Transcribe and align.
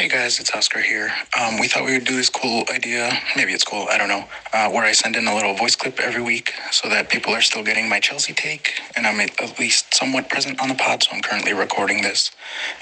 Hey 0.00 0.08
guys, 0.08 0.40
it's 0.40 0.50
Oscar 0.54 0.80
here. 0.80 1.12
Um, 1.38 1.60
we 1.60 1.68
thought 1.68 1.84
we 1.84 1.92
would 1.92 2.06
do 2.06 2.16
this 2.16 2.30
cool 2.30 2.64
idea. 2.72 3.12
Maybe 3.36 3.52
it's 3.52 3.64
cool, 3.64 3.86
I 3.90 3.98
don't 3.98 4.08
know. 4.08 4.24
Uh, 4.50 4.70
where 4.70 4.82
I 4.82 4.92
send 4.92 5.14
in 5.14 5.26
a 5.26 5.34
little 5.34 5.52
voice 5.52 5.76
clip 5.76 6.00
every 6.00 6.22
week 6.22 6.54
so 6.70 6.88
that 6.88 7.10
people 7.10 7.34
are 7.34 7.42
still 7.42 7.62
getting 7.62 7.86
my 7.86 8.00
Chelsea 8.00 8.32
take 8.32 8.80
and 8.96 9.06
I'm 9.06 9.20
at 9.20 9.58
least 9.58 9.94
somewhat 9.94 10.30
present 10.30 10.58
on 10.58 10.70
the 10.70 10.74
pod. 10.74 11.02
So 11.02 11.10
I'm 11.12 11.20
currently 11.20 11.52
recording 11.52 12.00
this. 12.00 12.30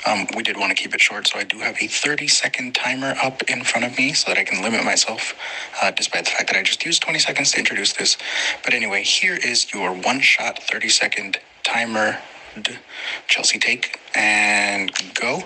Um, 0.06 0.28
we 0.36 0.44
did 0.44 0.56
want 0.56 0.70
to 0.70 0.80
keep 0.80 0.94
it 0.94 1.00
short, 1.00 1.26
so 1.26 1.40
I 1.40 1.42
do 1.42 1.58
have 1.58 1.76
a 1.80 1.88
30 1.88 2.28
second 2.28 2.76
timer 2.76 3.16
up 3.20 3.42
in 3.50 3.64
front 3.64 3.84
of 3.84 3.98
me 3.98 4.12
so 4.12 4.30
that 4.30 4.38
I 4.38 4.44
can 4.44 4.62
limit 4.62 4.84
myself, 4.84 5.34
uh, 5.82 5.90
despite 5.90 6.24
the 6.24 6.30
fact 6.30 6.46
that 6.52 6.56
I 6.56 6.62
just 6.62 6.84
used 6.84 7.02
20 7.02 7.18
seconds 7.18 7.50
to 7.50 7.58
introduce 7.58 7.94
this. 7.94 8.16
But 8.62 8.74
anyway, 8.74 9.02
here 9.02 9.34
is 9.34 9.72
your 9.74 9.92
one 9.92 10.20
shot 10.20 10.62
30 10.62 10.88
second 10.88 11.38
timer 11.64 12.18
Chelsea 13.26 13.58
take 13.58 13.98
and 14.18 14.90
go. 15.14 15.42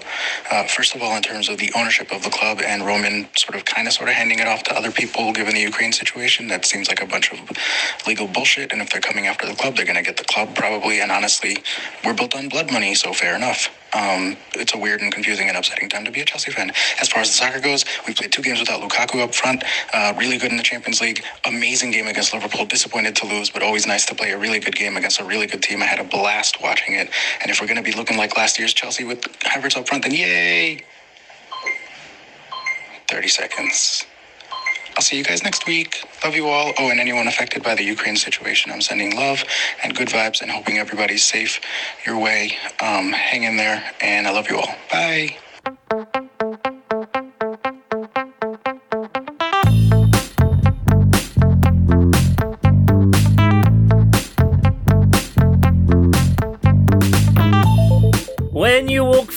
Uh, 0.51 0.65
first 0.65 0.95
of 0.95 1.03
all, 1.03 1.15
in 1.15 1.23
terms 1.23 1.49
of 1.49 1.59
the 1.59 1.71
ownership 1.77 2.11
of 2.11 2.23
the 2.25 2.31
club 2.31 2.61
and 2.65 2.85
Roman 2.85 3.29
sort 3.37 3.55
of 3.55 3.65
kind 3.65 3.87
of 3.87 3.93
sort 3.93 4.09
of 4.09 4.15
handing 4.15 4.39
it 4.39 4.49
off 4.49 4.63
to 4.65 4.75
other 4.75 4.91
people 4.91 5.33
given 5.33 5.55
the 5.55 5.61
Ukraine 5.61 5.93
situation, 5.93 6.49
that 6.49 6.65
seems 6.65 6.89
like 6.89 7.03
a 7.03 7.07
bunch 7.07 7.33
of 7.33 7.39
legal 8.07 8.27
bullshit. 8.27 8.73
And 8.73 8.81
if 8.81 8.91
they're 8.91 9.01
coming 9.01 9.27
after 9.27 9.47
the 9.47 9.55
club, 9.55 9.77
they're 9.77 9.85
going 9.85 9.97
to 9.97 10.03
get 10.03 10.17
the 10.17 10.25
club 10.25 10.55
probably. 10.55 11.01
And 11.01 11.13
honestly, 11.13 11.59
we're 12.05 12.15
built 12.15 12.35
on 12.35 12.49
blood 12.49 12.73
money, 12.73 12.95
so 12.95 13.13
fair 13.13 13.37
enough. 13.37 13.69
Um, 13.95 14.39
it's 14.55 14.75
a 14.75 14.79
weird 14.79 15.03
and 15.03 15.13
confusing 15.13 15.49
and 15.49 15.57
upsetting 15.57 15.91
time 15.91 16.05
to 16.07 16.11
be 16.11 16.23
a 16.23 16.25
Chelsea 16.25 16.51
fan. 16.51 16.73
As 17.01 17.09
far 17.11 17.21
as 17.21 17.29
the 17.29 17.35
soccer 17.35 17.61
goes, 17.61 17.85
we 18.07 18.15
played 18.15 18.33
two 18.33 18.41
games 18.41 18.59
without 18.59 18.81
Lukaku 18.81 19.23
up 19.23 19.35
front. 19.35 19.65
Uh, 19.93 20.15
really 20.17 20.39
good 20.39 20.51
in 20.51 20.57
the 20.57 20.63
Champions 20.63 21.03
League. 21.03 21.23
Amazing 21.45 21.91
game 21.91 22.07
against 22.07 22.33
Liverpool. 22.33 22.65
Disappointed 22.65 23.15
to 23.17 23.27
lose, 23.27 23.51
but 23.51 23.63
always 23.63 23.87
nice 23.87 24.07
to 24.07 24.15
play 24.15 24.31
a 24.31 24.39
really 24.39 24.61
good 24.61 24.75
game 24.75 24.97
against 24.97 25.21
a 25.21 25.25
really 25.25 25.47
good 25.47 25.63
team. 25.63 25.83
I 25.83 25.87
had 25.87 25.99
a 25.99 26.05
blast 26.05 26.63
watching 26.63 26.95
it. 26.95 27.11
And 27.43 27.51
if 27.51 27.61
we're 27.61 27.67
going 27.67 27.77
to 27.77 27.83
be 27.83 27.93
looking 27.93 28.17
like 28.17 28.37
last 28.37 28.59
year's 28.63 28.73
Chelsea 28.73 29.03
with 29.03 29.21
Havertz 29.41 29.77
up 29.77 29.89
front, 29.89 30.05
then 30.05 30.15
yay! 30.15 30.85
30 33.09 33.29
seconds. 33.29 34.07
I'll 34.97 35.03
see 35.03 35.17
you 35.17 35.25
guys 35.25 35.43
next 35.43 35.67
week. 35.67 36.05
Love 36.23 36.37
you 36.37 36.47
all. 36.47 36.73
Oh, 36.79 36.91
and 36.91 37.01
anyone 37.01 37.27
affected 37.27 37.63
by 37.65 37.75
the 37.75 37.83
Ukraine 37.83 38.17
situation, 38.17 38.71
I'm 38.71 38.81
sending 38.81 39.17
love 39.17 39.43
and 39.83 39.97
good 39.97 40.09
vibes 40.09 40.43
and 40.43 40.51
hoping 40.51 40.79
everybody's 40.79 41.25
safe 41.25 41.61
your 42.07 42.19
way. 42.19 42.57
Um, 42.81 43.13
hang 43.13 43.43
in 43.43 43.57
there, 43.57 43.83
and 44.01 44.29
I 44.29 44.31
love 44.31 44.49
you 44.49 44.59
all. 44.59 44.75
Bye. 44.91 45.37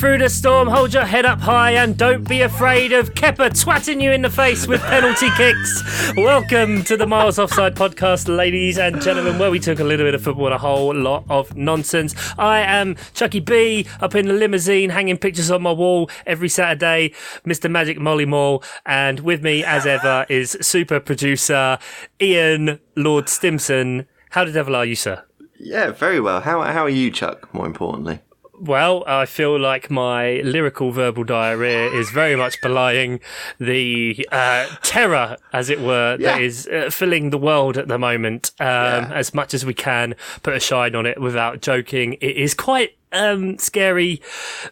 Through 0.05 0.19
the 0.19 0.29
storm, 0.29 0.67
hold 0.67 0.93
your 0.93 1.03
head 1.03 1.25
up 1.25 1.39
high 1.39 1.71
and 1.71 1.97
don't 1.97 2.29
be 2.29 2.41
afraid 2.41 2.93
of 2.93 3.15
Kepa 3.15 3.49
twatting 3.49 3.99
you 3.99 4.11
in 4.11 4.21
the 4.21 4.29
face 4.29 4.67
with 4.67 4.79
penalty 4.81 5.31
kicks. 5.31 6.13
Welcome 6.15 6.83
to 6.83 6.95
the 6.95 7.07
Miles 7.07 7.39
Offside 7.39 7.73
podcast, 7.73 8.27
ladies 8.27 8.77
and 8.77 9.01
gentlemen, 9.01 9.39
where 9.39 9.49
we 9.49 9.59
took 9.59 9.79
a 9.79 9.83
little 9.83 10.05
bit 10.05 10.13
of 10.13 10.21
football 10.21 10.45
and 10.45 10.53
a 10.53 10.59
whole 10.59 10.93
lot 10.93 11.25
of 11.27 11.57
nonsense. 11.57 12.13
I 12.37 12.59
am 12.59 12.97
Chucky 13.15 13.39
B, 13.39 13.87
up 13.99 14.13
in 14.13 14.27
the 14.27 14.33
limousine, 14.33 14.91
hanging 14.91 15.17
pictures 15.17 15.49
on 15.49 15.63
my 15.63 15.71
wall 15.71 16.11
every 16.27 16.49
Saturday, 16.49 17.11
Mr. 17.43 17.69
Magic 17.69 17.99
Molly 17.99 18.25
Mall, 18.25 18.63
and 18.85 19.21
with 19.21 19.41
me, 19.41 19.63
as 19.63 19.87
ever, 19.87 20.27
is 20.29 20.55
super 20.61 20.99
producer 20.99 21.79
Ian 22.21 22.79
Lord 22.95 23.27
Stimson. 23.27 24.05
How 24.29 24.45
the 24.45 24.51
devil 24.51 24.75
are 24.75 24.85
you, 24.85 24.95
sir? 24.95 25.23
Yeah, 25.59 25.89
very 25.89 26.19
well. 26.19 26.41
How 26.41 26.61
how 26.61 26.83
are 26.83 26.89
you, 26.89 27.09
Chuck? 27.09 27.51
More 27.55 27.65
importantly, 27.65 28.19
Well, 28.59 29.03
I 29.05 29.25
feel 29.25 29.59
like 29.59 29.89
my 29.91 30.41
lyrical 30.43 30.91
verbal 30.91 31.23
diarrhea 31.23 31.87
is 31.91 32.09
very 32.09 32.35
much 32.35 32.61
belying 32.61 33.19
the 33.59 34.27
uh, 34.31 34.67
terror, 34.81 35.37
as 35.51 35.69
it 35.69 35.79
were, 35.81 36.17
that 36.17 36.39
Yeah. 36.39 36.45
is 36.45 36.67
uh, 36.67 36.89
filling 36.89 37.29
the 37.31 37.37
world 37.37 37.77
at 37.77 37.87
the 37.87 37.97
moment. 37.97 38.51
Um, 38.59 38.65
Yeah. 38.67 39.11
As 39.13 39.33
much 39.33 39.53
as 39.53 39.65
we 39.65 39.73
can 39.73 40.15
put 40.43 40.53
a 40.55 40.59
shine 40.59 40.95
on 40.95 41.05
it 41.05 41.19
without 41.19 41.61
joking, 41.61 42.13
it 42.21 42.37
is 42.37 42.53
quite 42.53 42.95
um, 43.11 43.57
scary, 43.57 44.21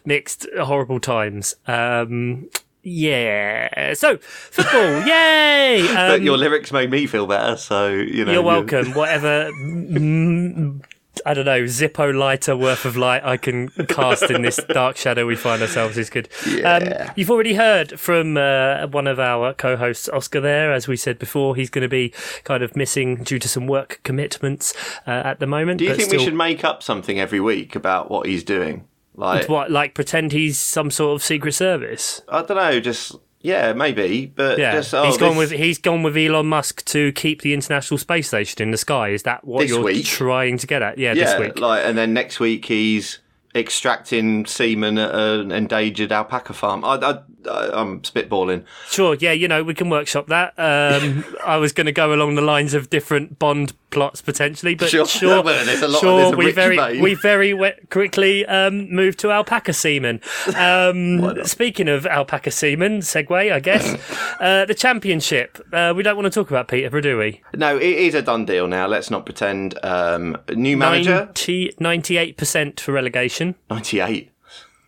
mixed, 0.04 0.46
horrible 0.62 1.00
times. 1.00 1.54
Um, 1.66 2.48
yeah. 2.82 3.94
So, 3.94 4.18
football, 4.18 5.02
yay! 5.06 5.86
but 5.94 6.16
Um, 6.16 6.22
your 6.22 6.36
lyrics 6.36 6.70
made 6.72 6.90
me 6.90 7.06
feel 7.06 7.26
better. 7.26 7.56
So 7.56 7.88
you 7.88 8.24
know, 8.24 8.32
you're 8.32 8.42
welcome. 8.42 8.92
Whatever, 8.92 9.50
mm, 9.52 10.82
I 11.24 11.34
don't 11.34 11.46
know, 11.46 11.62
Zippo 11.62 12.14
lighter 12.14 12.56
worth 12.56 12.84
of 12.84 12.96
light 12.96 13.24
I 13.24 13.36
can 13.36 13.68
cast 13.68 14.24
in 14.24 14.42
this 14.42 14.60
dark 14.68 14.96
shadow 14.96 15.26
we 15.26 15.36
find 15.36 15.62
ourselves 15.62 15.96
is 15.96 16.10
good. 16.10 16.28
Yeah. 16.46 17.06
Um, 17.08 17.12
you've 17.16 17.30
already 17.30 17.54
heard 17.54 17.98
from 17.98 18.36
uh, 18.36 18.86
one 18.88 19.06
of 19.06 19.18
our 19.18 19.54
co-hosts, 19.54 20.08
Oscar. 20.08 20.40
There, 20.40 20.72
as 20.72 20.86
we 20.86 20.96
said 20.96 21.18
before, 21.18 21.56
he's 21.56 21.70
going 21.70 21.82
to 21.82 21.88
be 21.88 22.12
kind 22.44 22.62
of 22.62 22.76
missing 22.76 23.22
due 23.22 23.38
to 23.38 23.48
some 23.48 23.66
work 23.66 24.00
commitments 24.02 24.74
uh, 25.06 25.10
at 25.10 25.40
the 25.40 25.46
moment. 25.46 25.78
Do 25.78 25.84
you 25.84 25.94
think 25.94 26.08
still, 26.08 26.18
we 26.18 26.24
should 26.24 26.34
make 26.34 26.64
up 26.64 26.82
something 26.82 27.18
every 27.18 27.40
week 27.40 27.74
about 27.74 28.10
what 28.10 28.26
he's 28.26 28.44
doing? 28.44 28.86
Like 29.16 29.48
what, 29.48 29.70
like 29.70 29.94
pretend 29.94 30.32
he's 30.32 30.58
some 30.58 30.90
sort 30.90 31.14
of 31.14 31.22
secret 31.22 31.52
service? 31.52 32.20
I 32.28 32.42
don't 32.42 32.56
know, 32.56 32.80
just 32.80 33.14
yeah, 33.44 33.72
maybe, 33.74 34.26
but 34.34 34.58
Yeah, 34.58 34.72
just 34.72 34.92
oh, 34.94 35.04
he's 35.04 35.16
gone 35.18 35.36
this- 35.36 35.50
with 35.50 35.60
he's 35.60 35.78
gone 35.78 36.02
with 36.02 36.16
Elon 36.16 36.46
Musk 36.46 36.84
to 36.86 37.12
keep 37.12 37.42
the 37.42 37.52
International 37.54 37.98
Space 37.98 38.26
Station 38.28 38.62
in 38.62 38.70
the 38.72 38.76
sky. 38.78 39.10
Is 39.10 39.22
that 39.22 39.44
what 39.44 39.60
This 39.60 39.70
you're 39.70 39.82
week? 39.84 40.04
trying 40.06 40.58
to 40.58 40.66
get 40.66 40.82
at? 40.82 40.98
Yeah, 40.98 41.12
yeah, 41.12 41.24
this 41.24 41.38
week. 41.38 41.60
like, 41.60 41.84
and 41.84 41.96
then 41.96 42.12
next 42.14 42.40
week 42.40 42.64
he's 42.64 43.20
extracting 43.54 44.46
semen 44.46 44.98
at 44.98 45.14
an 45.14 45.52
endangered 45.52 46.10
alpaca 46.10 46.52
farm. 46.52 46.84
I, 46.84 46.96
I, 46.96 47.10
I 47.12 47.18
I'm 47.48 48.00
spitballing. 48.02 48.64
Sure, 48.88 49.14
yeah, 49.14 49.32
you 49.32 49.48
know, 49.48 49.62
we 49.62 49.74
can 49.74 49.90
workshop 49.90 50.26
that. 50.28 50.54
Um, 50.58 51.24
I 51.46 51.56
was 51.56 51.72
going 51.72 51.86
to 51.86 51.92
go 51.92 52.12
along 52.14 52.34
the 52.34 52.42
lines 52.42 52.74
of 52.74 52.90
different 52.90 53.38
Bond 53.38 53.72
plots 53.90 54.20
potentially, 54.22 54.74
but 54.74 54.88
Sure. 54.90 55.06
sure, 55.06 55.42
Well, 55.44 55.64
there's 55.64 55.82
a 55.82 55.88
lot 55.88 56.00
sure, 56.00 56.18
there's 56.20 56.32
a 56.32 56.36
we 56.36 56.50
very, 56.52 57.00
we 57.00 57.14
very 57.14 57.54
we- 57.54 57.72
quickly 57.90 58.44
um, 58.46 58.90
moved 58.92 59.18
to 59.20 59.30
alpaca 59.30 59.72
semen. 59.72 60.20
Um, 60.56 61.44
speaking 61.44 61.88
of 61.88 62.06
alpaca 62.06 62.50
semen, 62.50 63.00
segue, 63.00 63.52
I 63.52 63.60
guess. 63.60 63.94
uh, 64.40 64.64
the 64.64 64.74
championship. 64.74 65.58
Uh, 65.72 65.92
we 65.96 66.02
don't 66.02 66.16
want 66.16 66.26
to 66.26 66.30
talk 66.30 66.50
about 66.50 66.68
Peterborough, 66.68 67.00
do 67.00 67.18
we? 67.18 67.40
No, 67.54 67.76
it 67.76 67.82
is 67.84 68.14
a 68.14 68.22
done 68.22 68.44
deal 68.44 68.66
now. 68.66 68.86
Let's 68.86 69.10
not 69.10 69.24
pretend. 69.24 69.78
Um, 69.84 70.36
new 70.54 70.76
manager, 70.76 71.30
98 71.78 72.36
percent 72.36 72.80
for 72.80 72.92
relegation. 72.92 73.54
ninety 73.70 74.00
eight. 74.00 74.30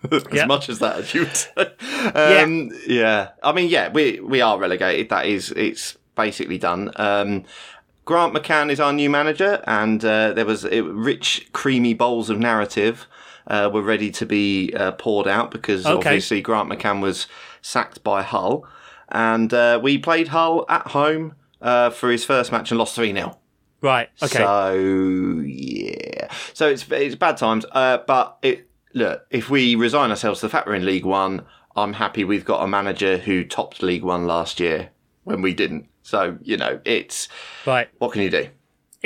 as 0.11 0.25
Yep. 0.33 0.49
much 0.49 0.69
as 0.69 0.79
that, 0.81 0.97
as 0.97 1.15
you 1.15 1.21
would 1.23 1.37
say. 1.37 1.53
Um, 2.15 2.71
yeah. 2.87 3.31
I 3.43 3.53
mean, 3.53 3.69
yeah, 3.69 3.91
we 3.91 4.21
we 4.21 4.41
are 4.41 4.59
relegated. 4.59 5.09
That 5.09 5.27
is, 5.27 5.51
it's 5.53 5.97
basically 6.15 6.59
done. 6.59 6.93
Um, 6.97 7.45
Grant 8.05 8.33
McCann 8.33 8.71
is 8.71 8.79
our 8.79 8.93
new 8.93 9.11
manager, 9.11 9.63
and 9.67 10.05
uh, 10.05 10.33
there 10.33 10.47
was 10.47 10.65
it, 10.65 10.83
rich, 10.83 11.49
creamy 11.53 11.95
bowls 11.95 12.31
of 12.31 12.39
narrative 12.39 13.07
uh, 13.49 13.69
were 13.73 13.83
ready 13.83 14.11
to 14.13 14.25
be 14.27 14.73
uh, 14.77 14.93
poured 14.93 15.27
out 15.27 15.51
because 15.51 15.85
Okay. 15.85 15.97
obviously 15.97 16.41
Grant 16.41 16.69
McCann 16.71 17.01
was 17.03 17.27
sacked 17.63 18.05
by 18.05 18.23
Hull, 18.23 18.65
and 19.09 19.53
uh, 19.53 19.81
we 19.83 19.99
played 19.99 20.29
Hull 20.29 20.65
at 20.69 20.89
home 20.89 21.35
uh, 21.61 21.91
for 21.91 22.11
his 22.11 22.25
first 22.25 22.53
match 22.53 22.71
and 22.71 22.79
lost 22.79 22.95
three 22.95 23.13
0 23.13 23.37
Right. 23.83 24.09
Okay. 24.23 24.39
so 24.39 25.41
yeah, 25.45 26.29
so 26.55 26.69
it's 26.69 26.87
it's 26.91 27.15
bad 27.17 27.37
times. 27.37 27.67
Uh, 27.73 27.99
but 28.07 28.39
it 28.43 28.66
look 28.97 29.27
if 29.31 29.49
we 29.49 29.77
resign 29.77 30.11
ourselves 30.11 30.41
to 30.41 30.47
the 30.47 30.51
fact 30.51 30.67
we're 30.67 30.75
in 30.75 30.85
League 30.85 31.05
One, 31.05 31.47
I'm 31.77 31.93
happy 31.93 32.25
we've 32.25 32.45
got 32.45 32.65
a 32.65 32.67
manager 32.67 33.19
who 33.19 33.45
topped 33.45 33.83
League 33.83 34.03
One 34.03 34.27
last 34.27 34.59
year 34.59 34.91
when 35.25 35.43
we 35.43 35.55
didn't. 35.55 35.89
So 36.03 36.39
you 36.43 36.57
know, 36.57 36.81
it's 36.85 37.29
right. 37.67 37.89
what 37.99 38.13
can 38.13 38.23
you 38.23 38.31
do? 38.31 38.49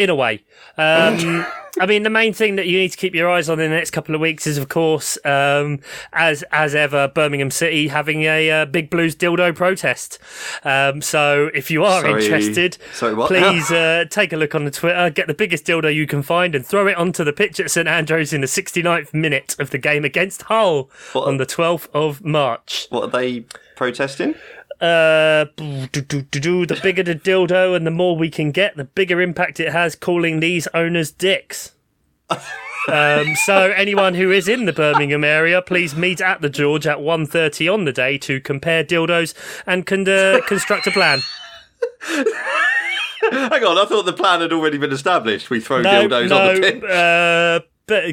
In 0.00 0.11
a 0.11 0.15
way. 0.15 0.43
Um, 0.78 1.44
I 1.81 1.87
mean, 1.87 2.03
the 2.03 2.11
main 2.11 2.33
thing 2.33 2.56
that 2.56 2.66
you 2.66 2.78
need 2.78 2.91
to 2.91 2.97
keep 2.97 3.15
your 3.15 3.31
eyes 3.31 3.49
on 3.49 3.61
in 3.61 3.71
the 3.71 3.77
next 3.77 3.93
couple 3.93 4.15
of 4.15 4.21
weeks 4.21 4.47
is, 4.47 4.59
of 4.59 4.69
course, 4.69 5.16
um, 5.25 5.78
as 6.12 6.43
as 6.50 6.75
ever, 6.75 7.06
Birmingham 7.09 7.50
City 7.50 7.88
having 7.88 8.22
a 8.22 8.50
uh, 8.50 8.65
big 8.66 8.91
blues 8.91 9.15
dildo 9.15 9.55
protest. 9.55 10.19
Um, 10.64 11.00
so, 11.00 11.49
if 11.55 11.70
you 11.70 11.85
are 11.85 12.02
Sorry. 12.02 12.25
interested, 12.25 12.76
Sorry, 12.93 13.14
please 13.26 13.70
uh, 13.70 14.05
take 14.11 14.32
a 14.32 14.37
look 14.37 14.55
on 14.55 14.64
the 14.64 14.70
Twitter, 14.70 15.11
get 15.11 15.26
the 15.29 15.35
biggest 15.35 15.64
dildo 15.64 15.94
you 15.94 16.06
can 16.06 16.23
find, 16.23 16.55
and 16.55 16.67
throw 16.67 16.87
it 16.88 16.96
onto 16.96 17.23
the 17.25 17.32
pitch 17.32 17.61
at 17.61 17.70
St 17.70 17.87
Andrews 17.87 18.32
in 18.32 18.41
the 18.41 18.46
69th 18.49 19.14
minute 19.14 19.55
of 19.58 19.70
the 19.70 19.79
game 19.79 20.05
against 20.05 20.43
Hull 20.43 20.91
What? 21.12 21.29
on 21.29 21.37
the 21.37 21.46
12th 21.46 21.88
of 21.94 22.25
March. 22.25 22.88
What 22.91 23.05
are 23.05 23.20
they 23.20 23.44
protesting? 23.76 24.35
Uh, 24.81 25.44
do, 25.56 25.87
do, 26.03 26.23
do, 26.23 26.41
do, 26.41 26.67
the 26.67 26.81
bigger 26.82 27.03
the 27.03 27.15
dildo 27.15 27.77
and 27.77 27.87
the 27.87 27.91
more 27.91 28.17
we 28.17 28.31
can 28.31 28.50
get, 28.50 28.77
the 28.77 28.85
bigger 28.85 29.21
impact 29.21 29.61
it 29.61 29.73
has 29.73 29.94
calling 29.94 30.41
these 30.41 30.67
owners 30.73 31.11
dicks. 31.11 31.73
um, 32.88 33.35
so 33.44 33.71
anyone 33.77 34.15
who 34.15 34.31
is 34.31 34.49
in 34.49 34.65
the 34.65 34.73
Birmingham 34.73 35.23
area, 35.23 35.61
please 35.61 35.94
meet 35.94 36.21
at 36.23 36.41
the 36.41 36.49
George 36.49 36.87
at 36.87 36.99
1.30 36.99 37.73
on 37.73 37.85
the 37.85 37.93
day 37.93 38.17
to 38.19 38.41
compare 38.41 38.82
dildos 38.82 39.35
and 39.67 39.85
con- 39.85 40.09
uh, 40.09 40.41
construct 40.47 40.87
a 40.87 40.91
plan. 40.93 41.21
Hang 43.31 43.65
on, 43.65 43.77
I 43.79 43.85
thought 43.87 44.06
the 44.06 44.12
plan 44.15 44.41
had 44.41 44.53
already 44.53 44.79
been 44.79 44.93
established. 44.93 45.50
We 45.50 45.61
throw 45.61 45.82
No, 45.82 46.09
dildos 46.09 46.29
no, 46.31 46.49
on 46.49 46.55
the 46.55 46.61
pitch. 46.61 46.85
uh, 46.85 47.61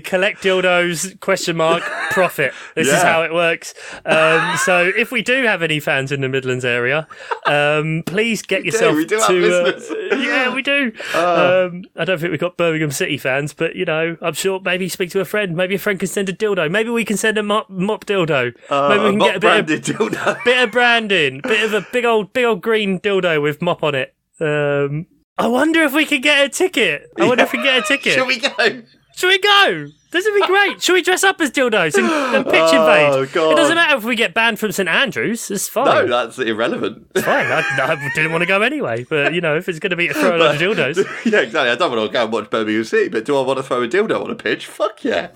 collect 0.04 0.44
dildos, 0.44 1.20
question 1.20 1.58
mark, 1.58 1.84
profit. 2.12 2.54
This 2.76 2.88
is 2.88 3.02
how 3.02 3.24
it 3.24 3.34
works. 3.34 3.74
Um, 4.06 4.58
so 4.58 4.92
if 4.96 5.12
we 5.12 5.22
do 5.22 5.44
have 5.44 5.62
any 5.62 5.80
fans 5.80 6.12
in 6.12 6.22
the 6.22 6.30
Midlands 6.30 6.66
area, 6.66 7.08
um, 7.46 8.04
please 8.06 8.42
get 8.42 8.66
yourself 8.66 8.96
we 8.96 9.06
do 9.06 9.18
have 9.18 9.28
to. 9.28 10.12
Uh, 10.12 10.16
yeah, 10.18 10.54
we 10.54 10.62
do. 10.62 10.92
Um, 11.16 11.84
I 11.96 12.06
don't 12.06 12.20
think 12.20 12.32
we've 12.32 12.40
got 12.40 12.58
Birmingham 12.58 12.92
City 12.92 13.18
fans, 13.18 13.54
but 13.54 13.76
you 13.76 13.86
know, 13.86 14.18
I'm 14.22 14.34
sure 14.34 14.60
maybe 14.60 14.90
speak 14.90 15.12
to 15.12 15.20
a 15.20 15.26
friend. 15.26 15.56
Maybe 15.56 15.76
a 15.76 15.80
friend 15.80 16.00
can 16.00 16.08
send 16.08 16.30
a 16.30 16.34
dildo. 16.34 16.70
Maybe 16.70 16.90
we 16.90 17.06
can 17.06 17.18
send 17.18 17.38
a 17.38 17.44
mop, 17.44 17.70
mop 17.70 18.06
dildo. 18.06 18.54
maybe 18.90 19.04
we 19.04 19.10
can 19.12 19.20
get 19.20 19.36
a 19.38 19.64
bit 19.64 19.90
of, 19.90 19.98
dildo. 19.98 20.44
bit 20.46 20.64
of 20.64 20.72
branding, 20.72 21.42
bit 21.42 21.64
of 21.64 21.74
a 21.74 21.88
big 21.92 22.06
old 22.06 22.34
big 22.34 22.46
old 22.46 22.62
green 22.62 23.00
dildo 23.00 23.42
with 23.42 23.62
mop 23.62 23.84
on 23.84 23.96
it. 23.96 24.16
Um, 24.40 25.08
I 25.38 25.48
wonder 25.48 25.84
if 25.84 25.94
we 25.94 26.06
can 26.06 26.22
get 26.22 26.46
a 26.46 26.50
ticket. 26.50 27.12
I 27.20 27.28
wonder 27.28 27.44
if 27.44 27.52
we 27.52 27.60
can 27.60 27.66
get 27.66 27.84
a 27.84 27.88
ticket. 27.88 28.14
Shall 28.14 28.26
we 28.26 28.40
go? 28.40 28.82
Should 29.18 29.30
we 29.30 29.40
go? 29.40 29.88
This 30.12 30.26
would 30.26 30.40
be 30.40 30.46
great. 30.46 30.80
Should 30.80 30.94
we 30.94 31.02
dress 31.02 31.24
up 31.24 31.42
as 31.42 31.50
dildos 31.50 31.96
and, 31.98 32.06
and 32.36 32.46
pitch 32.46 32.54
Oh, 32.72 33.18
invade? 33.22 33.34
God. 33.34 33.52
It 33.52 33.56
doesn't 33.56 33.74
matter 33.76 33.98
if 33.98 34.04
we 34.04 34.16
get 34.16 34.36
banned 34.36 34.60
from 34.60 34.72
St 34.72 34.88
Andrews. 34.88 35.50
It's 35.50 35.68
fine. 35.68 36.08
No, 36.08 36.26
that's 36.28 36.38
irrelevant. 36.38 37.08
It's 37.16 37.26
fine. 37.26 37.48
I, 37.48 37.64
I 37.80 38.12
didn't 38.14 38.32
want 38.32 38.44
to 38.44 38.46
go 38.48 38.62
anyway, 38.62 39.06
but 39.10 39.34
you 39.34 39.42
know, 39.42 39.58
if 39.58 39.68
it's 39.68 39.80
going 39.80 39.90
to 39.90 39.96
be 39.96 40.08
to 40.08 40.14
throw 40.14 40.38
a 40.38 40.38
lot 40.38 40.54
of 40.56 40.62
dildos, 40.62 40.98
yeah, 41.32 41.40
exactly. 41.40 41.72
I 41.72 41.76
don't 41.76 41.90
want 41.92 42.08
to 42.08 42.14
go 42.14 42.24
and 42.26 42.32
watch 42.32 42.50
Birmingham 42.52 42.84
City, 42.84 43.10
but 43.10 43.26
do 43.26 43.36
I 43.36 43.42
want 43.42 43.58
to 43.58 43.64
throw 43.64 43.82
a 43.82 43.88
dildo 43.88 44.24
on 44.24 44.30
a 44.30 44.36
pitch? 44.36 44.68
Fuck 44.68 45.04
yeah. 45.04 45.30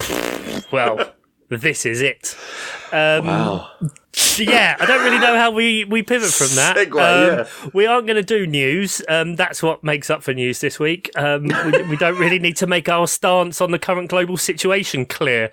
well, 0.72 1.13
this 1.50 1.83
is 1.88 2.01
it. 2.01 2.38
Um, 2.92 3.25
Wow. 3.25 3.72
Yeah, 4.37 4.75
I 4.79 4.85
don't 4.85 5.03
really 5.03 5.19
know 5.19 5.35
how 5.37 5.51
we, 5.51 5.85
we 5.85 6.03
pivot 6.03 6.31
from 6.31 6.55
that. 6.55 6.75
Segue, 6.75 6.91
Um, 6.91 7.37
yeah. 7.39 7.69
We 7.73 7.85
aren't 7.85 8.07
going 8.07 8.17
to 8.17 8.23
do 8.23 8.45
news. 8.45 9.01
Um, 9.07 9.35
that's 9.35 9.63
what 9.63 9.83
makes 9.83 10.09
up 10.09 10.21
for 10.23 10.33
news 10.33 10.59
this 10.59 10.79
week. 10.79 11.09
Um, 11.15 11.43
we, 11.45 11.81
we 11.83 11.95
don't 11.97 12.17
really 12.17 12.39
need 12.39 12.57
to 12.57 12.67
make 12.67 12.89
our 12.89 13.07
stance 13.07 13.61
on 13.61 13.71
the 13.71 13.79
current 13.79 14.09
global 14.09 14.35
situation 14.37 15.05
clear. 15.05 15.45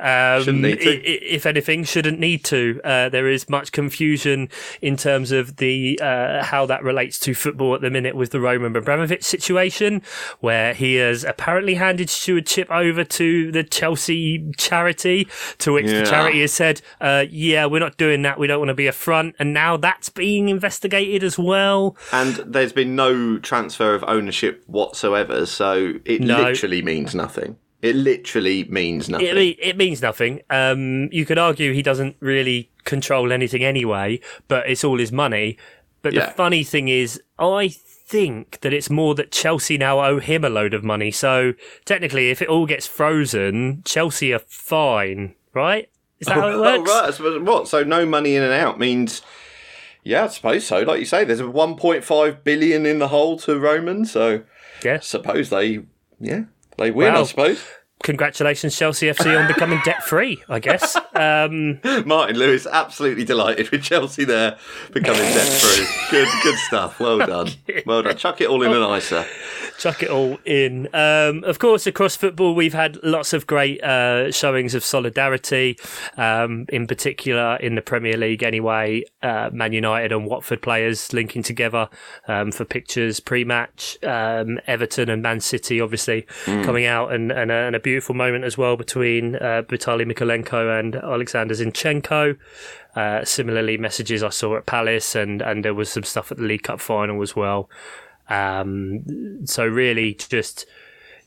Um, 0.00 0.42
Shouldn't 0.42 0.62
need 0.62 0.80
to. 0.80 1.04
if 1.04 1.44
anything, 1.46 1.84
shouldn't 1.84 2.18
need 2.18 2.44
to. 2.46 2.80
Uh, 2.84 3.08
there 3.10 3.28
is 3.28 3.48
much 3.50 3.72
confusion 3.72 4.48
in 4.80 4.96
terms 4.96 5.30
of 5.32 5.56
the 5.56 5.98
uh, 6.02 6.42
how 6.44 6.64
that 6.66 6.82
relates 6.82 7.18
to 7.20 7.34
football 7.34 7.74
at 7.74 7.80
the 7.82 7.90
minute 7.90 8.16
with 8.16 8.30
the 8.30 8.40
Roman 8.40 8.74
Abramovich 8.76 9.24
situation, 9.24 10.00
where 10.40 10.72
he 10.72 10.94
has 10.94 11.22
apparently 11.24 11.74
handed 11.74 12.08
stewardship 12.08 12.70
over 12.70 13.04
to 13.04 13.52
the 13.52 13.62
Chelsea 13.62 14.50
charity, 14.56 15.28
to 15.58 15.72
which 15.72 15.86
Yeah. 15.86 16.00
the 16.00 16.06
charity 16.06 16.40
has 16.40 16.52
said, 16.52 16.80
uh, 17.00 17.24
"Yeah, 17.28 17.66
we're 17.66 17.78
not 17.80 17.96
doing 17.96 18.05
that. 18.22 18.38
We 18.38 18.46
don't 18.46 18.58
want 18.58 18.68
to 18.70 18.74
be 18.74 18.86
a 18.86 18.92
front." 18.92 19.34
And 19.38 19.52
now 19.52 19.76
that's 19.76 20.08
being 20.08 20.48
investigated 20.48 21.22
as 21.24 21.38
well. 21.38 21.96
And 22.12 22.34
there's 22.46 22.72
been 22.72 22.94
no 22.96 23.38
transfer 23.38 23.94
of 23.94 24.04
ownership 24.06 24.62
whatsoever, 24.66 25.46
so 25.46 25.94
it 26.04 26.20
No. 26.20 26.42
literally 26.42 26.82
means 26.82 27.14
nothing. 27.14 27.56
It 27.82 27.94
literally 27.94 28.64
means 28.64 29.08
nothing. 29.08 29.26
It, 29.28 29.58
it 29.60 29.76
means 29.76 30.00
nothing. 30.02 30.40
Um, 30.50 31.08
you 31.12 31.24
could 31.26 31.38
argue 31.38 31.72
he 31.72 31.82
doesn't 31.82 32.16
really 32.20 32.70
control 32.84 33.32
anything 33.32 33.62
anyway, 33.62 34.20
but 34.48 34.68
it's 34.68 34.82
all 34.82 34.98
his 34.98 35.12
money. 35.12 35.56
But 36.02 36.14
Yeah. 36.14 36.26
the 36.26 36.32
funny 36.32 36.64
thing 36.64 36.88
is, 36.88 37.20
I 37.38 37.68
think 37.68 38.60
that 38.60 38.72
it's 38.72 38.88
more 38.88 39.14
that 39.16 39.30
Chelsea 39.32 39.76
now 39.76 40.00
owe 40.04 40.20
him 40.20 40.44
a 40.44 40.48
load 40.48 40.72
of 40.72 40.84
money. 40.84 41.10
So 41.10 41.52
technically, 41.84 42.30
if 42.30 42.40
it 42.40 42.48
all 42.48 42.64
gets 42.66 42.86
frozen, 42.86 43.82
Chelsea 43.84 44.32
are 44.32 44.40
fine, 44.48 45.34
right? 45.52 45.88
Is 46.20 46.26
that 46.28 46.34
how 46.34 46.48
it 46.48 46.52
Oh, 46.54 46.60
works? 46.60 46.90
right. 46.90 47.14
So 47.14 47.40
what? 47.42 47.68
So 47.68 47.84
no 47.84 48.06
money 48.06 48.36
in 48.36 48.42
and 48.42 48.52
out 48.52 48.78
means. 48.78 49.22
Yeah, 50.04 50.24
I 50.24 50.28
suppose 50.28 50.64
so. 50.64 50.82
Like 50.82 51.00
you 51.00 51.04
say, 51.06 51.24
there's 51.24 51.40
a 51.40 51.44
1.5 51.44 52.44
billion 52.44 52.86
in 52.86 53.00
the 53.00 53.08
hole 53.08 53.36
to 53.40 53.58
Roman, 53.58 54.04
so 54.04 54.42
Yeah. 54.84 55.00
suppose 55.00 55.50
they, 55.50 55.80
yeah, 56.20 56.42
they 56.78 56.92
win. 56.92 57.10
I 57.10 57.14
Well- 57.14 57.26
suppose. 57.26 57.64
Congratulations, 58.02 58.76
Chelsea 58.76 59.06
FC, 59.06 59.38
on 59.38 59.48
becoming 59.48 59.80
debt 59.84 60.02
free. 60.02 60.42
I 60.48 60.58
guess. 60.58 60.96
Um, 61.14 61.80
Martin 62.06 62.36
Lewis 62.36 62.66
absolutely 62.66 63.24
delighted 63.24 63.70
with 63.70 63.82
Chelsea 63.82 64.24
there 64.24 64.58
becoming 64.92 65.22
debt 65.22 65.48
free. 65.48 65.86
Good, 66.10 66.28
good 66.42 66.58
stuff. 66.58 67.00
Well 67.00 67.18
done. 67.18 67.48
Well 67.84 68.02
done. 68.02 68.16
Chuck 68.16 68.40
it 68.40 68.48
all 68.48 68.62
in 68.62 68.72
an 68.72 68.96
ISA. 68.96 69.26
chuck 69.78 70.02
it 70.02 70.10
all 70.10 70.38
in. 70.44 70.88
Um, 70.94 71.42
of 71.44 71.58
course, 71.58 71.86
across 71.86 72.16
football, 72.16 72.54
we've 72.54 72.74
had 72.74 73.02
lots 73.02 73.32
of 73.32 73.46
great 73.46 73.82
uh, 73.82 74.30
showings 74.30 74.74
of 74.74 74.84
solidarity. 74.84 75.78
Um, 76.16 76.66
in 76.68 76.86
particular, 76.86 77.56
in 77.56 77.74
the 77.74 77.82
Premier 77.82 78.16
League, 78.16 78.42
anyway, 78.42 79.04
uh, 79.22 79.50
Man 79.52 79.72
United 79.72 80.12
and 80.12 80.26
Watford 80.26 80.62
players 80.62 81.12
linking 81.12 81.42
together 81.42 81.88
um, 82.28 82.52
for 82.52 82.64
pictures 82.64 83.20
pre-match. 83.20 83.98
Um, 84.04 84.60
Everton 84.66 85.08
and 85.08 85.22
Man 85.22 85.40
City, 85.40 85.80
obviously, 85.80 86.26
coming 86.44 86.84
out 86.84 87.12
and, 87.12 87.32
and, 87.32 87.50
and 87.50 87.74
a 87.74 87.80
beautiful 87.86 88.16
moment 88.16 88.44
as 88.44 88.58
well 88.58 88.76
between 88.76 89.36
uh, 89.36 89.62
Vitaly 89.62 90.04
Mykolenko 90.04 90.76
and 90.80 90.96
Alexander 90.96 91.54
Zinchenko. 91.54 92.36
Uh, 92.96 93.24
similarly, 93.24 93.78
messages 93.78 94.24
I 94.24 94.30
saw 94.30 94.56
at 94.56 94.66
Palace, 94.66 95.14
and, 95.14 95.40
and 95.40 95.64
there 95.64 95.72
was 95.72 95.88
some 95.88 96.02
stuff 96.02 96.32
at 96.32 96.38
the 96.38 96.42
League 96.42 96.64
Cup 96.64 96.80
final 96.80 97.22
as 97.22 97.36
well. 97.36 97.70
Um, 98.28 99.46
so 99.46 99.64
really, 99.64 100.14
just 100.14 100.66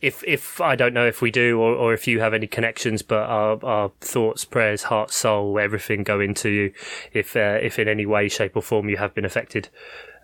if 0.01 0.21
if 0.27 0.59
I 0.59 0.75
don't 0.75 0.93
know 0.93 1.07
if 1.07 1.21
we 1.21 1.31
do 1.31 1.57
or, 1.61 1.73
or 1.73 1.93
if 1.93 2.09
you 2.09 2.19
have 2.19 2.33
any 2.33 2.47
connections, 2.47 3.03
but 3.03 3.23
our, 3.29 3.63
our 3.63 3.91
thoughts, 4.01 4.43
prayers, 4.43 4.83
heart, 4.83 5.11
soul, 5.11 5.57
everything 5.59 6.03
go 6.03 6.19
into 6.19 6.49
you. 6.49 6.73
If 7.13 7.37
uh, 7.37 7.59
if 7.61 7.79
in 7.79 7.87
any 7.87 8.05
way, 8.05 8.27
shape, 8.27 8.57
or 8.57 8.61
form 8.61 8.89
you 8.89 8.97
have 8.97 9.13
been 9.13 9.23
affected 9.23 9.69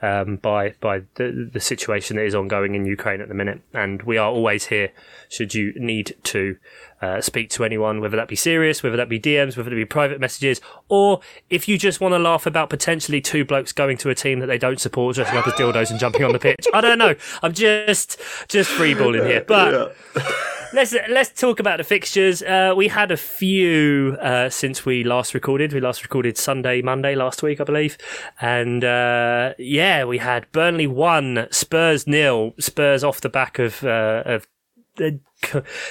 um, 0.02 0.38
by 0.38 0.76
by 0.82 1.02
the 1.16 1.50
the 1.52 1.60
situation 1.60 2.18
that 2.18 2.24
is 2.24 2.36
ongoing 2.36 2.76
in 2.76 2.86
Ukraine 2.86 3.22
at 3.22 3.28
the 3.28 3.34
minute, 3.34 3.62
and 3.74 4.02
we 4.04 4.18
are 4.18 4.30
always 4.30 4.66
here 4.68 4.92
should 5.30 5.54
you 5.54 5.74
need 5.76 6.16
to 6.24 6.58
uh, 7.02 7.22
speak 7.22 7.50
to 7.52 7.64
anyone, 7.64 8.02
whether 8.02 8.16
that 8.16 8.28
be 8.28 8.36
serious, 8.36 8.82
whether 8.82 8.98
that 8.98 9.10
be 9.10 9.20
DMs, 9.20 9.58
whether 9.58 9.70
that 9.70 9.76
be 9.76 9.86
private 9.86 10.20
messages, 10.20 10.62
or 10.90 11.20
if 11.50 11.68
you 11.68 11.78
just 11.78 12.00
want 12.02 12.14
to 12.14 12.20
laugh 12.20 12.46
about 12.46 12.70
potentially 12.70 13.22
two 13.22 13.46
blokes 13.46 13.72
going 13.72 13.98
to 13.98 14.10
a 14.10 14.16
team 14.16 14.40
that 14.40 14.48
they 14.48 14.58
don't 14.58 14.80
support, 14.80 15.16
dressing 15.16 15.38
up 15.38 15.48
as 15.48 15.54
dildos 15.54 15.92
and 15.92 16.00
jumping 16.00 16.24
on 16.24 16.32
the 16.32 16.40
pitch. 16.40 16.66
I 16.74 16.82
don't 16.82 16.98
know. 16.98 17.16
I'm 17.42 17.54
just 17.54 18.20
just 18.48 18.70
freeballing 18.72 19.26
here, 19.28 19.44
but 19.48 19.96
let's 20.74 20.94
let's 21.10 21.30
talk 21.40 21.60
about 21.60 21.78
the 21.78 21.84
fixtures. 21.84 22.42
Uh, 22.42 22.74
we 22.76 22.88
had 22.88 23.12
a 23.12 23.18
few 23.18 24.18
uh, 24.22 24.50
since 24.50 24.86
we 24.86 25.04
last 25.04 25.34
recorded. 25.34 25.74
We 25.74 25.80
last 25.80 26.04
recorded 26.04 26.38
Sunday, 26.38 26.82
Monday 26.82 27.16
last 27.16 27.44
week, 27.44 27.62
I 27.62 27.64
believe, 27.64 27.98
and 28.40 28.84
uh, 28.84 29.54
yeah, 29.58 30.04
we 30.06 30.18
had 30.18 30.52
Burnley 30.52 30.88
one, 30.88 31.48
Spurs 31.52 32.08
nil. 32.08 32.54
Spurs 32.60 33.04
off 33.04 33.22
the 33.22 33.30
back 33.30 33.60
of 33.60 33.84
uh, 33.84 34.24
of 34.26 34.48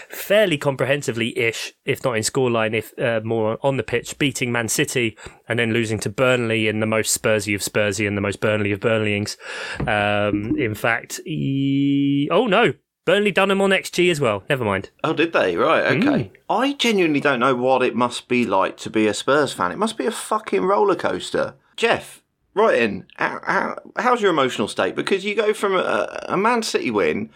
fairly 0.08 0.56
comprehensively 0.56 1.36
ish, 1.38 1.74
if 1.84 2.02
not 2.04 2.16
in 2.16 2.22
scoreline, 2.22 2.74
if 2.74 2.98
uh, 2.98 3.20
more 3.22 3.58
on 3.62 3.76
the 3.76 3.82
pitch, 3.82 4.18
beating 4.18 4.50
Man 4.50 4.68
City 4.68 5.16
and 5.48 5.58
then 5.58 5.72
losing 5.72 5.98
to 6.00 6.08
Burnley 6.08 6.68
in 6.68 6.80
the 6.80 6.86
most 6.86 7.20
Spursy 7.20 7.54
of 7.54 7.60
Spursy 7.60 8.06
and 8.06 8.16
the 8.16 8.22
most 8.22 8.40
Burnley 8.40 8.72
of 8.72 8.81
Burnleyings. 8.81 9.36
Um, 9.81 10.58
in 10.58 10.74
fact, 10.74 11.20
e- 11.26 12.28
oh 12.31 12.46
no, 12.46 12.72
Burnley 13.05 13.31
done 13.31 13.49
them 13.49 13.61
on 13.61 13.70
XG 13.70 14.11
as 14.11 14.20
well. 14.20 14.44
Never 14.49 14.65
mind. 14.65 14.91
Oh, 15.03 15.13
did 15.13 15.32
they? 15.32 15.56
Right, 15.56 15.84
okay. 15.96 16.32
I 16.49 16.73
genuinely 16.73 17.20
don't 17.20 17.41
know 17.41 17.55
what 17.55 17.82
it 17.82 17.94
must 17.94 18.29
be 18.29 18.46
like 18.46 18.77
to 18.79 18.91
be 18.91 19.06
a 19.06 19.15
Spurs 19.15 19.53
fan. 19.53 19.73
It 19.73 19.79
must 19.79 19.99
be 19.99 20.06
a 20.06 20.11
fucking 20.11 20.65
roller 20.65 20.96
coaster. 20.96 21.55
Jeff, 21.77 22.23
write 22.55 22.79
in. 22.79 23.06
How, 23.17 23.41
how, 23.44 23.79
how's 23.96 24.23
your 24.23 24.31
emotional 24.31 24.69
state? 24.69 24.94
Because 24.94 25.25
you 25.25 25.34
go 25.34 25.53
from 25.53 25.75
a, 25.75 26.25
a 26.29 26.37
Man 26.37 26.63
City 26.63 26.91
win 26.91 27.31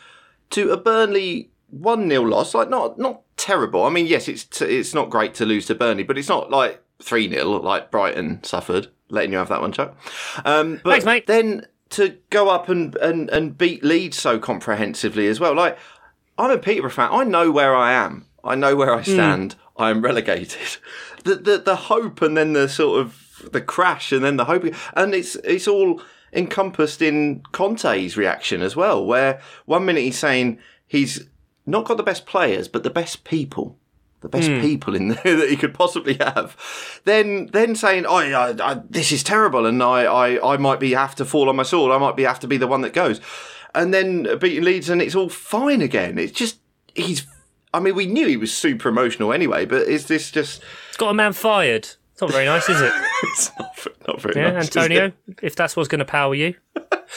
to 0.50 0.70
a 0.70 0.76
Burnley 0.76 1.50
1 1.70 2.08
0 2.08 2.22
loss. 2.22 2.54
Like, 2.54 2.70
not 2.70 2.98
not 2.98 3.22
terrible. 3.36 3.84
I 3.84 3.90
mean, 3.90 4.06
yes, 4.06 4.26
it's 4.26 4.44
t- 4.44 4.64
it's 4.64 4.94
not 4.94 5.10
great 5.10 5.34
to 5.34 5.44
lose 5.44 5.66
to 5.66 5.74
Burnley, 5.74 6.02
but 6.02 6.16
it's 6.16 6.28
not 6.30 6.50
like 6.50 6.82
3 7.02 7.28
0 7.28 7.44
like 7.44 7.90
Brighton 7.90 8.42
suffered. 8.42 8.88
Letting 9.10 9.32
you 9.32 9.38
have 9.38 9.48
that 9.48 9.60
one, 9.60 9.72
Chuck. 9.72 9.96
Um, 10.44 10.80
but 10.84 10.90
Thanks, 10.90 11.06
mate. 11.06 11.26
Then 11.26 11.66
to 11.90 12.16
go 12.30 12.48
up 12.48 12.68
and, 12.68 12.94
and, 12.96 13.30
and 13.30 13.56
beat 13.56 13.84
Leeds 13.84 14.18
so 14.18 14.38
comprehensively 14.38 15.26
as 15.26 15.40
well. 15.40 15.54
Like, 15.54 15.78
I'm 16.36 16.50
a 16.50 16.58
Peterborough 16.58 16.90
fan. 16.90 17.10
I 17.12 17.24
know 17.24 17.50
where 17.50 17.74
I 17.74 17.92
am. 17.92 18.26
I 18.44 18.54
know 18.54 18.76
where 18.76 18.94
I 18.94 18.98
hmm. 18.98 19.12
stand. 19.12 19.56
I 19.76 19.90
am 19.90 20.02
relegated. 20.02 20.78
The, 21.24 21.34
the 21.34 21.58
the 21.58 21.76
hope 21.76 22.22
and 22.22 22.36
then 22.36 22.52
the 22.52 22.68
sort 22.68 23.00
of 23.00 23.50
the 23.50 23.60
crash 23.60 24.12
and 24.12 24.24
then 24.24 24.36
the 24.36 24.44
hope 24.44 24.64
and 24.94 25.12
it's 25.12 25.34
it's 25.42 25.66
all 25.66 26.00
encompassed 26.32 27.02
in 27.02 27.42
Conte's 27.50 28.16
reaction 28.16 28.62
as 28.62 28.76
well. 28.76 29.04
Where 29.04 29.40
one 29.66 29.84
minute 29.84 30.04
he's 30.04 30.18
saying 30.18 30.60
he's 30.86 31.28
not 31.66 31.84
got 31.84 31.96
the 31.96 32.04
best 32.04 32.24
players, 32.24 32.68
but 32.68 32.84
the 32.84 32.88
best 32.88 33.24
people. 33.24 33.76
The 34.20 34.28
best 34.28 34.48
hmm. 34.48 34.60
people 34.60 34.96
in 34.96 35.08
there 35.24 35.36
that 35.36 35.48
he 35.48 35.56
could 35.56 35.74
possibly 35.74 36.14
have. 36.14 36.56
Then, 37.04 37.46
then 37.52 37.76
saying, 37.76 38.06
"Oh, 38.06 38.16
I, 38.16 38.54
I, 38.60 38.80
this 38.88 39.12
is 39.12 39.22
terrible, 39.22 39.64
and 39.66 39.82
I, 39.82 40.04
I, 40.04 40.54
I 40.54 40.56
might 40.56 40.80
be 40.80 40.92
have 40.92 41.14
to 41.16 41.24
fall 41.24 41.48
on 41.48 41.56
my 41.56 41.62
sword. 41.62 41.92
I 41.92 41.98
might 41.98 42.16
be 42.16 42.24
have 42.24 42.40
to 42.40 42.48
be 42.48 42.56
the 42.56 42.66
one 42.66 42.80
that 42.82 42.92
goes." 42.92 43.20
And 43.74 43.94
then 43.94 44.38
beating 44.38 44.64
Leeds, 44.64 44.88
and 44.88 45.00
it's 45.00 45.14
all 45.14 45.28
fine 45.28 45.82
again. 45.82 46.18
It's 46.18 46.32
just 46.32 46.58
he's. 46.94 47.26
I 47.72 47.80
mean, 47.80 47.94
we 47.94 48.06
knew 48.06 48.26
he 48.26 48.36
was 48.36 48.52
super 48.52 48.88
emotional 48.88 49.32
anyway, 49.32 49.66
but 49.66 49.82
is 49.82 50.06
this 50.06 50.30
just? 50.30 50.62
It's 50.88 50.96
got 50.96 51.10
a 51.10 51.14
man 51.14 51.32
fired. 51.32 51.88
It's 52.18 52.22
not 52.22 52.32
very 52.32 52.46
nice, 52.46 52.68
is 52.68 52.80
it? 52.80 52.92
It's 53.22 53.50
not, 53.58 53.86
not 54.08 54.20
very 54.20 54.40
Yeah, 54.40 54.50
nice. 54.52 54.64
Antonio, 54.76 55.12
if 55.40 55.54
that's 55.54 55.76
what's 55.76 55.88
going 55.88 56.00
to 56.00 56.04
power 56.04 56.34
you. 56.34 56.54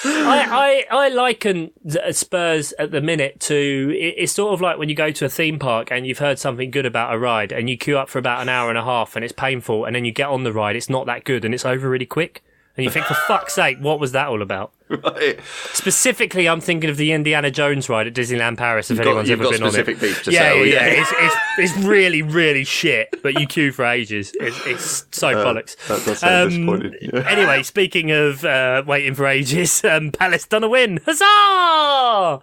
I, 0.05 0.85
I, 0.91 1.05
I 1.05 1.09
liken 1.09 1.71
uh, 1.85 2.11
Spurs 2.11 2.73
at 2.79 2.91
the 2.91 3.01
minute 3.01 3.39
to 3.41 3.93
it's 3.95 4.31
sort 4.31 4.53
of 4.53 4.61
like 4.61 4.77
when 4.77 4.89
you 4.89 4.95
go 4.95 5.11
to 5.11 5.25
a 5.25 5.29
theme 5.29 5.59
park 5.59 5.91
and 5.91 6.07
you've 6.07 6.19
heard 6.19 6.39
something 6.39 6.71
good 6.71 6.85
about 6.85 7.13
a 7.13 7.19
ride 7.19 7.51
and 7.51 7.69
you 7.69 7.77
queue 7.77 7.97
up 7.97 8.09
for 8.09 8.19
about 8.19 8.41
an 8.41 8.49
hour 8.49 8.69
and 8.69 8.77
a 8.77 8.83
half 8.83 9.15
and 9.15 9.25
it's 9.25 9.33
painful 9.33 9.85
and 9.85 9.95
then 9.95 10.05
you 10.05 10.11
get 10.11 10.27
on 10.27 10.43
the 10.43 10.53
ride, 10.53 10.75
it's 10.75 10.89
not 10.89 11.05
that 11.05 11.23
good 11.23 11.45
and 11.45 11.53
it's 11.53 11.65
over 11.65 11.89
really 11.89 12.05
quick. 12.05 12.43
And 12.77 12.85
you 12.85 12.89
think, 12.89 13.05
for 13.05 13.15
fuck's 13.15 13.53
sake, 13.53 13.79
what 13.79 13.99
was 13.99 14.13
that 14.13 14.27
all 14.27 14.41
about? 14.41 14.71
Right. 15.03 15.39
Specifically, 15.73 16.47
I'm 16.49 16.61
thinking 16.61 16.89
of 16.89 16.97
the 16.97 17.11
Indiana 17.11 17.49
Jones 17.51 17.87
ride 17.89 18.07
at 18.07 18.13
Disneyland 18.13 18.57
Paris. 18.57 18.91
If 18.91 18.97
You've 18.97 19.05
got- 19.05 19.09
anyone's 19.11 19.29
you've 19.29 19.39
ever 19.41 19.49
got 19.49 19.53
been 19.53 19.63
on 19.63 19.67
it, 19.69 19.71
specific 19.71 19.99
beef 19.99 20.23
to 20.23 20.31
yeah, 20.31 20.39
settle, 20.39 20.65
yeah, 20.65 20.73
yeah. 20.87 21.01
It's, 21.01 21.13
it's 21.17 21.35
it's 21.75 21.85
really 21.85 22.21
really 22.21 22.63
shit, 22.63 23.21
but 23.23 23.39
you 23.39 23.47
queue 23.47 23.71
for 23.71 23.85
ages. 23.85 24.31
It's, 24.39 24.65
it's 24.65 25.05
so 25.11 25.33
bollocks. 25.35 25.75
Uh, 25.89 25.95
that 25.97 26.05
does 26.05 26.19
sound 26.19 26.69
Um. 26.69 26.93
Yeah. 27.01 27.19
anyway, 27.29 27.63
speaking 27.63 28.11
of 28.11 28.43
uh, 28.45 28.83
waiting 28.85 29.13
for 29.15 29.25
ages, 29.27 29.83
um, 29.85 30.11
Palace 30.11 30.45
done 30.45 30.63
a 30.63 30.69
win. 30.69 30.99
Huzzah! 31.05 32.41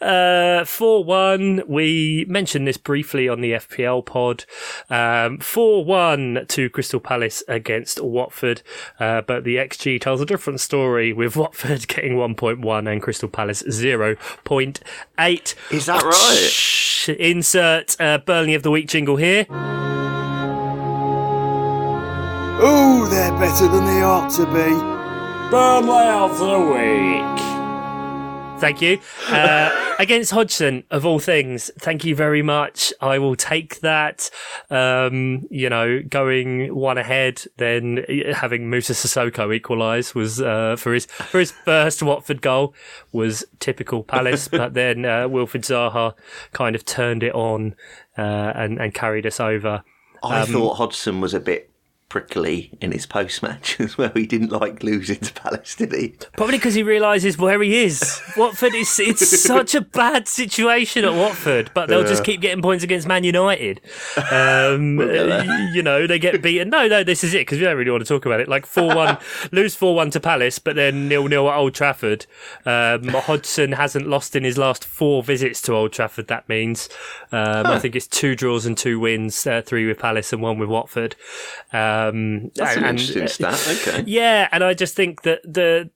Uh, 0.00 0.64
4 0.64 1.04
1. 1.04 1.62
We 1.66 2.24
mentioned 2.28 2.66
this 2.66 2.76
briefly 2.76 3.28
on 3.28 3.40
the 3.40 3.52
FPL 3.52 4.04
pod. 4.04 4.44
Um, 4.90 5.38
4 5.38 5.84
1 5.84 6.46
to 6.48 6.70
Crystal 6.70 7.00
Palace 7.00 7.42
against 7.48 8.00
Watford. 8.02 8.62
Uh, 8.98 9.20
but 9.22 9.44
the 9.44 9.56
XG 9.56 10.00
tells 10.00 10.20
a 10.20 10.26
different 10.26 10.60
story 10.60 11.12
with 11.12 11.36
Watford 11.44 11.83
getting 11.86 12.14
1.1 12.14 12.90
and 12.90 13.02
Crystal 13.02 13.28
Palace 13.28 13.62
0.8. 13.62 15.54
Is 15.72 15.86
that 15.86 16.02
right? 16.02 17.16
Insert 17.18 17.96
uh, 18.00 18.18
Burnley 18.18 18.54
of 18.54 18.62
the 18.62 18.70
Week 18.70 18.88
jingle 18.88 19.16
here. 19.16 19.46
Oh, 22.66 23.06
they're 23.10 23.32
better 23.38 23.68
than 23.68 23.84
they 23.84 24.02
ought 24.02 24.30
to 24.36 24.46
be. 24.46 24.94
Burnley 25.50 26.08
of 26.08 26.38
the 26.38 26.58
Week. 26.58 27.53
Thank 28.64 28.80
you. 28.80 28.98
Uh, 29.28 29.96
against 29.98 30.30
Hodgson, 30.30 30.84
of 30.90 31.04
all 31.04 31.18
things, 31.18 31.70
thank 31.78 32.02
you 32.02 32.14
very 32.16 32.40
much. 32.40 32.94
I 32.98 33.18
will 33.18 33.36
take 33.36 33.80
that. 33.80 34.30
Um, 34.70 35.46
you 35.50 35.68
know, 35.68 36.00
going 36.08 36.74
one 36.74 36.96
ahead, 36.96 37.44
then 37.58 38.04
having 38.34 38.70
Moussa 38.70 38.94
Sissoko 38.94 39.54
equalise 39.54 40.14
was 40.14 40.40
uh, 40.40 40.76
for 40.76 40.94
his 40.94 41.04
for 41.04 41.38
his 41.40 41.50
first 41.50 42.02
Watford 42.02 42.40
goal 42.40 42.74
was 43.12 43.44
typical 43.60 44.02
Palace, 44.02 44.48
but 44.48 44.72
then 44.80 45.04
uh, 45.04 45.28
Wilfried 45.28 45.66
Zaha 45.66 46.14
kind 46.52 46.74
of 46.74 46.86
turned 46.86 47.22
it 47.22 47.34
on 47.34 47.74
uh, 48.16 48.22
and 48.54 48.80
and 48.80 48.94
carried 48.94 49.26
us 49.26 49.40
over. 49.40 49.84
I 50.22 50.40
Um, 50.40 50.46
thought 50.46 50.74
Hodgson 50.76 51.20
was 51.20 51.34
a 51.34 51.40
bit 51.40 51.70
prickly 52.08 52.70
in 52.80 52.92
his 52.92 53.06
post 53.06 53.42
match 53.42 53.80
as 53.80 53.98
well. 53.98 54.12
He 54.14 54.26
didn't 54.26 54.52
like 54.52 54.82
losing 54.82 55.18
to 55.18 55.32
Palace, 55.32 55.74
did 55.74 55.92
he? 55.92 56.14
Probably 56.36 56.58
because 56.58 56.74
he 56.74 56.82
realises 56.82 57.36
where 57.36 57.60
he 57.62 57.84
is. 57.84 58.20
Watford 58.36 58.74
is 58.74 58.98
it's 59.00 59.40
such 59.42 59.74
a 59.74 59.80
bad 59.80 60.28
situation 60.28 61.04
at 61.04 61.12
Watford, 61.12 61.70
but 61.74 61.88
they'll 61.88 62.04
just 62.04 62.24
keep 62.24 62.40
getting 62.40 62.62
points 62.62 62.84
against 62.84 63.06
Man 63.06 63.24
United. 63.24 63.80
Um, 64.30 64.98
you 65.74 65.82
know, 65.82 66.06
they 66.06 66.18
get 66.18 66.42
beaten. 66.42 66.70
No, 66.70 66.86
no, 66.86 67.02
this 67.02 67.24
is 67.24 67.34
it 67.34 67.38
because 67.38 67.58
we 67.58 67.64
don't 67.64 67.76
really 67.76 67.90
want 67.90 68.04
to 68.04 68.08
talk 68.08 68.26
about 68.26 68.40
it. 68.40 68.48
Like 68.48 68.66
four 68.66 68.94
one, 68.94 69.18
lose 69.50 69.74
four 69.74 69.94
one 69.94 70.10
to 70.10 70.20
Palace, 70.20 70.58
but 70.58 70.76
then 70.76 71.08
nil 71.08 71.26
nil 71.26 71.48
at 71.48 71.56
Old 71.56 71.74
Trafford. 71.74 72.26
Um, 72.64 73.08
Hodgson 73.08 73.72
hasn't 73.72 74.06
lost 74.06 74.36
in 74.36 74.44
his 74.44 74.58
last 74.58 74.84
four 74.84 75.22
visits 75.22 75.60
to 75.62 75.74
Old 75.74 75.92
Trafford. 75.92 76.28
That 76.28 76.48
means 76.48 76.88
um, 77.32 77.66
I 77.66 77.78
think 77.78 77.96
it's 77.96 78.06
two 78.06 78.36
draws 78.36 78.66
and 78.66 78.78
two 78.78 79.00
wins, 79.00 79.46
uh, 79.46 79.62
three 79.64 79.86
with 79.86 79.98
Palace 79.98 80.32
and 80.32 80.40
one 80.40 80.58
with 80.58 80.68
Watford. 80.68 81.16
Um, 81.72 82.03
Um, 82.08 82.50
That's 82.54 82.76
an 82.76 82.84
and- 82.84 82.98
interesting 82.98 83.28
stat. 83.28 83.78
Okay. 83.88 84.04
yeah, 84.06 84.48
and 84.52 84.62
I 84.64 84.74
just 84.74 84.94
think 84.94 85.22
that 85.22 85.40
the 85.44 85.90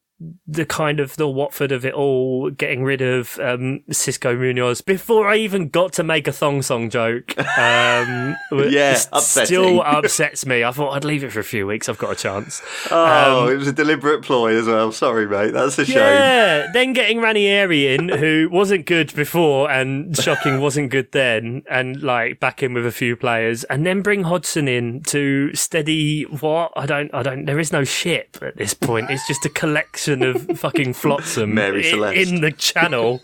the 0.49 0.67
kind 0.67 0.99
of 0.99 1.17
the 1.17 1.29
Watford 1.29 1.71
of 1.71 1.85
it 1.85 1.95
all, 1.95 2.51
getting 2.51 2.83
rid 2.83 3.01
of 3.01 3.39
um, 3.39 3.81
Xisco 3.91 4.37
Munoz 4.37 4.81
before 4.81 5.29
I 5.29 5.37
even 5.37 5.69
got 5.69 5.93
to 5.95 6.03
make 6.03 6.27
a 6.27 6.33
thong 6.33 6.61
song 6.63 6.91
joke. 6.91 7.39
Um, 7.57 8.37
Yeah, 8.69 8.99
upsetting. 9.13 9.47
still 9.47 9.81
upsets 9.83 10.45
me. 10.45 10.65
I 10.65 10.73
thought 10.73 10.91
I'd 10.93 11.05
leave 11.05 11.23
it 11.23 11.31
for 11.33 11.39
a 11.41 11.45
few 11.45 11.67
weeks. 11.67 11.89
I've 11.89 11.99
got 11.99 12.13
a 12.13 12.17
chance. 12.17 12.61
Oh, 12.91 13.47
it 13.49 13.57
was 13.57 13.69
a 13.69 13.73
deliberate 13.73 14.23
ploy 14.23 14.57
as 14.57 14.67
well. 14.67 14.91
Sorry, 14.91 15.27
mate. 15.29 15.53
That's 15.53 15.79
a 15.79 15.85
shame. 15.85 15.97
Yeah, 15.99 16.67
then 16.73 16.93
getting 16.95 17.21
Ranieri 17.21 17.95
in, 17.95 18.09
who 18.09 18.49
wasn't 18.51 18.87
good 18.87 19.15
before 19.15 19.71
and 19.71 20.17
shocking 20.17 20.61
wasn't 20.61 20.91
good 20.91 21.13
then, 21.13 21.63
and 21.71 22.03
like 22.03 22.41
back 22.41 22.63
in 22.63 22.75
with 22.75 22.87
a 22.87 22.91
few 22.93 23.15
players, 23.17 23.63
and 23.65 23.87
then 23.87 24.03
bring 24.03 24.25
Hodgson 24.25 24.67
in 24.67 25.03
to 25.05 25.55
steady 25.55 26.25
what 26.25 26.73
I 26.77 26.87
don't, 26.87 27.15
I 27.15 27.23
don't. 27.23 27.45
There 27.45 27.61
is 27.61 27.73
no 27.73 27.85
ship 27.85 28.39
at 28.43 28.57
this 28.57 28.75
point. 28.75 29.11
It's 29.11 29.27
just 29.29 29.45
a 29.47 29.51
collection 29.51 30.08
of 30.09 30.59
fucking 30.59 30.93
flotsam 30.95 31.55
Mary 31.55 31.87
i- 31.87 31.91
Celeste. 31.91 32.31
in 32.33 32.41
the 32.41 32.53
channel. 32.53 33.23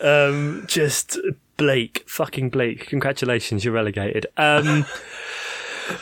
Um, 0.00 0.64
just 0.66 1.18
Blake, 1.56 2.04
fucking 2.06 2.50
Blake. 2.50 2.86
Congratulations, 2.88 3.64
you're 3.64 3.74
relegated. 3.74 4.26
Um, 4.36 4.86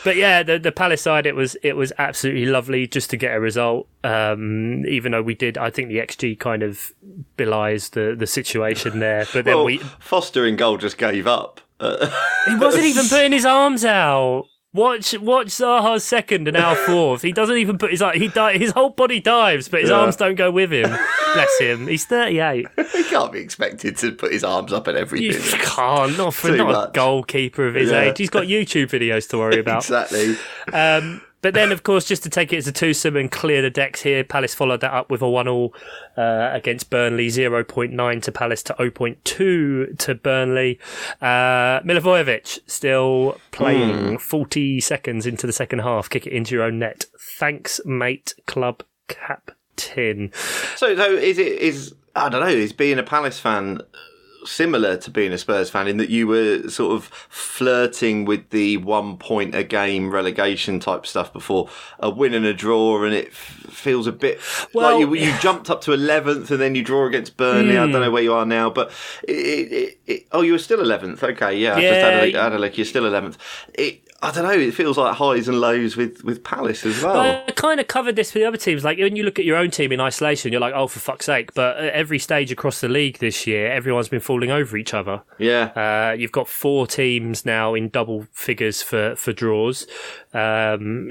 but 0.03 0.15
yeah, 0.15 0.43
the 0.43 0.59
the 0.59 0.71
Palace 0.71 1.01
side, 1.01 1.25
it 1.25 1.35
was 1.35 1.55
it 1.63 1.75
was 1.75 1.91
absolutely 1.97 2.45
lovely 2.45 2.85
just 2.87 3.09
to 3.09 3.17
get 3.17 3.35
a 3.35 3.39
result. 3.39 3.87
Um, 4.03 4.85
even 4.87 5.11
though 5.11 5.21
we 5.23 5.33
did, 5.35 5.57
I 5.57 5.69
think 5.71 5.89
the 5.89 5.97
XG 5.97 6.37
kind 6.39 6.63
of 6.63 6.93
belies 7.37 7.89
the 7.91 8.15
the 8.17 8.27
situation 8.27 8.99
there. 8.99 9.25
But 9.33 9.45
then 9.45 9.55
Well, 9.55 9.65
we 9.65 9.79
Foster 9.99 10.45
in 10.45 10.55
goal 10.57 10.77
just 10.77 10.97
gave 10.97 11.25
up. 11.27 11.59
He 11.81 12.55
wasn't 12.55 12.85
even 12.85 13.07
putting 13.07 13.31
his 13.31 13.45
arms 13.45 13.83
out. 13.85 14.45
Watch 14.71 15.17
watch 15.17 15.47
Zaha's 15.47 16.03
second 16.03 16.47
and 16.47 16.55
our 16.55 16.75
fourth. 16.75 17.23
He 17.23 17.31
doesn't 17.31 17.57
even 17.57 17.79
put 17.79 17.89
his 17.89 18.01
like 18.01 18.17
he 18.21 18.27
di- 18.27 18.59
his 18.59 18.69
whole 18.69 18.91
body 18.91 19.19
dives, 19.19 19.67
but 19.67 19.81
his 19.81 19.89
Yeah. 19.89 19.95
arms 20.01 20.15
don't 20.15 20.35
go 20.35 20.51
with 20.51 20.71
him. 20.71 20.95
Bless 21.33 21.59
him. 21.59 21.87
He's 21.87 22.05
thirty 22.05 22.39
eight. 22.39 22.67
he 22.93 23.03
can't 23.05 23.31
be 23.31 23.39
expected 23.39 23.97
to 23.97 24.11
put 24.11 24.31
his 24.31 24.43
arms 24.43 24.71
up 24.71 24.85
You 24.87 24.93
everything. 24.95 25.59
can't 25.59 26.15
not 26.19 26.35
for 26.35 26.49
Too 26.49 26.57
not 26.57 26.89
a 26.89 26.91
goalkeeper 26.91 27.65
of 27.67 27.73
his 27.73 27.89
Yeah. 27.89 28.01
age. 28.01 28.19
He's 28.19 28.29
got 28.29 28.43
YouTube 28.43 28.91
videos 28.91 29.27
to 29.29 29.39
worry 29.39 29.57
about. 29.59 29.77
exactly. 29.83 30.35
Um, 30.71 31.21
but 31.41 31.53
then, 31.53 31.71
of 31.71 31.83
course, 31.83 32.05
just 32.05 32.23
to 32.23 32.29
take 32.29 32.51
it 32.51 32.57
as 32.57 32.67
a 32.67 32.71
twosome 32.71 33.15
and 33.15 33.31
clear 33.31 33.61
the 33.61 33.69
decks 33.69 34.01
here, 34.01 34.23
Palace 34.23 34.53
followed 34.53 34.81
that 34.81 34.93
up 34.93 35.09
with 35.09 35.21
a 35.21 35.29
one-all 35.29 35.73
uh, 36.17 36.49
against 36.51 36.89
Burnley, 36.89 37.27
0.9 37.27 38.21
to 38.23 38.31
Palace 38.31 38.63
to 38.63 38.73
0.2 38.73 39.97
to 39.97 40.15
Burnley. 40.15 40.79
Uh, 41.21 41.79
Milivojevic 41.81 42.59
still 42.67 43.39
playing 43.51 44.17
40 44.17 44.81
seconds 44.81 45.25
into 45.25 45.47
the 45.47 45.53
second 45.53 45.79
half. 45.79 46.09
Kick 46.09 46.27
it 46.27 46.33
into 46.33 46.55
your 46.55 46.63
own 46.63 46.79
net. 46.79 47.05
Thanks, 47.37 47.79
mate, 47.85 48.33
club 48.45 48.83
captain. 49.07 50.31
So, 50.75 50.95
so 50.95 51.13
is 51.13 51.37
it 51.37 51.53
is 51.59 51.95
I 52.15 52.29
don't 52.29 52.41
know? 52.41 52.47
Is 52.47 52.73
being 52.73 52.99
a 52.99 53.03
Palace 53.03 53.39
fan 53.39 53.81
similar 54.45 54.97
to 54.97 55.11
being 55.11 55.31
a 55.33 55.37
Spurs 55.37 55.69
fan 55.69 55.87
in 55.87 55.97
that 55.97 56.09
you 56.09 56.27
were 56.27 56.69
sort 56.69 56.93
of 56.95 57.05
flirting 57.29 58.25
with 58.25 58.49
the 58.49 58.77
one 58.77 59.17
point 59.17 59.55
a 59.55 59.63
game 59.63 60.11
relegation 60.11 60.79
type 60.79 61.05
stuff 61.05 61.31
before 61.33 61.69
a 61.99 62.09
win 62.09 62.33
and 62.33 62.45
a 62.45 62.53
draw, 62.53 63.03
and 63.03 63.13
it 63.13 63.27
f- 63.27 63.65
feels 63.69 64.07
a 64.07 64.11
bit 64.11 64.39
Well- 64.73 64.99
like 64.99 64.99
you, 65.01 65.13
you 65.15 65.37
jumped 65.39 65.69
up 65.69 65.81
to 65.81 65.93
eleventh 65.93 66.51
and 66.51 66.59
then 66.59 66.75
you 66.75 66.83
draw 66.83 67.05
against 67.05 67.37
Burnley. 67.37 67.77
I 67.77 67.81
don't 67.81 67.91
know 67.91 68.05
hmm. 68.05 68.13
where 68.13 68.23
you 68.23 68.33
are 68.33 68.45
now, 68.45 68.69
but 68.69 68.91
it, 69.27 69.31
it, 69.33 69.99
it, 70.05 70.27
oh, 70.31 70.41
you 70.41 70.53
were 70.53 70.59
still 70.59 70.81
eleventh. 70.81 71.23
Okay, 71.23 71.57
yeah, 71.57 71.75
I 71.75 71.81
just 71.81 71.99
had 71.99 72.23
a, 72.23 72.31
Yeah. 72.31 72.43
had 72.43 72.53
a 72.53 72.59
look. 72.59 72.77
You're 72.77 72.85
still 72.85 73.05
eleventh. 73.05 73.37
It. 73.73 74.01
I 74.21 74.31
don't 74.31 74.43
know. 74.43 74.51
It 74.51 74.73
feels 74.73 74.97
like 74.97 75.15
highs 75.15 75.47
and 75.47 75.61
lows 75.61 75.95
with, 75.95 76.23
with 76.23 76.43
Palace 76.43 76.85
as 76.85 77.01
well. 77.01 77.19
I 77.47 77.51
kind 77.51 77.79
of 77.79 77.87
covered 77.87 78.15
this 78.15 78.31
for 78.31 78.39
the 78.39 78.45
other 78.45 78.57
teams. 78.57 78.83
Like 78.83 78.97
when 78.97 79.15
you 79.15 79.23
look 79.23 79.39
at 79.39 79.45
your 79.45 79.55
own 79.55 79.71
team 79.71 79.91
in 79.91 80.01
isolation, 80.01 80.51
you're 80.51 80.59
like, 80.61 80.73
oh, 80.73 80.87
for 80.87 80.99
fuck's 80.99 81.25
sake. 81.25 81.53
But 81.53 81.77
at 81.77 81.93
every 81.93 82.19
stage 82.19 82.51
across 82.51 82.81
the 82.81 82.89
league 82.89 83.19
this 83.19 83.47
year, 83.47 83.71
everyone's 83.71 84.09
been 84.09 84.19
falling 84.19 84.51
over 84.51 84.75
each 84.75 84.93
other. 84.93 85.21
yeah. 85.37 85.71
Uh, 86.09 86.13
you've 86.13 86.33
got 86.33 86.47
four 86.47 86.85
teams 86.85 87.45
now 87.45 87.73
in 87.73 87.89
double 87.89 88.27
figures 88.33 88.81
for, 88.81 89.15
for 89.15 89.31
draws. 89.31 89.87
Um, 90.33 91.07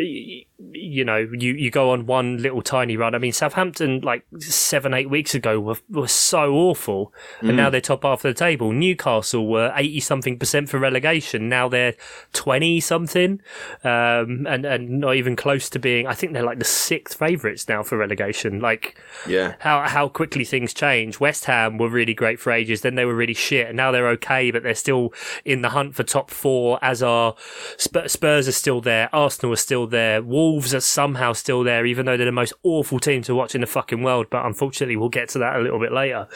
you 0.58 1.04
know, 1.04 1.16
you, 1.16 1.54
you 1.54 1.70
go 1.70 1.90
on 1.90 2.06
one 2.06 2.38
little 2.38 2.62
tiny 2.62 2.96
run. 2.96 3.14
I 3.14 3.18
mean, 3.18 3.32
Southampton, 3.32 4.00
like 4.00 4.24
seven, 4.38 4.92
eight 4.92 5.08
weeks 5.08 5.34
ago, 5.34 5.60
were, 5.60 5.76
were 5.88 6.08
so 6.08 6.52
awful. 6.54 7.12
And 7.40 7.56
now 7.56 7.70
they're 7.70 7.80
top 7.80 8.02
half 8.02 8.24
of 8.24 8.34
the 8.34 8.38
table. 8.38 8.72
Newcastle 8.72 9.46
were 9.46 9.72
80 9.76 10.00
something 10.00 10.38
percent 10.38 10.68
for 10.68 10.78
relegation. 10.78 11.48
Now 11.48 11.68
they're 11.68 11.94
20 12.32 12.80
something. 12.80 13.40
Um, 13.84 14.46
and, 14.48 14.64
and 14.64 15.00
not 15.00 15.14
even 15.14 15.36
close 15.36 15.70
to 15.70 15.78
being, 15.78 16.08
I 16.08 16.14
think 16.14 16.32
they're 16.32 16.42
like 16.42 16.58
the 16.58 16.64
sixth 16.64 17.16
favourites 17.16 17.68
now 17.68 17.84
for 17.84 17.96
relegation. 17.96 18.58
Like, 18.60 19.00
yeah. 19.28 19.54
how 19.60 19.86
how 19.88 20.08
quickly 20.08 20.44
things 20.44 20.74
change. 20.74 21.20
West 21.20 21.44
Ham 21.44 21.78
were 21.78 21.88
really 21.88 22.14
great 22.14 22.40
for 22.40 22.50
ages, 22.50 22.80
then 22.80 22.96
they 22.96 23.04
were 23.04 23.14
really 23.14 23.34
shit, 23.34 23.68
and 23.68 23.76
now 23.76 23.92
they're 23.92 24.08
okay, 24.08 24.50
but 24.50 24.62
they're 24.62 24.74
still 24.74 25.12
in 25.44 25.62
the 25.62 25.70
hunt 25.70 25.94
for 25.94 26.02
top 26.02 26.30
four. 26.30 26.78
As 26.82 27.02
are 27.02 27.36
Spurs 27.76 28.48
are 28.48 28.52
still 28.52 28.80
there, 28.80 29.08
Arsenal 29.14 29.52
are 29.52 29.56
still 29.56 29.86
there, 29.86 30.22
Wolves 30.22 30.47
are 30.56 30.80
somehow 30.80 31.32
still 31.32 31.62
there, 31.64 31.86
even 31.86 32.06
though 32.06 32.16
they're 32.16 32.26
the 32.26 32.32
most 32.32 32.54
awful 32.62 32.98
team 32.98 33.22
to 33.22 33.34
watch 33.34 33.54
in 33.54 33.60
the 33.60 33.66
fucking 33.66 34.02
world. 34.02 34.26
But 34.30 34.46
unfortunately, 34.46 34.96
we'll 34.96 35.08
get 35.08 35.28
to 35.30 35.38
that 35.38 35.56
a 35.56 35.60
little 35.60 35.80
bit 35.80 35.92
later. 35.92 36.28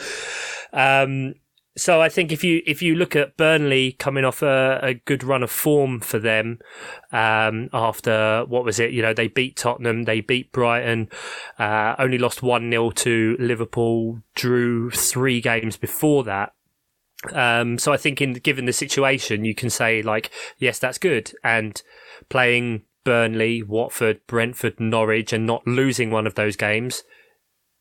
Um, 0.71 1.35
So 1.75 2.01
I 2.01 2.09
think 2.09 2.31
if 2.31 2.43
you 2.43 2.61
if 2.67 2.83
you 2.83 2.93
look 2.93 3.15
at 3.15 3.35
Burnley 3.35 3.93
coming 3.93 4.25
off 4.25 4.43
a, 4.43 4.79
a 4.83 4.93
good 4.93 5.23
run 5.23 5.41
of 5.41 5.49
form 5.49 6.01
for 6.01 6.19
them, 6.19 6.59
um, 7.11 7.69
after 7.73 8.45
what 8.47 8.63
was 8.63 8.79
it? 8.79 8.91
You 8.91 9.01
know, 9.01 9.13
they 9.13 9.27
beat 9.27 9.57
Tottenham, 9.57 10.03
they 10.03 10.21
beat 10.21 10.51
Brighton, 10.51 11.09
uh, 11.57 11.95
only 11.97 12.19
lost 12.19 12.43
one 12.43 12.69
0 12.69 12.91
to 12.91 13.35
Liverpool, 13.39 14.21
drew 14.35 14.91
three 14.91 15.41
games 15.41 15.75
before 15.75 16.23
that. 16.25 16.53
Um, 17.33 17.79
so 17.79 17.91
I 17.91 17.97
think 17.97 18.21
in 18.21 18.33
given 18.33 18.65
the 18.65 18.73
situation, 18.73 19.43
you 19.43 19.55
can 19.55 19.71
say 19.71 20.03
like, 20.03 20.29
yes, 20.59 20.77
that's 20.77 20.99
good, 20.99 21.33
and 21.43 21.81
playing 22.29 22.83
Burnley, 23.03 23.61
Watford, 23.63 24.25
Brentford, 24.27 24.79
Norwich, 24.79 25.33
and 25.33 25.45
not 25.45 25.67
losing 25.67 26.11
one 26.11 26.27
of 26.27 26.35
those 26.35 26.55
games 26.55 27.03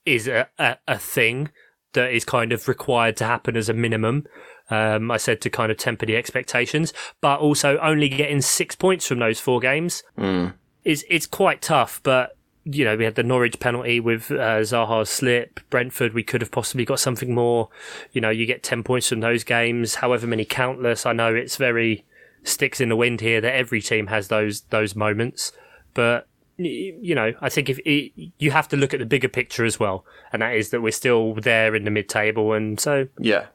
is 0.04 0.26
a, 0.28 0.48
a, 0.58 0.76
a 0.88 0.98
thing 0.98 1.50
that 1.92 2.12
is 2.12 2.24
kind 2.24 2.52
of 2.52 2.68
required 2.68 3.16
to 3.18 3.24
happen 3.24 3.56
as 3.56 3.68
a 3.68 3.74
minimum. 3.74 4.26
Um, 4.70 5.10
I 5.10 5.16
said 5.18 5.40
to 5.42 5.50
kind 5.50 5.70
of 5.70 5.76
temper 5.78 6.06
the 6.06 6.16
expectations, 6.16 6.92
but 7.20 7.40
also 7.40 7.78
only 7.78 8.08
getting 8.08 8.40
six 8.40 8.74
points 8.74 9.06
from 9.06 9.18
those 9.18 9.38
four 9.40 9.60
games 9.60 10.02
Mm. 10.16 10.54
is 10.84 11.04
it's 11.10 11.26
quite 11.26 11.60
tough. 11.60 12.00
But 12.02 12.36
you 12.64 12.84
know, 12.84 12.96
we 12.96 13.04
had 13.04 13.16
the 13.16 13.24
Norwich 13.24 13.58
penalty 13.58 13.98
with 13.98 14.30
uh, 14.30 14.62
Zaha's 14.62 15.10
slip. 15.10 15.58
Brentford, 15.68 16.14
we 16.14 16.22
could 16.22 16.40
have 16.40 16.52
possibly 16.52 16.84
got 16.84 17.00
something 17.00 17.34
more. 17.34 17.68
You 18.12 18.20
know, 18.20 18.30
you 18.30 18.46
get 18.46 18.62
ten 18.62 18.82
points 18.82 19.08
from 19.08 19.20
those 19.20 19.44
games, 19.44 19.96
however 19.96 20.26
many 20.26 20.44
countless. 20.44 21.04
I 21.04 21.12
know 21.12 21.34
it's 21.34 21.56
very 21.56 22.04
sticks 22.44 22.80
in 22.80 22.88
the 22.88 22.96
wind 22.96 23.20
here 23.20 23.40
that 23.40 23.54
every 23.54 23.80
team 23.80 24.08
has 24.08 24.28
those 24.28 24.62
those 24.70 24.94
moments, 24.96 25.52
but 25.94 26.26
you 26.58 27.14
know, 27.14 27.32
I 27.40 27.48
think 27.48 27.68
if 27.70 27.78
it, 27.80 28.12
you 28.38 28.50
have 28.50 28.68
to 28.68 28.76
look 28.76 28.92
at 28.94 29.00
the 29.00 29.06
bigger 29.06 29.28
picture 29.28 29.64
as 29.64 29.80
well, 29.80 30.04
and 30.32 30.42
that 30.42 30.54
is 30.54 30.70
that 30.70 30.80
we're 30.82 30.92
still 30.92 31.34
there 31.34 31.74
in 31.74 31.84
the 31.84 31.90
mid-table, 31.90 32.52
and 32.52 32.78
so 32.78 33.08
Yeah. 33.18 33.46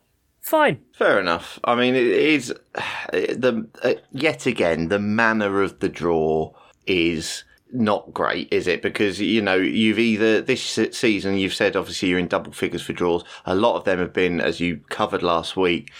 fine. 0.41 0.81
Fair 0.97 1.19
enough. 1.19 1.59
I 1.63 1.75
mean, 1.75 1.95
it 1.95 2.07
is 2.07 2.53
the 3.11 3.67
uh, 3.83 3.93
yet 4.11 4.45
again 4.45 4.89
the 4.89 4.99
manner 4.99 5.61
of 5.61 5.79
the 5.79 5.89
draw 5.89 6.53
is 6.85 7.43
not 7.71 8.13
great, 8.13 8.47
is 8.51 8.65
it? 8.67 8.81
Because 8.81 9.19
you 9.21 9.41
know 9.41 9.55
you've 9.55 9.99
either 9.99 10.41
this 10.41 10.79
season 10.91 11.37
you've 11.37 11.53
said 11.53 11.75
obviously 11.75 12.09
you're 12.09 12.19
in 12.19 12.27
double 12.27 12.51
figures 12.51 12.81
for 12.81 12.93
draws. 12.93 13.23
A 13.45 13.55
lot 13.55 13.75
of 13.75 13.83
them 13.83 13.99
have 13.99 14.13
been, 14.13 14.41
as 14.41 14.59
you 14.59 14.81
covered 14.89 15.21
last 15.21 15.55
week, 15.57 15.91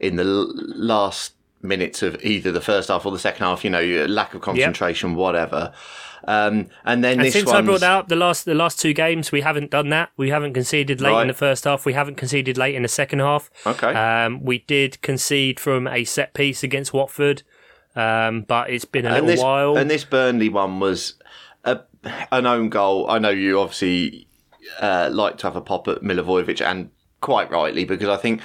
in 0.00 0.16
the 0.16 0.24
last 0.24 1.34
minutes 1.62 2.02
of 2.02 2.22
either 2.24 2.52
the 2.52 2.60
first 2.60 2.88
half 2.88 3.06
or 3.06 3.12
the 3.12 3.18
second 3.18 3.44
half. 3.46 3.64
You 3.64 3.70
know, 3.70 3.82
lack 4.06 4.34
of 4.34 4.40
concentration, 4.40 5.14
whatever. 5.14 5.72
Um, 6.24 6.68
and 6.84 7.02
then 7.02 7.14
And 7.18 7.22
this 7.22 7.32
since 7.32 7.50
I 7.50 7.62
brought 7.62 7.82
out 7.82 8.08
the 8.08 8.14
last 8.16 8.44
the 8.44 8.54
last 8.54 8.78
two 8.78 8.92
games 8.92 9.32
we 9.32 9.40
haven't 9.40 9.70
done 9.70 9.88
that. 9.88 10.10
We 10.16 10.30
haven't 10.30 10.52
conceded 10.54 11.00
late 11.00 11.10
Right. 11.10 11.22
in 11.22 11.28
the 11.28 11.34
first 11.34 11.64
half. 11.64 11.84
We 11.84 11.94
haven't 11.94 12.14
conceded 12.14 12.56
late 12.56 12.74
in 12.76 12.82
the 12.82 12.88
second 12.88 13.18
half. 13.18 13.50
Okay. 13.66 13.92
Um, 13.92 14.44
we 14.44 14.58
did 14.58 15.00
concede 15.02 15.58
from 15.58 15.88
a 15.88 16.04
set 16.04 16.32
piece 16.32 16.62
against 16.62 16.92
Watford, 16.92 17.42
um, 17.96 18.42
but 18.42 18.70
it's 18.70 18.84
been 18.84 19.04
a 19.04 19.08
and 19.08 19.14
little 19.14 19.28
this, 19.28 19.40
while. 19.40 19.76
And 19.76 19.90
this 19.90 20.04
Burnley 20.04 20.48
one 20.48 20.78
was 20.78 21.14
a, 21.64 21.80
an 22.30 22.46
own 22.46 22.68
goal. 22.68 23.10
I 23.10 23.18
know 23.18 23.30
you 23.30 23.58
obviously 23.58 24.28
uh, 24.80 25.10
like 25.12 25.38
to 25.38 25.46
have 25.48 25.56
a 25.56 25.60
pop 25.60 25.88
at 25.88 26.02
Milivojevic, 26.02 26.64
and 26.64 26.90
quite 27.20 27.50
rightly 27.50 27.84
because 27.84 28.08
I 28.08 28.16
think 28.16 28.42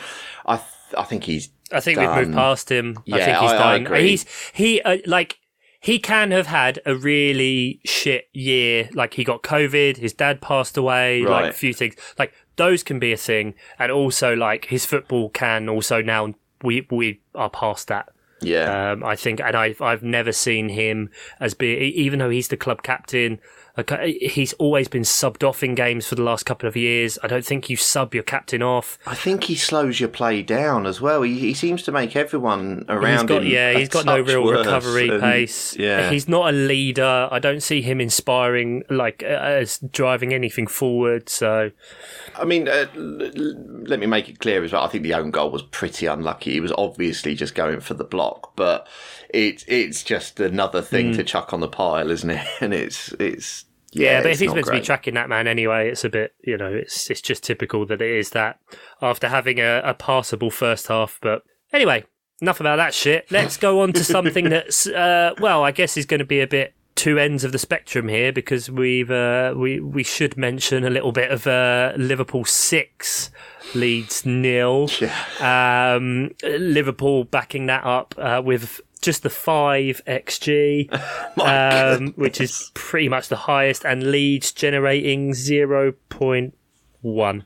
I 0.48 0.56
th- 0.58 0.68
I 0.98 1.04
think 1.04 1.26
he's 1.26 1.50
I 1.72 1.80
think 1.80 2.00
we've 2.00 2.10
moved 2.10 2.34
past 2.34 2.72
him. 2.72 2.98
I 3.00 3.18
Yeah, 3.18 3.26
think 3.26 3.38
he's 3.40 3.52
I- 3.52 3.74
I 3.74 3.76
agree. 3.76 4.10
He's 4.10 4.26
he 4.54 4.82
uh, 4.82 4.98
like 5.06 5.38
he 5.80 6.00
can 6.00 6.32
have 6.32 6.48
had 6.48 6.80
a 6.86 6.96
really 6.96 7.80
shit 7.86 8.30
year. 8.34 8.90
Like 8.94 9.14
he 9.16 9.24
got 9.24 9.44
COVID, 9.44 9.98
his 9.98 10.14
dad 10.14 10.42
passed 10.42 10.76
away, 10.78 11.24
like 11.24 11.52
a 11.52 11.54
few 11.54 11.74
things. 11.74 11.96
Like 12.18 12.34
those 12.56 12.84
can 12.84 13.00
be 13.00 13.12
a 13.14 13.18
thing, 13.18 13.54
and 13.78 13.92
also 13.92 14.36
like 14.36 14.66
his 14.66 14.86
football 14.86 15.30
can 15.30 15.70
also 15.70 16.02
now 16.02 16.34
we 16.64 16.88
we 16.90 17.22
are 17.36 17.50
past 17.50 17.88
that. 17.90 18.10
yeah. 18.42 18.92
Um, 18.92 19.04
I 19.04 19.16
think, 19.16 19.40
and 19.40 19.56
I've 19.56 19.82
I've 19.82 20.04
never 20.04 20.32
seen 20.32 20.70
him 20.70 21.10
as 21.40 21.54
be 21.54 21.68
even 21.96 22.20
though 22.20 22.30
he's 22.32 22.48
the 22.48 22.58
club 22.58 22.82
captain. 22.84 23.40
Like, 23.78 23.92
uh, 23.92 23.98
he's 24.20 24.54
always 24.54 24.88
been 24.88 25.04
subbed 25.04 25.48
off 25.48 25.62
in 25.64 25.76
games 25.76 26.08
for 26.08 26.16
the 26.16 26.24
last 26.24 26.46
couple 26.48 26.68
of 26.68 26.76
years. 26.76 27.20
I 27.22 27.28
don't 27.28 27.46
think 27.46 27.70
you 27.70 27.78
sub 27.78 28.14
your 28.16 28.24
captain 28.24 28.64
off. 28.64 28.98
I 29.06 29.14
think 29.14 29.44
he 29.46 29.56
slows 29.56 30.00
your 30.00 30.10
play 30.10 30.42
down 30.42 30.88
as 30.88 31.00
well. 31.00 31.22
He, 31.22 31.38
he 31.40 31.54
seems 31.54 31.84
to 31.84 31.92
make 31.92 32.16
everyone 32.16 32.86
around 32.90 33.28
got 33.28 33.44
him. 33.44 33.50
yeah, 33.50 33.74
he's 33.78 33.90
got 33.90 34.06
no 34.06 34.20
real 34.20 34.44
recovery 34.44 35.10
and- 35.10 35.22
pace. 35.22 35.76
Yeah, 35.78 36.10
he's 36.10 36.28
not 36.28 36.50
a 36.50 36.58
leader. 36.58 37.28
I 37.32 37.38
don't 37.40 37.62
see 37.62 37.82
him 37.84 38.02
inspiring 38.02 38.84
like 38.90 39.22
uh, 39.24 39.28
as 39.28 39.78
driving 39.92 40.34
anything 40.34 40.66
forward. 40.66 41.30
So 41.30 41.72
I 42.36 42.46
mean, 42.46 42.68
uh, 42.68 42.88
let 42.96 44.00
me 44.00 44.08
make 44.08 44.28
it 44.28 44.40
clear 44.40 44.64
as 44.64 44.74
well. 44.74 44.84
I 44.84 44.88
think 44.88 45.04
the 45.04 45.14
own 45.14 45.30
goal 45.32 45.52
was 45.52 45.62
pretty 45.62 46.08
unlucky. 46.08 46.54
He 46.54 46.60
was 46.60 46.74
obviously 46.78 47.36
just 47.36 47.54
going 47.54 47.80
for 47.80 47.94
the 47.94 48.04
block, 48.04 48.56
but 48.56 48.88
it 49.30 49.64
it's 49.68 50.04
just 50.04 50.40
another 50.40 50.82
thing 50.82 51.14
to 51.14 51.24
chuck 51.24 51.54
on 51.54 51.60
the 51.60 51.68
pile, 51.68 52.10
isn't 52.10 52.30
it? 52.32 52.48
And 52.62 52.74
it's 52.74 53.14
it's. 53.20 53.66
Yeah, 53.98 54.22
but 54.22 54.32
if 54.32 54.40
he's 54.40 54.54
meant 54.54 54.66
to 54.66 54.72
be 54.72 54.82
tracking 54.82 55.14
that 55.16 55.30
man 55.30 55.48
anyway, 55.48 55.90
it's 55.90 56.04
a 56.04 56.10
bit 56.10 56.34
you 56.44 56.58
know 56.58 56.74
it's 56.74 57.10
it's 57.10 57.22
just 57.22 57.44
typical 57.44 57.86
that 57.88 58.02
it 58.02 58.12
is 58.12 58.32
that 58.32 58.60
after 59.02 59.28
having 59.28 59.60
a, 59.60 59.82
a 59.84 59.94
passable 59.94 60.52
first 60.52 60.88
half. 60.88 61.20
But 61.22 61.44
anyway, 61.74 62.06
enough 62.42 62.60
about 62.60 62.78
that 62.78 62.94
shit. 62.94 63.32
Let's 63.32 63.58
go 63.58 63.82
on 63.82 63.94
to 63.94 64.04
something 64.04 64.50
that's 64.50 64.88
uh, 64.88 65.34
well, 65.40 65.64
I 65.64 65.72
guess 65.72 65.98
is 65.98 66.06
going 66.06 66.20
to 66.20 66.26
be 66.26 66.42
a 66.42 66.48
bit 66.48 66.74
two 66.98 67.20
ends 67.20 67.44
of 67.44 67.52
the 67.52 67.60
spectrum 67.60 68.08
here 68.08 68.34
because 68.34 68.70
we've 68.70 69.12
uh, 69.12 69.54
we 69.56 69.80
we 69.80 70.04
should 70.04 70.36
mention 70.36 70.84
a 70.84 70.90
little 70.90 71.12
bit 71.12 71.32
of 71.32 71.48
uh, 71.48 71.94
Liverpool 71.96 72.44
six 72.44 73.30
leads 73.74 74.26
nil. 74.26 74.90
Um, 75.40 76.32
Liverpool 76.44 77.24
backing 77.24 77.68
that 77.68 77.86
up 77.86 78.16
uh, 78.18 78.42
with 78.44 78.82
just 79.08 79.24
the 79.24 79.30
five 79.30 80.02
xg, 80.06 80.92
um, 81.42 82.12
which 82.18 82.42
is 82.42 82.72
pretty 82.74 83.08
much 83.08 83.30
the 83.30 83.38
highest, 83.38 83.86
and 83.86 84.12
Leeds 84.12 84.52
generating 84.52 85.34
zero 85.34 85.94
point 86.10 86.54
one. 87.14 87.46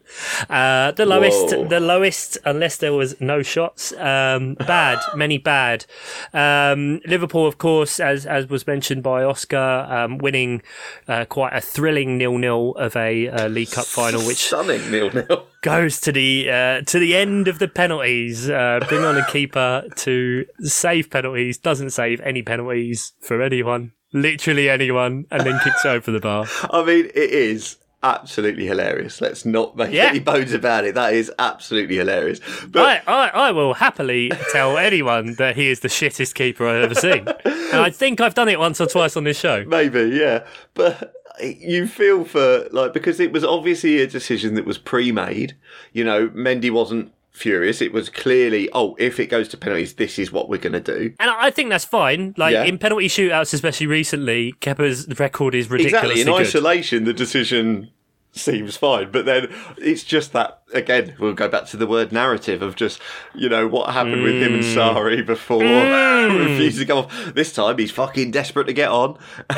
Uh, 0.50 0.92
the 0.92 1.06
lowest, 1.06 1.56
Whoa. 1.56 1.68
the 1.68 1.80
lowest, 1.80 2.38
unless 2.46 2.78
there 2.78 2.94
was 2.94 3.20
no 3.20 3.42
shots. 3.42 3.94
Um, 3.94 4.56
bad, 4.56 5.00
many 5.16 5.38
bad. 5.38 5.86
Um, 6.34 7.02
Liverpool, 7.06 7.46
of 7.46 7.58
course, 7.58 8.00
as 8.00 8.26
as 8.26 8.50
was 8.50 8.68
mentioned 8.68 9.04
by 9.04 9.24
Oscar, 9.24 9.88
um, 9.90 10.18
winning 10.18 10.62
uh, 11.08 11.26
quite 11.26 11.54
a 11.54 11.62
thrilling 11.62 12.18
nil-nil 12.18 12.76
of 12.76 12.96
a 12.96 13.28
uh, 13.30 13.48
League 13.48 13.72
Cup 13.72 13.86
final, 13.86 14.22
which 14.22 14.46
stunning 14.48 14.92
nil 14.92 15.12
nil. 15.12 15.48
goes 15.62 16.02
to 16.02 16.12
the 16.12 16.50
uh, 16.50 16.82
to 16.82 17.00
the 17.00 17.16
end 17.16 17.48
of 17.48 17.60
the 17.60 17.68
penalties. 17.68 18.50
Uh, 18.50 18.80
bring 18.88 19.04
on 19.04 19.18
a 19.18 19.26
keeper 19.28 19.84
to 19.96 20.46
save 20.60 21.10
penalties. 21.10 21.58
Doesn't 21.58 21.92
save 21.92 22.20
any 22.22 22.42
penalties 22.42 23.14
for 23.22 23.42
anyone, 23.42 23.94
literally 24.14 24.70
anyone, 24.70 25.26
and 25.32 25.46
then 25.46 25.60
kicks 25.64 25.86
over 25.86 26.12
the 26.12 26.20
bar. 26.20 26.48
I 26.70 26.84
mean, 26.84 27.06
it 27.06 27.32
is 27.32 27.78
absolutely 28.04 28.66
hilarious. 28.66 29.22
Let's 29.22 29.46
not 29.46 29.76
make 29.76 29.92
Yeah. 29.94 30.06
any 30.06 30.20
bones 30.20 30.54
about 30.54 30.86
it. 30.86 30.96
That 30.96 31.14
is 31.14 31.32
absolutely 31.40 31.98
hilarious. 31.98 32.40
But 32.68 33.04
I, 33.08 33.26
I, 33.26 33.28
I 33.30 33.52
will 33.52 33.74
happily 33.76 34.32
tell 34.52 34.78
anyone 34.78 35.36
that 35.36 35.56
he 35.56 35.70
is 35.70 35.82
the 35.82 35.88
shittest 35.88 36.34
keeper 36.36 36.68
I've 36.68 36.84
ever 36.84 36.96
seen, 36.96 37.28
and 37.46 37.82
I 37.82 37.90
think 37.90 38.20
I've 38.22 38.34
done 38.34 38.50
it 38.50 38.60
once 38.60 38.82
or 38.82 38.88
twice 38.88 39.16
on 39.16 39.24
this 39.24 39.40
show. 39.40 39.64
Maybe, 39.66 40.02
yeah. 40.16 40.46
But 40.74 41.14
you 41.42 41.88
feel 41.88 42.26
for 42.26 42.68
like 42.72 42.94
because 42.94 43.20
it 43.20 43.32
was 43.32 43.44
obviously 43.44 44.02
a 44.02 44.08
decision 44.08 44.56
that 44.56 44.66
was 44.66 44.78
pre-made. 44.78 45.56
You 45.94 46.04
know, 46.04 46.28
Mendy 46.30 46.70
wasn't 46.72 47.12
furious. 47.32 47.82
It 47.82 47.92
was 47.94 48.10
clearly, 48.10 48.70
oh, 48.74 48.96
if 49.00 49.20
it 49.20 49.28
goes 49.28 49.48
to 49.50 49.58
penalties, 49.58 49.96
this 49.96 50.20
is 50.20 50.32
what 50.32 50.50
we're 50.50 50.58
going 50.58 50.74
to 50.74 50.80
do. 50.80 51.14
And 51.20 51.30
I 51.30 51.50
think 51.50 51.70
that's 51.70 51.86
fine. 51.86 52.34
Like 52.38 52.54
Yeah. 52.54 52.64
in 52.66 52.78
penalty 52.78 53.08
shootouts, 53.08 53.54
especially 53.54 53.88
recently, 53.88 54.54
Kepa's 54.62 55.08
record 55.20 55.56
is 55.56 55.70
ridiculously 55.70 56.12
Exactly. 56.12 56.22
In 56.22 56.28
good. 56.38 56.48
isolation, 56.48 57.04
the 57.06 57.14
decision 57.14 57.90
seems 58.34 58.78
fine, 58.78 59.12
but 59.12 59.26
then 59.26 59.48
it's 59.78 60.04
just 60.06 60.32
that 60.32 60.62
again. 60.74 61.16
We'll 61.20 61.34
go 61.34 61.50
back 61.50 61.66
to 61.68 61.78
the 61.78 61.86
word 61.86 62.14
narrative 62.14 62.62
of 62.62 62.78
just 62.78 63.02
you 63.36 63.50
know 63.50 63.68
what 63.68 63.90
happened 63.94 64.22
with 64.24 64.42
him 64.42 64.54
and 64.54 64.64
Mm. 64.64 64.74
Sarri 64.74 65.26
before 65.26 65.62
refusing 66.40 66.88
to 66.88 66.94
come 66.94 66.98
off. 67.00 67.34
This 67.36 67.52
time 67.52 67.78
he's 67.78 67.92
fucking 67.92 68.32
desperate 68.32 68.66
to 68.68 68.74
get 68.74 68.90
on. 68.90 69.18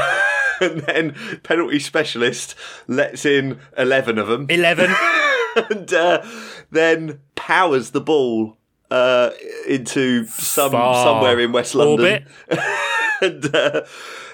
And 0.62 0.82
then 0.82 1.16
penalty 1.42 1.80
specialist 1.80 2.56
lets 2.88 3.26
in 3.26 3.60
eleven 3.78 4.18
of 4.20 4.28
them. 4.28 4.46
Eleven. 4.50 4.94
and 5.70 5.92
uh, 5.94 6.24
then 6.72 7.20
powers 7.47 7.91
the 7.91 7.99
ball 7.99 8.58
uh, 8.89 9.32
into 9.67 10.25
some 10.27 10.71
Far 10.71 11.03
somewhere 11.03 11.39
in 11.39 11.51
West 11.51 11.75
London. 11.75 12.25
and 13.21 13.53
uh, 13.53 13.82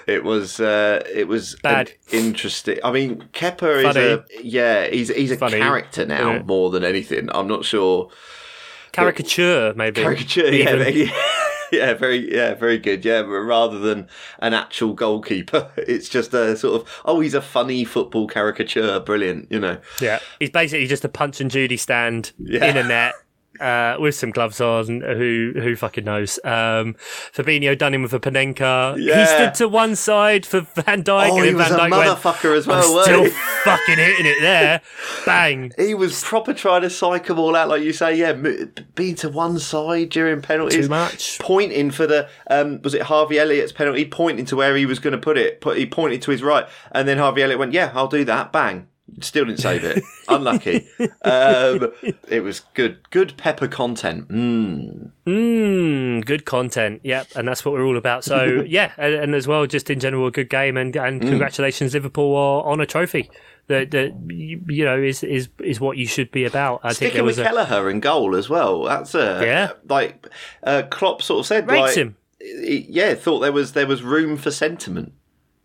it 0.06 0.22
was 0.22 0.60
uh, 0.60 1.02
it 1.12 1.26
was 1.26 1.56
Bad. 1.62 1.92
interesting. 2.12 2.78
I 2.84 2.92
mean, 2.92 3.28
Kepa 3.32 3.90
is 3.90 3.96
a 3.96 4.24
yeah, 4.42 4.86
he's 4.86 5.08
he's 5.08 5.32
a 5.32 5.36
Funny, 5.36 5.58
character 5.58 6.06
now 6.06 6.34
isn't 6.34 6.46
more 6.46 6.70
than 6.70 6.84
anything. 6.84 7.28
I'm 7.32 7.48
not 7.48 7.64
sure 7.64 8.10
Caricature, 8.92 9.74
maybe. 9.76 10.02
caricature. 10.02 10.52
Yeah, 10.52 10.86
Even. 10.88 11.12
yeah, 11.72 11.94
very 11.94 12.34
yeah, 12.34 12.54
very 12.54 12.78
good. 12.78 13.04
Yeah, 13.04 13.22
but 13.22 13.28
rather 13.40 13.78
than 13.78 14.08
an 14.40 14.54
actual 14.54 14.92
goalkeeper, 14.94 15.70
it's 15.76 16.08
just 16.08 16.34
a 16.34 16.56
sort 16.56 16.80
of 16.82 17.00
oh, 17.04 17.20
he's 17.20 17.34
a 17.34 17.42
funny 17.42 17.84
football 17.84 18.26
caricature. 18.26 19.00
Brilliant, 19.00 19.46
you 19.50 19.60
know. 19.60 19.78
Yeah, 20.00 20.18
he's 20.38 20.50
basically 20.50 20.86
just 20.86 21.04
a 21.04 21.08
punch 21.08 21.40
and 21.40 21.50
Judy 21.50 21.76
stand 21.76 22.32
Yeah. 22.38 22.64
in 22.66 22.76
a 22.76 22.82
net 22.86 23.14
uh, 23.60 23.96
with 23.98 24.14
some 24.14 24.30
gloves 24.30 24.60
on. 24.60 25.00
Who 25.02 25.52
who 25.56 25.76
fucking 25.76 26.04
knows? 26.04 26.38
Um, 26.44 26.94
Fabinho 27.32 27.76
done 27.76 27.94
him 27.94 28.02
with 28.02 28.12
a 28.14 28.20
Panenka. 28.20 28.96
He 28.98 29.26
stood 29.26 29.54
to 29.54 29.68
one 29.68 29.96
side 29.96 30.46
for 30.46 30.60
Van 30.60 31.02
Dijk, 31.04 31.30
Oh, 31.30 31.36
and 31.36 31.46
he 31.46 31.54
was 31.54 31.68
Van 31.68 31.78
a 31.78 31.82
Dijk 31.82 31.90
went. 31.90 32.10
motherfucker 32.18 32.56
as 32.56 32.66
well, 32.66 33.02
still 33.02 33.24
he?" 33.24 33.30
fucking 33.64 33.96
hitting 33.96 34.26
it 34.26 34.40
there. 34.40 34.80
Bang. 35.26 35.72
He 35.78 35.94
was 35.94 36.22
proper 36.22 36.54
trying 36.54 36.82
to 36.82 36.90
psych 36.90 37.26
them 37.26 37.38
all 37.38 37.54
out, 37.56 37.68
like 37.68 37.82
you 37.82 37.92
say. 37.92 38.16
Yeah, 38.16 38.30
m- 38.30 38.72
being 38.94 39.14
to 39.16 39.28
one 39.28 39.58
side 39.58 40.08
during 40.10 40.42
penalties, 40.42 40.86
Too 40.86 40.90
much. 40.90 41.38
Pointing 41.38 41.90
for 41.90 42.06
the 42.06 42.28
um, 42.50 42.80
was 42.82 42.94
it 42.94 43.02
Harvey 43.02 43.38
Elliott's 43.38 43.72
penalty? 43.72 44.04
Pointing 44.06 44.44
to 44.46 44.56
where 44.56 44.76
he 44.76 44.86
was 44.86 44.98
going 44.98 45.12
to 45.12 45.18
put 45.18 45.36
it. 45.38 45.60
Put, 45.60 45.76
he 45.76 45.86
pointed 45.86 46.22
to 46.22 46.30
his 46.30 46.42
right, 46.42 46.66
and 46.92 47.06
then 47.06 47.18
Harvey 47.18 47.42
Elliott 47.42 47.58
went, 47.58 47.72
"Yeah, 47.72 47.90
I'll 47.94 48.08
do 48.08 48.24
that." 48.24 48.52
Bang. 48.52 48.88
Still 49.20 49.44
didn't 49.46 49.60
save 49.60 49.84
it. 49.84 50.02
Unlucky. 50.28 50.86
Um, 51.22 51.92
it 52.28 52.42
was 52.42 52.60
good. 52.74 52.98
Good 53.10 53.36
pepper 53.36 53.68
content. 53.68 54.28
Mm. 54.28 55.10
Mm, 55.26 56.24
good 56.24 56.44
content. 56.44 57.00
Yep, 57.04 57.28
and 57.36 57.46
that's 57.48 57.64
what 57.64 57.72
we're 57.72 57.84
all 57.84 57.96
about. 57.96 58.24
So 58.24 58.64
yeah, 58.66 58.92
and, 58.96 59.14
and 59.14 59.34
as 59.34 59.46
well, 59.46 59.66
just 59.66 59.90
in 59.90 60.00
general, 60.00 60.26
a 60.26 60.30
good 60.30 60.48
game, 60.50 60.76
and 60.76 60.94
Mm. 60.94 61.06
and 61.08 61.20
congratulations, 61.22 61.94
Liverpool 61.94 62.34
are 62.36 62.64
on 62.64 62.80
a 62.80 62.86
trophy. 62.86 63.30
That 63.68 63.90
that 63.92 64.12
you 64.28 64.60
you 64.68 64.84
know 64.84 65.00
is 65.00 65.22
is 65.22 65.48
is 65.62 65.80
what 65.80 65.96
you 65.96 66.06
should 66.06 66.30
be 66.32 66.44
about. 66.44 66.80
I 66.82 66.88
think 66.88 66.96
Sticking 66.96 67.14
there 67.16 67.24
with 67.24 67.38
was 67.38 67.38
a 67.38 67.44
Kelleher 67.44 67.88
in 67.90 68.00
goal 68.00 68.34
as 68.34 68.48
well. 68.48 68.82
That's 68.84 69.14
a 69.14 69.40
Yeah. 69.44 69.70
Like 69.88 70.26
uh, 70.64 70.82
Klopp 70.90 71.22
sort 71.22 71.40
of 71.40 71.46
said, 71.46 71.68
Rates 71.68 71.80
like, 71.80 71.96
him. 71.96 72.16
yeah, 72.40 73.14
thought 73.14 73.40
there 73.40 73.52
was 73.52 73.72
there 73.74 73.86
was 73.86 74.02
room 74.02 74.36
for 74.36 74.50
sentiment, 74.50 75.12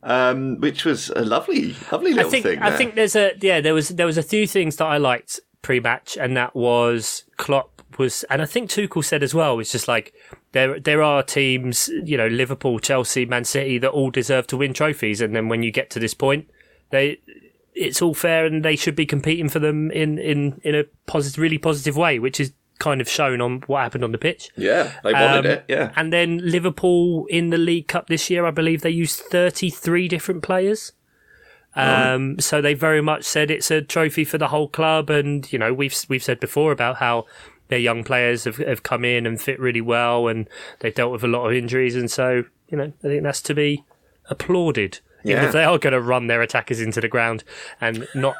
um, 0.05 0.59
which 0.61 0.85
was 0.85 1.09
a 1.09 1.25
lovely, 1.25 1.75
lovely 1.91 2.11
I 2.11 2.15
little 2.15 2.31
think 2.31 2.45
thing. 2.45 2.59
I 2.59 2.77
think 2.77 2.95
there's 2.95 3.15
a 3.15 3.33
yeah 3.41 3.59
there 3.59 3.73
was 3.73 3.89
there 3.89 4.05
was 4.05 4.17
a 4.17 4.23
few 4.23 4.47
things 4.47 4.77
that 4.77 4.85
I 4.85 4.97
liked 4.97 5.39
pre-match, 5.61 6.15
and 6.15 6.37
that 6.37 6.55
was 6.55 7.23
Klopp 7.37 7.81
was, 7.97 8.23
and 8.29 8.41
I 8.41 8.45
think 8.45 8.69
Tuchel 8.69 9.03
said 9.03 9.23
as 9.23 9.33
well. 9.33 9.59
It's 9.59 9.71
just 9.71 9.87
like 9.87 10.13
there 10.51 10.79
there 10.79 11.01
are 11.01 11.23
teams, 11.23 11.89
you 12.03 12.17
know, 12.17 12.27
Liverpool, 12.27 12.79
Chelsea, 12.79 13.25
Man 13.25 13.45
City, 13.45 13.79
that 13.79 13.89
all 13.89 14.11
deserve 14.11 14.45
to 14.47 14.57
win 14.57 14.73
trophies, 14.73 15.21
and 15.21 15.35
then 15.35 15.49
when 15.49 15.63
you 15.63 15.71
get 15.71 15.89
to 15.91 15.99
this 15.99 16.13
point, 16.13 16.49
they 16.91 17.19
it's 17.73 18.01
all 18.01 18.13
fair, 18.13 18.45
and 18.45 18.63
they 18.63 18.75
should 18.75 18.95
be 18.95 19.07
competing 19.07 19.49
for 19.49 19.59
them 19.59 19.89
in 19.89 20.19
in 20.19 20.61
in 20.63 20.75
a 20.75 20.83
positive, 21.07 21.41
really 21.41 21.57
positive 21.57 21.97
way, 21.97 22.19
which 22.19 22.39
is 22.39 22.53
kind 22.87 23.01
of 23.01 23.07
shown 23.09 23.41
on 23.41 23.51
what 23.67 23.79
happened 23.85 24.03
on 24.03 24.11
the 24.11 24.17
pitch. 24.27 24.43
yeah, 24.55 24.83
they 25.03 25.13
wanted 25.13 25.39
Um, 25.39 25.45
it. 25.55 25.65
Yeah, 25.67 25.91
And 25.95 26.07
then 26.13 26.29
Liverpool 26.55 27.25
in 27.37 27.49
the 27.49 27.57
League 27.57 27.87
Cup 27.93 28.07
this 28.07 28.29
year, 28.31 28.45
I 28.45 28.51
believe 28.51 28.81
they 28.81 28.89
used 29.05 29.17
33 29.19 30.07
different 30.07 30.41
players. 30.43 30.91
Um, 31.75 32.39
so 32.39 32.61
they 32.61 32.73
very 32.73 33.01
much 33.01 33.23
said 33.25 33.51
it's 33.51 33.69
a 33.69 33.81
trophy 33.81 34.23
for 34.23 34.37
the 34.37 34.47
whole 34.47 34.69
club, 34.69 35.09
and 35.09 35.51
you 35.51 35.59
know 35.59 35.73
we've 35.73 35.95
we've 36.07 36.23
said 36.23 36.39
before 36.39 36.71
about 36.71 36.97
how 36.97 37.25
their 37.67 37.79
young 37.79 38.03
players 38.03 38.45
have, 38.45 38.57
have 38.57 38.81
come 38.83 39.03
in 39.03 39.25
and 39.25 39.41
fit 39.41 39.59
really 39.59 39.81
well, 39.81 40.27
and 40.29 40.47
they've 40.79 40.95
dealt 40.95 41.11
with 41.11 41.23
a 41.23 41.27
lot 41.27 41.45
of 41.47 41.53
injuries, 41.53 41.95
and 41.95 42.09
so 42.09 42.45
you 42.69 42.77
know 42.77 42.93
I 43.03 43.07
think 43.07 43.23
that's 43.23 43.41
to 43.41 43.53
be 43.53 43.83
applauded. 44.29 44.99
Even 45.25 45.41
Yeah. 45.41 45.47
if 45.47 45.53
they 45.53 45.63
are 45.65 45.77
going 45.79 45.93
to 45.93 45.99
run 46.01 46.27
their 46.27 46.41
attackers 46.43 46.79
into 46.79 47.01
the 47.01 47.07
ground 47.09 47.43
and 47.81 48.07
not 48.13 48.37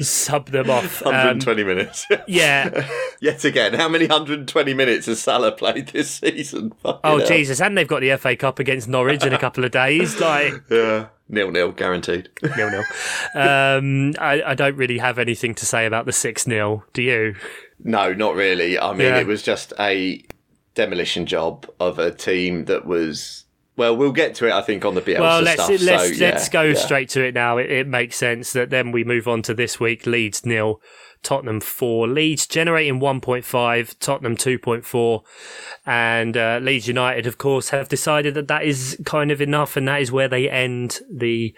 sub 0.00 0.50
them 0.50 0.70
off. 0.70 1.02
Um, 1.06 1.12
120 1.12 1.64
minutes. 1.64 2.06
yeah, 2.28 2.86
Yet 3.20 3.44
again, 3.44 3.74
how 3.74 3.88
many 3.88 4.06
120 4.06 4.74
minutes 4.74 5.06
has 5.06 5.20
Salah 5.20 5.52
played 5.52 5.88
this 5.88 6.10
season? 6.10 6.72
Fucking 6.82 7.00
Oh 7.04 7.18
hell. 7.18 7.26
Jesus! 7.26 7.60
And 7.60 7.76
they've 7.76 7.88
got 7.88 8.00
the 8.00 8.16
FA 8.16 8.36
Cup 8.36 8.58
against 8.58 8.88
Norwich 8.88 9.24
in 9.24 9.32
a 9.32 9.38
couple 9.38 9.64
of 9.64 9.70
days. 9.72 10.18
Like 10.20 10.54
Yeah, 10.70 11.08
nil 11.28 11.50
nil 11.50 11.72
guaranteed. 11.72 12.28
nil 12.56 12.70
nil. 12.70 12.84
Um, 13.34 14.14
I, 14.18 14.42
I 14.46 14.54
don't 14.54 14.76
really 14.76 14.98
have 14.98 15.18
anything 15.18 15.54
to 15.56 15.66
say 15.66 15.86
about 15.86 16.06
the 16.06 16.12
six 16.12 16.44
0 16.44 16.84
Do 16.92 17.02
you? 17.02 17.34
No, 17.82 18.12
not 18.12 18.34
really. 18.34 18.78
I 18.78 18.92
mean, 18.92 19.00
Yeah. 19.08 19.18
it 19.18 19.26
was 19.26 19.42
just 19.42 19.72
a 19.80 20.22
demolition 20.74 21.26
job 21.26 21.66
of 21.80 21.98
a 21.98 22.10
team 22.12 22.66
that 22.66 22.86
was. 22.86 23.41
Well, 23.76 23.96
we'll 23.96 24.12
get 24.12 24.34
to 24.36 24.46
it. 24.46 24.52
I 24.52 24.60
think 24.60 24.84
on 24.84 24.94
the 24.94 25.00
Bielsa 25.00 25.20
Well, 25.20 25.42
let's 25.42 25.64
stuff. 25.64 25.80
let's 25.80 26.18
so, 26.18 26.24
let's 26.24 26.48
go 26.48 26.62
yeah. 26.62 26.74
straight 26.74 27.08
to 27.10 27.24
it 27.24 27.34
now. 27.34 27.56
It, 27.56 27.70
it 27.70 27.86
makes 27.86 28.16
sense 28.16 28.52
that 28.52 28.70
then 28.70 28.92
we 28.92 29.02
move 29.02 29.26
on 29.26 29.40
to 29.42 29.54
this 29.54 29.80
week. 29.80 30.06
Leeds 30.06 30.44
nil, 30.44 30.80
Tottenham 31.22 31.60
four. 31.60 32.06
Leeds 32.06 32.46
generating 32.46 33.00
one 33.00 33.20
point 33.22 33.46
five, 33.46 33.98
Tottenham 33.98 34.36
two 34.36 34.58
point 34.58 34.84
four, 34.84 35.22
and 35.86 36.36
uh, 36.36 36.60
Leeds 36.62 36.86
United, 36.86 37.26
of 37.26 37.38
course, 37.38 37.70
have 37.70 37.88
decided 37.88 38.34
that 38.34 38.48
that 38.48 38.62
is 38.64 39.00
kind 39.06 39.30
of 39.30 39.40
enough, 39.40 39.74
and 39.74 39.88
that 39.88 40.02
is 40.02 40.12
where 40.12 40.28
they 40.28 40.50
end 40.50 41.00
the 41.10 41.54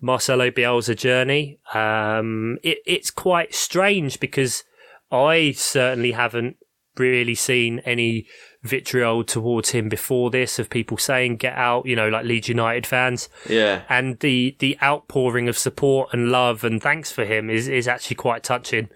Marcelo 0.00 0.50
Bielsa 0.50 0.96
journey. 0.96 1.60
Um, 1.74 2.58
it, 2.64 2.78
it's 2.84 3.12
quite 3.12 3.54
strange 3.54 4.18
because 4.18 4.64
I 5.12 5.52
certainly 5.52 6.12
haven't 6.12 6.56
really 6.96 7.34
seen 7.36 7.78
any 7.80 8.26
vitriol 8.62 9.24
towards 9.24 9.70
him 9.70 9.88
before 9.88 10.30
this 10.30 10.58
of 10.58 10.70
people 10.70 10.96
saying 10.96 11.36
get 11.36 11.54
out 11.54 11.84
you 11.84 11.96
know 11.96 12.08
like 12.08 12.24
Leeds 12.24 12.48
United 12.48 12.86
fans. 12.86 13.28
Yeah, 13.48 13.82
and 13.88 14.18
the 14.20 14.56
the 14.58 14.78
outpouring 14.82 15.48
of 15.48 15.58
support 15.58 16.10
and 16.12 16.30
love 16.30 16.64
and 16.64 16.82
thanks 16.82 17.10
for 17.10 17.24
him 17.24 17.50
is 17.50 17.68
is 17.68 17.88
actually 17.88 18.16
quite 18.16 18.42
touching. 18.42 18.88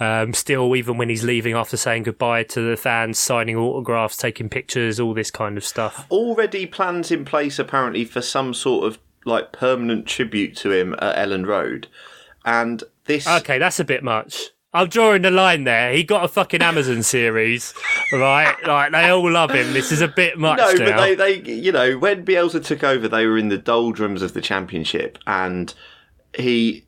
Um, 0.00 0.34
still 0.34 0.74
even 0.74 0.98
when 0.98 1.08
he's 1.08 1.22
leaving 1.22 1.54
after 1.54 1.76
saying 1.76 2.02
goodbye 2.02 2.42
to 2.44 2.60
the 2.60 2.76
fans 2.76 3.16
signing 3.16 3.56
autographs 3.56 4.16
taking 4.16 4.48
pictures 4.48 4.98
all 4.98 5.14
this 5.14 5.30
kind 5.30 5.56
of 5.56 5.64
stuff. 5.64 6.06
Already 6.10 6.66
plans 6.66 7.12
in 7.12 7.24
place 7.24 7.60
apparently 7.60 8.04
for 8.04 8.20
some 8.20 8.54
sort 8.54 8.86
of 8.88 8.98
like 9.24 9.52
permanent 9.52 10.06
tribute 10.06 10.56
to 10.56 10.72
him 10.72 10.94
at 10.94 11.16
Elland 11.16 11.46
Road, 11.46 11.86
and 12.44 12.82
this. 13.04 13.26
okay 13.28 13.58
that's 13.58 13.78
a 13.78 13.84
bit 13.84 14.02
much 14.02 14.50
I'm 14.74 14.88
drawing 14.88 15.22
the 15.22 15.30
line 15.30 15.62
there. 15.62 15.92
He 15.92 16.02
got 16.02 16.24
a 16.24 16.28
fucking 16.28 16.60
Amazon 16.60 17.04
series, 17.04 17.72
right? 18.12 18.56
Like 18.66 18.90
they 18.90 19.08
all 19.08 19.30
love 19.30 19.52
him. 19.52 19.72
This 19.72 19.92
is 19.92 20.00
a 20.00 20.08
bit 20.08 20.36
much 20.36 20.58
No, 20.58 20.72
now. 20.72 20.96
but 20.96 21.16
they, 21.16 21.40
they, 21.40 21.52
you 21.52 21.70
know, 21.70 21.96
when 21.96 22.24
Bielsa 22.26 22.62
took 22.64 22.82
over, 22.82 23.06
they 23.06 23.24
were 23.24 23.38
in 23.38 23.50
the 23.50 23.56
doldrums 23.56 24.20
of 24.20 24.34
the 24.34 24.40
championship, 24.40 25.16
and 25.28 25.72
he 26.36 26.84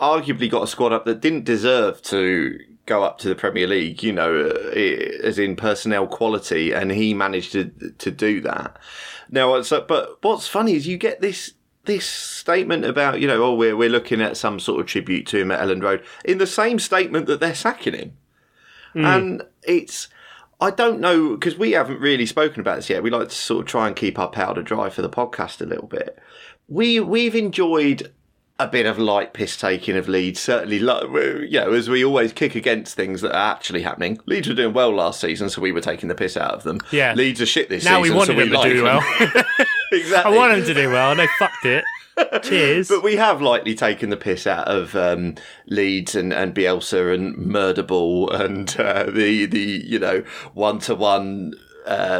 arguably 0.00 0.50
got 0.50 0.62
a 0.62 0.66
squad 0.66 0.92
up 0.92 1.04
that 1.04 1.20
didn't 1.20 1.44
deserve 1.44 2.00
to 2.02 2.58
go 2.86 3.02
up 3.04 3.18
to 3.18 3.28
the 3.28 3.34
Premier 3.34 3.66
League. 3.66 4.02
You 4.02 4.14
know, 4.14 4.48
uh, 4.48 4.78
as 5.22 5.38
in 5.38 5.54
personnel 5.54 6.06
quality, 6.06 6.72
and 6.72 6.90
he 6.90 7.12
managed 7.12 7.52
to 7.52 7.70
to 7.98 8.10
do 8.10 8.40
that. 8.40 8.78
Now, 9.30 9.60
so, 9.60 9.84
but 9.86 10.16
what's 10.22 10.48
funny 10.48 10.72
is 10.74 10.86
you 10.86 10.96
get 10.96 11.20
this 11.20 11.52
this 11.88 12.06
statement 12.06 12.84
about 12.84 13.20
you 13.20 13.26
know, 13.26 13.42
oh, 13.42 13.54
we're 13.54 13.76
we're 13.76 13.88
looking 13.88 14.20
at 14.20 14.36
some 14.36 14.60
sort 14.60 14.80
of 14.80 14.86
tribute 14.86 15.26
to 15.28 15.38
him 15.38 15.50
at 15.50 15.58
Elland 15.58 15.82
Road 15.82 16.04
in 16.24 16.38
the 16.38 16.46
same 16.46 16.78
statement 16.78 17.26
that 17.26 17.40
they're 17.40 17.54
sacking 17.54 17.94
him, 17.94 18.16
hmm. 18.92 19.04
and 19.04 19.42
it's. 19.64 20.06
I 20.60 20.70
don't 20.72 20.98
know 20.98 21.36
because 21.36 21.56
we 21.56 21.72
haven't 21.72 22.00
really 22.00 22.26
spoken 22.26 22.60
about 22.60 22.76
this 22.76 22.90
yet. 22.90 23.02
We 23.02 23.10
like 23.10 23.28
to 23.28 23.34
sort 23.34 23.60
of 23.60 23.66
try 23.66 23.86
and 23.86 23.94
keep 23.94 24.18
our 24.18 24.28
powder 24.28 24.60
dry 24.60 24.90
for 24.90 25.02
the 25.02 25.08
podcast 25.08 25.60
a 25.60 25.66
little 25.66 25.86
bit. 25.86 26.18
We 26.66 26.98
we've 27.00 27.36
enjoyed 27.36 28.12
a 28.60 28.66
bit 28.66 28.86
of 28.86 28.98
light 28.98 29.32
piss 29.32 29.56
taking 29.56 29.96
of 29.96 30.08
Leeds. 30.08 30.40
Certainly, 30.40 30.80
like, 30.80 31.04
you 31.04 31.60
know, 31.60 31.72
as 31.72 31.88
we 31.88 32.04
always 32.04 32.32
kick 32.32 32.54
against 32.54 32.94
things 32.96 33.20
that 33.20 33.32
are 33.32 33.52
actually 33.52 33.82
happening. 33.82 34.18
Leeds 34.26 34.48
were 34.48 34.54
doing 34.54 34.74
well 34.74 34.90
last 34.90 35.20
season, 35.20 35.48
so 35.48 35.60
we 35.62 35.72
were 35.72 35.80
taking 35.80 36.08
the 36.08 36.14
piss 36.14 36.36
out 36.36 36.52
of 36.52 36.62
them. 36.64 36.80
Yeah. 36.90 37.14
Leeds 37.14 37.40
are 37.40 37.46
shit 37.46 37.68
this 37.68 37.84
now 37.84 38.00
we 38.00 38.08
season. 38.08 38.16
wanted 38.16 38.32
so 38.32 38.36
we 38.36 38.42
him 38.44 38.62
to 38.62 38.68
do 38.68 38.82
them. 38.82 38.84
well. 38.84 39.44
exactly. 39.92 40.32
I 40.32 40.36
want 40.36 40.58
him 40.58 40.64
to 40.64 40.74
do 40.74 40.90
well, 40.90 41.12
and 41.12 41.20
they 41.20 41.28
fucked 41.38 41.64
it. 41.64 41.84
Cheers. 42.42 42.88
But 42.88 43.04
we 43.04 43.14
have 43.14 43.40
lightly 43.40 43.76
taken 43.76 44.10
the 44.10 44.16
piss 44.16 44.44
out 44.44 44.66
of 44.66 44.96
um, 44.96 45.36
Leeds 45.68 46.16
and, 46.16 46.32
and 46.32 46.52
Bielsa 46.52 47.14
and 47.14 47.36
Murderball 47.36 48.32
and 48.34 48.76
uh, 48.80 49.04
the 49.04 49.46
the 49.46 49.84
you 49.86 50.00
know 50.00 50.24
one 50.52 50.80
to 50.80 50.96
one 50.96 51.54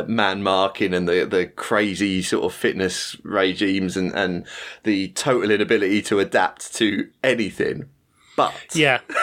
man 0.09 0.43
marking 0.43 0.95
and 0.95 1.09
the 1.09 1.27
the 1.27 1.47
crazy 1.47 2.23
sort 2.23 2.45
of 2.45 2.55
fitness 2.55 3.17
regimes 3.23 3.97
and, 3.97 4.15
and 4.15 4.47
the 4.85 5.09
total 5.09 5.51
inability 5.51 6.03
to 6.03 6.19
adapt 6.19 6.75
to 6.75 7.09
anything. 7.23 7.89
But 8.37 8.55
yeah. 8.75 9.01
but 9.09 9.19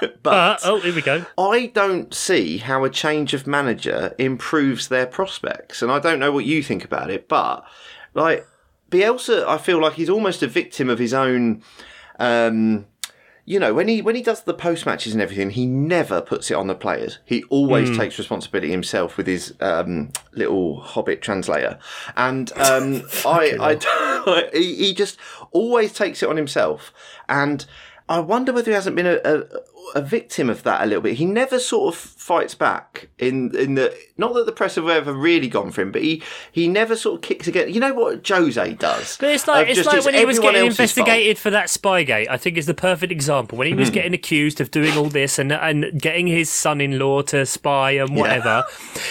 But, 0.22 0.60
oh, 0.64 0.80
here 0.80 0.94
we 0.94 1.02
go. 1.02 1.26
I 1.36 1.66
don't 1.66 2.14
see 2.14 2.56
how 2.56 2.84
a 2.84 2.90
change 2.90 3.34
of 3.34 3.46
manager 3.46 4.14
improves 4.18 4.88
their 4.88 5.06
prospects, 5.06 5.82
and 5.82 5.92
I 5.92 5.98
don't 5.98 6.18
know 6.18 6.32
what 6.32 6.46
you 6.46 6.62
think 6.62 6.84
about 6.84 7.10
it, 7.10 7.28
but 7.28 7.64
like 8.14 8.46
Bielsa, 8.90 9.46
I 9.46 9.58
feel 9.58 9.80
like 9.80 9.94
he's 9.94 10.10
almost 10.10 10.42
a 10.42 10.46
victim 10.46 10.88
of 10.88 10.98
his 10.98 11.14
own. 11.14 11.62
Um, 12.18 12.86
you 13.44 13.58
know, 13.58 13.74
when 13.74 13.88
he 13.88 14.02
when 14.02 14.14
he 14.14 14.22
does 14.22 14.42
the 14.42 14.54
post 14.54 14.86
matches 14.86 15.12
and 15.12 15.22
everything, 15.22 15.50
he 15.50 15.66
never 15.66 16.20
puts 16.20 16.50
it 16.50 16.54
on 16.54 16.66
the 16.66 16.74
players. 16.74 17.18
He 17.24 17.42
always 17.44 17.96
takes 17.96 18.18
responsibility 18.18 18.70
himself 18.70 19.16
with 19.16 19.26
his 19.26 19.54
um, 19.60 20.10
little 20.32 20.80
Hobbit 20.80 21.22
translator, 21.22 21.78
and 22.16 22.52
um, 22.52 23.02
I, 23.26 23.56
I, 24.26 24.50
he, 24.52 24.74
he 24.74 24.94
just 24.94 25.18
always 25.50 25.92
takes 25.92 26.22
it 26.22 26.28
on 26.28 26.36
himself, 26.36 26.92
and 27.28 27.64
I 28.08 28.20
wonder 28.20 28.52
whether 28.52 28.70
he 28.70 28.74
hasn't 28.74 28.96
been 28.96 29.06
a, 29.06 29.20
a, 29.24 29.44
a 29.94 30.02
victim 30.02 30.48
of 30.48 30.62
that 30.62 30.82
a 30.82 30.86
little 30.86 31.02
bit. 31.02 31.14
He 31.14 31.26
never 31.26 31.58
sort 31.58 31.94
of 31.94 32.00
fights 32.00 32.54
back 32.54 33.08
in 33.18 33.54
in 33.56 33.74
the 33.74 33.96
not 34.16 34.34
that 34.34 34.46
the 34.46 34.52
press 34.52 34.76
have 34.76 34.88
ever 34.88 35.12
really 35.12 35.48
gone 35.48 35.70
for 35.70 35.82
him, 35.82 35.92
but 35.92 36.02
he 36.02 36.22
he 36.52 36.68
never 36.68 36.96
sort 36.96 37.16
of 37.16 37.22
kicks 37.22 37.46
again. 37.48 37.72
You 37.72 37.80
know 37.80 37.94
what 37.94 38.26
Jose 38.26 38.74
does? 38.74 39.16
But 39.18 39.30
it's 39.30 39.48
like 39.48 39.68
it's 39.68 39.78
just, 39.78 39.88
like 39.88 40.04
when 40.04 40.14
he 40.14 40.24
was 40.24 40.38
getting 40.38 40.62
else's 40.62 40.76
fault. 40.76 40.84
investigated 40.84 41.38
for 41.38 41.50
that 41.50 41.66
Spygate. 41.66 42.28
I 42.28 42.36
think 42.36 42.56
is 42.56 42.66
the 42.66 42.74
perfect 42.74 43.12
example 43.12 43.58
when 43.58 43.66
he 43.66 43.74
was 43.74 43.88
hmm. 43.88 43.94
getting 43.94 44.14
accused 44.14 44.60
of 44.60 44.70
doing 44.70 44.96
all 44.96 45.08
this 45.08 45.38
and 45.38 45.52
and 45.52 46.00
getting 46.00 46.26
his 46.26 46.50
son-in-law 46.50 47.22
to 47.22 47.46
spy 47.46 47.92
and 47.92 48.14
whatever. 48.16 48.64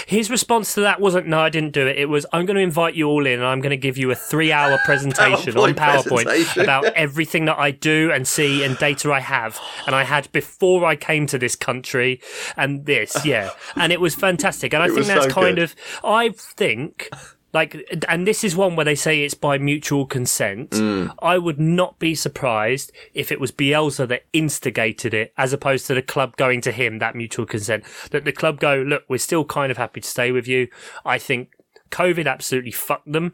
His 0.08 0.30
response 0.30 0.74
to 0.76 0.82
that 0.82 1.02
wasn't 1.02 1.28
"No, 1.28 1.40
I 1.40 1.50
didn't 1.50 1.72
do 1.72 1.88
it." 1.88 1.98
It 1.98 2.10
was 2.10 2.26
"I'm 2.32 2.46
going 2.46 2.56
to 2.56 2.64
invite 2.64 2.96
you 2.96 3.08
all 3.08 3.26
in 3.26 3.34
and 3.34 3.46
I'm 3.46 3.62
going 3.62 3.72
to 3.72 3.78
give 3.78 3.98
you 3.98 4.12
a 4.12 4.16
three-hour 4.16 4.80
presentation 4.86 5.58
on 5.58 5.74
PowerPoint 5.74 5.76
PowerPoint 5.76 6.24
presentation. 6.26 6.62
about 6.62 6.86
everything 6.86 7.46
that 7.46 7.58
I 7.58 7.72
do 7.72 8.12
and 8.12 8.28
see 8.28 8.64
and 8.64 8.78
data 8.78 9.12
I 9.12 9.20
have 9.20 9.60
and 9.86 9.96
I 9.96 10.04
had 10.04 10.32
before 10.32 10.59
I 10.86 10.96
came 10.96 11.26
to 11.28 11.38
this 11.38 11.56
country 11.56 12.22
and 12.58 12.86
this, 12.86 13.26
yeah, 13.26 13.52
and 13.76 13.92
it 13.92 14.02
was 14.02 14.16
fantastic. 14.16 14.74
And 14.74 14.84
I 14.84 14.88
think 14.88 15.06
that's 15.08 15.26
so 15.26 15.32
kind 15.32 15.56
good. 15.56 15.64
of 15.64 15.76
I 16.04 16.30
think 16.30 17.10
like 17.54 17.76
and 18.08 18.28
this 18.28 18.44
is 18.44 18.56
one 18.56 18.76
where 18.76 18.86
they 18.86 18.94
say 18.96 19.24
it's 19.24 19.34
by 19.34 19.58
mutual 19.58 20.06
consent 20.06 20.70
Mm. 20.70 21.12
i 21.20 21.36
would 21.38 21.60
not 21.60 21.98
be 21.98 22.14
surprised 22.14 22.92
if 23.16 23.32
it 23.32 23.40
was 23.40 23.52
bielsa 23.52 24.08
that 24.08 24.26
instigated 24.34 25.16
it 25.16 25.34
as 25.36 25.52
opposed 25.52 25.88
to 25.88 25.96
the 25.96 26.04
club 26.04 26.38
going 26.38 26.62
to 26.62 26.72
him 26.72 27.00
that 27.00 27.16
mutual 27.16 27.48
consent 27.48 27.84
that 28.12 28.24
the 28.24 28.32
club 28.32 28.60
go 28.60 28.76
look 28.86 29.04
we're 29.08 29.18
still 29.18 29.46
kind 29.46 29.72
of 29.72 29.78
happy 29.78 30.00
to 30.00 30.08
stay 30.08 30.32
with 30.32 30.48
you 30.48 30.68
i 31.06 31.18
think 31.18 31.50
covid 31.90 32.28
absolutely 32.28 32.70
fucked 32.72 33.12
them 33.12 33.34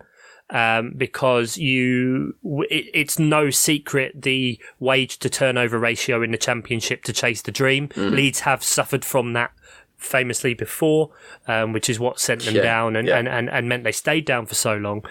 um, 0.50 0.94
because 0.96 1.58
you, 1.58 2.36
it, 2.70 2.90
it's 2.94 3.18
no 3.18 3.50
secret 3.50 4.22
the 4.22 4.60
wage 4.80 5.18
to 5.20 5.30
turnover 5.30 5.80
ratio 5.80 6.22
in 6.22 6.32
the 6.32 6.38
championship 6.38 7.04
to 7.04 7.14
chase 7.14 7.42
the 7.42 7.52
dream. 7.52 7.88
Mm. 7.90 8.12
Leeds 8.12 8.42
have 8.42 8.64
suffered 8.64 9.04
from 9.04 9.34
that 9.34 9.52
famously 9.98 10.54
before, 10.54 11.12
um, 11.48 11.74
which 11.74 11.90
is 11.90 12.00
what 12.00 12.20
sent 12.20 12.44
them 12.44 12.56
Yeah, 12.56 12.62
down 12.62 12.96
and, 12.96 13.08
yeah. 13.08 13.18
and, 13.18 13.28
and, 13.28 13.50
and 13.50 13.68
meant 13.68 13.84
they 13.84 13.92
stayed 13.92 14.26
down 14.26 14.46
for 14.46 14.56
so 14.56 14.76
long. 14.76 15.04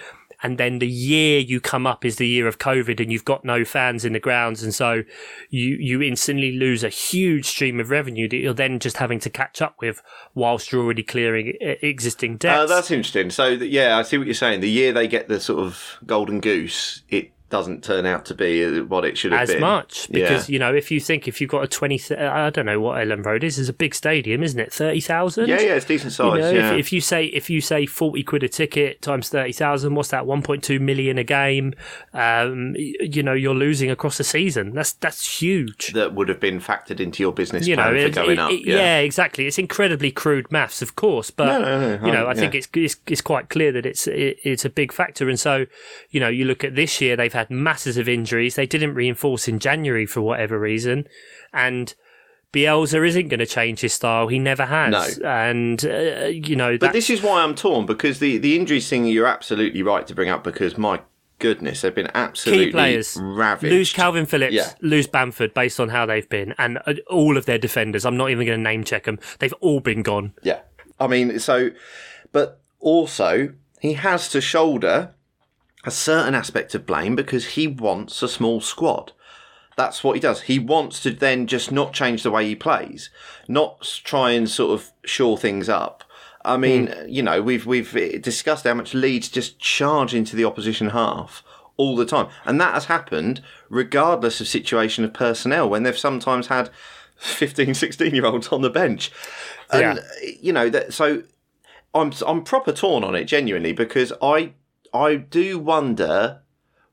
And 0.45 0.59
then 0.59 0.79
the 0.79 0.87
year 0.87 1.41
you 1.41 1.61
come 1.61 1.87
up 1.87 2.05
is 2.05 2.17
the 2.17 2.29
year 2.29 2.47
of 2.47 2.59
COVID 2.59 3.01
and 3.01 3.11
you've 3.11 3.25
got 3.25 3.45
no 3.45 3.65
fans 3.65 4.05
in 4.05 4.13
the 4.13 4.21
grounds. 4.21 4.63
And 4.63 4.73
so 4.75 5.03
you, 5.51 5.77
you 5.81 6.03
instantly 6.03 6.53
lose 6.53 6.85
a 6.85 6.89
huge 6.91 7.47
stream 7.47 7.81
of 7.81 7.91
revenue 7.91 8.29
that 8.29 8.37
you're 8.37 8.55
then 8.55 8.79
just 8.79 8.99
having 8.99 9.19
to 9.21 9.31
catch 9.31 9.61
up 9.61 9.75
with 9.81 10.03
whilst 10.35 10.71
you're 10.71 10.85
already 10.85 11.03
clearing 11.03 11.55
existing 11.61 12.35
Uh, 12.35 12.39
debts. 12.39 12.71
that's 12.71 12.91
interesting. 12.91 13.31
So 13.31 13.49
yeah, 13.49 13.99
I 13.99 14.03
see 14.03 14.19
what 14.19 14.27
you're 14.27 14.35
saying. 14.35 14.61
The 14.61 14.71
year 14.71 14.93
they 14.93 15.09
get 15.09 15.29
the 15.29 15.41
sort 15.41 15.61
of 15.65 15.99
golden 16.07 16.41
goose, 16.41 17.03
it 17.09 17.33
doesn't 17.51 17.85
turn 17.85 18.05
out 18.07 18.25
to 18.25 18.35
be 18.35 18.65
uh, 18.65 18.83
what 18.85 19.05
it 19.05 19.17
should 19.17 19.31
have 19.31 19.43
as 19.43 19.51
been. 19.51 19.61
much 19.61 20.09
because 20.11 20.49
Yeah. 20.49 20.53
you 20.55 20.59
know 20.59 20.75
if 20.75 20.91
you 20.91 20.99
think 20.99 21.29
if 21.29 21.41
you've 21.41 21.51
got 21.51 21.63
a 21.63 21.69
20 21.69 22.17
I 22.17 22.51
don't 22.51 22.67
know 22.67 22.81
what 22.81 22.97
Elland 22.97 23.25
Road 23.25 23.45
is 23.45 23.59
is 23.59 23.69
a 23.69 23.73
big 23.73 23.95
stadium 23.95 24.43
isn't 24.43 24.59
it 24.59 24.73
30,000 24.73 25.47
Yeah, 25.49 25.61
yeah, 25.61 25.75
it's 25.75 25.85
decent 25.87 26.07
you 26.07 26.11
size. 26.11 26.41
know, 26.41 26.51
yeah. 26.51 26.73
if, 26.73 26.79
if 26.81 26.93
you 26.93 27.01
say 27.01 27.27
if 27.27 27.49
you 27.51 27.61
say 27.61 27.87
40 27.87 28.23
quid 28.25 28.43
a 28.43 28.49
ticket 28.49 29.03
times 29.03 29.29
30,000 29.29 29.95
what's 29.95 30.09
that 30.09 30.25
1.2 30.25 30.81
million 30.81 31.19
a 31.19 31.23
game 31.25 31.75
um 32.13 32.75
you 32.77 33.23
know 33.23 33.35
you're 33.35 33.55
losing 33.55 33.91
across 33.91 34.19
the 34.19 34.25
season 34.25 34.73
that's 34.75 34.93
that's 34.95 35.41
huge 35.41 35.93
that 35.93 36.15
would 36.15 36.29
have 36.29 36.41
been 36.41 36.59
factored 36.61 36.99
into 36.99 37.23
your 37.23 37.33
business 37.33 37.67
you 37.69 37.77
know, 37.77 37.85
for 37.91 37.95
it- 37.95 38.15
going 38.15 38.31
it- 38.33 38.39
up. 38.39 38.51
it- 38.51 38.67
yeah. 38.67 38.99
exactly. 38.99 39.47
It's 39.47 39.59
incredibly 39.59 40.11
crude 40.11 40.51
maths, 40.51 40.81
of 40.83 40.97
course, 40.97 41.31
but 41.31 41.47
No, 41.47 41.61
no, 41.61 41.97
no, 41.99 42.07
you 42.07 42.13
know, 42.13 42.25
I 42.27 42.33
yeah. 42.33 42.41
think 42.41 42.55
it's, 42.55 42.69
it's 42.75 42.97
it's 43.07 43.21
quite 43.21 43.49
clear 43.51 43.71
that 43.73 43.85
it's 43.87 44.07
it, 44.07 44.39
it's 44.43 44.65
a 44.65 44.71
big 44.71 44.93
factor. 44.93 45.29
And 45.29 45.39
so, 45.39 45.67
you 46.11 46.21
know, 46.21 46.29
you 46.29 46.45
look 46.47 46.65
at 46.65 46.75
this 46.75 47.01
year, 47.01 47.17
they've 47.17 47.33
had 47.35 47.51
masses 47.51 47.97
of 47.99 48.09
injuries. 48.09 48.55
They 48.57 48.66
didn't 48.66 48.94
reinforce 48.94 49.47
in 49.49 49.59
January 49.59 50.07
for 50.07 50.20
whatever 50.23 50.59
reason, 50.59 51.07
and. 51.53 51.94
Bielsa 52.53 53.05
isn't 53.05 53.27
going 53.31 53.40
to 53.40 53.47
change 53.47 53.81
his 53.81 53.92
style. 53.92 54.29
He 54.29 54.38
never 54.38 54.64
has. 54.64 55.18
No. 55.18 55.29
And, 55.29 55.85
uh, 55.85 56.27
you 56.27 56.55
know, 56.55 56.79
But 56.79 56.92
this 56.92 57.11
is 57.11 57.20
why 57.20 57.42
I'm 57.42 57.57
torn 57.57 57.85
because 57.85 58.20
the 58.20 58.38
the 58.38 58.55
injuries 58.55 58.88
thing 58.88 59.07
you're 59.07 59.27
absolutely 59.27 59.83
right 59.83 60.07
to 60.07 60.14
bring 60.14 60.29
up 60.29 60.44
because 60.44 60.79
my 60.79 61.01
goodness 61.40 61.81
they've 61.81 61.92
been 61.92 62.12
absolutely 62.14 62.66
key 62.66 62.70
players 62.70 63.18
ravaged. 63.20 63.73
lose 63.73 63.92
Kalvin 63.92 64.29
Phillips, 64.29 64.55
Yeah. 64.55 64.70
lose 64.81 65.09
Bamford 65.09 65.53
based 65.53 65.81
on 65.81 65.88
how 65.88 66.07
they've 66.07 66.29
been, 66.29 66.55
and 66.57 66.79
uh, 66.87 66.94
all 67.11 67.37
of 67.37 67.44
their 67.47 67.59
defenders. 67.59 68.07
I'm 68.07 68.16
not 68.16 68.31
even 68.31 68.47
going 68.47 68.59
to 68.59 68.62
name 68.62 68.85
check 68.85 69.03
them. 69.03 69.18
They've 69.40 69.53
all 69.55 69.81
been 69.81 70.03
gone. 70.05 70.33
Yeah. 70.44 70.61
I 71.01 71.09
mean, 71.09 71.37
so, 71.40 71.70
but 72.31 72.61
also, 72.79 73.53
he 73.81 73.94
has 73.94 74.29
to 74.29 74.40
shoulder 74.40 75.13
a 75.85 75.90
certain 75.90 76.35
aspect 76.35 76.75
of 76.75 76.87
blame 76.87 77.14
because 77.14 77.49
he 77.49 77.66
wants 77.66 78.23
a 78.23 78.29
small 78.29 78.61
squad. 78.61 79.12
That's 79.77 80.05
what 80.05 80.14
he 80.14 80.20
does. 80.20 80.42
He 80.42 80.59
wants 80.59 81.01
to 81.03 81.11
then 81.11 81.47
just 81.47 81.73
not 81.73 81.92
change 81.92 82.23
the 82.23 82.31
way 82.31 82.47
he 82.47 82.55
plays, 82.55 83.11
not 83.49 83.83
try 84.05 84.31
and 84.31 84.49
sort 84.49 84.79
of 84.79 84.92
shore 85.05 85.37
things 85.37 85.68
up. 85.68 86.05
I 86.44 86.57
mean, 86.57 86.88
hmm. 86.88 87.09
you 87.09 87.23
know, 87.23 87.42
we've 87.42 87.66
we've 87.66 87.92
discussed 88.23 88.64
how 88.64 88.75
much 88.75 88.94
Leeds 88.94 89.29
just 89.29 89.59
charge 89.59 90.14
into 90.14 90.37
the 90.37 90.44
opposition 90.44 90.90
half 90.90 91.42
all 91.77 91.97
the 91.97 92.07
time, 92.07 92.29
and 92.44 92.61
that 92.61 92.75
has 92.75 92.85
happened 92.85 93.42
regardless 93.68 94.40
of 94.40 94.47
situation 94.47 95.05
of 95.05 95.12
personnel 95.12 95.68
when 95.68 95.83
they've 95.83 95.99
sometimes 95.99 96.47
had 96.47 96.70
15, 97.16 97.75
16 97.75 98.14
year 98.14 98.27
olds 98.27 98.49
on 98.49 98.62
the 98.62 98.70
bench. 98.70 99.11
And, 99.73 99.99
Yeah. 99.99 100.31
you 100.40 100.53
know, 100.53 100.68
that 100.68 100.92
so 100.92 101.23
I'm 101.94 102.12
I'm 102.27 102.44
proper 102.44 102.73
torn 102.73 103.03
on 103.03 103.14
it 103.14 103.25
genuinely 103.25 103.73
because 103.73 104.12
I 104.23 104.53
I 104.95 105.17
do 105.17 105.59
wonder 105.59 106.41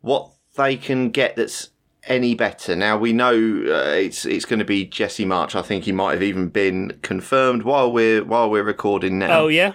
what 0.01 0.31
they 0.57 0.75
can 0.75 1.11
get 1.11 1.35
that's 1.35 1.69
any 2.05 2.33
better. 2.33 2.75
Now 2.75 2.97
we 2.97 3.13
know 3.13 3.33
uh, 3.33 3.93
it's 3.93 4.25
it's 4.25 4.45
going 4.45 4.59
to 4.59 4.65
be 4.65 4.85
Jesse 4.85 5.25
Marsch. 5.25 5.55
I 5.55 5.61
think 5.61 5.83
he 5.83 5.91
might 5.91 6.13
have 6.13 6.23
even 6.23 6.49
been 6.49 6.97
confirmed 7.03 7.63
while 7.63 7.91
we're 7.91 8.23
while 8.23 8.49
we're 8.49 8.63
recording 8.63 9.19
now. 9.19 9.41
Oh 9.41 9.47
yeah, 9.47 9.73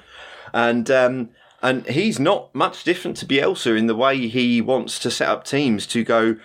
And 0.53 0.91
um, 0.91 1.31
and 1.63 1.87
he's 1.87 2.19
not 2.19 2.53
much 2.55 2.83
different 2.85 3.17
to 3.19 3.27
Bielsa 3.27 3.79
in 3.79 3.87
the 3.87 3.95
way 3.95 4.27
he 4.27 4.61
wants 4.61 4.99
to 5.01 5.11
set 5.11 5.29
up 5.29 5.45
teams 5.45 5.87
to 5.89 6.03
go 6.03 6.37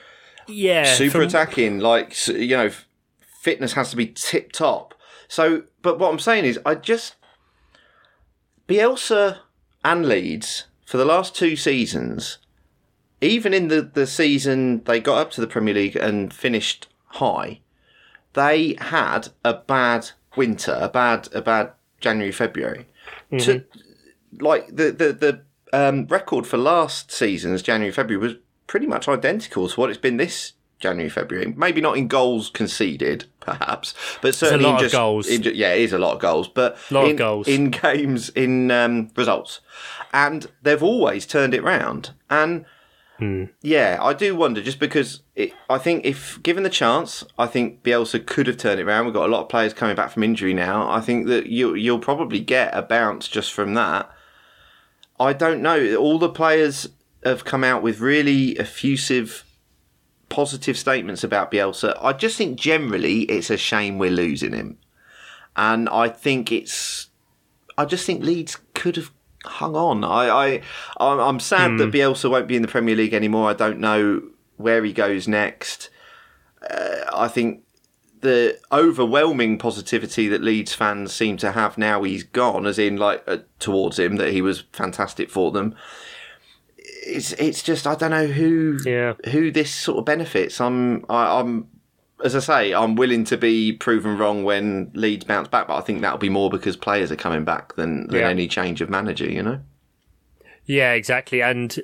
yeah. 0.48 0.94
super 0.94 1.14
from- 1.14 1.24
attacking. 1.24 1.80
Like 1.80 2.28
you 2.28 2.56
know, 2.56 2.72
fitness 3.42 3.74
has 3.74 3.90
to 3.90 3.96
be 3.96 4.06
tip 4.08 4.52
top. 4.52 4.94
So, 5.28 5.64
but 5.82 5.98
what 5.98 6.12
I'm 6.12 6.20
saying 6.20 6.46
is, 6.46 6.60
I 6.64 6.76
just 6.76 7.16
Bielsa 8.68 9.40
and 9.84 10.06
Leeds 10.06 10.66
for 10.92 10.98
the 10.98 11.06
last 11.06 11.34
two 11.34 11.56
seasons, 11.56 12.38
even 13.22 13.54
in 13.54 13.70
the 13.70 13.82
the 13.82 14.06
season 14.06 14.84
they 14.84 15.00
got 15.00 15.20
up 15.20 15.32
to 15.32 15.40
the 15.40 15.48
Premier 15.48 15.74
League 15.74 15.96
and 15.96 16.34
finished 16.34 16.90
high, 17.06 17.62
they 18.34 18.76
had 18.78 19.30
a 19.46 19.54
bad 19.54 20.10
winter, 20.36 20.78
a 20.78 20.90
bad 20.90 21.30
a 21.34 21.42
bad 21.42 21.72
January 22.02 22.34
February. 22.34 22.88
To 23.38 23.64
like 24.42 24.68
the 24.68 24.92
the 24.92 25.14
the 25.14 25.42
um, 25.72 26.08
record 26.08 26.46
for 26.46 26.58
last 26.58 27.10
season's 27.10 27.62
January 27.62 27.94
February 27.94 28.28
was 28.28 28.38
pretty 28.68 28.86
much 28.86 29.08
identical 29.08 29.70
to 29.70 29.80
what 29.80 29.90
it's 29.90 29.98
been 29.98 30.18
this 30.18 30.52
January 30.82 31.10
February. 31.10 31.54
Maybe 31.56 31.80
not 31.80 31.96
in 31.96 32.10
goals 32.10 32.50
conceded, 32.50 33.26
perhaps, 33.40 33.94
but 34.22 34.36
certainly 34.36 34.70
in 34.70 34.80
just 34.80 34.94
goals. 34.94 35.28
in 35.30 35.44
yeah, 35.44 35.74
it 35.74 35.84
is 35.84 35.94
a 35.94 36.00
lot 36.00 36.16
of 36.16 36.20
goals, 36.20 36.50
but 36.50 36.78
a 36.90 36.94
Lot 36.94 37.12
of 37.12 37.16
goals. 37.16 37.48
in 37.48 37.70
games 37.70 38.28
in 38.30 38.72
um, 38.72 39.10
results, 39.16 39.62
and 40.14 40.48
they've 40.62 40.84
always 40.84 41.26
turned 41.26 41.54
it 41.54 41.64
round. 41.64 42.12
And 42.30 42.66
Hmm. 43.22 43.46
yeah, 43.62 44.00
I 44.02 44.14
do 44.14 44.36
wonder 44.36 44.64
just 44.64 44.80
because 44.80 45.22
it, 45.36 45.54
I 45.70 45.78
think 45.78 46.06
if 46.06 46.42
given 46.42 46.64
the 46.64 46.72
chance, 46.72 47.24
I 47.38 47.46
think 47.46 47.84
Bielsa 47.84 48.26
could 48.26 48.48
have 48.48 48.58
turned 48.58 48.80
it 48.80 48.88
around. 48.88 49.06
We've 49.06 49.14
got 49.14 49.30
a 49.30 49.32
lot 49.32 49.44
of 49.44 49.50
players 49.50 49.76
coming 49.76 49.96
back 49.96 50.10
from 50.10 50.24
injury 50.24 50.56
now. 50.56 50.90
I 50.90 51.02
think 51.02 51.28
that 51.28 51.46
you 51.46 51.76
you'll 51.76 52.00
probably 52.00 52.40
get 52.40 52.76
a 52.76 52.82
bounce 52.82 53.28
just 53.28 53.54
from 53.54 53.76
that. 53.76 54.10
I 55.20 55.34
don't 55.34 55.62
know. 55.62 55.96
All 55.98 56.18
the 56.18 56.30
players 56.30 56.90
have 57.24 57.46
come 57.46 57.64
out 57.64 57.84
with 57.84 58.00
really 58.00 58.58
effusive, 58.58 59.46
positive 60.30 60.76
statements 60.76 61.24
about 61.24 61.52
Bielsa. 61.52 61.96
I 62.02 62.14
just 62.14 62.38
think 62.38 62.60
generally 62.60 63.22
it's 63.26 63.52
a 63.52 63.58
shame 63.58 64.00
we're 64.00 64.10
losing 64.10 64.54
him, 64.54 64.80
and 65.56 65.88
I 65.90 66.10
think 66.10 66.52
it's. 66.52 67.10
I 67.78 67.86
just 67.86 68.08
think 68.08 68.24
Leeds 68.24 68.58
could 68.74 68.96
have 68.96 69.12
hung 69.46 69.76
on. 69.76 70.04
I, 70.04 70.28
I 70.30 70.62
I'm 70.98 71.20
I'm 71.20 71.40
sad 71.40 71.78
that 71.80 71.92
Bielsa 71.92 72.30
won't 72.30 72.48
be 72.48 72.56
in 72.56 72.62
the 72.62 72.68
Premier 72.68 72.96
League 72.96 73.14
anymore. 73.14 73.50
I 73.50 73.54
don't 73.54 73.80
know 73.80 74.22
where 74.58 74.84
he 74.84 74.94
goes 74.94 75.28
next. 75.28 75.90
Uh, 76.70 77.06
I 77.14 77.28
think 77.28 77.64
the 78.22 78.60
overwhelming 78.72 79.58
positivity 79.58 80.28
that 80.28 80.44
Leeds 80.44 80.76
fans 80.76 81.12
seem 81.12 81.38
to 81.38 81.54
have 81.54 81.76
now 81.78 82.04
he's 82.04 82.24
gone, 82.24 82.68
as 82.68 82.78
in 82.78 82.98
like 82.98 83.24
uh, 83.28 83.38
towards 83.58 83.98
him 83.98 84.18
that 84.18 84.32
he 84.32 84.44
was 84.44 84.62
fantastic 84.74 85.32
for 85.32 85.52
them. 85.52 85.74
It's 86.78 87.34
it's 87.34 87.64
just 87.64 87.88
I 87.88 87.96
don't 87.96 88.12
know 88.12 88.28
who 88.28 88.78
Yeah. 88.86 89.14
who 89.32 89.50
this 89.52 89.74
sort 89.74 89.98
of 89.98 90.06
benefits. 90.06 90.62
I'm 90.62 91.04
I, 91.10 91.40
I'm 91.40 91.68
as 92.24 92.36
I 92.36 92.40
say 92.40 92.74
I'm 92.74 92.96
willing 92.96 93.24
to 93.26 93.38
be 93.38 93.74
proven 93.74 94.18
wrong 94.18 94.44
when 94.44 94.92
Leeds 94.94 95.26
bounce 95.26 95.48
back, 95.48 95.68
but 95.68 95.76
I 95.78 95.82
think 95.82 96.02
that'll 96.02 96.18
be 96.18 96.30
more 96.30 96.50
because 96.50 96.76
players 96.78 97.12
are 97.12 97.16
coming 97.16 97.44
back 97.44 97.76
than 97.76 98.08
than 98.08 98.22
Yeah. 98.22 98.30
any 98.30 98.48
change 98.48 98.82
of 98.82 98.90
manager. 98.90 99.30
You 99.30 99.44
know. 99.44 99.60
Yeah, 100.66 100.94
exactly. 100.94 101.42
And 101.42 101.76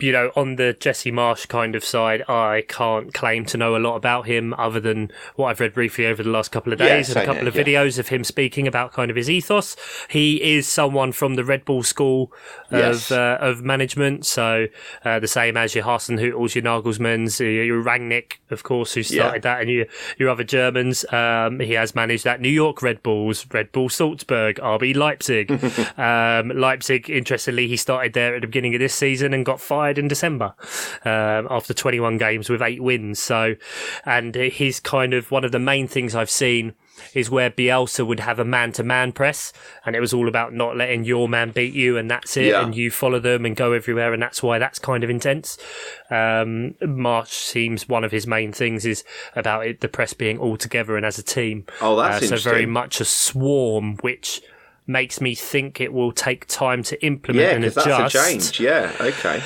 you 0.00 0.12
know, 0.12 0.30
on 0.36 0.56
the 0.56 0.74
Jesse 0.78 1.10
Marsch 1.10 1.48
kind 1.48 1.74
of 1.74 1.84
side, 1.84 2.22
I 2.28 2.64
can't 2.68 3.12
claim 3.12 3.44
to 3.46 3.56
know 3.56 3.76
a 3.76 3.78
lot 3.78 3.96
about 3.96 4.26
him 4.26 4.54
other 4.54 4.78
than 4.80 5.10
what 5.34 5.48
I've 5.48 5.60
read 5.60 5.74
briefly 5.74 6.06
over 6.06 6.22
the 6.22 6.30
last 6.30 6.52
couple 6.52 6.72
of 6.72 6.78
Yeah, 6.80 6.88
days 6.96 7.08
and 7.08 7.18
a 7.18 7.24
couple 7.24 7.40
here, 7.42 7.48
of 7.48 7.56
yeah. 7.56 7.62
videos 7.64 7.98
of 7.98 8.08
him 8.08 8.22
speaking 8.24 8.66
about 8.68 8.92
kind 8.92 9.10
of 9.10 9.16
his 9.16 9.28
ethos. 9.28 9.76
He 10.08 10.40
is 10.56 10.68
someone 10.68 11.12
from 11.12 11.34
the 11.34 11.44
Red 11.44 11.64
Bull 11.64 11.82
school 11.82 12.32
Yes. 12.70 13.10
of 13.10 13.18
uh, 13.18 13.38
of 13.40 13.62
management, 13.62 14.26
so 14.26 14.66
uh, 15.04 15.18
the 15.18 15.26
same 15.26 15.56
as 15.56 15.74
your 15.74 15.84
Hasenhüttls, 15.84 16.54
your 16.54 16.62
Nagelsmanns, 16.64 17.40
your, 17.40 17.64
your 17.64 17.82
Rangnick, 17.82 18.34
of 18.50 18.62
course, 18.62 18.92
who 18.94 19.02
started 19.02 19.42
that, 19.42 19.62
and 19.62 19.70
your 19.70 19.86
your 20.18 20.28
other 20.28 20.44
Germans. 20.44 21.04
Um, 21.12 21.60
he 21.60 21.72
has 21.72 21.94
managed 21.94 22.24
that 22.24 22.40
New 22.40 22.48
York 22.50 22.82
Red 22.82 23.02
Bulls, 23.02 23.46
Red 23.52 23.72
Bull 23.72 23.88
Salzburg, 23.88 24.56
RB 24.56 24.94
Leipzig. 24.94 25.50
um, 25.98 26.50
Leipzig, 26.50 27.08
interestingly, 27.08 27.66
he 27.68 27.76
started 27.76 28.12
there 28.12 28.34
at 28.34 28.42
the 28.42 28.46
beginning 28.46 28.74
of 28.74 28.80
this 28.80 28.94
season 28.94 29.32
and 29.32 29.46
got 29.46 29.60
fired 29.60 29.87
in 29.96 30.08
December 30.08 30.54
um, 31.04 31.46
after 31.48 31.72
21 31.72 32.18
games 32.18 32.50
with 32.50 32.60
eight 32.60 32.82
wins. 32.82 33.20
So, 33.20 33.54
and 34.04 34.34
he's 34.34 34.80
kind 34.80 35.14
of 35.14 35.30
one 35.30 35.44
of 35.44 35.52
the 35.52 35.58
main 35.58 35.86
things 35.88 36.14
I've 36.14 36.28
seen 36.30 36.74
is 37.14 37.30
where 37.30 37.48
Bielsa 37.48 38.04
would 38.04 38.18
have 38.20 38.40
a 38.40 38.44
man 38.44 38.72
to 38.72 38.82
man 38.82 39.12
press, 39.12 39.52
and 39.86 39.94
it 39.94 40.00
was 40.00 40.12
all 40.12 40.26
about 40.26 40.52
not 40.52 40.76
letting 40.76 41.04
your 41.04 41.28
man 41.28 41.52
beat 41.52 41.72
you, 41.72 41.96
and 41.96 42.10
that's 42.10 42.36
it, 42.36 42.46
Yeah. 42.46 42.62
and 42.64 42.74
you 42.74 42.90
follow 42.90 43.20
them 43.20 43.46
and 43.46 43.54
go 43.54 43.72
everywhere, 43.72 44.12
and 44.12 44.20
that's 44.20 44.42
why 44.42 44.58
that's 44.58 44.80
kind 44.80 45.04
of 45.04 45.08
intense. 45.10 45.56
Um, 46.10 46.74
Marsch 46.82 47.28
seems 47.28 47.88
one 47.88 48.02
of 48.02 48.10
his 48.10 48.26
main 48.26 48.52
things 48.52 48.84
is 48.84 49.04
about 49.36 49.64
it, 49.66 49.80
the 49.80 49.88
press 49.88 50.12
being 50.12 50.38
all 50.38 50.56
together 50.56 50.96
and 50.96 51.06
as 51.06 51.18
a 51.18 51.22
team. 51.22 51.66
Oh, 51.80 51.94
that's 51.96 52.32
uh, 52.32 52.36
so 52.36 52.50
very 52.50 52.66
much 52.66 53.00
a 53.00 53.04
swarm, 53.04 53.96
which 54.00 54.42
makes 54.88 55.20
me 55.20 55.34
think 55.34 55.80
it 55.80 55.92
will 55.92 56.12
take 56.12 56.46
time 56.46 56.82
to 56.82 57.04
implement 57.04 57.44
Yeah, 57.44 57.54
and 57.54 57.64
adjust 57.64 57.86
that's 57.86 58.14
a 58.14 58.32
change. 58.32 58.60
Yeah, 58.60 58.90
okay. 59.00 59.42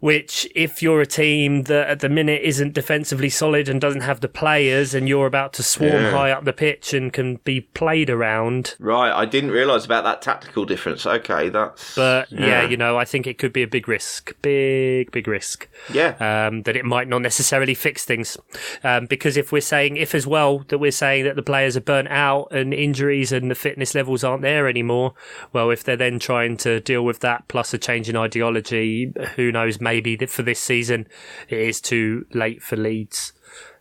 Which 0.00 0.48
if 0.54 0.82
you're 0.82 1.00
a 1.00 1.06
team 1.06 1.64
that 1.64 1.88
at 1.88 2.00
the 2.00 2.08
minute 2.08 2.40
isn't 2.44 2.72
defensively 2.74 3.28
solid 3.28 3.68
and 3.68 3.80
doesn't 3.80 4.02
have 4.02 4.20
the 4.20 4.28
players 4.28 4.94
and 4.94 5.08
you're 5.08 5.26
about 5.26 5.52
to 5.54 5.62
swarm 5.62 5.92
Yeah. 6.04 6.10
high 6.10 6.30
up 6.30 6.44
the 6.44 6.52
pitch 6.52 6.94
and 6.94 7.12
can 7.12 7.36
be 7.44 7.60
played 7.62 8.10
around 8.10 8.74
Right, 8.78 9.12
I 9.12 9.24
didn't 9.24 9.50
realise 9.50 9.84
about 9.84 10.04
that 10.04 10.22
tactical 10.22 10.64
difference. 10.64 11.06
Okay, 11.06 11.48
that's. 11.48 11.94
but 11.94 12.30
yeah. 12.30 12.62
you 12.68 12.76
know 12.76 12.96
i 12.98 13.04
think 13.04 13.26
it 13.26 13.38
could 13.38 13.52
be 13.52 13.62
a 13.62 13.66
big 13.66 13.88
risk 13.88 14.34
big 14.42 15.10
big 15.10 15.26
risk 15.28 15.68
Yeah. 15.92 16.46
um, 16.46 16.62
that 16.62 16.76
it 16.76 16.84
might 16.84 17.08
not 17.08 17.22
necessarily 17.22 17.74
fix 17.74 18.04
things 18.04 18.36
um, 18.84 19.06
because 19.06 19.36
if 19.36 19.52
we're 19.52 19.60
saying 19.60 19.96
if 19.96 20.14
as 20.14 20.26
well 20.26 20.60
that 20.68 20.78
we're 20.78 20.90
saying 20.90 21.24
that 21.24 21.36
the 21.36 21.42
players 21.42 21.76
are 21.76 21.80
burnt 21.80 22.08
out 22.08 22.48
and 22.52 22.72
injuries 22.72 23.32
and 23.32 23.50
the 23.50 23.54
fitness 23.54 23.94
levels 23.94 24.22
aren't 24.24 24.42
there 24.42 24.68
anymore 24.68 25.14
well 25.52 25.70
if 25.70 25.82
they're 25.84 25.96
then 25.96 26.18
trying 26.18 26.56
to 26.56 26.80
deal 26.80 27.04
with 27.04 27.20
that 27.20 27.46
plus 27.48 27.72
a 27.74 27.78
change 27.78 28.08
in 28.08 28.16
ideology 28.16 29.12
who 29.36 29.50
knows 29.52 29.80
maybe 29.88 30.16
that 30.16 30.30
for 30.30 30.42
this 30.42 30.60
season 30.60 31.06
it 31.48 31.58
is 31.58 31.80
too 31.80 32.26
late 32.32 32.62
for 32.62 32.76
Leeds. 32.76 33.32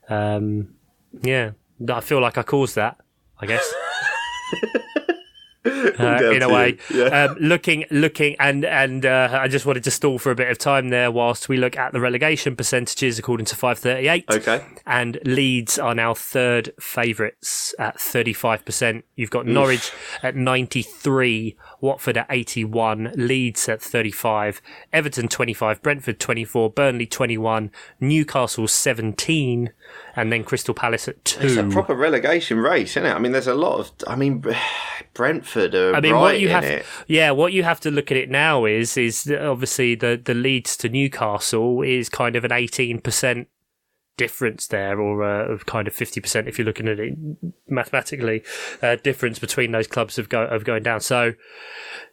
Um, 0.10 0.76
yeah 1.22 1.52
I 1.94 2.00
feel 2.00 2.22
like 2.22 2.38
I 2.38 2.44
caused 2.44 2.76
that 2.76 2.98
I 3.40 3.46
guess 3.46 3.74
uh, 6.00 6.32
in 6.32 6.42
a 6.42 6.50
way. 6.50 6.78
yeah. 6.94 7.26
Um, 7.26 7.38
looking, 7.40 7.86
looking, 7.92 8.36
and 8.40 8.66
and 8.66 9.06
uh, 9.06 9.30
I 9.32 9.48
just 9.48 9.66
wanted 9.66 9.84
to 9.86 9.92
stall 9.92 10.20
for 10.20 10.32
a 10.32 10.36
bit 10.36 10.50
of 10.50 10.58
time 10.58 10.90
there 10.90 11.12
whilst 11.12 11.50
we 11.50 11.58
look 11.58 11.78
at 11.78 11.94
the 11.94 12.00
relegation 12.00 12.56
percentages 12.56 13.20
according 13.20 13.46
to 13.48 13.56
538. 13.56 14.26
Okay. 14.32 14.66
And 14.86 15.20
Leeds 15.26 15.78
are 15.78 15.96
now 15.96 16.14
third 16.14 16.74
favourites 16.80 17.76
at 17.80 17.98
35%. 17.98 19.04
You've 19.16 19.30
got 19.30 19.46
Norwich 19.46 19.92
at 20.24 20.36
93, 20.36 21.58
Watford 21.82 22.18
at 22.18 22.28
81, 22.30 23.14
Leeds 23.16 23.68
at 23.70 23.82
35, 23.82 24.62
Everton 24.94 25.28
25, 25.28 25.82
Brentford 25.82 26.20
24, 26.20 26.72
Burnley 26.72 27.06
21, 27.06 27.72
Newcastle 28.00 28.68
17, 28.68 29.72
and 30.16 30.32
then 30.32 30.44
Crystal 30.44 30.74
Palace 30.74 31.08
at 31.08 31.24
2. 31.26 31.40
It's 31.42 31.58
a 31.58 31.64
proper 31.64 31.96
relegation 31.96 32.60
race, 32.60 32.92
isn't 32.92 33.06
it? 33.06 33.14
I 33.14 33.20
mean, 33.20 33.32
there's 33.32 33.48
a 33.48 33.54
lot 33.54 33.80
of. 33.80 33.92
I 34.08 34.16
mean, 34.16 34.44
Brentford 35.14 35.67
are 35.76 35.96
I 35.96 36.00
mean, 36.00 36.14
right 36.14 36.22
what 36.22 36.40
you 36.40 36.48
in 36.48 36.54
have, 36.54 36.64
it. 36.64 36.86
yeah, 37.08 37.32
what 37.32 37.54
you 37.54 37.64
have 37.64 37.80
to 37.82 37.92
look 37.92 38.12
at 38.12 38.18
it 38.18 38.30
now 38.30 38.66
is 38.66 38.98
is 38.98 39.32
obviously 39.32 39.96
the 39.96 40.22
the 40.24 40.34
Leeds 40.34 40.78
to 40.78 40.90
Newcastle 40.90 41.82
is 41.82 42.10
kind 42.10 42.36
of 42.36 42.44
an 42.44 42.52
eighteen 42.52 43.00
percent 43.00 43.48
difference 44.18 44.68
there, 44.68 45.00
or 45.00 45.24
uh, 45.24 45.48
of 45.48 45.66
kind 45.66 45.88
of 45.88 45.94
fifty 45.94 46.20
percent 46.20 46.48
if 46.48 46.58
you're 46.58 46.66
looking 46.66 46.88
at 46.88 47.00
it 47.00 47.18
mathematically, 47.68 48.44
uh, 48.82 48.96
difference 48.96 49.40
between 49.40 49.72
those 49.72 49.88
clubs 49.88 50.18
of 50.18 50.30
go 50.30 50.44
of 50.44 50.64
going 50.64 50.84
down. 50.84 51.00
So, 51.00 51.34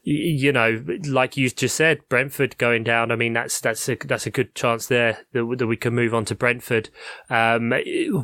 you 0.02 0.52
know, 0.52 0.84
like 1.08 1.36
you 1.36 1.48
just 1.50 1.76
said, 1.76 2.06
Brentford 2.08 2.58
going 2.58 2.84
down. 2.84 3.10
I 3.10 3.16
mean, 3.16 3.32
that's 3.32 3.60
that's 3.60 3.88
a 3.88 3.96
that's 3.96 4.26
a 4.26 4.30
good 4.30 4.54
chance 4.54 4.86
there 4.86 5.18
that, 5.32 5.56
that 5.58 5.66
we 5.66 5.76
can 5.76 5.94
move 5.94 6.14
on 6.14 6.24
to 6.26 6.34
Brentford. 6.34 6.90
Um, 7.30 7.72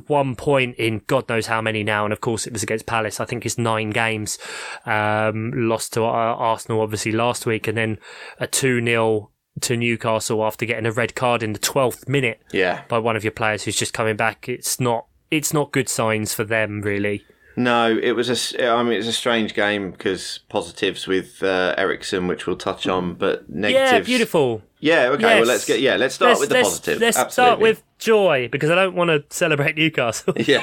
one 0.06 0.36
point 0.36 0.76
in 0.76 1.02
God 1.06 1.28
knows 1.28 1.46
how 1.46 1.60
many 1.60 1.82
now, 1.82 2.04
and 2.04 2.12
of 2.12 2.20
course 2.20 2.46
it 2.46 2.52
was 2.52 2.62
against 2.62 2.86
Palace. 2.86 3.18
I 3.20 3.24
think 3.24 3.44
it's 3.46 3.58
nine 3.58 3.90
games. 3.90 4.38
Um, 4.86 5.52
lost 5.54 5.94
to 5.94 6.02
uh, 6.02 6.06
Arsenal 6.06 6.80
obviously 6.80 7.12
last 7.12 7.46
week, 7.46 7.66
and 7.66 7.76
then 7.76 7.98
a 8.38 8.46
two 8.46 8.84
0 8.84 9.30
to 9.60 9.76
Newcastle 9.76 10.44
after 10.44 10.64
getting 10.64 10.86
a 10.86 10.92
red 10.92 11.14
card 11.14 11.42
in 11.42 11.52
the 11.52 11.58
twelfth 11.58 12.08
minute 12.08 12.40
Yeah. 12.52 12.82
by 12.88 12.98
one 12.98 13.16
of 13.16 13.24
your 13.24 13.30
players 13.32 13.64
who's 13.64 13.76
just 13.76 13.92
coming 13.92 14.16
back. 14.16 14.48
It's 14.48 14.80
not 14.80 15.06
it's 15.30 15.52
not 15.52 15.72
good 15.72 15.88
signs 15.88 16.32
for 16.34 16.44
them 16.44 16.80
really. 16.82 17.24
No, 17.56 17.98
it 18.00 18.12
was 18.12 18.30
a 18.30 18.70
I 18.70 18.82
mean, 18.82 18.94
it's 18.94 19.08
a 19.08 19.12
strange 19.12 19.54
game 19.54 19.90
because 19.90 20.40
positives 20.48 21.06
with 21.06 21.42
uh, 21.42 21.74
Eriksen, 21.76 22.26
which 22.28 22.46
we'll 22.46 22.56
touch 22.56 22.86
on, 22.86 23.14
but 23.14 23.50
negatives. 23.50 23.90
Yeah, 23.92 24.00
beautiful. 24.00 24.62
Yeah. 24.78 25.08
Okay. 25.08 25.22
Yes. 25.22 25.40
Well, 25.40 25.46
let's 25.48 25.64
get. 25.66 25.80
Yeah. 25.80 25.96
Let's 25.96 26.14
start 26.14 26.30
let's, 26.30 26.40
with 26.40 26.48
the 26.48 26.54
let's- 26.54 26.68
positives. 26.68 27.00
Let's 27.00 27.32
start 27.34 27.58
with 27.60 27.82
joy 27.98 28.48
because 28.50 28.70
I 28.70 28.76
don't 28.76 28.94
want 28.94 29.08
to 29.10 29.24
celebrate 29.36 29.76
Newcastle. 29.76 30.34
Yeah. 30.46 30.62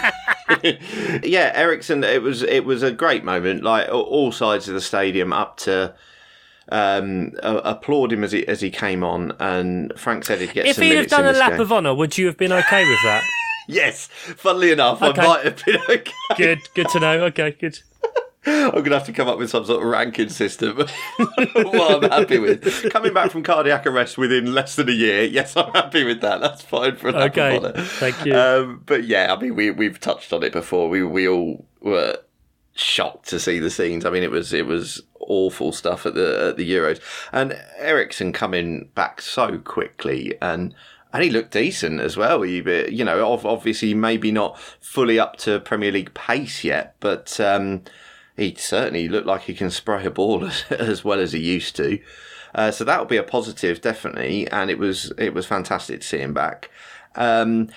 yeah, 1.22 1.52
Eriksen. 1.54 2.02
It 2.04 2.22
was 2.22 2.42
it 2.42 2.64
was 2.64 2.82
a 2.82 2.92
great 2.92 3.24
moment. 3.24 3.62
Like 3.62 3.88
all 3.90 4.32
sides 4.32 4.68
of 4.68 4.74
the 4.74 4.80
stadium 4.80 5.32
up 5.32 5.56
to 5.58 5.94
um, 6.70 7.32
applaud 7.42 8.12
him 8.12 8.24
as 8.24 8.32
he 8.32 8.46
as 8.46 8.60
he 8.60 8.70
came 8.70 9.02
on, 9.02 9.32
and 9.38 9.92
Frank 9.96 10.24
said 10.24 10.40
he'd 10.40 10.52
get 10.52 10.74
some. 10.74 10.84
if 10.84 10.90
he'd 10.90 10.96
have 10.96 11.08
done 11.08 11.26
a 11.26 11.32
lap 11.32 11.52
game. 11.52 11.60
of 11.60 11.72
honour, 11.72 11.94
would 11.94 12.18
you 12.18 12.26
have 12.26 12.36
been 12.36 12.52
okay 12.52 12.88
with 12.88 13.02
that? 13.04 13.22
yes, 13.68 14.06
funnily 14.06 14.72
enough, 14.72 15.02
Okay. 15.02 15.20
I 15.20 15.26
might 15.26 15.44
have 15.44 15.64
been 15.64 15.80
okay. 15.88 16.12
good, 16.36 16.60
good 16.74 16.88
to 16.90 17.00
know. 17.00 17.24
Okay, 17.26 17.52
good. 17.52 17.78
I'm 18.46 18.70
going 18.70 18.84
to 18.84 18.98
have 18.98 19.06
to 19.06 19.12
come 19.12 19.28
up 19.28 19.36
with 19.38 19.50
some 19.50 19.66
sort 19.66 19.82
of 19.82 19.88
ranking 19.88 20.30
system. 20.30 20.76
what 21.16 22.04
I'm 22.04 22.10
happy 22.10 22.38
with. 22.38 22.90
Coming 22.90 23.12
back 23.12 23.30
from 23.30 23.42
cardiac 23.42 23.84
arrest 23.86 24.16
within 24.16 24.54
less 24.54 24.76
than 24.76 24.88
a 24.88 24.92
year, 24.92 25.24
yes, 25.24 25.56
I'm 25.56 25.70
happy 25.72 26.04
with 26.04 26.22
that. 26.22 26.40
That's 26.40 26.62
fine 26.62 26.96
for 26.96 27.08
an 27.08 27.16
Okay, 27.16 27.60
thank 27.76 28.24
you. 28.24 28.34
Um, 28.34 28.82
but 28.86 29.04
yeah, 29.04 29.34
I 29.34 29.40
mean, 29.40 29.54
we 29.54 29.70
we've 29.70 30.00
touched 30.00 30.32
on 30.32 30.42
it 30.42 30.52
before. 30.52 30.88
We 30.88 31.02
we 31.02 31.28
all 31.28 31.66
were 31.80 32.18
shocked 32.78 33.28
to 33.28 33.40
see 33.40 33.58
the 33.58 33.70
scenes. 33.70 34.04
I 34.04 34.10
mean, 34.10 34.22
it 34.22 34.30
was 34.30 34.52
it 34.52 34.66
was 34.66 35.02
awful 35.20 35.72
stuff 35.72 36.06
at 36.06 36.14
the 36.14 36.48
at 36.48 36.56
the 36.56 36.70
Euros, 36.70 37.00
and 37.32 37.58
Eriksen 37.78 38.32
coming 38.32 38.90
back 38.94 39.20
so 39.20 39.58
quickly 39.58 40.36
and. 40.40 40.74
And 41.10 41.24
he 41.24 41.30
looked 41.30 41.52
decent 41.52 42.00
as 42.00 42.18
well. 42.18 42.42
He, 42.42 42.56
you 42.90 43.02
know, 43.02 43.24
obviously 43.24 43.94
maybe 43.94 44.30
not 44.30 44.60
fully 44.78 45.18
up 45.18 45.36
to 45.38 45.58
Premier 45.58 45.90
League 45.90 46.12
pace 46.12 46.62
yet, 46.64 46.96
but 47.00 47.40
um, 47.40 47.84
he 48.36 48.54
certainly 48.54 49.08
looked 49.08 49.26
like 49.26 49.44
he 49.44 49.54
can 49.54 49.70
spray 49.70 50.04
a 50.04 50.10
ball 50.10 50.44
as, 50.46 50.64
as 50.68 51.04
well 51.04 51.18
as 51.18 51.32
he 51.32 51.40
used 51.40 51.74
to. 51.76 51.98
Uh, 52.54 52.70
so 52.70 52.84
that 52.84 52.98
will 52.98 53.06
be 53.06 53.16
a 53.16 53.22
positive, 53.22 53.80
definitely. 53.80 54.46
And 54.48 54.70
it 54.70 54.78
was 54.78 55.10
it 55.16 55.32
was 55.32 55.46
fantastic 55.46 56.02
to 56.02 56.06
see 56.06 56.18
him 56.18 56.34
back. 56.34 56.70
Um, 57.14 57.70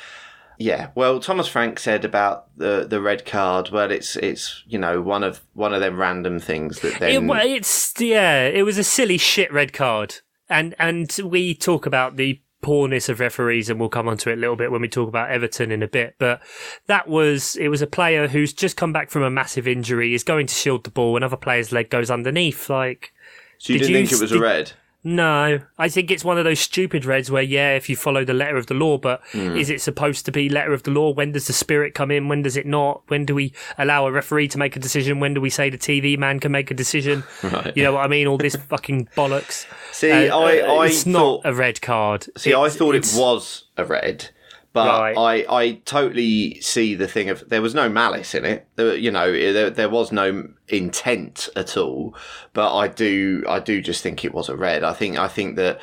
yeah, 0.58 0.90
well, 0.96 1.20
Thomas 1.20 1.48
Frank 1.48 1.80
said 1.80 2.06
about 2.06 2.48
the 2.58 2.86
the 2.88 3.02
red 3.02 3.26
card. 3.26 3.70
Well, 3.72 3.92
it's 3.92 4.16
it's 4.16 4.64
you 4.68 4.78
know 4.78 5.02
one 5.02 5.24
of 5.24 5.42
one 5.54 5.74
of 5.74 5.82
them 5.82 5.98
random 6.00 6.40
things 6.40 6.80
that 6.82 6.96
It, 6.96 7.00
then 7.00 7.28
wa- 7.28 7.40
it's 7.42 7.94
yeah, 8.00 8.46
it 8.48 8.64
was 8.64 8.78
a 8.78 8.84
silly 8.84 9.18
shit 9.18 9.52
red 9.52 9.74
card, 9.74 10.16
and 10.50 10.76
and 10.78 11.16
we 11.24 11.54
talk 11.56 11.86
about 11.86 12.18
the 12.18 12.42
poorness 12.62 13.10
of 13.10 13.20
referees, 13.20 13.70
and 13.70 13.80
we'll 13.80 13.90
come 13.90 14.08
onto 14.08 14.30
it 14.30 14.34
a 14.34 14.42
little 14.42 14.56
bit 14.56 14.72
when 14.72 14.82
we 14.82 14.88
talk 14.88 15.10
about 15.10 15.32
Everton 15.32 15.72
in 15.72 15.82
a 15.82 15.88
bit. 15.88 16.16
But 16.20 16.42
that 16.88 17.08
was 17.08 17.56
it 17.56 17.70
was 17.70 17.82
a 17.82 17.88
player 17.88 18.28
who's 18.28 18.54
just 18.54 18.78
come 18.78 18.94
back 18.94 19.10
from 19.10 19.24
a 19.24 19.30
massive 19.32 19.68
injury, 19.68 20.14
is 20.14 20.24
going 20.24 20.48
to 20.48 20.54
shield 20.54 20.84
the 20.84 20.92
ball, 20.92 21.18
another 21.18 21.38
player's 21.38 21.72
leg 21.72 21.90
goes 21.90 22.12
underneath. 22.12 22.70
Like, 22.70 23.14
so 23.58 23.74
you 23.74 23.80
did 23.80 23.88
didn't 23.88 24.02
you 24.02 24.08
think 24.08 24.20
it 24.20 24.24
was 24.24 24.32
a 24.32 24.40
red. 24.40 24.74
No, 25.04 25.60
I 25.80 25.90
think 25.90 26.12
it's 26.12 26.24
one 26.24 26.38
of 26.38 26.44
those 26.44 26.60
stupid 26.60 27.06
reds 27.06 27.32
where 27.32 27.42
yeah, 27.42 27.76
if 27.76 27.90
you 27.90 27.96
follow 27.96 28.24
the 28.24 28.34
letter 28.36 28.58
of 28.58 28.68
the 28.68 28.74
law, 28.76 28.98
but 28.98 29.22
Hmm. 29.32 29.56
is 29.56 29.70
it 29.70 29.82
supposed 29.82 30.26
to 30.26 30.32
be 30.32 30.48
letter 30.50 30.74
of 30.74 30.84
the 30.84 30.92
law? 30.92 31.12
When 31.14 31.32
does 31.32 31.48
the 31.48 31.54
spirit 31.54 31.96
come 31.96 32.12
in? 32.12 32.28
When 32.28 32.42
does 32.44 32.56
it 32.56 32.66
not? 32.68 33.02
When 33.08 33.26
do 33.26 33.34
we 33.34 33.54
allow 33.78 34.06
a 34.06 34.12
referee 34.12 34.48
to 34.50 34.58
make 34.60 34.76
a 34.76 34.80
decision? 34.80 35.20
When 35.20 35.34
do 35.34 35.42
we 35.42 35.50
say 35.50 35.70
the 35.70 35.78
TV 35.78 36.18
man 36.18 36.40
can 36.40 36.52
make 36.52 36.70
a 36.70 36.76
decision? 36.76 37.24
Right. 37.44 37.76
You 37.76 37.84
know 37.84 37.94
what 37.94 38.06
I 38.06 38.08
mean? 38.08 38.28
All 38.28 38.38
this 38.38 38.56
fucking 38.70 39.10
bollocks. 39.18 39.66
See, 39.92 40.12
Uh, 40.30 40.38
I, 40.38 40.58
I 40.60 40.86
it's 40.86 41.04
thought, 41.04 41.44
not 41.44 41.52
a 41.52 41.54
red 41.54 41.82
card. 41.82 42.28
See, 42.38 42.54
I 42.54 42.70
thought 42.70 42.96
it 42.96 43.12
was 43.16 43.64
a 43.78 43.84
red, 43.86 44.30
but 44.74 45.16
Right. 45.16 45.46
I, 45.50 45.62
I 45.62 45.72
totally 45.86 46.60
see 46.62 46.96
the 46.96 47.08
thing 47.08 47.30
of 47.30 47.48
there 47.50 47.62
was 47.62 47.76
no 47.76 47.90
malice 47.90 48.34
in 48.34 48.46
it. 48.46 48.68
There, 48.76 48.96
you 48.96 49.12
know, 49.12 49.32
there, 49.32 49.70
there 49.70 49.90
was 49.90 50.12
no 50.12 50.50
intent 50.70 51.50
at 51.56 51.76
all. 51.76 52.16
But 52.54 52.76
I 52.76 52.88
do, 52.88 53.44
I 53.50 53.60
do 53.60 53.82
just 53.82 54.02
think 54.02 54.24
it 54.24 54.34
was 54.34 54.48
a 54.48 54.56
red. 54.56 54.84
I 54.84 54.94
think, 54.94 55.18
I 55.18 55.28
think 55.28 55.58
that 55.58 55.82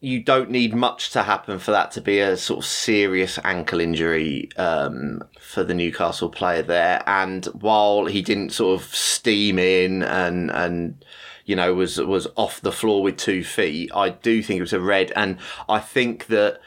you 0.00 0.22
don't 0.22 0.50
need 0.50 0.74
much 0.74 1.10
to 1.10 1.22
happen 1.22 1.58
for 1.58 1.70
that 1.70 1.90
to 1.92 2.00
be 2.00 2.20
a 2.20 2.36
sort 2.36 2.58
of 2.58 2.66
serious 2.66 3.38
ankle 3.44 3.80
injury 3.80 4.50
um, 4.56 5.22
for 5.40 5.64
the 5.64 5.74
Newcastle 5.74 6.28
player 6.28 6.62
there. 6.62 7.02
And 7.06 7.46
while 7.46 8.04
he 8.04 8.20
didn't 8.20 8.50
sort 8.50 8.80
of 8.80 8.94
steam 8.94 9.58
in 9.58 10.02
and 10.02 10.50
and 10.50 11.04
you 11.46 11.56
know 11.56 11.72
was 11.74 11.98
was 11.98 12.26
off 12.36 12.60
the 12.60 12.72
floor 12.72 13.02
with 13.02 13.16
two 13.16 13.42
feet, 13.42 13.90
I 13.94 14.10
do 14.10 14.42
think 14.42 14.58
it 14.58 14.62
was 14.62 14.74
a 14.74 14.80
red. 14.80 15.12
And 15.16 15.38
I 15.68 15.80
think 15.80 16.26
that 16.26 16.60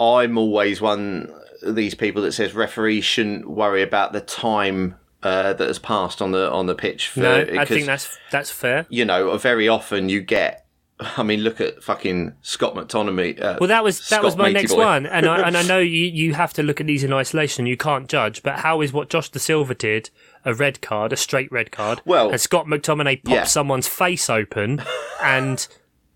I'm 0.00 0.36
always 0.38 0.80
one 0.80 1.32
of 1.62 1.74
these 1.74 1.94
people 1.94 2.22
that 2.22 2.32
says 2.32 2.54
referees 2.54 3.04
shouldn't 3.04 3.48
worry 3.48 3.82
about 3.82 4.12
the 4.12 4.20
time 4.20 4.96
uh, 5.22 5.54
that 5.54 5.66
has 5.66 5.78
passed 5.78 6.20
on 6.22 6.32
the 6.32 6.50
on 6.50 6.66
the 6.66 6.74
pitch. 6.74 7.08
For, 7.08 7.20
No, 7.20 7.46
I 7.58 7.64
think 7.64 7.86
that's 7.86 8.16
that's 8.30 8.50
fair. 8.50 8.86
you 8.88 9.04
know 9.04 9.36
very 9.38 9.68
often 9.68 10.08
you 10.08 10.20
get. 10.20 10.62
I 10.98 11.22
mean, 11.24 11.40
look 11.40 11.60
at 11.60 11.82
fucking 11.82 12.32
Scott 12.40 12.74
McTominay. 12.74 13.38
Uh, 13.38 13.58
Well, 13.60 13.68
that 13.68 13.84
was 13.84 13.98
that 13.98 14.04
Scott 14.06 14.24
was 14.24 14.34
my 14.36 14.44
Matey 14.44 14.54
next 14.54 14.72
boy. 14.72 14.78
one, 14.84 15.04
and 15.06 15.26
I 15.26 15.46
and 15.46 15.54
I 15.56 15.62
know 15.62 15.78
you 15.96 16.04
you 16.06 16.32
have 16.34 16.54
to 16.54 16.62
look 16.62 16.80
at 16.80 16.86
these 16.86 17.04
in 17.04 17.12
isolation. 17.12 17.66
You 17.66 17.76
can't 17.76 18.08
judge, 18.08 18.42
but 18.42 18.60
how 18.60 18.80
is 18.80 18.94
what 18.94 19.10
Josh 19.10 19.30
Dasilva 19.30 19.76
did 19.76 20.08
a 20.46 20.54
red 20.54 20.80
card, 20.80 21.12
a 21.12 21.16
straight 21.16 21.52
red 21.52 21.70
card? 21.70 22.00
Well- 22.06 22.30
and 22.30 22.40
Scott 22.40 22.64
McTominay 22.66 23.22
popped 23.24 23.34
Yeah. 23.34 23.44
someone's 23.44 23.88
face 23.88 24.30
open 24.30 24.82
and 25.22 25.66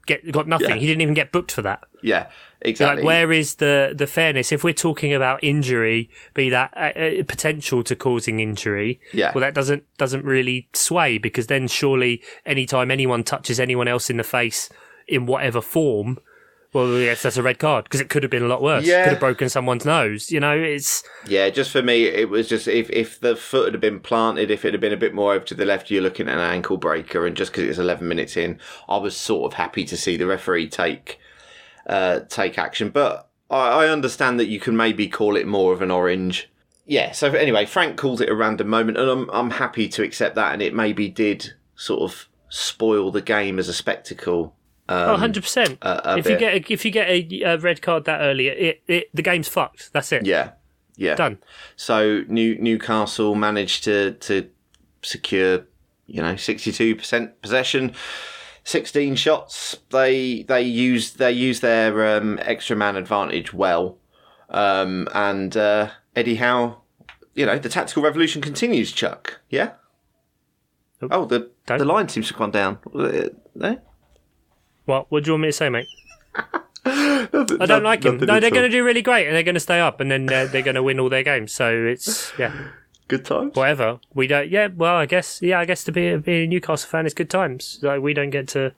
get 0.07 0.31
got 0.33 0.49
nothing. 0.49 0.71
Yeah. 0.71 0.77
He 0.77 0.87
didn't 0.87 1.03
even 1.03 1.15
get 1.15 1.31
booked 1.31 1.53
for 1.53 1.61
that. 1.63 1.81
Yeah, 2.03 2.29
exactly. 2.63 3.03
Like, 3.03 3.07
where 3.07 3.33
is 3.33 3.57
the 3.57 3.95
the 3.97 4.07
fairness? 4.07 4.53
If 4.53 4.65
we're 4.65 4.73
talking 4.75 5.13
about 5.13 5.43
injury, 5.43 6.11
be 6.35 6.51
that 6.51 6.73
uh, 6.77 6.99
uh, 6.99 7.23
potential 7.25 7.83
to 7.85 7.97
causing 7.97 8.41
injury, 8.41 9.01
Yeah. 9.13 9.33
well, 9.35 9.41
that 9.43 9.55
doesn't 9.55 9.85
doesn't 9.99 10.25
really 10.25 10.69
sway 10.73 11.19
because 11.19 11.47
then 11.47 11.69
surely 11.69 12.23
anytime 12.47 12.91
anyone 12.91 13.25
touches 13.25 13.59
anyone 13.61 13.89
else 13.89 14.11
in 14.11 14.17
the 14.17 14.25
face 14.25 14.69
in 15.09 15.27
whatever 15.27 15.61
form, 15.61 16.19
well, 16.73 16.89
yes, 16.99 17.23
that's 17.23 17.37
a 17.37 17.43
red 17.43 17.59
card 17.59 17.85
because 17.85 18.01
it 18.01 18.09
could 18.09 18.23
have 18.23 18.31
been 18.31 18.45
a 18.45 18.49
lot 18.49 18.63
worse. 18.63 18.85
Yeah. 18.87 19.03
Could 19.03 19.11
have 19.15 19.21
broken 19.21 19.49
someone's 19.49 19.85
nose. 19.85 20.31
You 20.31 20.39
know, 20.39 20.57
it's 20.57 21.03
Yeah, 21.27 21.51
just 21.51 21.73
for 21.73 21.83
me, 21.83 22.05
it 22.05 22.29
was 22.29 22.49
just 22.49 22.69
if, 22.69 22.89
if 22.91 23.19
the 23.19 23.35
foot 23.35 23.73
had 23.73 23.81
been 23.81 23.99
planted, 23.99 24.51
if 24.53 24.65
it 24.65 24.73
had 24.73 24.81
been 24.81 24.93
a 24.93 24.97
bit 24.97 25.13
more 25.13 25.35
over 25.35 25.45
to 25.47 25.55
the 25.55 25.65
left, 25.65 25.91
you're 25.91 26.03
looking 26.03 26.29
at 26.29 26.35
an 26.35 26.41
ankle 26.41 26.77
breaker. 26.77 27.27
And 27.27 27.37
just 27.37 27.51
because 27.51 27.65
it's 27.69 27.79
11 27.79 28.07
minutes 28.07 28.37
in, 28.37 28.61
I 28.89 28.99
was 28.99 29.17
sort 29.17 29.53
of 29.53 29.57
happy 29.57 29.85
to 29.87 29.97
see 29.97 30.17
the 30.17 30.27
referee 30.27 30.69
take 30.69 31.19
uh, 31.91 32.21
take 32.29 32.57
action. 32.59 32.89
But 32.89 33.29
I, 33.51 33.85
I 33.85 33.89
understand 33.89 34.39
that 34.41 34.47
you 34.47 34.61
can 34.61 34.77
maybe 34.77 35.09
call 35.09 35.37
it 35.37 35.47
more 35.47 35.73
of 35.73 35.83
an 35.83 35.91
orange. 35.91 36.49
Yeah. 36.87 37.11
So 37.13 37.33
anyway, 37.33 37.67
Frank 37.67 37.97
called 37.99 38.21
it 38.21 38.31
a 38.31 38.35
random 38.35 38.69
moment, 38.69 38.97
and 38.97 39.11
I'm 39.11 39.31
I'm 39.31 39.51
happy 39.51 39.89
to 39.89 40.03
accept 40.03 40.37
that. 40.37 40.53
And 40.53 40.63
it 40.63 40.73
maybe 40.73 41.09
did 41.09 41.53
sort 41.75 42.01
of 42.01 42.29
spoil 42.49 43.11
the 43.11 43.23
game 43.23 43.59
as 43.59 43.69
a 43.69 43.75
spectacle. 43.75 44.55
oh, 44.89 45.11
100 45.13 45.43
percent. 45.43 45.79
If 45.83 46.29
you 46.29 46.39
get 46.39 46.55
a, 46.55 46.73
if 46.73 46.85
you 46.85 46.91
get 46.91 47.09
a, 47.09 47.43
a 47.43 47.59
red 47.59 47.83
card 47.83 48.05
that 48.05 48.21
early, 48.21 48.49
it, 48.49 48.83
it 48.87 49.11
the 49.13 49.23
game's 49.23 49.49
fucked. 49.49 49.93
That's 49.93 50.13
it. 50.13 50.25
Yeah. 50.25 50.53
Yeah. 50.97 51.15
Done. 51.17 51.39
So 51.77 52.25
New 52.29 52.57
Newcastle 52.59 53.35
managed 53.35 53.85
to 53.85 54.13
to 54.13 54.49
secure, 55.03 55.65
you 56.07 56.23
know, 56.23 56.37
sixty 56.37 56.71
two 56.73 56.95
percent 56.95 57.41
possession, 57.43 57.95
sixteen 58.65 59.15
shots. 59.17 59.77
They 59.91 60.43
they 60.45 60.63
use 60.63 61.15
they 61.15 61.33
use 61.33 61.61
their 61.61 62.17
um, 62.17 62.39
extra 62.43 62.77
man 62.77 62.97
advantage 62.97 63.53
well, 63.53 63.99
um, 64.49 65.09
and 65.15 65.57
uh, 65.57 65.91
Eddie 66.17 66.37
Howe, 66.37 66.81
you 67.35 67.47
know, 67.47 67.59
the 67.59 67.69
tactical 67.69 68.03
revolution 68.03 68.41
continues. 68.43 68.93
Chuck, 68.93 69.41
yeah. 69.49 69.73
Oh, 71.11 71.25
the 71.25 71.51
Don't- 71.67 71.79
the 71.79 71.85
line 71.85 72.09
seems 72.09 72.29
to 72.29 72.35
have 72.35 72.39
gone 72.39 72.51
down. 72.51 72.79
Uh, 72.95 73.29
there? 73.55 73.83
What? 74.85 75.11
What 75.11 75.25
do 75.25 75.29
you 75.29 75.33
want 75.35 75.43
me 75.43 75.49
to 75.49 75.53
say, 75.53 75.69
mate? 75.69 75.87
I 76.85 77.67
don't 77.67 77.83
like 77.83 78.05
him. 78.05 78.19
No, 78.19 78.41
they're 78.41 78.51
going 78.51 78.63
to 78.63 78.69
do 78.69 78.85
really 78.85 79.03
great, 79.03 79.27
and 79.27 79.35
they're 79.37 79.43
going 79.43 79.55
to 79.55 79.61
stay 79.61 79.81
up, 79.81 80.01
and 80.01 80.11
then 80.11 80.27
they're, 80.27 80.47
they're 80.47 80.63
going 80.63 80.75
to 80.75 80.83
win 80.83 80.99
all 80.99 81.09
their 81.09 81.23
games. 81.23 81.53
So 81.53 81.71
it's 81.71 82.33
yeah, 82.39 82.69
good 83.11 83.25
times. 83.25 83.55
whatever. 83.55 84.01
We 84.15 84.27
don't. 84.27 84.49
Yeah, 84.49 84.69
well, 84.75 84.97
I 84.97 85.07
guess. 85.07 85.43
Yeah, 85.43 85.61
I 85.61 85.67
guess 85.67 85.85
to 85.85 85.93
be 85.93 86.09
a, 86.09 86.19
be 86.19 86.45
a 86.45 86.47
Newcastle 86.47 86.89
fan 86.89 87.05
is 87.05 87.13
good 87.13 87.29
times. 87.29 87.79
Like 87.83 88.01
we 88.01 88.15
don't 88.15 88.31
get 88.31 88.49
to 88.49 88.73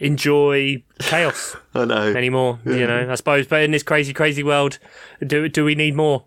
enjoy 0.00 0.82
chaos 1.00 1.56
I 1.74 1.84
know. 1.86 2.02
anymore. 2.14 2.60
You 2.64 2.86
know, 2.86 3.10
I 3.10 3.14
suppose. 3.16 3.46
But 3.48 3.62
in 3.64 3.72
this 3.72 3.82
crazy, 3.82 4.12
crazy 4.12 4.42
world, 4.44 4.78
do 5.26 5.48
do 5.48 5.64
we 5.64 5.74
need 5.74 5.94
more? 5.96 6.24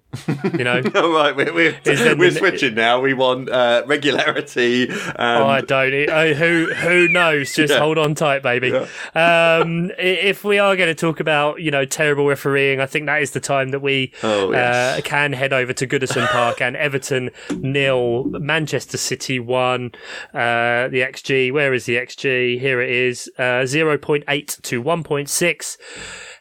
You 0.54 0.64
know. 0.64 0.82
All 0.96 1.12
right, 1.14 1.36
we're, 1.36 1.54
we're, 1.54 1.76
we're 2.18 2.32
switching 2.32 2.76
now. 2.76 3.00
We 3.00 3.14
want 3.14 3.50
uh, 3.50 3.84
regularity. 3.86 4.90
And, 4.90 5.44
Oh, 5.44 5.48
I 5.48 5.62
don't. 5.62 5.94
It- 5.94 6.10
oh, 6.10 6.34
who 6.34 6.74
who 6.74 7.08
knows? 7.08 7.54
Just 7.56 7.74
Yeah. 7.74 7.80
hold 7.80 7.98
on 7.98 8.14
tight, 8.16 8.44
baby. 8.44 8.74
Um, 9.16 9.92
if 9.98 10.44
we 10.44 10.60
are 10.60 10.76
going 10.76 10.88
to 10.94 10.96
talk 10.96 11.20
about 11.20 11.62
you 11.62 11.72
know 11.72 11.86
terrible 11.86 12.28
refereeing, 12.28 12.80
I 12.82 12.86
think 12.86 13.06
that 13.06 13.22
is 13.22 13.32
the 13.32 13.40
time 13.40 13.70
that 13.70 13.80
we 13.80 14.12
Oh, 14.24 14.52
yes. 14.52 15.00
uh, 15.00 15.02
can 15.04 15.34
head 15.34 15.54
over 15.54 15.74
to 15.74 15.88
Goodison 15.88 16.28
Park 16.28 16.62
and 16.62 16.76
Everton 16.76 17.32
nil, 17.58 18.26
Manchester 18.26 18.98
City 18.98 19.40
one. 19.40 19.92
Uh, 20.34 20.88
the 20.90 21.02
XG, 21.08 21.52
where 21.54 21.74
is 21.74 21.86
the 21.86 21.96
XG? 21.96 22.60
Here 22.60 22.82
it 22.82 22.90
is, 22.90 23.30
uh, 23.38 23.66
zero 23.66 23.98
point 23.98 24.24
eight 24.28 24.57
to 24.64 24.82
one 24.82 25.04
point 25.04 25.30
six. 25.30 25.78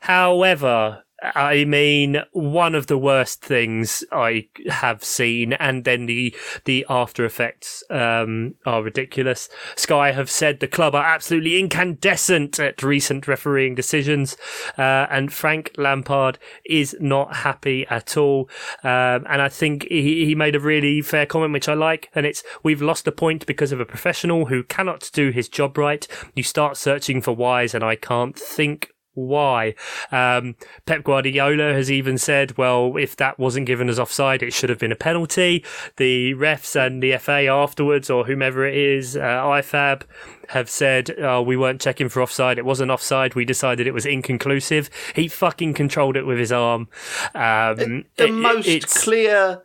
However. 0.01 1.05
I 1.35 1.64
mean, 1.64 2.22
one 2.33 2.74
of 2.74 2.87
the 2.87 2.99
worst 2.99 3.43
things 3.43 4.05
I 4.12 4.49
have 4.68 5.03
seen, 5.03 5.55
and 5.55 5.85
then 5.85 6.07
the 6.07 6.35
the 6.64 6.87
after 6.89 7.24
effects 7.24 7.83
um, 7.91 8.55
are 8.64 8.83
ridiculous. 8.83 9.49
Sky 9.74 10.12
have 10.12 10.31
said 10.31 10.61
the 10.61 10.68
club 10.68 10.95
are 10.95 11.05
absolutely 11.05 11.59
incandescent 11.59 12.61
at 12.61 12.83
recent 12.83 13.27
refereeing 13.27 13.74
decisions, 13.74 14.37
uh, 14.79 15.07
and 15.11 15.33
Frank 15.33 15.72
Lampard 15.77 16.39
is 16.64 16.97
not 17.01 17.37
happy 17.37 17.87
at 17.89 18.16
all. 18.16 18.49
Um, 18.85 19.27
and 19.29 19.43
I 19.43 19.49
think 19.49 19.87
he, 19.89 20.27
he 20.27 20.35
made 20.35 20.55
a 20.55 20.61
really 20.61 21.03
fair 21.03 21.27
comment, 21.27 21.53
which 21.53 21.68
I 21.68 21.74
like, 21.74 22.11
and 22.14 22.27
it's 22.27 22.43
we've 22.62 22.83
lost 22.83 23.07
a 23.09 23.12
point 23.12 23.47
because 23.47 23.72
of 23.72 23.81
a 23.81 23.87
professional 23.87 24.47
who 24.47 24.62
cannot 24.62 25.11
do 25.12 25.31
his 25.31 25.49
job 25.49 25.79
right. 25.79 26.07
You 26.35 26.43
start 26.43 26.77
searching 26.77 27.20
for 27.20 27.35
whys, 27.35 27.74
and 27.74 27.83
I 27.83 27.97
can't 27.97 28.39
think 28.39 28.91
why. 29.17 29.75
Um, 30.12 30.55
Pep 30.87 31.03
Guardiola 31.03 31.73
has 31.73 31.91
even 31.91 32.17
said, 32.19 32.57
well, 32.57 32.97
if 32.97 33.17
that 33.17 33.39
wasn't 33.39 33.67
given 33.67 33.89
as 33.89 33.99
offside, 33.99 34.43
it 34.43 34.53
should 34.53 34.71
have 34.71 34.79
been 34.79 34.93
a 34.93 34.97
penalty. 34.97 35.64
The 35.97 36.35
refs 36.35 36.77
and 36.77 37.03
the 37.03 37.17
FA 37.19 37.47
afterwards, 37.49 38.09
or 38.11 38.27
whomever 38.27 38.64
it 38.67 38.77
is, 38.77 39.17
uh, 39.17 39.21
IFAB, 39.21 40.03
have 40.51 40.71
said, 40.71 41.11
oh, 41.19 41.43
we 41.43 41.57
weren't 41.57 41.81
checking 41.81 42.09
for 42.09 42.23
offside. 42.23 42.59
It 42.59 42.64
wasn't 42.64 42.91
offside. 42.93 43.35
We 43.35 43.45
decided 43.45 43.87
it 43.87 43.95
was 43.95 44.07
inconclusive. 44.07 44.89
He 45.14 45.27
fucking 45.27 45.75
controlled 45.75 46.17
it 46.17 46.25
with 46.25 46.39
his 46.39 46.53
arm. 46.53 46.89
Um, 47.35 47.77
the 47.77 48.05
it- 48.19 48.25
it- 48.29 48.33
most 48.33 48.69
it's- 48.69 49.03
clear 49.03 49.62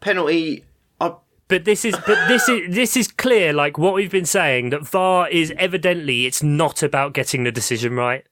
penalty. 0.00 0.64
But 1.46 1.66
this 1.66 1.84
is 1.84 1.94
but 2.06 2.26
this 2.26 2.48
is 2.48 2.74
this 2.74 2.96
is 2.96 3.06
clear 3.06 3.52
like 3.52 3.76
what 3.76 3.92
we've 3.92 4.10
been 4.10 4.24
saying 4.24 4.70
that 4.70 4.80
VAR 4.86 5.28
is 5.28 5.52
evidently 5.58 6.24
it's 6.24 6.42
not 6.42 6.82
about 6.82 7.12
getting 7.12 7.44
the 7.44 7.52
decision 7.52 7.94
right. 7.94 8.24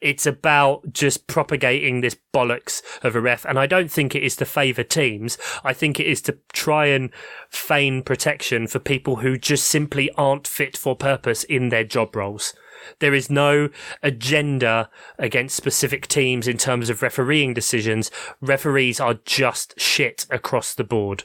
It's 0.00 0.26
about 0.26 0.92
just 0.92 1.26
propagating 1.26 2.00
this 2.00 2.16
bollocks 2.32 2.82
of 3.02 3.16
a 3.16 3.20
ref. 3.20 3.44
And 3.44 3.58
I 3.58 3.66
don't 3.66 3.90
think 3.90 4.14
it 4.14 4.22
is 4.22 4.36
to 4.36 4.44
favour 4.44 4.84
teams. 4.84 5.38
I 5.64 5.72
think 5.72 5.98
it 5.98 6.06
is 6.06 6.22
to 6.22 6.38
try 6.52 6.86
and 6.86 7.10
feign 7.50 8.02
protection 8.02 8.68
for 8.68 8.78
people 8.78 9.16
who 9.16 9.36
just 9.36 9.66
simply 9.66 10.10
aren't 10.12 10.46
fit 10.46 10.76
for 10.76 10.94
purpose 10.94 11.42
in 11.44 11.70
their 11.70 11.84
job 11.84 12.14
roles. 12.14 12.54
There 13.00 13.14
is 13.14 13.28
no 13.28 13.70
agenda 14.02 14.88
against 15.18 15.56
specific 15.56 16.06
teams 16.06 16.46
in 16.46 16.58
terms 16.58 16.90
of 16.90 17.02
refereeing 17.02 17.52
decisions. 17.52 18.10
Referees 18.40 19.00
are 19.00 19.14
just 19.24 19.78
shit 19.80 20.26
across 20.30 20.74
the 20.74 20.84
board. 20.84 21.24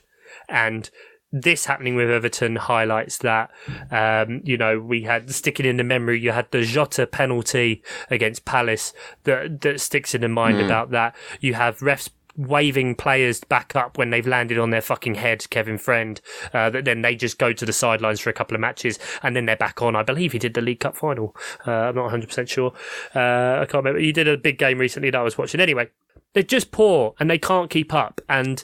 And 0.50 0.90
this 1.34 1.66
happening 1.66 1.96
with 1.96 2.10
Everton 2.10 2.56
highlights 2.56 3.18
that. 3.18 3.50
Um, 3.92 4.42
you 4.46 4.56
know, 4.56 4.80
we 4.80 5.02
had 5.02 5.30
sticking 5.32 5.66
in 5.66 5.78
the 5.78 5.84
memory, 5.84 6.20
you 6.20 6.32
had 6.32 6.50
the 6.52 6.62
Jota 6.62 7.08
penalty 7.08 7.84
against 8.10 8.46
Palace 8.46 8.94
that, 9.24 9.62
that 9.62 9.82
sticks 9.82 10.14
in 10.14 10.22
the 10.22 10.30
mind 10.30 10.62
about 10.62 10.92
that. 10.92 11.16
You 11.42 11.56
have 11.56 11.80
refs 11.80 12.10
waving 12.36 12.96
players 12.96 13.44
back 13.44 13.76
up 13.76 13.98
when 13.98 14.10
they've 14.10 14.26
landed 14.26 14.58
on 14.58 14.70
their 14.70 14.82
fucking 14.82 15.16
head, 15.16 15.48
Kevin 15.50 15.78
Friend, 15.78 16.20
uh, 16.54 16.70
that 16.70 16.86
then 16.86 17.02
they 17.02 17.16
just 17.16 17.38
go 17.38 17.54
to 17.54 17.66
the 17.66 17.74
sidelines 17.74 18.20
for 18.20 18.30
a 18.30 18.34
couple 18.34 18.56
of 18.56 18.62
matches 18.62 18.98
and 19.22 19.36
then 19.36 19.46
they're 19.46 19.56
back 19.56 19.82
on. 19.82 19.96
I 19.96 20.04
believe 20.04 20.32
he 20.32 20.40
did 20.40 20.54
the 20.54 20.62
League 20.62 20.80
Cup 20.80 20.96
final. 20.96 21.36
Uh, 21.66 21.72
I'm 21.72 21.96
not 21.96 22.12
100% 22.12 22.48
sure. 22.48 22.74
Uh, 23.16 23.62
I 23.62 23.66
can't 23.66 23.84
remember. 23.84 24.00
He 24.00 24.12
did 24.12 24.28
a 24.28 24.38
big 24.38 24.58
game 24.58 24.80
recently 24.80 25.10
that 25.12 25.18
I 25.18 25.24
was 25.24 25.38
watching. 25.38 25.62
Anyway, 25.62 25.90
they're 26.34 26.44
just 26.44 26.72
poor 26.72 27.14
and 27.20 27.30
they 27.30 27.38
can't 27.38 27.70
keep 27.70 27.94
up. 27.94 28.22
And 28.28 28.64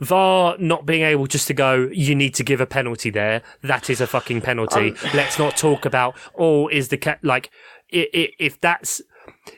VAR 0.00 0.56
not 0.58 0.86
being 0.86 1.02
able 1.02 1.26
just 1.26 1.46
to 1.48 1.54
go, 1.54 1.88
you 1.92 2.14
need 2.14 2.34
to 2.34 2.44
give 2.44 2.60
a 2.60 2.66
penalty 2.66 3.10
there. 3.10 3.42
That 3.62 3.90
is 3.90 4.00
a 4.00 4.06
fucking 4.06 4.40
penalty. 4.40 4.94
Let's 5.14 5.38
not 5.38 5.56
talk 5.56 5.84
about, 5.84 6.16
oh, 6.36 6.68
is 6.68 6.88
the 6.88 6.96
cat 6.96 7.20
like, 7.22 7.50
if 7.88 8.60
that's, 8.60 9.00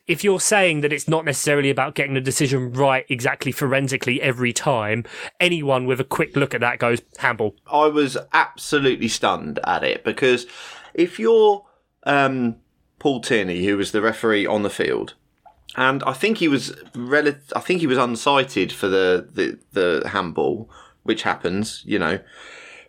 if 0.07 0.25
you're 0.25 0.41
saying 0.41 0.81
that 0.81 0.93
it's 0.93 1.09
not 1.09 1.25
necessarily 1.25 1.71
about 1.71 1.95
getting 1.95 2.15
the 2.15 2.21
decision 2.21 2.73
right 2.73 3.07
exactly 3.09 3.53
forensically 3.53 4.21
every 4.21 4.53
time, 4.53 5.05
anyone 5.39 5.87
with 5.87 6.01
a 6.01 6.05
quick 6.05 6.37
look 6.37 6.55
at 6.55 6.61
that 6.61 6.79
goes, 6.79 7.01
handball. 7.19 7.55
I 7.71 7.87
was 7.87 8.17
absolutely 8.33 9.09
stunned 9.09 9.61
at 9.65 9.85
it 9.85 10.03
because 10.05 10.47
if 10.95 11.19
you're 11.19 11.65
um, 12.05 12.57
Paul 12.99 13.21
Tierney, 13.21 13.65
who 13.65 13.77
was 13.77 13.93
the 13.93 14.03
referee 14.03 14.47
on 14.47 14.63
the 14.63 14.71
field, 14.71 15.15
and 15.77 16.03
I 16.05 16.13
think 16.13 16.39
he 16.39 16.49
was 16.49 16.75
rel- 16.95 17.35
I 17.57 17.61
think 17.61 17.81
he 17.81 17.87
was 17.87 17.99
unsighted 17.99 18.73
for 18.73 18.89
the, 18.89 19.29
the 19.33 19.59
the 19.73 20.09
handball, 20.09 20.71
which 21.03 21.23
happens. 21.23 21.83
You 21.87 21.99
know, 21.99 22.19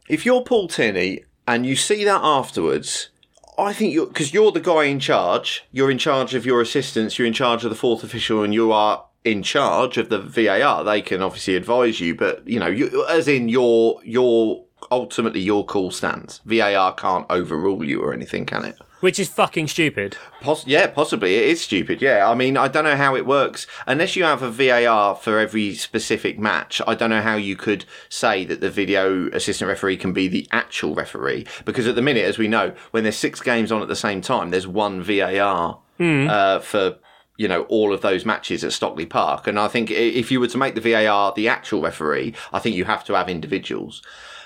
if 0.09 0.25
you're 0.25 0.43
Paul 0.43 0.67
Tierney 0.67 1.23
and 1.47 1.65
you 1.65 1.75
see 1.75 2.03
that 2.03 2.21
afterwards. 2.23 3.09
I 3.55 3.71
think 3.71 3.93
you're 3.93 4.07
because 4.07 4.33
you're 4.33 4.51
the 4.51 4.59
guy 4.59 4.85
in 4.85 4.99
charge. 4.99 5.63
You're 5.71 5.91
in 5.91 5.99
charge 5.99 6.33
of 6.33 6.43
your 6.43 6.59
assistants. 6.59 7.19
You're 7.19 7.27
in 7.27 7.33
charge 7.33 7.63
of 7.63 7.69
the 7.69 7.75
fourth 7.75 8.03
official, 8.03 8.41
and 8.41 8.51
you 8.51 8.71
are 8.71 9.05
in 9.23 9.43
charge 9.43 9.97
of 9.97 10.09
the 10.09 10.19
VAR. 10.19 10.83
They 10.83 11.03
can 11.03 11.21
obviously 11.21 11.55
advise 11.55 11.99
you, 11.99 12.15
but 12.15 12.47
you 12.47 12.59
know, 12.59 12.67
you, 12.67 13.05
as 13.07 13.27
in 13.27 13.49
your 13.49 13.99
your 14.03 14.65
ultimately 14.91 15.39
your 15.39 15.65
call 15.65 15.91
stands. 15.91 16.41
VAR 16.45 16.93
can't 16.95 17.25
overrule 17.29 17.83
you 17.83 18.01
or 18.01 18.13
anything, 18.13 18.45
can 18.45 18.65
it? 18.65 18.77
Which 19.03 19.19
is 19.19 19.27
fucking 19.27 19.67
stupid. 19.67 20.15
Poss- 20.39 20.65
yeah, 20.65 20.87
possibly. 20.87 21.35
It 21.35 21.43
is 21.49 21.59
stupid. 21.59 22.01
Yeah. 22.01 22.29
I 22.29 22.35
mean, 22.35 22.55
I 22.55 22.69
don't 22.69 22.85
know 22.85 22.95
how 22.95 23.17
it 23.17 23.25
works. 23.25 23.67
Unless 23.85 24.15
you 24.15 24.23
have 24.23 24.41
a 24.41 24.49
VAR 24.49 25.13
for 25.13 25.39
every 25.39 25.73
specific 25.73 26.39
match, 26.39 26.81
I 26.87 26.95
don't 26.95 27.09
know 27.09 27.21
how 27.21 27.35
you 27.35 27.57
could 27.57 27.83
say 28.07 28.45
that 28.45 28.61
the 28.61 28.69
video 28.69 29.27
assistant 29.31 29.67
referee 29.67 29.97
can 29.97 30.13
be 30.13 30.29
the 30.29 30.47
actual 30.53 30.95
referee. 30.95 31.45
Because 31.65 31.85
at 31.85 31.95
the 31.95 32.01
minute, 32.01 32.23
as 32.23 32.37
we 32.37 32.47
know, 32.47 32.73
when 32.91 33.03
there's 33.03 33.17
six 33.17 33.41
games 33.41 33.73
on 33.73 33.81
at 33.81 33.89
the 33.89 33.95
same 33.97 34.21
time, 34.21 34.51
there's 34.51 34.67
one 34.67 35.03
VAR 35.03 35.81
uh, 35.99 36.59
for. 36.59 36.95
You 37.35 37.47
know, 37.47 37.63
all 37.63 37.91
of 37.91 38.01
those 38.01 38.25
matches 38.25 38.63
at 38.63 38.73
Stockley 38.73 39.07
Park. 39.07 39.47
And 39.47 39.59
I 39.59 39.67
think 39.67 39.89
if 39.89 40.31
you 40.31 40.39
were 40.39 40.47
to 40.47 40.57
make 40.57 40.75
the 40.75 40.81
VAR 40.81 41.33
the 41.35 41.47
actual 41.47 41.81
referee, 41.81 42.35
I 42.53 42.59
think 42.59 42.75
you 42.75 42.85
have 42.85 43.03
to 43.05 43.15
have 43.15 43.27
individuals 43.27 44.03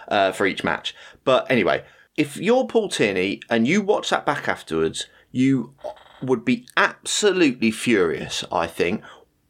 uh, 0.08 0.32
for 0.32 0.48
each 0.48 0.64
match. 0.64 0.96
But 1.26 1.52
anyway, 1.52 1.84
if 2.18 2.36
you're 2.36 2.66
Paul 2.66 2.90
Tierney 2.90 3.42
and 3.50 3.68
you 3.68 3.82
watch 3.82 4.10
that 4.10 4.26
back 4.26 4.48
afterwards, 4.48 5.08
you 5.32 5.74
would 6.22 6.44
be 6.44 6.66
absolutely 6.76 7.70
furious, 7.70 8.44
I 8.52 8.66
think. 8.66 9.04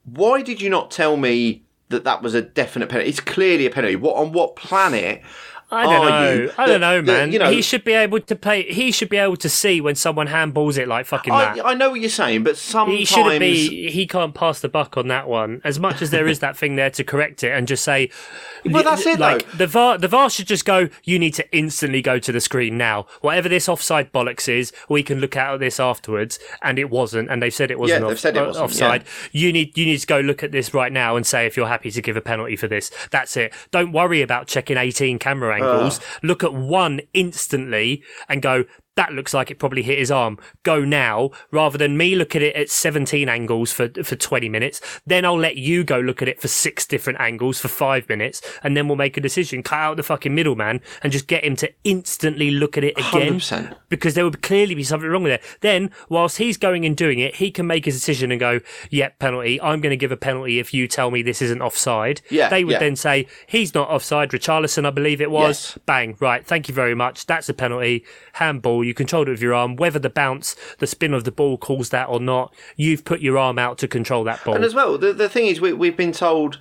Why 0.04 0.42
did 0.42 0.62
you 0.62 0.70
not 0.70 0.92
tell 0.92 1.16
me 1.16 1.64
that 1.90 2.04
that 2.04 2.22
was 2.22 2.34
a 2.34 2.42
definite 2.42 2.90
penalty? 2.90 3.10
It's 3.10 3.22
clearly 3.22 3.66
a 3.66 3.70
penalty. 3.70 3.96
What 3.96 4.18
on 4.18 4.34
what 4.34 4.58
planet? 4.58 5.22
I 5.70 5.84
don't 5.84 6.10
know. 6.10 6.32
you 6.44 6.52
I 6.58 6.66
don't 6.66 6.80
know, 6.82 7.02
man. 7.02 7.32
you 7.32 7.40
know- 7.40 7.52
he 7.52 7.62
should 7.62 7.84
be 7.84 7.94
able 7.94 8.20
to 8.22 8.36
pay. 8.36 8.64
He 8.72 8.92
should 8.92 9.10
be 9.10 9.18
able 9.18 9.36
to 9.38 9.50
see 9.50 9.82
when 9.82 9.96
someone 9.96 10.28
handballs 10.28 10.78
it 10.78 10.88
like 10.88 11.06
fucking 11.06 11.34
that. 11.34 11.60
I, 11.66 11.72
I 11.72 11.74
know 11.74 11.90
what 11.92 12.00
you're 12.00 12.10
saying, 12.10 12.44
but 12.44 12.58
sometimes 12.58 12.98
he 13.00 13.06
shouldn't 13.06 13.40
be. 13.40 13.90
He 13.92 14.08
can't 14.08 14.34
pass 14.34 14.62
the 14.62 14.70
buck 14.70 14.96
on 14.98 15.10
that 15.10 15.28
one. 15.28 15.62
As 15.64 15.80
much 15.80 16.02
as 16.02 16.10
there 16.12 16.28
is 16.28 16.40
that 16.40 16.56
thing 16.56 16.76
there 16.78 16.90
to 16.92 17.04
correct 17.04 17.44
it 17.44 17.52
and 17.52 17.68
just 17.68 17.84
say, 17.84 18.10
but 18.72 18.84
that's 18.86 19.06
it, 19.06 19.20
Like 19.20 19.50
though. 19.52 19.58
the 19.58 19.68
VAR, 19.68 19.98
the 19.98 20.08
VAR 20.08 20.30
should 20.30 20.48
just 20.48 20.64
go. 20.64 20.88
You 21.04 21.20
need 21.20 21.34
to 21.36 21.58
instantly 21.58 22.02
go 22.02 22.18
to 22.18 22.32
the 22.32 22.40
screen 22.40 22.78
now. 22.78 23.06
Whatever 23.22 23.50
this 23.50 23.68
offside 23.68 24.14
bollocks 24.14 24.48
is, 24.48 24.72
we 24.88 25.04
can 25.04 25.20
look 25.20 25.36
at 25.36 25.58
this 25.60 25.80
afterwards. 25.80 26.40
And 26.62 26.80
it 26.80 26.90
wasn't. 26.90 27.30
And 27.30 27.42
they've 27.44 27.54
said 27.54 27.72
it 27.72 27.80
wasn't. 27.80 28.02
they've 28.04 28.12
off- 28.12 28.20
said 28.20 28.38
it 28.38 28.40
uh, 28.44 28.48
wasn't, 28.48 28.64
offside. 28.66 29.04
You 29.34 29.52
need. 29.52 29.78
You 29.78 29.86
need 29.86 29.98
to 30.00 30.08
go 30.08 30.20
look 30.22 30.44
at 30.44 30.52
this 30.54 30.74
right 30.74 30.92
now 30.94 31.18
and 31.18 31.26
say 31.28 31.46
if 31.46 31.58
you're 31.58 31.68
happy 31.68 31.92
to 31.92 32.02
give 32.02 32.16
a 32.16 32.22
penalty 32.22 32.56
for 32.56 32.68
this. 32.70 32.90
That's 33.12 33.36
it. 33.36 33.54
Don't 33.72 33.92
worry 33.92 34.22
about 34.22 34.48
checking 34.48 34.78
18 34.78 35.20
camera 35.20 35.57
angles. 35.62 36.00
Ah. 36.02 36.20
Look 36.24 36.44
at 36.44 36.54
one 36.54 37.02
instantly 37.14 38.04
and 38.30 38.42
go. 38.42 38.66
That 38.98 39.14
looks 39.14 39.34
like 39.34 39.50
it 39.50 39.60
probably 39.60 39.84
hit 39.84 40.00
his 40.00 40.12
arm. 40.12 40.38
Go 40.64 40.84
now, 40.84 41.30
rather 41.52 41.78
than 41.78 41.98
me 41.98 42.16
look 42.16 42.36
at 42.36 42.42
it 42.42 42.56
at 42.56 42.70
17 42.70 43.30
angles 43.30 43.72
for, 43.72 43.90
for 44.04 44.16
20 44.16 44.50
minutes. 44.50 44.82
Then 45.06 45.24
I'll 45.24 45.38
let 45.40 45.56
you 45.56 45.84
go 45.84 46.00
look 46.00 46.22
at 46.22 46.28
it 46.28 46.42
for 46.42 46.48
six 46.48 46.86
different 46.86 47.20
angles 47.20 47.60
for 47.60 47.68
five 47.68 48.10
minutes, 48.10 48.42
and 48.64 48.76
then 48.76 48.88
we'll 48.88 48.98
make 48.98 49.16
a 49.16 49.22
decision. 49.22 49.62
Cut 49.62 49.78
out 49.78 49.98
the 49.98 50.04
fucking 50.04 50.34
middleman 50.34 50.82
and 51.04 51.14
just 51.14 51.28
get 51.28 51.44
him 51.44 51.56
to 51.58 51.72
instantly 51.84 52.50
look 52.50 52.76
at 52.76 52.84
it 52.84 52.98
again. 52.98 53.36
100%. 53.36 53.78
Because 53.90 54.16
there 54.16 54.26
would 54.26 54.42
clearly 54.42 54.74
be 54.74 54.84
something 54.84 55.08
wrong 55.08 55.24
with 55.24 55.34
it. 55.34 55.44
Then, 55.62 55.92
whilst 56.10 56.38
he's 56.38 56.58
going 56.58 56.84
and 56.84 56.98
doing 56.98 57.20
it, 57.20 57.36
he 57.36 57.52
can 57.52 57.68
make 57.68 57.86
a 57.86 57.92
decision 57.92 58.32
and 58.32 58.40
go, 58.40 58.62
yep, 58.90 59.20
penalty. 59.20 59.62
I'm 59.62 59.80
going 59.80 59.92
to 59.92 59.98
give 59.98 60.12
a 60.12 60.18
penalty 60.18 60.58
if 60.58 60.74
you 60.74 60.88
tell 60.88 61.12
me 61.12 61.22
this 61.22 61.42
isn't 61.44 61.62
offside. 61.62 62.22
Yeah, 62.32 62.50
They 62.50 62.64
would 62.64 62.74
yeah. 62.74 62.80
then 62.80 62.96
say, 62.96 63.28
he's 63.46 63.76
not 63.76 63.90
offside. 63.90 64.32
Richarlison, 64.32 64.88
I 64.88 64.90
believe 64.90 65.22
it 65.22 65.30
was. 65.30 65.74
Yes. 65.76 65.78
Bang. 65.86 66.18
Right. 66.20 66.44
Thank 66.44 66.68
you 66.68 66.74
very 66.74 66.96
much. 66.96 67.28
That's 67.28 67.48
a 67.48 67.54
penalty. 67.54 68.04
Handball. 68.34 68.87
You 68.88 68.94
controlled 68.94 69.28
it 69.28 69.32
with 69.32 69.42
your 69.42 69.54
arm. 69.54 69.76
Whether 69.76 70.00
the 70.00 70.10
bounce, 70.10 70.56
the 70.80 70.88
spin 70.88 71.14
of 71.14 71.24
the 71.24 71.32
ball 71.32 71.58
calls 71.58 71.90
that 71.90 72.10
or 72.10 72.20
not, 72.20 72.54
you've 72.76 73.06
put 73.06 73.22
your 73.22 73.38
arm 73.38 73.60
out 73.60 73.78
to 73.80 73.88
control 73.88 74.24
that 74.24 74.44
ball. 74.44 74.56
And 74.56 74.64
as 74.64 74.74
well, 74.74 74.98
the, 74.98 75.14
the 75.14 75.30
thing 75.30 75.48
is, 75.48 75.62
we, 75.62 75.74
we've 75.74 75.98
been 75.98 76.12
told 76.12 76.60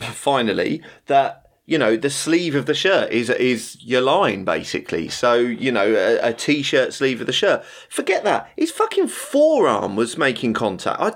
finally 0.00 0.82
that 1.06 1.44
you 1.66 1.78
know 1.78 1.96
the 1.96 2.10
sleeve 2.10 2.54
of 2.54 2.66
the 2.66 2.74
shirt 2.74 3.10
is 3.10 3.30
is 3.30 3.82
your 3.82 4.02
line 4.02 4.44
basically. 4.44 5.08
So 5.08 5.34
you 5.34 5.72
know 5.72 5.94
a, 5.94 6.28
a 6.28 6.32
t-shirt 6.32 6.92
sleeve 6.92 7.20
of 7.20 7.26
the 7.26 7.32
shirt. 7.32 7.64
Forget 7.88 8.24
that. 8.24 8.50
His 8.56 8.70
fucking 8.70 9.08
forearm 9.08 9.96
was 9.96 10.18
making 10.18 10.52
contact. 10.52 11.00
I 11.00 11.14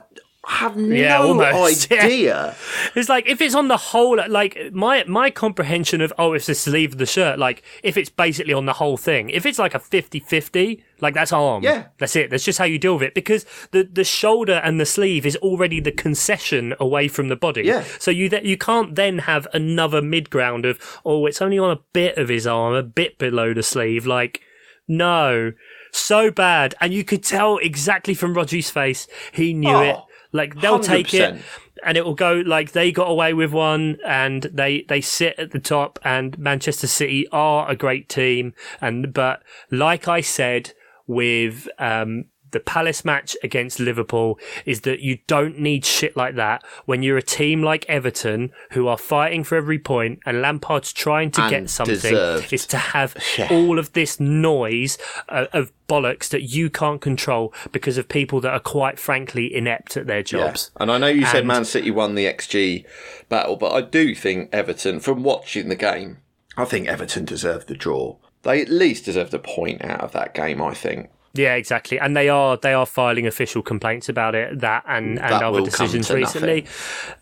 have 0.48 0.76
Yeah, 0.80 1.18
no 1.18 1.28
almost, 1.28 1.90
yeah. 1.90 2.04
idea. 2.04 2.56
It's 2.94 3.08
like 3.08 3.26
if 3.28 3.40
it's 3.40 3.54
on 3.54 3.68
the 3.68 3.76
whole, 3.76 4.18
like 4.28 4.56
my 4.72 5.04
my 5.06 5.30
comprehension 5.30 6.00
of 6.00 6.12
oh, 6.18 6.32
it's 6.32 6.46
the 6.46 6.54
sleeve 6.54 6.92
of 6.92 6.98
the 6.98 7.06
shirt. 7.06 7.38
Like 7.38 7.62
if 7.82 7.96
it's 7.96 8.10
basically 8.10 8.54
on 8.54 8.66
the 8.66 8.72
whole 8.74 8.96
thing. 8.96 9.30
If 9.30 9.44
it's 9.46 9.58
like 9.58 9.74
a 9.74 9.78
50-50, 9.78 10.82
like 11.00 11.14
that's 11.14 11.32
arm. 11.32 11.62
Yeah. 11.62 11.86
that's 11.98 12.16
it. 12.16 12.30
That's 12.30 12.44
just 12.44 12.58
how 12.58 12.64
you 12.64 12.78
deal 12.78 12.94
with 12.94 13.02
it 13.02 13.14
because 13.14 13.44
the 13.72 13.84
the 13.84 14.04
shoulder 14.04 14.60
and 14.64 14.80
the 14.80 14.86
sleeve 14.86 15.26
is 15.26 15.36
already 15.36 15.80
the 15.80 15.92
concession 15.92 16.74
away 16.80 17.08
from 17.08 17.28
the 17.28 17.36
body. 17.36 17.62
Yeah. 17.62 17.84
So 17.98 18.10
you 18.10 18.28
that 18.30 18.44
you 18.44 18.56
can't 18.56 18.94
then 18.94 19.18
have 19.20 19.46
another 19.52 20.00
mid 20.02 20.30
ground 20.30 20.64
of 20.66 20.80
oh, 21.04 21.26
it's 21.26 21.42
only 21.42 21.58
on 21.58 21.70
a 21.70 21.80
bit 21.92 22.16
of 22.16 22.28
his 22.28 22.46
arm, 22.46 22.74
a 22.74 22.82
bit 22.82 23.18
below 23.18 23.52
the 23.54 23.62
sleeve. 23.62 24.06
Like 24.06 24.40
no. 24.88 25.52
So 25.90 26.30
bad, 26.30 26.74
and 26.82 26.92
you 26.92 27.02
could 27.02 27.22
tell 27.22 27.56
exactly 27.58 28.12
from 28.14 28.34
Rodri's 28.34 28.70
face. 28.70 29.06
He 29.32 29.54
knew 29.54 29.70
Oh, 29.70 29.80
it. 29.82 29.96
Like 30.38 30.60
they'll 30.60 30.80
take 30.80 31.12
it 31.12 31.42
and 31.84 31.96
it 31.96 32.04
will 32.04 32.14
go 32.14 32.42
like 32.46 32.72
they 32.72 32.90
got 32.92 33.10
away 33.10 33.34
with 33.34 33.52
one 33.52 33.98
and 34.06 34.44
they 34.44 34.82
they 34.88 35.00
sit 35.00 35.38
at 35.38 35.50
the 35.50 35.58
top 35.58 35.98
and 36.04 36.38
Manchester 36.38 36.86
City 36.86 37.26
are 37.30 37.68
a 37.70 37.76
great 37.76 38.08
team. 38.08 38.54
And 38.80 39.12
but 39.12 39.42
like 39.70 40.08
I 40.08 40.20
said 40.20 40.72
with 41.06 41.68
um 41.78 42.26
the 42.50 42.60
Palace 42.60 43.04
match 43.04 43.36
against 43.42 43.78
Liverpool 43.80 44.38
is 44.64 44.82
that 44.82 45.00
you 45.00 45.18
don't 45.26 45.58
need 45.58 45.84
shit 45.84 46.16
like 46.16 46.34
that 46.36 46.64
when 46.86 47.02
you're 47.02 47.18
a 47.18 47.22
team 47.22 47.62
like 47.62 47.84
Everton 47.88 48.50
who 48.72 48.86
are 48.88 48.98
fighting 48.98 49.44
for 49.44 49.56
every 49.56 49.78
point 49.78 50.20
and 50.24 50.40
Lampard's 50.40 50.92
trying 50.92 51.30
to 51.32 51.42
And 51.42 51.50
get 51.50 51.70
something 51.70 51.94
deserved. 51.94 52.52
is 52.52 52.66
to 52.66 52.76
have 52.78 53.16
Yeah. 53.38 53.48
all 53.50 53.78
of 53.78 53.92
this 53.92 54.18
noise 54.20 54.98
uh, 55.28 55.46
of 55.52 55.72
bollocks 55.88 56.28
that 56.28 56.42
you 56.42 56.68
can't 56.70 57.00
control 57.00 57.52
because 57.72 57.96
of 57.98 58.08
people 58.08 58.40
that 58.42 58.52
are 58.52 58.60
quite 58.60 58.98
frankly 58.98 59.54
inept 59.54 59.96
at 59.96 60.06
their 60.06 60.22
jobs. 60.22 60.70
And 60.78 60.90
I 60.90 60.98
know 60.98 61.06
you 61.06 61.24
said 61.26 61.46
Man 61.46 61.64
City 61.64 61.90
won 61.90 62.14
the 62.14 62.26
XG 62.26 62.84
battle, 63.28 63.56
but 63.56 63.72
I 63.72 63.80
do 63.80 64.14
think 64.14 64.50
Everton, 64.52 65.00
from 65.00 65.22
watching 65.22 65.68
the 65.68 65.76
game, 65.76 66.18
I 66.56 66.64
think 66.64 66.88
Everton 66.88 67.24
deserved 67.24 67.68
the 67.68 67.74
draw. 67.76 68.16
They 68.42 68.60
at 68.62 68.68
least 68.68 69.04
deserved 69.04 69.34
a 69.34 69.38
point 69.38 69.84
out 69.84 70.00
of 70.00 70.12
that 70.12 70.34
game. 70.34 70.60
I 70.62 70.74
think. 70.74 71.10
Yeah, 71.34 71.54
exactly. 71.54 71.98
And 71.98 72.16
they 72.16 72.28
are 72.28 72.56
they 72.56 72.72
are 72.72 72.86
filing 72.86 73.26
official 73.26 73.62
complaints 73.62 74.08
about 74.08 74.34
it, 74.34 74.60
that 74.60 74.84
and, 74.86 75.18
and 75.18 75.32
That 75.32 75.42
other 75.42 75.60
decisions 75.60 76.10
recently. 76.10 76.66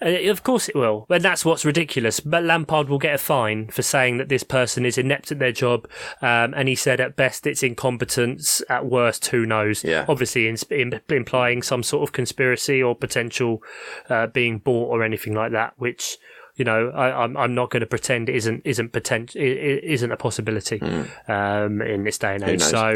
Uh, 0.01 0.31
of 0.31 0.43
course 0.43 0.69
it 0.69 0.75
will. 0.75 1.07
And 1.11 1.23
that's 1.23 1.45
what's 1.45 1.65
ridiculous. 1.65 2.21
But 2.21 2.45
Lampard 2.45 2.89
will 2.89 2.99
get 2.99 3.15
a 3.15 3.19
fine 3.19 3.69
for 3.69 3.83
saying 3.83 4.19
that 4.19 4.29
this 4.29 4.43
person 4.43 4.87
is 4.87 4.97
inept 4.97 5.33
at 5.33 5.39
their 5.39 5.53
job. 5.53 5.89
Um, 6.23 6.55
and 6.55 6.69
he 6.69 6.75
said 6.75 7.01
at 7.01 7.17
best 7.17 7.47
it's 7.47 7.63
incompetence, 7.63 8.63
at 8.69 8.87
worst, 8.87 9.27
who 9.27 9.45
knows? 9.45 9.85
Yeah. 9.85 10.05
Obviously 10.09 10.49
in, 10.49 10.57
in, 10.71 11.01
implying 11.09 11.63
some 11.63 11.83
sort 11.83 12.09
of 12.09 12.13
conspiracy 12.13 12.83
or 12.83 12.95
potential 12.95 13.63
uh, 14.09 14.29
being 14.29 14.59
bought 14.59 14.89
or 14.89 15.03
anything 15.03 15.35
like 15.35 15.53
that, 15.53 15.75
which 15.77 16.19
you 16.57 16.65
know, 16.65 16.89
I, 16.89 17.23
I'm 17.23 17.37
I'm 17.37 17.55
not 17.55 17.71
going 17.71 17.81
to 17.81 17.87
pretend 17.87 18.31
isn't 18.31 18.63
isn't 18.65 18.93
potent 18.93 19.37
isn't 19.37 20.11
a 20.11 20.17
possibility 20.17 20.81
um, 21.29 21.83
in 21.83 22.05
this 22.05 22.17
day 22.17 22.35
and 22.35 22.45
age. 22.45 22.63
So 22.63 22.95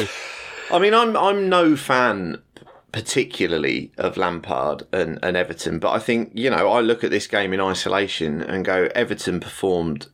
I 0.70 0.78
mean, 0.78 0.94
I'm 0.94 1.16
I'm 1.16 1.48
no 1.48 1.76
fan 1.76 2.42
particularly 2.92 3.92
of 3.98 4.16
Lampard 4.16 4.82
and, 4.92 5.18
and 5.22 5.36
Everton, 5.36 5.78
but 5.78 5.90
I 5.90 5.98
think 5.98 6.32
you 6.34 6.50
know 6.50 6.70
I 6.70 6.80
look 6.80 7.04
at 7.04 7.10
this 7.10 7.26
game 7.26 7.52
in 7.52 7.60
isolation 7.60 8.42
and 8.42 8.64
go 8.64 8.88
Everton 8.94 9.40
performed 9.40 10.08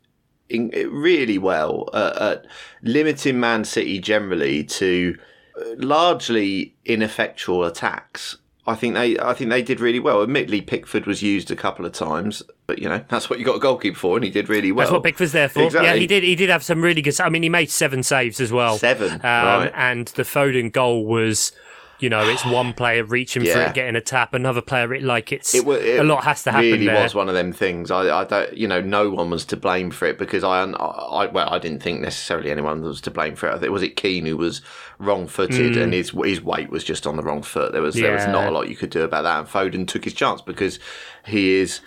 in, 0.48 0.70
really 0.90 1.38
well 1.38 1.88
at, 1.92 2.16
at 2.16 2.46
limiting 2.82 3.40
Man 3.40 3.64
City 3.64 3.98
generally 3.98 4.64
to 4.64 5.16
uh, 5.58 5.64
largely 5.76 6.74
ineffectual 6.84 7.64
attacks. 7.64 8.36
I 8.66 8.74
think 8.74 8.94
they 8.94 9.18
I 9.18 9.34
think 9.34 9.50
they 9.50 9.62
did 9.62 9.80
really 9.80 10.00
well. 10.00 10.22
Admittedly, 10.22 10.60
Pickford 10.60 11.06
was 11.06 11.22
used 11.22 11.50
a 11.50 11.56
couple 11.56 11.86
of 11.86 11.92
times, 11.92 12.42
but 12.76 12.82
you 12.82 12.88
know 12.88 13.02
that's 13.08 13.30
what 13.30 13.38
you 13.38 13.44
got 13.44 13.56
a 13.56 13.58
goalkeeper 13.58 13.98
for, 13.98 14.16
and 14.16 14.24
he 14.24 14.30
did 14.30 14.48
really 14.48 14.70
well. 14.72 14.86
That's 14.86 14.92
what 14.92 15.02
Pickford's 15.02 15.32
there 15.32 15.48
for. 15.48 15.70
Yeah, 15.70 15.94
he 15.94 16.06
did. 16.06 16.22
He 16.22 16.34
did 16.36 16.50
have 16.50 16.62
some 16.62 16.82
really 16.82 17.02
good. 17.02 17.18
I 17.20 17.28
mean, 17.28 17.42
he 17.42 17.48
made 17.48 17.70
seven 17.70 18.02
saves 18.02 18.40
as 18.40 18.52
well. 18.52 18.76
Seven, 18.78 19.12
um, 19.12 19.20
right. 19.22 19.72
And 19.74 20.08
the 20.08 20.22
Foden 20.22 20.70
goal 20.70 21.06
was 21.06 21.52
you 21.98 22.10
know, 22.10 22.28
it's 22.28 22.44
one 22.44 22.74
player 22.74 23.04
reaching 23.04 23.42
for 23.42 23.58
it, 23.58 23.74
getting 23.74 23.96
a 23.96 24.00
tap, 24.00 24.34
another 24.34 24.60
player 24.60 24.92
it 24.92 25.02
like 25.02 25.32
it's 25.32 25.54
It, 25.54 25.66
it 25.66 26.00
a 26.00 26.04
lot 26.04 26.24
has 26.24 26.42
to 26.44 26.52
happen 26.52 26.70
Really 26.70 26.86
there. 26.86 27.02
was 27.02 27.14
one 27.14 27.28
of 27.28 27.34
them 27.34 27.52
things. 27.52 27.90
I, 27.90 28.20
I 28.20 28.24
don't, 28.24 28.54
you 28.56 28.68
know, 28.68 28.80
no 28.80 29.10
one 29.10 29.30
was 29.30 29.44
to 29.46 29.56
blame 29.56 29.90
for 29.90 30.06
it 30.06 30.18
because 30.18 30.44
I, 30.44 30.62
I, 30.64 31.26
well, 31.26 31.48
I 31.48 31.58
didn't 31.58 31.82
think 31.82 32.00
necessarily 32.00 32.50
anyone 32.50 32.82
was 32.82 33.00
to 33.02 33.10
blame 33.10 33.34
for 33.34 33.48
it. 33.48 33.54
I 33.54 33.58
think 33.58 33.72
was 33.72 33.82
it 33.82 33.96
Keane 33.96 34.26
who 34.26 34.36
was 34.36 34.60
wrong-footed 34.98 35.76
and 35.76 35.92
his 35.92 36.10
his 36.10 36.42
weight 36.42 36.70
was 36.70 36.84
just 36.84 37.06
on 37.06 37.16
the 37.16 37.22
wrong 37.22 37.42
foot. 37.42 37.72
There 37.72 37.82
was 37.82 37.94
there 37.94 38.12
was 38.12 38.26
Mm. 38.26 38.32
Not 38.32 38.48
a 38.48 38.50
lot 38.50 38.68
you 38.68 38.76
could 38.76 38.90
do 38.90 39.02
about 39.02 39.22
that. 39.22 39.38
And 39.38 39.48
Foden 39.48 39.86
took 39.86 40.04
his 40.04 40.12
chance 40.12 40.42
because 40.42 40.78
he 41.24 41.54
is. 41.54 41.80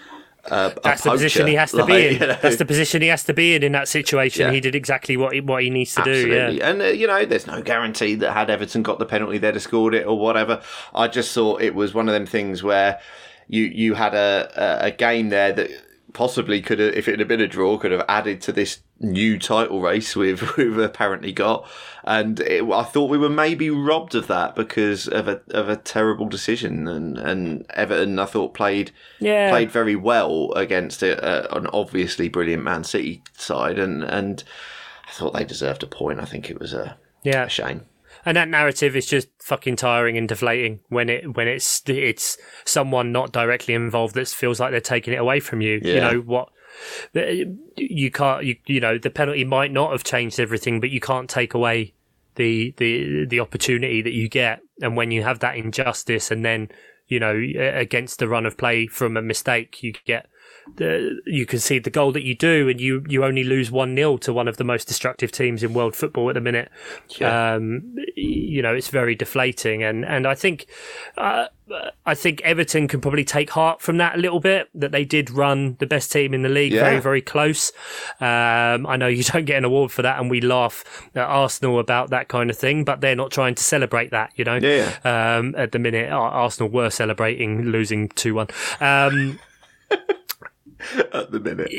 Uh, 0.50 0.72
a 0.76 0.80
That's 0.82 1.04
the 1.04 1.12
position 1.12 1.48
he 1.48 1.56
has 1.56 1.72
to 1.72 1.78
Like, 1.78 1.88
be 1.88 2.08
in. 2.08 2.14
you 2.14 2.20
know. 2.20 2.38
That's 2.42 2.58
the 2.58 2.66
position 2.66 3.02
he 3.02 3.08
has 3.10 3.24
to 3.26 3.34
be 3.34 3.56
in 3.56 3.64
in 3.64 3.72
that 3.74 3.88
situation. 3.88 4.48
Yeah. 4.48 4.52
He 4.54 4.60
did 4.60 4.76
exactly 4.76 5.18
what 5.18 5.34
he, 5.34 5.42
what 5.42 5.64
he 5.64 5.70
needs 5.70 5.94
to 5.96 6.04
do. 6.04 6.28
Yeah. 6.28 6.70
And, 6.70 6.82
uh, 6.82 6.86
you 6.86 7.08
know, 7.08 7.26
there's 7.26 7.48
no 7.48 7.62
guarantee 7.62 8.16
that 8.16 8.32
had 8.34 8.50
Everton 8.50 8.84
got 8.84 9.00
the 9.00 9.06
penalty, 9.06 9.38
they'd 9.38 9.54
have 9.56 9.64
scored 9.64 9.94
it 9.94 10.06
or 10.06 10.18
whatever. 10.20 10.62
I 10.94 11.08
just 11.08 11.34
thought 11.34 11.62
it 11.62 11.76
was 11.76 11.94
one 11.94 12.08
of 12.08 12.14
them 12.14 12.26
things 12.26 12.64
where 12.64 13.00
you, 13.48 13.64
you 13.64 13.94
had 13.94 14.14
a, 14.14 14.82
a, 14.84 14.88
a 14.88 14.92
game 14.92 15.30
there 15.30 15.52
that 15.54 15.70
possibly 16.14 16.62
could 16.62 16.80
have, 16.80 16.94
if 16.94 17.08
it 17.08 17.20
had 17.20 17.28
been 17.28 17.42
a 17.42 17.48
draw, 17.48 17.78
could 17.78 17.92
have 17.92 18.06
added 18.10 18.42
to 18.42 18.52
this 18.52 18.80
new 19.00 19.38
title 19.40 19.82
race 19.82 20.16
we've, 20.16 20.42
we've 20.58 20.78
apparently 20.78 21.32
got. 21.32 21.68
And 22.04 22.40
it, 22.40 22.64
I 22.64 22.84
thought 22.84 23.10
we 23.10 23.18
were 23.18 23.30
maybe 23.30 23.70
robbed 23.70 24.16
of 24.16 24.28
that 24.28 24.56
because 24.56 25.08
of 25.08 25.28
a, 25.28 25.42
of 25.52 25.70
a 25.70 25.76
terrible 25.76 26.28
decision. 26.28 26.88
And, 26.88 27.18
and 27.18 27.66
Everton, 27.72 28.20
I 28.20 28.26
thought, 28.26 28.54
played 28.54 28.92
Yeah. 29.20 29.50
played 29.50 29.72
very 29.72 29.96
well 29.96 30.52
against 30.54 31.04
a, 31.04 31.18
a, 31.24 31.50
uh, 31.54 31.58
an 31.60 31.68
obviously 31.74 32.30
brilliant 32.30 32.64
Man 32.64 32.84
City 32.84 33.22
side. 33.38 33.78
And, 33.80 34.04
and 34.04 34.44
I 35.08 35.12
thought 35.12 35.34
they 35.34 35.46
deserved 35.46 35.84
a 35.84 35.88
point. 35.88 36.20
I 36.20 36.26
think 36.26 36.50
it 36.50 36.60
was 36.60 36.74
a, 36.74 36.98
Yeah. 37.24 37.46
a 37.46 37.50
shame. 37.50 37.86
And 38.26 38.36
that 38.38 38.50
narrative 38.50 38.96
is 38.96 39.06
just 39.06 39.30
fucking 39.40 39.78
tiring 39.78 40.18
and 40.18 40.28
deflating 40.28 40.82
when 40.90 41.10
it 41.10 41.36
when 41.36 41.48
it's 41.48 41.82
it's 41.88 42.38
someone 42.66 43.12
not 43.12 43.32
directly 43.32 43.74
involved 43.74 44.16
that 44.16 44.28
feels 44.28 44.60
like 44.60 44.72
they're 44.72 44.82
taking 44.82 45.14
it 45.14 45.18
away 45.20 45.40
from 45.40 45.62
you. 45.62 45.80
You 45.84 46.00
know 46.00 46.20
what? 46.20 46.50
You 47.78 48.12
can't. 48.12 48.44
You 48.44 48.56
you 48.66 48.80
know 48.80 48.98
the 48.98 49.10
penalty 49.10 49.46
might 49.46 49.72
not 49.72 49.92
have 49.92 50.04
changed 50.04 50.40
everything, 50.40 50.80
but 50.80 50.90
you 50.90 51.00
can't 51.00 51.30
take 51.30 51.54
away 51.54 51.94
the 52.36 52.74
the 52.78 53.26
the 53.26 53.40
opportunity 53.40 54.02
that 54.02 54.14
you 54.14 54.30
get. 54.30 54.62
And 54.82 54.96
when 54.96 55.12
you 55.12 55.24
have 55.24 55.40
that 55.40 55.56
injustice, 55.56 56.32
and 56.32 56.44
then 56.44 56.70
you 57.08 57.20
know 57.20 57.36
against 57.58 58.20
the 58.20 58.28
run 58.28 58.46
of 58.46 58.58
play 58.58 58.88
from 58.88 59.18
a 59.18 59.22
mistake, 59.22 59.82
you 59.84 59.94
get 60.06 60.28
the 60.78 61.22
you 61.26 61.46
can 61.46 61.60
see 61.60 61.80
the 61.80 61.90
goal 61.90 62.12
that 62.14 62.24
you 62.24 62.36
do, 62.36 62.70
and 62.70 62.80
you 62.80 63.04
you 63.08 63.24
only 63.26 63.44
lose 63.44 63.70
one 63.72 63.96
0 63.96 64.18
to 64.18 64.34
one 64.34 64.48
of 64.48 64.58
the 64.58 64.64
most 64.64 64.88
destructive 64.88 65.32
teams 65.32 65.64
in 65.64 65.74
world 65.74 65.96
football 65.96 66.30
at 66.30 66.36
the 66.36 66.42
minute. 66.42 66.70
Um, 67.56 67.96
you 68.16 68.62
know, 68.62 68.74
it's 68.74 68.90
very 68.90 69.16
deflating, 69.16 69.84
and 69.84 70.06
and 70.06 70.26
I 70.28 70.36
think 70.36 70.68
uh, 71.18 71.48
I 72.06 72.16
think 72.16 72.42
Everton 72.42 72.88
can 72.88 73.00
probably 73.02 73.24
take 73.24 73.52
heart 73.52 73.82
from 73.82 73.98
that 73.98 74.16
a 74.16 74.18
little 74.18 74.40
bit 74.40 74.70
that 74.74 74.92
they 74.92 75.06
did 75.06 75.30
run 75.30 75.76
the 75.80 75.86
best 75.86 76.12
team 76.12 76.34
in 76.34 76.42
the 76.42 76.50
league 76.50 76.72
Yeah. 76.74 76.82
very 76.82 77.00
very 77.00 77.22
close. 77.22 77.72
Um, 78.20 78.86
I 78.88 78.96
know 78.98 79.08
you 79.08 79.24
don't 79.34 79.46
get 79.46 79.58
an 79.58 79.66
award 79.66 79.92
for 79.92 80.02
that, 80.02 80.20
and 80.20 80.30
we 80.30 80.42
laugh 80.42 80.84
at 81.16 81.24
Arsenal 81.26 81.80
about 81.80 82.10
that 82.10 82.28
kind 82.28 82.50
of 82.50 82.58
thing, 82.58 82.84
but 82.84 83.02
they're 83.02 83.16
not 83.16 83.32
trying 83.32 83.56
to 83.56 83.64
celebrate 83.64 84.12
that. 84.12 84.32
You 84.36 84.46
know, 84.46 84.56
Yeah, 84.62 84.96
Um, 85.04 85.54
at 85.58 85.72
the 85.72 85.80
minute, 85.80 86.12
Arsenal 86.12 86.70
were 86.70 86.90
celebrating 86.90 87.64
losing 87.66 88.10
two 88.10 88.34
one. 88.36 88.48
Um, 88.82 89.40
At 91.14 91.32
the 91.32 91.40
minute. 91.40 91.72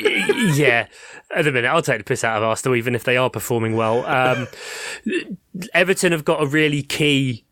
yeah, 0.56 0.86
at 1.34 1.44
the 1.44 1.52
minute, 1.52 1.68
I'll 1.68 1.82
take 1.82 1.98
the 1.98 2.04
piss 2.04 2.24
out 2.24 2.36
of 2.36 2.42
Arsenal, 2.42 2.76
even 2.76 2.94
if 2.94 3.04
they 3.04 3.16
are 3.16 3.30
performing 3.30 3.76
well. 3.76 4.04
Um, 4.06 4.48
Everton 5.72 6.12
have 6.12 6.24
got 6.24 6.42
a 6.42 6.46
really 6.46 6.82
key 6.82 7.44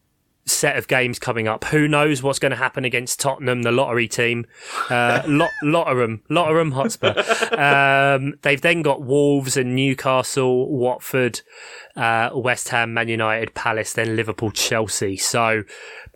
set 0.46 0.76
of 0.76 0.88
games 0.88 1.18
coming 1.18 1.46
up. 1.46 1.64
Who 1.64 1.86
knows 1.86 2.22
what's 2.22 2.38
going 2.38 2.50
to 2.50 2.56
happen 2.56 2.84
against 2.84 3.20
Tottenham, 3.20 3.62
the 3.62 3.72
lottery 3.72 4.08
team, 4.08 4.46
uh, 4.88 5.22
Lot- 5.26 5.50
Lotteram, 5.62 6.20
Lotteram 6.30 6.72
Hotspur. 6.72 7.14
Um, 7.58 8.34
they've 8.42 8.60
then 8.60 8.82
got 8.82 9.02
Wolves 9.02 9.56
and 9.56 9.74
Newcastle, 9.76 10.70
Watford, 10.70 11.42
uh, 11.96 12.30
West 12.34 12.70
Ham, 12.70 12.94
Man 12.94 13.08
United, 13.08 13.54
Palace, 13.54 13.92
then 13.92 14.16
Liverpool, 14.16 14.50
Chelsea. 14.50 15.16
So, 15.16 15.64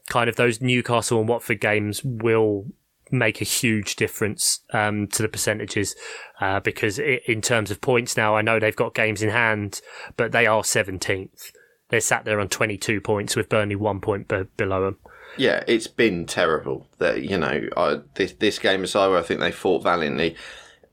kind 0.09 0.29
of 0.29 0.37
those 0.37 0.61
Newcastle 0.61 1.21
and 1.21 1.29
Watford 1.29 1.61
games 1.61 2.03
will 2.03 2.67
make 3.13 3.41
a 3.41 3.45
huge 3.45 3.95
difference 3.97 4.61
um, 4.73 5.07
to 5.09 5.23
the 5.23 5.29
percentages 5.29 5.95
uh, 6.41 6.59
because 6.61 6.99
i 6.99 7.21
in 7.27 7.41
terms 7.43 7.71
of 7.71 7.81
points 7.81 8.17
now, 8.17 8.35
I 8.35 8.43
know 8.43 8.59
they've 8.59 8.75
got 8.75 8.95
games 8.95 9.23
in 9.23 9.29
hand, 9.31 9.81
but 10.17 10.33
they 10.33 10.47
are 10.47 10.63
17th. 10.63 11.53
They're 11.91 12.01
sat 12.01 12.25
there 12.25 12.41
on 12.41 12.49
22 12.49 13.01
points 13.03 13.37
with 13.37 13.51
Burnley 13.51 13.77
one 13.77 14.01
point 14.01 14.27
be- 14.27 14.45
below 14.57 14.83
them. 14.85 14.99
Yeah, 15.37 15.63
it's 15.67 15.87
been 15.87 16.27
terrible. 16.27 16.89
That 16.99 17.23
you 17.23 17.39
know, 17.39 17.69
I, 17.77 18.01
this 18.15 18.33
this 18.33 18.59
game 18.59 18.83
aside, 18.85 19.09
where 19.09 19.19
I 19.19 19.23
think 19.23 19.41
they 19.41 19.53
fought 19.53 19.83
valiantly, 19.83 20.37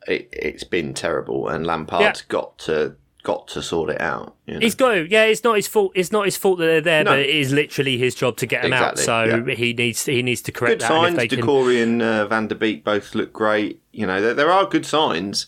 it, 0.08 0.30
it's 0.32 0.64
been 0.64 0.94
terrible, 0.94 1.48
and 1.48 1.66
Lampard's 1.66 2.22
Yeah. 2.22 2.26
got 2.30 2.58
to 2.60 2.96
got 3.30 3.48
to 3.50 3.62
sort 3.62 3.90
it 3.92 4.02
out. 4.02 4.36
You 4.48 4.56
know? 4.56 4.60
He's 4.62 4.76
got 4.76 4.90
to, 4.94 5.08
yeah. 5.10 5.24
It's 5.26 5.44
not 5.44 5.56
his 5.56 5.68
fault. 5.68 5.92
It's 5.96 6.12
not 6.12 6.26
his 6.26 6.36
fault 6.38 6.58
that 6.60 6.66
they're 6.66 6.82
there, 6.82 7.04
No. 7.04 7.12
but 7.12 7.20
it 7.20 7.30
is 7.30 7.52
literally 7.54 7.98
his 7.98 8.16
job 8.16 8.38
to 8.38 8.46
get 8.46 8.64
them 8.64 8.74
Exactly, 8.74 9.02
out. 9.04 9.06
So 9.06 9.24
yeah. 9.48 9.56
he 9.56 9.74
needs 9.74 10.06
he 10.06 10.24
needs 10.24 10.42
to 10.44 10.52
correct 10.52 10.80
good 10.80 10.82
that. 10.82 10.92
and 10.92 11.02
signs. 11.04 11.14
if 11.14 11.30
they 11.30 11.38
can, 11.38 11.70
and 11.90 12.02
uh, 12.02 12.28
Van 12.28 12.48
der 12.48 12.56
Beek 12.56 12.84
both 12.84 13.14
look 13.16 13.32
great. 13.32 13.82
You 13.92 14.08
know, 14.08 14.20
there, 14.22 14.34
there 14.34 14.52
are 14.52 14.66
good 14.66 14.86
signs. 14.86 15.46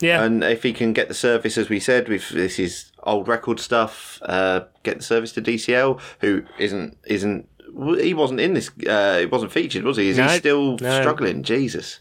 yeah, 0.00 0.22
And 0.22 0.44
if 0.44 0.62
he 0.62 0.72
can 0.72 0.92
get 0.92 1.08
the 1.08 1.14
service, 1.14 1.56
as 1.58 1.68
we 1.68 1.80
said, 1.80 2.08
with 2.08 2.28
this 2.30 2.58
is 2.58 2.92
old 3.02 3.26
record 3.28 3.58
stuff, 3.60 4.20
uh, 4.24 4.60
get 4.82 4.98
the 4.98 5.02
service 5.02 5.32
to 5.32 5.42
DCL, 5.42 6.00
who 6.20 6.42
isn't 6.58 6.96
isn't 7.06 7.48
he 7.98 8.14
wasn't 8.14 8.40
in 8.40 8.54
this, 8.54 8.70
uh, 8.88 9.18
he 9.18 9.26
wasn't 9.26 9.52
featured, 9.52 9.84
was 9.84 9.96
he? 9.96 10.08
Is 10.10 10.16
No, 10.18 10.28
he 10.28 10.38
still 10.38 10.76
no. 10.78 11.00
struggling? 11.00 11.42
Jesus, 11.42 11.98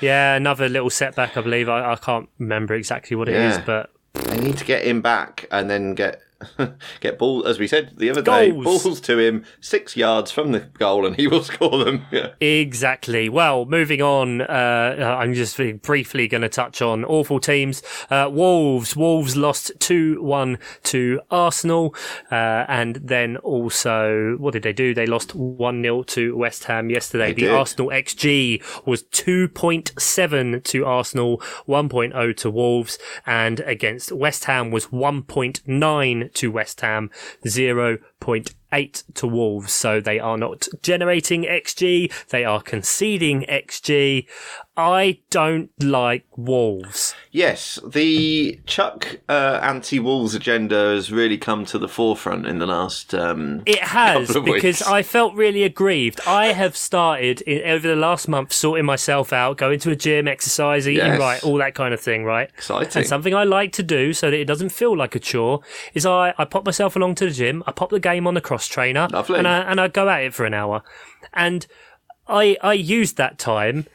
yeah. 0.00 0.34
Another 0.36 0.68
little 0.68 0.90
setback, 0.90 1.36
I 1.36 1.40
believe. 1.40 1.68
I, 1.68 1.92
I 1.92 1.96
can't 1.96 2.28
remember 2.38 2.74
exactly 2.74 3.16
what 3.16 3.28
it 3.28 3.34
is, 3.36 3.56
Yeah. 3.56 3.62
but 3.66 3.90
they 4.14 4.38
need 4.40 4.56
to 4.56 4.64
get 4.64 4.84
him 4.84 5.00
back 5.00 5.46
and 5.50 5.68
then 5.68 5.94
get 5.94 6.22
get 7.00 7.18
ball, 7.18 7.46
as 7.46 7.58
we 7.58 7.66
said 7.66 7.92
the 7.96 8.10
other 8.10 8.22
day, 8.22 8.50
Goals. 8.50 8.84
balls 8.84 9.00
to 9.02 9.18
him 9.18 9.44
six 9.60 9.96
yards 9.96 10.30
from 10.30 10.52
the 10.52 10.60
goal, 10.60 11.06
and 11.06 11.16
he 11.16 11.26
will 11.26 11.42
score 11.44 11.84
them. 11.84 12.06
Yeah. 12.14 12.30
Exactly. 12.40 13.28
Well, 13.28 13.64
moving 13.64 14.00
on, 14.00 14.42
uh, 14.42 15.16
I'm 15.18 15.34
just 15.34 15.56
briefly 15.82 16.28
going 16.28 16.42
to 16.42 16.48
touch 16.48 16.80
on 16.80 17.04
awful 17.04 17.40
teams. 17.40 17.82
Uh, 18.08 18.28
Wolves. 18.30 18.94
Wolves 18.94 19.36
lost 19.36 19.72
2 19.80 20.22
1 20.22 20.58
to 20.84 21.20
Arsenal. 21.30 21.94
Uh, 22.30 22.66
and 22.68 22.96
then 22.96 23.36
also, 23.38 24.36
what 24.38 24.52
did 24.52 24.62
they 24.62 24.72
do? 24.72 24.94
They 24.94 25.06
lost 25.06 25.34
1 25.34 25.82
0 25.82 26.02
to 26.04 26.36
West 26.36 26.64
Ham 26.64 26.88
yesterday. 26.90 27.28
They 27.28 27.42
the 27.42 27.42
did. 27.42 27.50
Arsenal 27.54 27.88
XG 27.88 28.62
was 28.86 29.02
2.7 29.04 30.62
to 30.64 30.84
Arsenal, 30.84 31.38
1.0 31.66 32.36
to 32.36 32.50
Wolves. 32.50 32.98
And 33.26 33.60
against 33.60 34.12
West 34.12 34.44
Ham 34.44 34.70
was 34.70 34.86
1.9 34.86 36.33
to 36.34 36.50
West 36.50 36.80
Ham, 36.80 37.10
0.8 37.44 39.14
to 39.14 39.26
Wolves. 39.26 39.72
So 39.72 40.00
they 40.00 40.18
are 40.18 40.38
not 40.38 40.68
generating 40.82 41.42
XG, 41.44 42.12
they 42.28 42.44
are 42.44 42.60
conceding 42.60 43.42
XG. 43.48 44.26
I 44.76 45.20
don't 45.30 45.70
like 45.80 46.24
Wolves. 46.36 47.14
Yes, 47.30 47.78
the 47.86 48.58
Chuck 48.66 49.20
uh, 49.28 49.60
anti-Wolves 49.62 50.34
agenda 50.34 50.74
has 50.94 51.12
really 51.12 51.38
come 51.38 51.64
to 51.66 51.78
the 51.78 51.86
forefront 51.88 52.46
in 52.46 52.58
the 52.58 52.66
last. 52.66 53.14
Um, 53.14 53.62
It 53.66 53.78
has 53.80 54.28
because 54.34 54.44
weeks. 54.80 54.82
I 54.82 55.02
felt 55.04 55.34
really 55.34 55.62
aggrieved. 55.62 56.20
I 56.26 56.46
have 56.46 56.76
started 56.76 57.40
in, 57.42 57.68
over 57.70 57.86
the 57.86 57.94
last 57.94 58.26
month 58.26 58.52
sorting 58.52 58.84
myself 58.84 59.32
out, 59.32 59.58
going 59.58 59.78
to 59.80 59.90
a 59.92 59.96
gym, 59.96 60.26
exercise, 60.26 60.88
eating 60.88 61.06
Yes. 61.06 61.20
right, 61.20 61.44
all 61.44 61.56
that 61.58 61.74
kind 61.76 61.94
of 61.94 62.00
thing, 62.00 62.24
right? 62.24 62.50
Exciting. 62.56 62.90
And 62.96 63.06
something 63.06 63.34
I 63.34 63.44
like 63.44 63.70
to 63.72 63.82
do 63.84 64.12
so 64.12 64.28
that 64.30 64.36
it 64.38 64.46
doesn't 64.46 64.70
feel 64.70 64.96
like 64.96 65.14
a 65.14 65.20
chore 65.20 65.60
is 65.94 66.04
I, 66.04 66.34
I 66.36 66.44
pop 66.44 66.64
myself 66.66 66.96
along 66.96 67.14
to 67.16 67.26
the 67.26 67.30
gym, 67.32 67.62
I 67.66 67.70
pop 67.72 67.90
the 67.90 68.00
game 68.00 68.26
on 68.26 68.34
the 68.34 68.40
cross 68.40 68.66
trainer, 68.66 69.06
Lovely. 69.12 69.38
and 69.38 69.46
I 69.46 69.58
and 69.60 69.80
I 69.80 69.86
go 69.86 70.08
at 70.08 70.22
it 70.24 70.34
for 70.34 70.44
an 70.46 70.54
hour, 70.54 70.82
and 71.32 71.64
I 72.26 72.56
I 72.60 72.72
used 72.72 73.16
that 73.18 73.38
time 73.38 73.86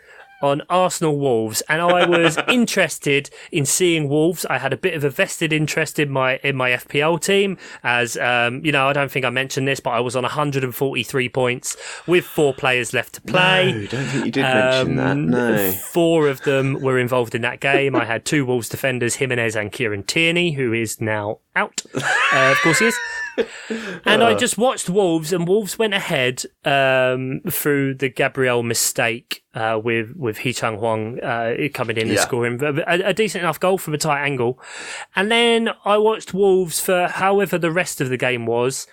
on 0.42 0.62
Arsenal 0.70 1.18
Wolves, 1.18 1.62
and 1.70 1.82
I 1.82 2.06
was 2.08 2.38
interested 2.48 3.30
in 3.52 3.66
seeing 3.66 4.08
Wolves. 4.10 4.46
I 4.46 4.58
had 4.58 4.74
a 4.74 4.78
bit 4.78 4.94
of 4.94 5.04
a 5.04 5.10
vested 5.10 5.52
interest 5.54 6.00
in 6.00 6.10
my 6.10 6.38
in 6.44 6.56
my 6.56 6.72
FPL 6.72 7.22
team, 7.22 7.58
as 7.84 8.18
um, 8.18 8.64
you 8.66 8.72
know. 8.72 8.88
I 8.88 8.94
don't 8.94 9.12
think 9.12 9.26
I 9.26 9.30
mentioned 9.30 9.68
this, 9.68 9.80
but 9.80 9.92
I 9.92 10.00
was 10.00 10.16
on 10.16 10.24
143 10.24 11.30
points 11.30 11.76
with 12.08 12.26
four 12.26 12.54
players 12.54 12.94
left 12.94 13.14
to 13.16 13.22
play. 13.22 13.72
no, 13.72 13.86
don't 13.88 14.06
think 14.06 14.26
you 14.26 14.32
did 14.32 14.42
mention 14.44 14.96
that. 14.96 15.12
Um, 15.12 15.30
No. 15.30 15.72
Four 15.72 16.28
of 16.28 16.42
them 16.42 16.82
were 16.82 16.98
involved 17.00 17.36
in 17.36 17.42
that 17.42 17.60
game. 17.60 17.96
I 17.96 18.06
had 18.06 18.26
two 18.26 18.46
Wolves 18.46 18.70
defenders, 18.70 19.16
Jimenez 19.16 19.56
and 19.56 19.72
Kieran 19.72 20.04
Tierney, 20.04 20.54
who 20.54 20.74
is 20.74 21.00
now 21.02 21.40
out. 21.56 21.82
Uh, 21.96 22.52
of 22.52 22.58
course 22.64 22.80
he 22.80 22.86
is. 22.88 22.98
And 24.06 24.22
I 24.22 24.34
just 24.36 24.58
watched 24.58 24.90
Wolves, 24.90 25.32
and 25.32 25.48
Wolves 25.48 25.80
went 25.80 25.94
ahead 25.94 26.44
um, 26.66 27.40
through 27.50 27.96
the 27.96 28.10
Gabriel 28.10 28.64
mistake 28.64 29.44
uh, 29.54 29.80
with 29.82 30.14
with 30.18 30.40
Hee 30.40 30.52
Chan 30.54 30.76
Hwang 30.76 31.20
uh, 31.22 31.56
coming 31.74 31.96
in 31.98 32.04
and 32.08 32.12
Yeah. 32.16 32.22
scoring 32.22 32.62
a, 32.62 32.84
a 33.06 33.14
decent 33.14 33.44
enough 33.44 33.60
goal 33.60 33.78
from 33.78 33.94
a 33.94 33.98
tight 33.98 34.26
angle. 34.26 34.60
And 35.16 35.32
then 35.32 35.70
I 35.86 35.98
watched 35.98 36.34
Wolves 36.34 36.82
for 36.82 37.08
however 37.08 37.58
the 37.58 37.72
rest 37.72 38.02
of 38.02 38.10
the 38.10 38.18
game 38.18 38.46
was 38.46 38.86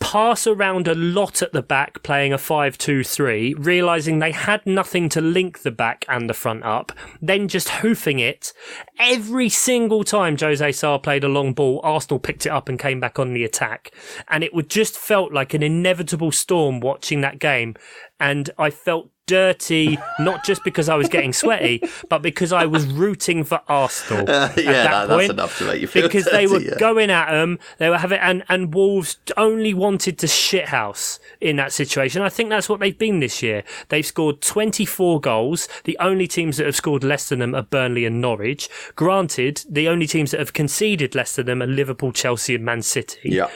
pass 0.00 0.46
around 0.46 0.86
a 0.86 0.94
lot 0.94 1.42
at 1.42 1.52
the 1.52 1.62
back, 1.62 2.02
playing 2.02 2.32
a 2.32 2.38
5 2.38 2.78
2 2.78 3.02
3, 3.02 3.54
realizing 3.54 4.18
they 4.18 4.32
had 4.32 4.64
nothing 4.66 5.08
to 5.10 5.20
link 5.20 5.62
the 5.62 5.70
back 5.70 6.04
and 6.08 6.28
the 6.28 6.34
front 6.34 6.62
up, 6.64 6.92
then 7.20 7.48
just 7.48 7.68
hoofing 7.68 8.18
it. 8.18 8.52
Every 8.98 9.48
single 9.48 10.04
time 10.04 10.36
Jose 10.38 10.72
Sa 10.72 10.98
played 10.98 11.24
a 11.24 11.28
long 11.28 11.54
ball, 11.54 11.80
Arsenal 11.82 12.18
picked 12.18 12.46
it 12.46 12.50
up 12.50 12.68
and 12.68 12.78
came 12.78 13.00
back 13.00 13.18
on 13.18 13.32
the 13.32 13.44
attack. 13.44 13.90
And 14.28 14.44
it 14.44 14.54
would 14.54 14.70
just 14.70 14.96
felt 14.96 15.32
like 15.32 15.54
an 15.54 15.62
inevitable 15.62 16.32
storm 16.32 16.80
watching 16.80 17.20
that 17.22 17.38
game. 17.38 17.74
And 18.20 18.50
I 18.58 18.70
felt 18.70 19.10
dirty, 19.26 19.98
not 20.18 20.44
just 20.44 20.62
because 20.64 20.88
I 20.88 20.94
was 20.94 21.08
getting 21.08 21.32
sweaty, 21.32 21.82
but 22.08 22.22
because 22.22 22.52
I 22.52 22.66
was 22.66 22.86
rooting 22.86 23.44
for 23.44 23.60
Arsenal. 23.68 24.28
Uh, 24.28 24.48
at 24.48 24.56
yeah, 24.56 24.72
that 24.72 25.08
that- 25.08 25.16
that's 25.16 25.30
enough 25.30 25.58
to 25.58 25.64
make 25.64 25.80
you 25.80 25.86
feel 25.86 26.02
because 26.02 26.24
they 26.26 26.46
were 26.46 26.60
yeah. 26.60 26.76
going 26.78 27.10
at 27.10 27.30
them. 27.30 27.58
They 27.78 27.88
were 27.88 27.98
having 27.98 28.18
and 28.18 28.44
and 28.48 28.72
Wolves 28.72 29.18
only 29.36 29.74
wanted 29.74 30.18
to 30.18 30.26
shithouse 30.26 31.18
in 31.40 31.56
that 31.56 31.72
situation. 31.72 32.22
I 32.22 32.28
think 32.28 32.50
that's 32.50 32.68
what 32.68 32.80
they've 32.80 32.96
been 32.96 33.20
this 33.20 33.42
year. 33.42 33.64
They've 33.88 34.06
scored 34.06 34.40
24 34.40 35.20
goals. 35.20 35.68
The 35.84 35.96
only 36.00 36.26
teams 36.26 36.56
that 36.56 36.66
have 36.66 36.76
scored 36.76 37.04
less 37.04 37.28
than 37.28 37.40
them 37.40 37.54
are 37.54 37.62
Burnley 37.62 38.04
and 38.04 38.20
Norwich. 38.20 38.68
Granted, 38.94 39.64
the 39.68 39.88
only 39.88 40.06
teams 40.06 40.30
that 40.30 40.40
have 40.40 40.52
conceded 40.52 41.14
less 41.14 41.36
than 41.36 41.46
them 41.46 41.62
are 41.62 41.66
Liverpool, 41.66 42.12
Chelsea, 42.12 42.54
and 42.54 42.64
Man 42.64 42.82
City. 42.82 43.30
Yeah. 43.30 43.50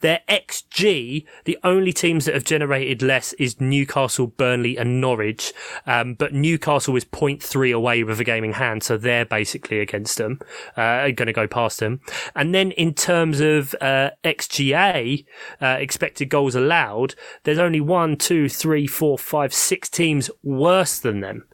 Their 0.00 0.20
XG, 0.28 1.24
the 1.44 1.58
only 1.62 1.92
teams 1.92 2.24
that 2.24 2.34
have 2.34 2.44
generated 2.44 3.02
less 3.02 3.32
is 3.34 3.60
Newcastle, 3.60 4.28
Burnley, 4.28 4.76
and 4.76 4.93
Norwich. 5.00 5.52
Um, 5.86 6.14
but 6.14 6.32
Newcastle 6.32 6.96
is 6.96 7.04
0.3 7.04 7.74
away 7.74 8.04
with 8.04 8.20
a 8.20 8.24
game 8.24 8.44
in 8.44 8.52
hand, 8.54 8.82
so 8.82 8.96
they're 8.96 9.24
basically 9.24 9.80
against 9.80 10.18
them, 10.18 10.40
uh, 10.76 11.10
going 11.10 11.26
to 11.26 11.32
go 11.32 11.46
past 11.46 11.80
them. 11.80 12.00
And 12.34 12.54
then 12.54 12.70
in 12.72 12.94
terms 12.94 13.40
of 13.40 13.74
uh, 13.80 14.10
XGA, 14.24 15.24
uh, 15.60 15.76
expected 15.78 16.28
goals 16.28 16.54
allowed, 16.54 17.14
there's 17.44 17.58
only 17.58 17.80
one, 17.80 18.16
two, 18.16 18.48
three, 18.48 18.86
four, 18.86 19.18
five, 19.18 19.52
six 19.52 19.88
teams 19.88 20.30
worse 20.42 20.98
than 20.98 21.20
them. 21.20 21.44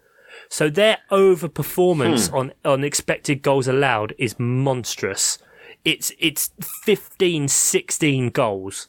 So 0.49 0.69
their 0.69 0.99
overperformance 1.13 2.33
on, 2.35 2.53
on 2.65 2.83
expected 2.83 3.41
goals 3.41 3.69
allowed 3.69 4.15
is 4.19 4.39
monstrous. 4.39 5.39
It's 5.85 6.13
it's 6.19 6.51
15, 6.83 7.49
16 7.49 8.31
goals. 8.31 8.89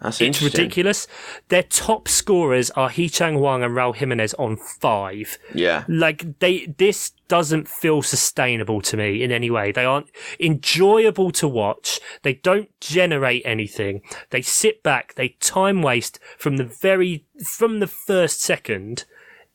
That's 0.00 0.20
It's 0.20 0.42
ridiculous. 0.42 1.06
Their 1.48 1.62
top 1.62 2.06
scorers 2.06 2.70
are 2.72 2.90
Hee 2.90 3.08
Chan 3.08 3.36
Hwang 3.36 3.62
and 3.62 3.74
Raul 3.74 3.96
Jimenez 3.96 4.34
on 4.34 4.56
five. 4.56 5.38
Yeah. 5.54 5.84
Like 5.88 6.38
they, 6.40 6.66
this 6.66 7.12
doesn't 7.28 7.66
feel 7.66 8.02
sustainable 8.02 8.82
to 8.82 8.96
me 8.96 9.22
in 9.22 9.32
any 9.32 9.50
way. 9.50 9.72
They 9.72 9.86
aren't 9.86 10.10
enjoyable 10.38 11.30
to 11.32 11.48
watch. 11.48 11.98
They 12.22 12.34
don't 12.34 12.68
generate 12.80 13.42
anything. 13.46 14.02
They 14.30 14.42
sit 14.42 14.82
back. 14.82 15.14
They 15.14 15.30
time 15.40 15.80
waste 15.80 16.18
from 16.36 16.58
the 16.58 16.64
very, 16.64 17.24
from 17.42 17.80
the 17.80 17.86
first 17.86 18.42
second. 18.42 19.06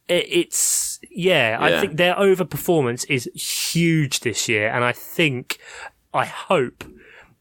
It's, 0.08 1.00
yeah, 1.10 1.58
I 1.62 1.80
think 1.80 1.98
their 1.98 2.16
overperformance 2.16 3.06
is 3.08 3.30
huge 3.34 4.22
this 4.22 4.50
year. 4.50 4.70
And 4.70 4.84
I 4.84 4.92
think, 4.92 5.60
I 6.14 6.26
hope 6.26 6.84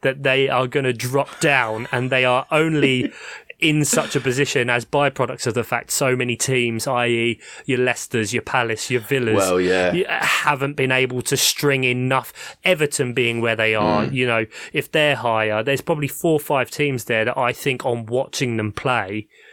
that 0.02 0.22
they 0.22 0.48
are 0.48 0.66
going 0.66 0.84
to 0.84 0.92
drop 0.92 1.40
down 1.40 1.86
and 1.92 2.10
they 2.10 2.24
are 2.24 2.46
only 2.50 3.12
in 3.60 3.84
such 3.84 4.16
a 4.16 4.20
position 4.20 4.70
as 4.70 4.86
byproducts 4.86 5.46
of 5.46 5.52
the 5.52 5.62
fact 5.62 5.90
so 5.90 6.16
many 6.16 6.34
teams, 6.34 6.86
i.e., 6.86 7.38
your 7.66 7.78
Leicesters, 7.78 8.32
your 8.32 8.40
Palace, 8.42 8.90
your 8.90 9.02
Villas, 9.02 9.36
Well, 9.36 9.60
yeah. 9.60 9.92
haven't 10.24 10.74
been 10.76 10.90
able 10.90 11.20
to 11.22 11.36
string 11.36 11.84
enough. 11.84 12.56
Everton 12.64 13.12
being 13.12 13.42
where 13.42 13.56
they 13.56 13.74
are, 13.74 14.06
Hmm. 14.06 14.14
you 14.14 14.26
know, 14.26 14.46
if 14.72 14.90
they're 14.90 15.16
higher, 15.16 15.62
there's 15.62 15.82
probably 15.82 16.08
four 16.08 16.32
or 16.32 16.40
five 16.40 16.70
teams 16.70 17.04
there 17.04 17.26
that 17.26 17.36
I 17.36 17.52
think 17.52 17.84
on 17.84 18.06
watching 18.06 18.56
them 18.56 18.72
play 18.72 19.28
uh, 19.28 19.49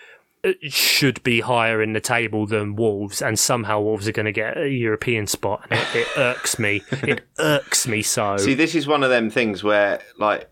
should 0.61 1.21
be 1.23 1.41
higher 1.41 1.81
in 1.81 1.93
the 1.93 2.01
table 2.01 2.45
than 2.45 2.75
Wolves, 2.75 3.21
and 3.21 3.37
somehow 3.39 3.79
Wolves 3.81 4.07
are 4.07 4.11
going 4.11 4.25
to 4.25 4.31
get 4.31 4.57
a 4.57 4.69
European 4.69 5.27
spot. 5.27 5.65
And 5.69 5.79
it, 5.79 5.95
it 5.95 6.07
irks 6.17 6.57
me. 6.59 6.81
It 7.03 7.21
irks 7.39 7.87
me 7.87 8.01
so. 8.01 8.37
See, 8.37 8.53
this 8.53 8.75
is 8.75 8.87
one 8.87 9.03
of 9.03 9.09
them 9.09 9.29
things 9.29 9.63
where, 9.63 10.01
like, 10.17 10.49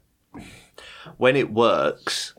when 1.18 1.36
it 1.36 1.52
works, 1.52 2.34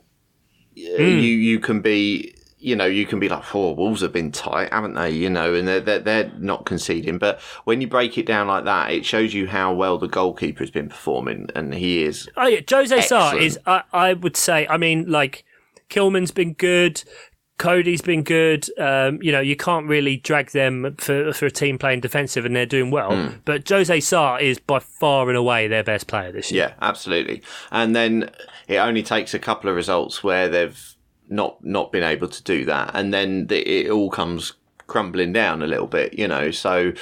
Hmm. 0.79 1.03
you 1.03 1.07
you 1.09 1.59
can 1.59 1.81
be, 1.81 2.35
you 2.59 2.77
know, 2.77 2.85
you 2.85 3.07
can 3.07 3.19
be 3.19 3.31
like, 3.31 3.55
"Oh, 3.55 3.73
Wolves 3.73 4.03
have 4.03 4.13
been 4.13 4.31
tight, 4.31 4.71
haven't 4.75 4.93
they?" 4.93 5.09
You 5.11 5.31
know, 5.31 5.55
and 5.55 5.67
they're 5.67 5.81
they're, 5.81 6.01
they're 6.01 6.33
not 6.39 6.67
conceding. 6.67 7.17
But 7.17 7.41
when 7.65 7.81
you 7.81 7.87
break 7.87 8.19
it 8.19 8.27
down 8.27 8.47
like 8.49 8.65
that, 8.67 8.91
it 8.93 9.07
shows 9.07 9.33
you 9.33 9.47
how 9.47 9.73
well 9.73 9.97
the 9.97 10.07
goalkeeper 10.09 10.61
has 10.61 10.71
been 10.71 10.91
performing, 10.91 11.49
and 11.55 11.73
he 11.73 12.03
is. 12.03 12.29
Oh 12.37 12.47
yeah, 12.47 12.61
Jose 12.69 13.01
Sa 13.03 13.35
is. 13.37 13.59
I, 13.67 13.85
I 13.93 14.13
would 14.13 14.37
say. 14.37 14.67
I 14.69 14.77
mean, 14.77 15.11
like 15.11 15.47
Kilman's 15.89 16.31
been 16.31 16.53
good. 16.53 17.03
Coady's 17.59 18.03
been 18.03 18.23
good. 18.23 18.69
Um, 18.79 19.19
you 19.23 19.33
know, 19.33 19.41
you 19.41 19.57
can't 19.57 19.87
really 19.87 20.19
drag 20.19 20.51
them 20.51 20.95
for 20.99 21.33
for 21.33 21.47
a 21.47 21.51
team 21.51 21.79
playing 21.79 22.01
defensive 22.01 22.45
and 22.45 22.55
they're 22.55 22.67
doing 22.67 22.91
well. 22.91 23.15
Hmm. 23.15 23.37
But 23.45 23.69
Jose 23.69 24.01
Sa 24.01 24.37
is 24.37 24.59
by 24.59 24.79
far 24.79 25.29
and 25.29 25.37
away 25.37 25.67
their 25.67 25.85
best 25.85 26.07
player 26.07 26.33
this 26.33 26.53
year. 26.53 26.69
Yeah, 26.69 26.75
absolutely. 26.83 27.43
And 27.71 27.97
then 27.97 28.31
it 28.69 28.77
only 28.77 29.03
takes 29.03 29.33
a 29.33 29.39
couple 29.39 29.71
of 29.71 29.77
results 29.77 30.23
where 30.23 30.49
they've 30.49 30.95
not 31.29 31.65
not 31.65 31.93
been 31.93 32.03
able 32.03 32.29
to 32.29 32.43
do 32.43 32.65
that, 32.67 32.91
and 32.95 33.13
then 33.13 33.47
the, 33.47 33.67
it 33.67 33.91
all 33.91 34.11
comes 34.11 34.53
crumbling 34.87 35.33
down 35.33 35.63
a 35.63 35.67
little 35.67 35.87
bit, 35.87 36.15
you 36.19 36.29
know. 36.29 36.51
So 36.51 36.93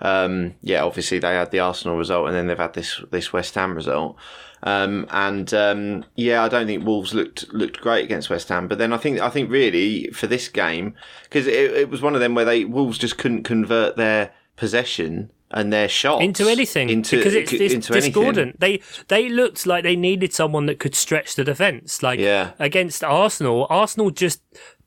um, 0.00 0.54
yeah, 0.62 0.82
obviously 0.82 1.18
they 1.18 1.34
had 1.34 1.50
the 1.50 1.60
Arsenal 1.60 1.96
result, 1.96 2.28
and 2.28 2.36
then 2.36 2.46
they've 2.46 2.56
had 2.56 2.74
this 2.74 3.00
this 3.10 3.32
West 3.32 3.54
Ham 3.54 3.74
result. 3.74 4.16
Um, 4.64 5.06
and 5.10 5.52
um, 5.54 6.04
yeah, 6.16 6.42
I 6.42 6.48
don't 6.48 6.66
think 6.66 6.86
Wolves 6.86 7.12
looked 7.12 7.52
looked 7.52 7.80
great 7.82 8.04
against 8.04 8.30
West 8.30 8.48
Ham. 8.48 8.66
But 8.66 8.78
then 8.78 8.92
I 8.92 8.96
think 8.96 9.20
I 9.20 9.28
think 9.30 9.50
really 9.50 10.08
for 10.08 10.26
this 10.26 10.48
game 10.48 10.94
because 11.24 11.46
it, 11.46 11.52
it 11.72 11.90
was 11.90 12.00
one 12.00 12.14
of 12.14 12.20
them 12.20 12.34
where 12.34 12.46
they 12.46 12.64
Wolves 12.64 12.96
just 12.98 13.18
couldn't 13.18 13.42
convert 13.42 13.96
their 13.96 14.32
possession 14.56 15.30
and 15.50 15.72
their 15.72 15.88
shot 15.88 16.22
Into 16.22 16.48
anything 16.48 16.88
into 16.88 17.16
because 17.18 17.34
it's, 17.34 17.52
it's 17.52 17.74
into 17.74 17.92
anything. 17.92 18.10
discordant. 18.12 18.60
They 18.60 18.80
they 19.08 19.28
looked 19.28 19.66
like 19.66 19.84
they 19.84 19.96
needed 19.96 20.32
someone 20.32 20.64
that 20.66 20.78
could 20.80 20.94
stretch 20.94 21.34
the 21.36 21.44
defense. 21.44 22.02
Like 22.02 22.18
Yeah. 22.18 22.52
against 22.58 23.04
Arsenal, 23.04 23.66
Arsenal 23.68 24.10
just 24.10 24.40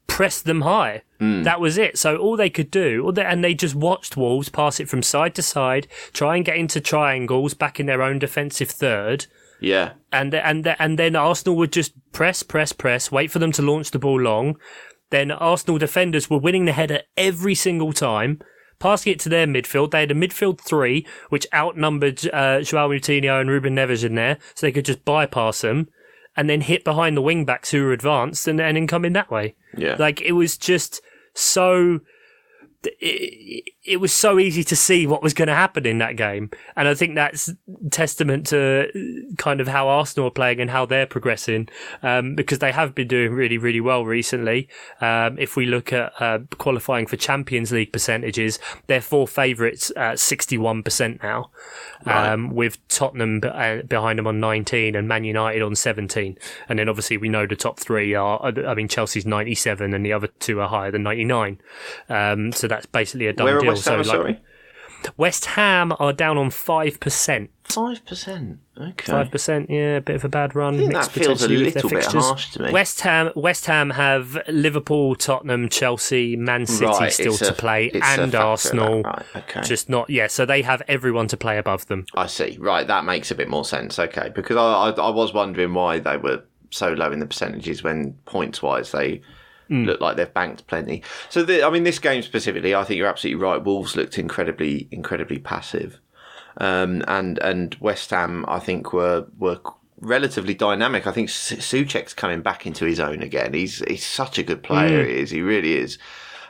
pressed 0.07 0.45
them 0.45 0.61
high. 0.61 1.03
Hmm. 1.19 1.43
That 1.43 1.59
was 1.61 1.77
it. 1.77 1.97
So 1.97 2.17
all 2.17 2.35
they 2.35 2.49
could 2.49 2.71
do, 2.71 3.11
they, 3.13 3.23
and 3.23 3.43
they 3.43 3.53
just 3.53 3.75
watched 3.75 4.17
Wolves 4.17 4.49
pass 4.49 4.79
it 4.79 4.89
from 4.89 5.03
side 5.03 5.35
to 5.35 5.41
side, 5.43 5.87
try 6.13 6.35
and 6.35 6.43
get 6.43 6.57
into 6.57 6.81
triangles 6.81 7.53
back 7.53 7.79
in 7.79 7.85
their 7.85 8.01
own 8.01 8.17
defensive 8.19 8.69
third. 8.71 9.27
Yeah, 9.59 9.93
and 10.11 10.33
and 10.33 10.67
and 10.79 10.99
then 10.99 11.15
Arsenal 11.15 11.57
would 11.57 11.71
just 11.71 11.93
press, 12.11 12.43
press, 12.43 12.73
press, 12.73 13.11
wait 13.11 13.31
for 13.31 13.39
them 13.39 13.51
to 13.53 13.61
launch 13.61 13.91
the 13.91 13.99
ball 13.99 14.19
long. 14.19 14.57
Then 15.09 15.31
Arsenal 15.31 15.77
defenders 15.77 16.29
were 16.29 16.37
winning 16.37 16.65
the 16.65 16.73
header 16.73 17.01
every 17.15 17.55
single 17.55 17.93
time, 17.93 18.41
passing 18.79 19.13
it 19.13 19.19
to 19.21 19.29
their 19.29 19.47
midfield. 19.47 19.91
They 19.91 20.01
had 20.01 20.11
a 20.11 20.15
midfield 20.15 20.59
three, 20.59 21.07
which 21.29 21.47
outnumbered 21.53 22.27
uh, 22.33 22.61
Joao 22.61 22.89
Moutinho 22.89 23.39
and 23.39 23.49
Ruben 23.49 23.75
Neves 23.75 24.03
in 24.03 24.15
there, 24.15 24.37
so 24.53 24.67
they 24.67 24.71
could 24.71 24.85
just 24.85 25.05
bypass 25.05 25.61
them 25.61 25.87
and 26.35 26.47
then 26.49 26.61
hit 26.61 26.83
behind 26.83 27.17
the 27.17 27.21
wing 27.21 27.45
backs 27.45 27.71
who 27.71 27.83
were 27.83 27.91
advanced 27.91 28.47
and, 28.47 28.61
and 28.61 28.77
then 28.77 28.85
come 28.85 29.03
in 29.03 29.13
that 29.13 29.31
way. 29.31 29.55
yeah. 29.75 29.95
Like 29.97 30.21
it 30.21 30.33
was 30.33 30.57
just 30.57 31.01
so. 31.33 31.99
It, 32.83 33.73
it 33.87 33.97
was 34.01 34.11
so 34.11 34.37
easy 34.37 34.63
to 34.65 34.75
see 34.75 35.07
what 35.07 35.23
was 35.23 35.33
going 35.33 35.47
to 35.47 35.55
happen 35.55 35.85
in 35.85 35.97
that 35.99 36.17
game, 36.17 36.51
and 36.75 36.87
I 36.87 36.93
think 36.93 37.15
that's 37.15 37.53
testament 37.89 38.45
to 38.47 38.91
kind 39.37 39.61
of 39.61 39.69
how 39.69 39.87
Arsenal 39.87 40.27
are 40.27 40.31
playing 40.31 40.59
and 40.59 40.69
how 40.69 40.85
they're 40.85 41.07
progressing, 41.07 41.69
um, 42.03 42.35
because 42.35 42.59
they 42.59 42.73
have 42.73 42.93
been 42.93 43.07
doing 43.07 43.31
really, 43.31 43.57
really 43.57 43.79
well 43.79 44.05
recently. 44.05 44.67
Um, 44.99 45.39
if 45.39 45.55
we 45.55 45.65
look 45.65 45.93
at 45.93 46.11
uh, 46.19 46.39
qualifying 46.57 47.07
for 47.07 47.15
Champions 47.15 47.71
League 47.71 47.93
percentages, 47.93 48.59
they're 48.87 49.01
four 49.01 49.25
favourites 49.25 49.89
at 49.95 50.19
sixty-one 50.19 50.83
percent 50.83 51.23
now, 51.23 51.49
um, 52.05 52.53
with 52.53 52.85
Tottenham 52.89 53.39
be- 53.39 53.47
uh, 53.47 53.83
behind 53.83 54.19
them 54.19 54.27
on 54.27 54.41
nineteen 54.41 54.95
and 54.95 55.07
Man 55.07 55.23
United 55.23 55.61
on 55.61 55.75
seventeen, 55.75 56.37
and 56.67 56.77
then 56.77 56.89
obviously 56.89 57.15
we 57.15 57.29
know 57.29 57.47
the 57.47 57.55
top 57.55 57.79
three 57.79 58.13
are. 58.13 58.43
I 58.43 58.73
mean, 58.73 58.89
Chelsea's 58.89 59.25
ninety-seven, 59.25 59.93
and 59.93 60.05
the 60.05 60.11
other 60.11 60.27
two 60.27 60.59
are 60.59 60.67
higher 60.67 60.91
than 60.91 61.03
ninety-nine. 61.03 61.61
Um, 62.09 62.51
so 62.51 62.67
that's 62.67 62.85
basically 62.85 63.27
a 63.27 63.33
done 63.33 63.45
Where 63.45 63.59
deal. 63.61 63.76
West 63.77 63.87
Ham? 63.87 64.03
so 64.03 64.09
like, 64.11 64.19
sorry, 64.21 64.39
West 65.15 65.45
Ham 65.45 65.93
are 65.99 66.11
down 66.11 66.37
on 66.37 66.49
five 66.49 66.99
percent. 66.99 67.51
five 67.63 68.03
percent. 68.05 68.59
Okay, 68.79 69.11
Five 69.11 69.31
percent, 69.31 69.69
yeah, 69.69 69.97
a 69.97 70.01
bit 70.01 70.15
of 70.15 70.25
a 70.25 70.29
bad 70.29 70.55
run. 70.55 70.75
I 70.75 70.77
think 70.77 70.91
that 70.93 70.97
mixed 70.99 71.11
feels 71.11 71.43
a 71.43 71.47
potentially 71.47 71.65
with 71.65 71.73
their 71.75 71.83
little 71.83 71.99
bit 71.99 72.05
harsh 72.23 72.51
to 72.51 72.63
me. 72.63 72.71
West 72.71 73.01
Ham, 73.01 73.31
West 73.35 73.65
Ham 73.67 73.91
have 73.91 74.37
Liverpool, 74.47 75.15
Tottenham, 75.15 75.69
Chelsea, 75.69 76.35
Man 76.35 76.65
City 76.65 76.85
Right, 76.85 77.13
still 77.13 77.37
to 77.37 77.49
a- 77.49 77.53
play, 77.53 77.85
it's 77.87 77.95
a 77.97 77.99
factor 77.99 78.21
and 78.23 78.35
Arsenal. 78.35 79.01
right, 79.03 79.25
okay. 79.35 79.61
Just 79.61 79.87
not, 79.89 80.09
yeah. 80.09 80.27
So 80.27 80.45
they 80.45 80.61
have 80.63 80.81
everyone 80.87 81.27
to 81.29 81.37
play 81.37 81.57
above 81.57 81.87
them. 81.87 82.05
I 82.15 82.27
see. 82.27 82.57
Right, 82.59 82.85
that 82.87 83.05
makes 83.05 83.31
a 83.31 83.35
bit 83.35 83.49
more 83.49 83.65
sense. 83.65 83.97
Okay, 83.99 84.29
because 84.33 84.57
I, 84.57 84.61
I, 84.61 84.89
I 84.91 85.09
was 85.09 85.33
wondering 85.33 85.73
why 85.73 85.99
they 85.99 86.17
were 86.17 86.43
so 86.69 86.89
low 86.93 87.11
in 87.11 87.19
the 87.19 87.25
percentages 87.27 87.81
when 87.83 88.13
points 88.25 88.61
wise 88.61 88.91
they 88.91 89.21
look 89.69 90.01
like 90.01 90.15
they've 90.17 90.33
banked 90.33 90.67
plenty. 90.67 91.03
So, 91.29 91.43
the, 91.43 91.63
I 91.63 91.69
mean, 91.69 91.83
this 91.83 91.99
game 91.99 92.21
specifically, 92.21 92.73
I 92.75 92.83
think 92.83 92.97
you're 92.97 93.07
absolutely 93.07 93.41
right. 93.43 93.63
Wolves 93.63 93.95
looked 93.95 94.17
incredibly, 94.17 94.87
incredibly 94.91 95.39
passive, 95.39 95.99
um, 96.57 97.03
and 97.07 97.37
and 97.39 97.75
West 97.79 98.09
Ham, 98.11 98.45
I 98.47 98.59
think, 98.59 98.93
were 98.93 99.27
were 99.37 99.59
relatively 99.99 100.53
dynamic. 100.53 101.07
I 101.07 101.11
think 101.11 101.29
Su- 101.29 101.57
Soucek's 101.57 102.13
coming 102.13 102.41
back 102.41 102.65
into 102.65 102.85
his 102.85 102.99
own 102.99 103.21
again. 103.21 103.53
He's 103.53 103.79
he's 103.87 104.05
such 104.05 104.37
a 104.37 104.43
good 104.43 104.63
player. 104.63 105.03
He 105.05 105.13
is. 105.19 105.29
He 105.31 105.41
really 105.41 105.73
is. 105.75 105.97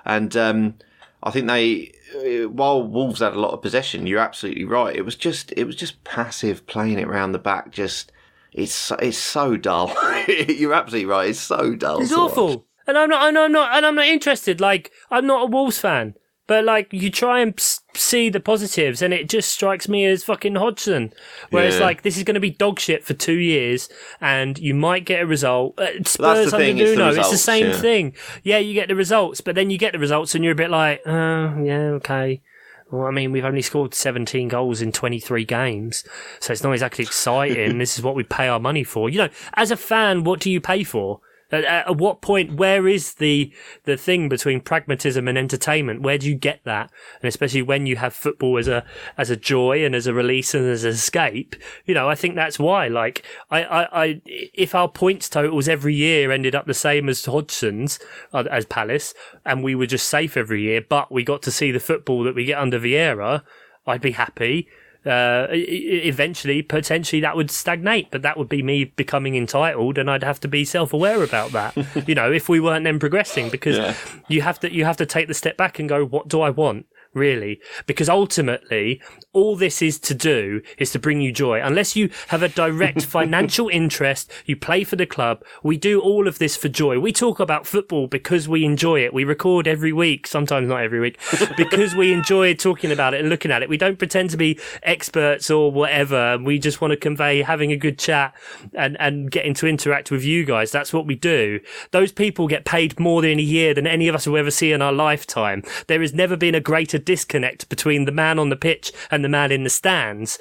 And 0.06 0.36
um, 0.38 0.76
I 1.24 1.32
think 1.32 1.48
they, 1.48 1.92
uh, 2.16 2.50
while 2.50 2.84
Wolves 2.84 3.20
had 3.20 3.34
a 3.34 3.40
lot 3.40 3.52
of 3.54 3.62
possession, 3.62 4.08
you're 4.08 4.20
absolutely 4.20 4.64
right. 4.64 4.96
It 4.96 5.04
was 5.04 5.16
just 5.16 5.52
it 5.58 5.66
was 5.66 5.76
just 5.76 6.04
passive 6.04 6.66
playing 6.68 7.00
it 7.00 7.08
round 7.08 7.34
the 7.34 7.40
back. 7.40 7.72
Just 7.72 8.12
it's 8.54 8.74
so- 8.74 8.96
it's 8.96 9.18
so 9.18 9.58
dull. 9.58 9.94
you're 10.28 10.74
absolutely 10.74 11.06
right. 11.10 11.30
It's 11.30 11.40
so 11.40 11.76
dull. 11.76 12.02
It's 12.02 12.14
awful. 12.14 12.48
watch. 12.50 12.64
And 12.88 12.98
I'm 12.98 13.10
not, 13.10 13.28
and 13.28 13.38
I'm 13.38 13.52
not, 13.52 13.76
and 13.76 13.86
I'm 13.86 13.96
not 13.96 14.08
interested. 14.08 14.62
Like, 14.62 14.92
I'm 15.12 15.28
not 15.28 15.44
a 15.44 15.46
Wolves 15.46 15.78
fan, 15.78 16.16
but 16.48 16.64
like, 16.64 16.88
you 16.94 17.12
try 17.12 17.42
and 17.42 17.54
see 17.94 18.30
the 18.30 18.40
positives, 18.40 19.02
and 19.02 19.14
it 19.14 19.28
just 19.28 19.52
strikes 19.52 19.90
me 19.90 20.06
as 20.06 20.24
fucking 20.24 20.56
Hodgson. 20.56 21.14
Whereas, 21.50 21.76
Yeah. 21.76 21.82
like, 21.86 22.04
this 22.04 22.16
is 22.18 22.24
going 22.24 22.36
to 22.36 22.40
be 22.40 22.50
dog 22.50 22.80
shit 22.80 23.04
for 23.04 23.14
two 23.14 23.34
years, 23.38 23.90
and 24.22 24.58
you 24.58 24.74
might 24.74 25.04
get 25.06 25.22
a 25.22 25.26
result. 25.26 25.78
Uh, 25.78 25.88
Spurs 26.06 26.54
under 26.54 26.58
thing, 26.58 26.78
it's 26.78 26.92
the 26.92 26.96
Nuno, 26.98 27.20
it's 27.20 27.30
the 27.32 27.38
same 27.38 27.68
yeah. 27.68 27.78
thing. 27.78 28.16
Yeah, 28.44 28.60
you 28.60 28.74
get 28.74 28.88
the 28.88 28.96
results, 28.96 29.42
but 29.42 29.56
then 29.56 29.70
you 29.70 29.78
get 29.78 29.92
the 29.92 30.00
results, 30.00 30.34
and 30.34 30.44
you're 30.44 30.54
a 30.54 30.56
bit 30.56 30.70
like, 30.70 31.02
uh, 31.06 31.54
yeah, 31.62 31.92
okay. 32.00 32.42
Well, 32.90 33.06
I 33.06 33.12
mean, 33.12 33.34
we've 33.34 33.44
only 33.44 33.62
scored 33.62 33.94
17 33.94 34.48
goals 34.48 34.82
in 34.82 34.94
23 34.94 35.44
games, 35.44 36.06
so 36.40 36.54
it's 36.54 36.64
not 36.64 36.72
exactly 36.72 37.04
exciting. 37.04 37.78
this 37.80 37.98
is 37.98 38.04
what 38.04 38.16
we 38.16 38.24
pay 38.24 38.48
our 38.48 38.62
money 38.62 38.86
for. 38.86 39.10
You 39.10 39.18
know, 39.24 39.30
as 39.56 39.72
a 39.72 39.76
fan, 39.76 40.24
what 40.24 40.40
do 40.40 40.50
you 40.50 40.62
pay 40.62 40.86
for? 40.86 41.20
At, 41.52 41.64
at 41.64 41.98
what 41.98 42.22
point, 42.22 42.54
where 42.54 42.88
is 42.88 43.16
the 43.16 43.54
the 43.84 43.98
thing 43.98 44.28
between 44.30 44.62
pragmatism 44.62 45.28
and 45.28 45.38
entertainment? 45.38 46.02
Where 46.02 46.18
do 46.18 46.28
you 46.28 46.36
get 46.36 46.62
that? 46.66 46.92
And 47.22 47.28
especially 47.28 47.62
when 47.62 47.86
you 47.86 47.96
have 47.96 48.14
football 48.14 48.58
as 48.58 48.68
a 48.68 48.84
as 49.18 49.30
a 49.30 49.38
joy 49.38 49.86
and 49.86 49.96
as 49.96 50.08
a 50.08 50.14
release 50.14 50.54
and 50.54 50.68
as 50.68 50.84
an 50.84 50.92
escape, 50.92 51.56
you 51.86 51.94
know, 51.94 52.10
I 52.10 52.16
think 52.16 52.36
that's 52.36 52.60
why. 52.60 52.88
Like, 52.88 53.24
I, 53.50 53.64
I, 53.64 54.04
I 54.04 54.22
if 54.26 54.76
our 54.76 54.90
points 54.90 55.30
totals 55.30 55.68
every 55.68 55.96
year 55.96 56.32
ended 56.32 56.56
up 56.56 56.66
the 56.66 56.74
same 56.74 57.08
as 57.10 57.24
Hodgson's 57.26 58.00
uh, 58.34 58.44
as 58.52 58.66
Palace, 58.66 59.14
and 59.46 59.64
we 59.64 59.76
were 59.76 59.86
just 59.86 60.08
safe 60.08 60.36
every 60.36 60.64
year, 60.64 60.82
but 60.82 61.12
we 61.12 61.24
got 61.24 61.42
to 61.44 61.52
see 61.52 61.72
the 61.72 61.80
football 61.80 62.24
that 62.24 62.36
we 62.36 62.46
get 62.46 62.60
under 62.60 62.80
Vieira, 62.80 63.44
I'd 63.86 64.02
be 64.02 64.12
happy 64.12 64.68
uh, 65.08 65.48
eventually, 65.52 66.62
potentially 66.62 67.22
that 67.22 67.36
would 67.36 67.50
stagnate, 67.52 68.12
but 68.12 68.22
that 68.22 68.38
would 68.38 68.50
be 68.50 68.62
me 68.64 68.86
becoming 68.86 69.36
entitled, 69.36 69.98
and 69.98 70.10
I'd 70.10 70.24
have 70.24 70.40
to 70.42 70.48
be 70.48 70.66
self-aware 70.66 71.24
about 71.24 71.52
that. 71.52 71.76
you 72.08 72.16
know, 72.16 72.32
if 72.32 72.50
we 72.50 72.60
weren't 72.60 72.84
then 72.84 73.00
progressing, 73.00 73.50
because 73.50 73.78
Yeah. 73.78 73.96
you 74.28 74.42
have 74.42 74.60
to 74.62 74.74
you 74.74 74.86
have 74.86 74.98
to 74.98 75.06
take 75.06 75.28
the 75.28 75.34
step 75.34 75.58
back 75.58 75.80
and 75.80 75.88
go, 75.90 76.06
what 76.06 76.28
do 76.28 76.42
I 76.42 76.50
want? 76.50 76.86
Really, 77.14 77.60
because 77.88 78.10
ultimately, 78.10 79.02
all 79.38 79.56
this 79.56 79.84
is 79.84 80.00
to 80.00 80.16
do 80.16 80.64
is 80.80 80.92
to 80.92 80.98
bring 80.98 81.22
you 81.22 81.32
joy. 81.32 81.62
Unless 81.62 81.96
you 81.96 82.10
have 82.30 82.42
a 82.42 82.50
direct 82.50 83.06
financial 83.18 83.70
interest, 83.70 84.32
you 84.48 84.56
play 84.56 84.84
for 84.84 84.96
the 84.96 85.06
club. 85.06 85.44
We 85.62 85.78
do 85.78 86.02
all 86.02 86.28
of 86.28 86.40
this 86.40 86.58
for 86.58 86.70
joy. 86.70 87.00
We 87.00 87.14
talk 87.14 87.40
about 87.40 87.68
football 87.68 88.08
because 88.08 88.50
we 88.50 88.66
enjoy 88.66 89.02
it. 89.02 89.14
We 89.14 89.24
record 89.24 89.68
every 89.68 89.94
week, 89.94 90.26
sometimes 90.26 90.68
not 90.68 90.82
every 90.82 91.00
week, 91.00 91.20
because 91.58 91.94
we 91.94 92.12
enjoy 92.12 92.56
talking 92.56 92.92
about 92.92 93.14
it 93.14 93.20
and 93.20 93.30
looking 93.30 93.52
at 93.52 93.62
it. 93.62 93.70
We 93.70 93.78
don't 93.78 94.00
pretend 94.00 94.32
to 94.32 94.38
be 94.38 94.60
experts 94.82 95.52
or 95.52 95.72
whatever. 95.72 96.40
We 96.40 96.58
just 96.58 96.82
want 96.82 96.94
to 96.94 96.98
convey 96.98 97.44
having 97.44 97.72
a 97.72 97.78
good 97.78 98.00
chat 98.00 98.34
and, 98.74 99.00
and 99.00 99.30
getting 99.30 99.54
to 99.56 99.68
interact 99.68 100.10
with 100.10 100.24
you 100.24 100.46
guys. 100.46 100.72
That's 100.72 100.92
what 100.92 101.06
we 101.06 101.14
do. 101.14 101.60
Those 101.92 102.12
people 102.12 102.48
get 102.48 102.66
paid 102.66 103.00
more 103.00 103.24
in 103.24 103.38
a 103.38 103.44
year 103.44 103.76
than 103.76 103.86
any 103.86 104.08
of 104.08 104.16
us 104.16 104.26
will 104.26 104.38
ever 104.38 104.50
see 104.50 104.72
in 104.72 104.82
our 104.82 104.94
lifetime. 104.94 105.62
There 105.86 106.02
has 106.02 106.14
never 106.16 106.36
been 106.36 106.56
a 106.56 106.60
greater 106.60 106.98
disconnect 106.98 107.70
between 107.70 108.06
the 108.06 108.12
man 108.12 108.40
on 108.40 108.50
the 108.50 108.56
pitch 108.56 108.92
and 109.12 109.24
the 109.24 109.27
man 109.30 109.52
in 109.52 109.64
the 109.64 109.70
stands. 109.70 110.40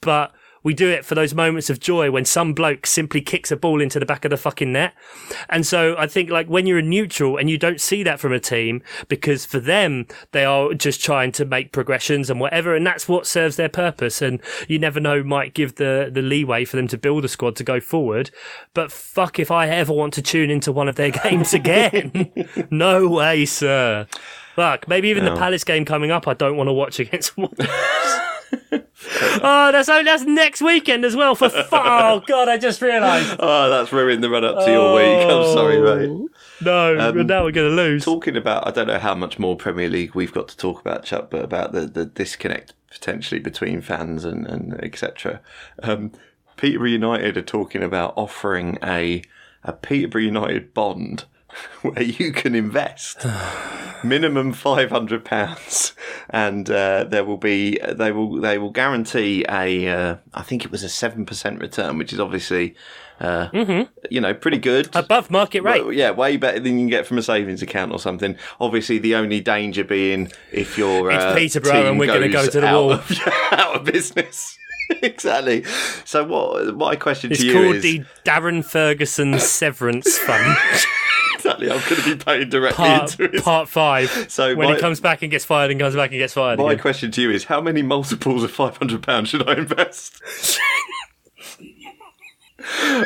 But 0.00 0.32
we 0.62 0.74
do 0.74 0.88
it 0.88 1.04
for 1.04 1.14
those 1.14 1.34
moments 1.34 1.70
of 1.70 1.80
joy 1.80 2.10
when 2.10 2.24
some 2.24 2.52
bloke 2.52 2.86
simply 2.86 3.20
kicks 3.20 3.50
a 3.50 3.56
ball 3.56 3.80
into 3.80 3.98
the 3.98 4.06
back 4.06 4.24
of 4.24 4.30
the 4.30 4.36
fucking 4.36 4.72
net. 4.72 4.92
And 5.48 5.66
so 5.66 5.94
I 5.96 6.06
think 6.06 6.30
like 6.30 6.48
when 6.48 6.66
you're 6.66 6.78
a 6.78 6.82
neutral 6.82 7.36
and 7.36 7.48
you 7.48 7.58
don't 7.58 7.80
see 7.80 8.02
that 8.02 8.20
from 8.20 8.32
a 8.32 8.40
team 8.40 8.82
because 9.08 9.46
for 9.46 9.60
them, 9.60 10.06
they 10.32 10.44
are 10.44 10.74
just 10.74 11.02
trying 11.02 11.32
to 11.32 11.44
make 11.44 11.72
progressions 11.72 12.28
and 12.28 12.40
whatever. 12.40 12.74
And 12.74 12.86
that's 12.86 13.08
what 13.08 13.26
serves 13.26 13.56
their 13.56 13.68
purpose. 13.68 14.20
And 14.20 14.40
you 14.68 14.78
never 14.78 15.00
know, 15.00 15.22
might 15.22 15.54
give 15.54 15.76
the, 15.76 16.10
the 16.12 16.22
leeway 16.22 16.64
for 16.64 16.76
them 16.76 16.88
to 16.88 16.98
build 16.98 17.24
a 17.24 17.28
squad 17.28 17.56
to 17.56 17.64
go 17.64 17.80
forward. 17.80 18.30
But 18.74 18.90
fuck 18.92 19.38
if 19.38 19.50
I 19.50 19.68
ever 19.68 19.92
want 19.92 20.12
to 20.14 20.22
tune 20.22 20.50
into 20.50 20.72
one 20.72 20.88
of 20.88 20.96
their 20.96 21.10
games 21.24 21.54
again. 21.54 22.32
no 22.70 23.08
way, 23.08 23.46
sir. 23.46 24.06
Fuck. 24.56 24.88
Maybe 24.88 25.08
even 25.08 25.24
the 25.24 25.36
Palace 25.36 25.62
game 25.62 25.84
coming 25.84 26.10
up, 26.10 26.26
I 26.26 26.34
don't 26.34 26.56
want 26.56 26.66
to 26.66 26.72
watch 26.72 26.98
against 26.98 27.36
Wolves. 27.38 27.56
Oh, 28.52 29.70
that's 29.72 29.88
oh, 29.88 30.02
that's 30.04 30.24
next 30.24 30.60
weekend 30.62 31.04
as 31.04 31.14
well. 31.16 31.34
For 31.34 31.48
fu- 31.48 31.58
oh 31.72 32.22
god, 32.26 32.48
I 32.48 32.58
just 32.58 32.80
realised. 32.82 33.36
Oh, 33.38 33.70
that's 33.70 33.92
ruined 33.92 34.22
the 34.22 34.30
run 34.30 34.44
up 34.44 34.64
to 34.64 34.70
your 34.70 34.94
week. 34.94 35.26
I'm 35.30 35.52
sorry, 35.52 35.80
mate. 35.80 36.30
No, 36.60 36.98
Um, 36.98 37.26
now 37.26 37.44
we're 37.44 37.52
going 37.52 37.70
to 37.70 37.76
lose. 37.76 38.04
Talking 38.04 38.36
about, 38.36 38.66
I 38.66 38.72
don't 38.72 38.88
know 38.88 38.98
how 38.98 39.14
much 39.14 39.38
more 39.38 39.56
Premier 39.56 39.88
League 39.88 40.14
we've 40.14 40.32
got 40.32 40.48
to 40.48 40.56
talk 40.56 40.80
about, 40.80 41.04
Chuck, 41.04 41.30
but 41.30 41.44
about 41.44 41.72
the, 41.72 41.82
the 41.82 42.04
disconnect 42.04 42.74
potentially 42.90 43.38
between 43.38 43.80
fans 43.80 44.24
and, 44.24 44.46
and 44.46 44.74
etc. 44.82 45.40
Um, 45.82 46.12
Peterborough 46.56 46.88
United 46.88 47.36
are 47.36 47.42
talking 47.42 47.82
about 47.82 48.14
offering 48.16 48.78
a 48.82 49.22
a 49.64 49.72
Peterborough 49.72 50.22
United 50.22 50.72
bond 50.74 51.24
where 51.82 52.02
you 52.02 52.32
can 52.32 52.54
invest 52.54 53.24
minimum 54.04 54.52
five 54.52 54.90
hundred 54.90 55.24
pounds, 55.24 55.92
and 56.30 56.70
uh, 56.70 57.04
there 57.04 57.24
will 57.24 57.36
be 57.36 57.78
they 57.88 58.12
will 58.12 58.40
they 58.40 58.58
will 58.58 58.70
guarantee 58.70 59.44
a 59.48 59.88
uh, 59.88 60.16
I 60.34 60.42
think 60.42 60.64
it 60.64 60.70
was 60.70 60.82
a 60.82 60.88
seven 60.88 61.26
percent 61.26 61.60
return, 61.60 61.98
which 61.98 62.12
is 62.12 62.20
obviously. 62.20 62.74
Uh, 63.20 63.48
You 64.10 64.20
know, 64.20 64.32
pretty 64.32 64.58
good. 64.58 64.94
Above 64.94 65.28
market 65.28 65.64
rate. 65.64 65.82
Well, 65.82 65.92
yeah, 65.92 66.12
way 66.12 66.36
better 66.36 66.60
than 66.60 66.74
you 66.74 66.82
can 66.82 66.88
get 66.88 67.04
from 67.04 67.18
a 67.18 67.22
savings 67.22 67.62
account 67.62 67.90
or 67.90 67.98
something. 67.98 68.36
Obviously, 68.60 68.98
the 68.98 69.16
only 69.16 69.40
danger 69.40 69.82
being 69.82 70.30
if 70.52 70.78
your 70.78 71.10
It's 71.10 71.24
uh, 71.24 71.34
Peterborough 71.34 71.88
and 71.90 71.98
we're 71.98 72.06
gonna 72.06 72.28
go 72.28 72.46
to 72.46 72.60
the 72.60 72.66
wall. 72.68 72.92
of, 72.92 73.10
out 73.50 73.74
of 73.74 73.84
business. 73.84 74.56
exactly. 75.02 75.64
So, 76.04 76.24
what 76.24 76.76
my 76.76 76.96
question 76.96 77.30
It's 77.32 77.40
to 77.40 77.46
you 77.46 77.58
is 77.58 77.72
called 77.72 77.82
the 77.82 78.04
Darren 78.24 78.64
Ferguson 78.64 79.38
Severance 79.38 80.16
Fund, 80.18 80.56
exactly. 81.34 81.70
I'm 81.70 81.80
going 81.88 82.02
to 82.02 82.16
be 82.16 82.24
paying 82.24 82.48
directly 82.48 82.84
part, 82.84 83.18
into 83.20 83.36
it. 83.36 83.42
part 83.42 83.68
five. 83.68 84.26
So 84.30 84.54
when 84.56 84.68
my- 84.68 84.74
he 84.74 84.80
comes 84.80 85.00
back 85.00 85.22
and 85.22 85.30
gets 85.30 85.44
fired 85.44 85.70
and 85.70 85.78
comes 85.78 85.94
back 85.94 86.10
and 86.10 86.18
gets 86.18 86.34
fired 86.34 86.58
My 86.58 86.72
again. 86.72 86.78
question 86.80 87.10
to 87.12 87.20
you 87.22 87.30
is: 87.30 87.44
How 87.44 87.60
many 87.60 87.82
multiples 87.82 88.42
of 88.44 88.50
five 88.50 88.76
hundred 88.76 89.02
pounds 89.02 89.28
should 89.28 89.48
I 89.48 89.54
invest? 89.54 90.20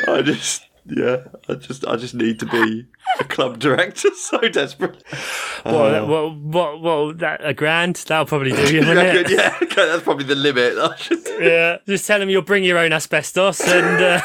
I 0.07 0.21
just, 0.23 0.65
yeah, 0.85 1.23
I 1.47 1.53
just, 1.55 1.85
I 1.87 1.95
just 1.95 2.13
need 2.15 2.39
to 2.39 2.45
be 2.45 2.85
a 3.19 3.23
club 3.35 3.59
director. 3.59 4.09
So 4.15 4.39
desperate. 4.47 5.03
Well, 5.65 6.07
well, 6.07 6.39
well, 6.41 6.79
well, 6.79 7.13
that, 7.15 7.41
a 7.43 7.53
grand, 7.53 7.97
that'll 8.07 8.25
probably 8.25 8.51
do 8.51 8.73
you, 8.73 8.81
yeah, 8.83 9.57
that's 9.75 10.03
probably 10.03 10.23
the 10.25 10.35
limit. 10.35 10.77
I 10.77 10.95
should 10.95 11.19
Yeah, 11.39 11.77
just 11.85 12.07
tell 12.07 12.21
him 12.21 12.29
you'll 12.29 12.41
bring 12.41 12.63
your 12.63 12.77
own 12.77 12.93
asbestos 12.93 13.61
and 13.61 14.01
uh, 14.01 14.21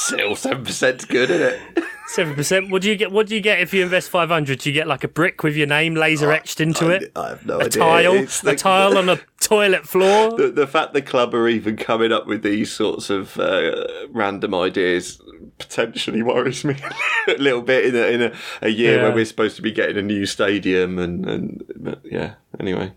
still 0.06 0.36
seven 0.36 0.64
percent 0.64 1.06
good, 1.08 1.30
isn't 1.30 1.60
it? 1.76 1.84
seven 2.08 2.34
percent. 2.34 2.70
What 2.70 2.82
do 2.82 2.88
you 2.88 2.96
get? 2.96 3.12
What 3.12 3.26
do 3.28 3.34
you 3.34 3.40
get 3.40 3.60
if 3.60 3.72
you 3.74 3.82
invest 3.82 4.10
five 4.10 4.28
hundred? 4.28 4.58
Do 4.60 4.70
you 4.70 4.74
get 4.74 4.86
like 4.86 5.04
a 5.04 5.08
brick 5.08 5.42
with 5.42 5.56
your 5.56 5.66
name 5.66 5.94
laser 5.94 6.30
etched 6.32 6.60
into 6.60 6.90
it? 6.90 7.12
I 7.16 7.30
have 7.30 7.46
no 7.46 7.58
A 7.60 7.64
idea. 7.64 7.80
tile, 7.82 8.12
It's 8.14 8.40
the- 8.40 8.50
a 8.50 8.56
tile 8.56 8.98
on 8.98 9.08
a 9.08 9.18
toilet 9.40 9.86
floor. 9.86 10.30
The, 10.40 10.50
the 10.50 10.66
fact 10.66 10.92
the 10.94 11.02
club 11.02 11.34
are 11.34 11.48
even 11.48 11.76
coming 11.76 12.12
up 12.12 12.26
with 12.26 12.42
these 12.42 12.70
sorts 12.72 13.10
of 13.10 13.38
uh, 13.38 13.86
random 14.10 14.54
ideas 14.54 15.20
potentially 15.58 16.22
worries 16.22 16.64
me 16.64 16.76
a 17.28 17.34
little 17.38 17.60
bit 17.62 17.84
in 17.86 17.94
a, 17.96 18.06
in 18.06 18.22
a, 18.22 18.32
a 18.62 18.68
year 18.68 18.96
Yeah. 18.96 19.02
where 19.04 19.14
we're 19.14 19.24
supposed 19.24 19.56
to 19.56 19.62
be 19.62 19.72
getting 19.72 19.96
a 19.98 20.02
new 20.02 20.24
stadium 20.26 20.98
and, 20.98 21.26
and 21.28 21.96
yeah 22.04 22.34
anyway 22.58 22.92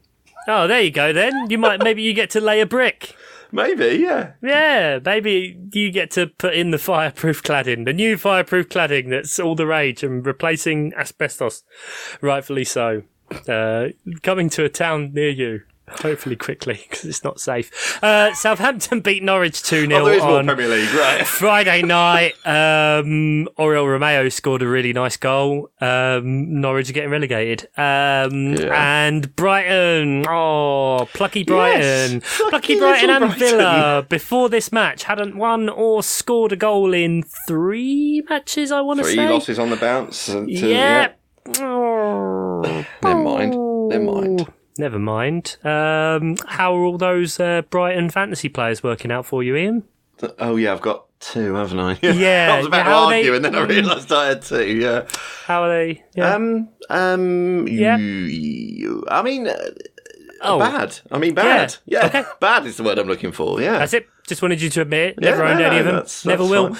Oh, 0.47 0.67
there 0.67 0.81
you 0.81 0.91
go. 0.91 1.13
Then 1.13 1.49
you 1.49 1.57
might 1.57 1.81
maybe 1.81 2.01
you 2.01 2.13
get 2.13 2.29
to 2.31 2.41
lay 2.41 2.59
a 2.59 2.65
brick. 2.65 3.15
Maybe 3.53 3.99
yeah 4.01 4.33
Yeah, 4.41 4.99
maybe 5.05 5.57
you 5.71 5.91
get 5.91 6.11
to 6.11 6.27
put 6.27 6.53
in 6.55 6.71
the 6.71 6.77
fireproof 6.77 7.41
cladding, 7.43 7.85
the 7.85 7.93
new 7.93 8.17
fireproof 8.17 8.67
cladding 8.67 9.09
that's 9.09 9.39
all 9.39 9.55
the 9.55 9.67
rage 9.67 10.03
and 10.03 10.25
replacing 10.25 10.93
asbestos, 10.95 11.63
rightfully 12.19 12.65
so. 12.65 13.03
Uh, 13.47 13.87
coming 14.21 14.49
to 14.49 14.65
a 14.65 14.69
town 14.69 15.13
near 15.13 15.29
you, 15.29 15.61
hopefully 16.01 16.35
quickly 16.35 16.79
because 16.89 17.05
it's 17.05 17.23
not 17.23 17.39
safe. 17.39 17.99
Uh, 18.03 18.33
Southampton 18.33 19.01
beat 19.01 19.23
Norwich 19.23 19.63
2 19.63 19.87
0 19.87 20.01
oh 20.01 20.05
there 20.05 20.15
is 20.15 20.23
more 20.23 20.39
on 20.39 20.45
Premier 20.45 20.67
League 20.67 20.93
right 20.93 21.25
Friday 21.27 21.81
night. 21.81 22.33
Um, 22.45 23.47
Romeu 23.57 24.31
scored 24.31 24.61
a 24.61 24.67
really 24.67 24.93
nice 24.93 25.17
goal. 25.17 25.69
Um, 25.81 26.61
Norwich 26.61 26.89
are 26.89 26.93
getting 26.93 27.09
relegated. 27.11 27.67
Um, 27.77 28.53
Yeah. 28.55 29.03
And 29.05 29.35
Brighton, 29.35 30.25
oh, 30.27 31.07
plucky 31.13 31.43
Brighton. 31.43 32.13
Yes, 32.21 32.37
plucky, 32.37 32.49
plucky 32.49 32.79
Brighton 32.79 33.09
and 33.09 33.33
Villa 33.35 34.05
before 34.07 34.49
this 34.49 34.71
match 34.71 35.03
hadn't 35.03 35.35
won 35.35 35.69
or 35.69 36.03
scored 36.03 36.51
a 36.51 36.55
goal 36.55 36.93
in 36.93 37.23
three 37.47 38.23
matches, 38.29 38.71
I 38.71 38.81
want 38.81 38.99
to 38.99 39.05
say. 39.05 39.15
three 39.15 39.27
losses 39.27 39.59
on 39.59 39.69
the 39.69 39.75
bounce 39.75 40.29
and 40.29 40.47
to, 40.47 40.53
Yeah. 40.53 41.11
Oh. 41.59 42.61
never 43.03 43.19
mind 43.21 43.51
never 43.89 44.03
mind 44.03 44.47
Never 44.78 44.97
mind. 44.99 45.57
Um, 45.63 46.36
how 46.47 46.76
are 46.76 46.84
all 46.84 46.97
those 46.97 47.39
uh, 47.39 47.61
Brighton 47.69 48.09
fantasy 48.09 48.49
players 48.49 48.82
working 48.84 49.11
out 49.11 49.26
for 49.26 49.43
you, 49.43 49.55
Ian? 49.55 49.84
Oh 50.39 50.55
yeah, 50.55 50.71
I've 50.74 50.82
got 50.82 51.05
two, 51.19 51.53
haven't 51.55 51.80
I? 51.80 51.99
Yeah, 52.03 52.53
I 52.53 52.57
was 52.57 52.67
about 52.67 52.78
yeah, 52.78 52.84
to 52.91 52.95
argue, 52.95 53.30
they- 53.32 53.36
and 53.36 53.45
then 53.45 53.55
I 53.55 53.61
realised 53.65 54.11
I 54.11 54.28
had 54.30 54.41
two. 54.41 54.65
Yeah. 54.65 55.05
How 55.45 55.63
are 55.63 55.69
they? 55.69 56.03
Yeah. 56.15 56.34
Um. 56.34 56.69
Um. 56.89 57.67
Yeah. 57.67 57.97
you- 57.97 59.03
I 59.09 59.21
mean, 59.21 59.47
uh, 59.47 59.55
oh, 60.43 60.59
bad. 60.59 60.99
I 61.11 61.17
mean, 61.17 61.33
bad. 61.33 61.75
Yeah. 61.85 61.99
Yeah. 62.01 62.05
Okay. 62.07 62.23
Bad 62.39 62.65
is 62.65 62.77
the 62.77 62.83
word 62.83 62.97
I'm 62.99 63.07
looking 63.07 63.31
for. 63.31 63.61
Yeah. 63.61 63.79
That's 63.79 63.93
it. 63.93 64.07
Just 64.27 64.41
wanted 64.41 64.61
you 64.61 64.69
to 64.69 64.81
admit, 64.81 65.15
Yeah, 65.21 65.31
never 65.31 65.43
owned 65.43 65.59
no, 65.59 65.65
any 65.65 65.79
of 65.79 65.85
them, 65.85 65.95
that's- 65.95 66.25
never 66.25 66.43
that's 66.43 66.51
will. 66.51 66.77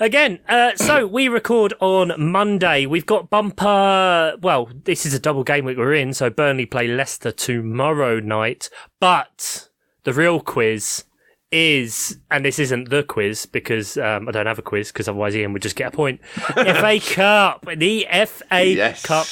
Again, 0.00 0.38
uh, 0.48 0.74
so 0.76 1.06
we 1.06 1.28
record 1.28 1.74
on 1.80 2.12
Monday. 2.16 2.86
We've 2.86 3.04
got 3.04 3.28
bumper. 3.28 4.36
Well, 4.40 4.70
this 4.84 5.04
is 5.04 5.12
a 5.12 5.18
double 5.18 5.44
game 5.44 5.64
week 5.66 5.76
we're 5.76 5.92
in, 5.94 6.14
so 6.14 6.30
Burnley 6.30 6.64
play 6.64 6.88
Leicester 6.88 7.32
tomorrow 7.32 8.18
night. 8.20 8.70
But 8.98 9.68
the 10.04 10.12
real 10.14 10.40
quiz 10.40 11.04
is, 11.50 12.18
and 12.30 12.44
this 12.44 12.58
isn't 12.58 12.90
the 12.90 13.02
quiz 13.02 13.46
because 13.46 13.96
um, 13.96 14.28
I 14.28 14.32
don't 14.32 14.46
have 14.46 14.58
a 14.58 14.62
quiz 14.62 14.92
because 14.92 15.08
otherwise 15.08 15.36
Ian 15.36 15.52
would 15.52 15.62
just 15.62 15.76
get 15.76 15.92
a 15.92 15.96
point. 15.96 16.24
FA 16.26 16.98
Cup, 17.00 17.66
the 17.76 18.06
FA 18.26 18.66
Yes. 18.66 19.02
Cup 19.04 19.26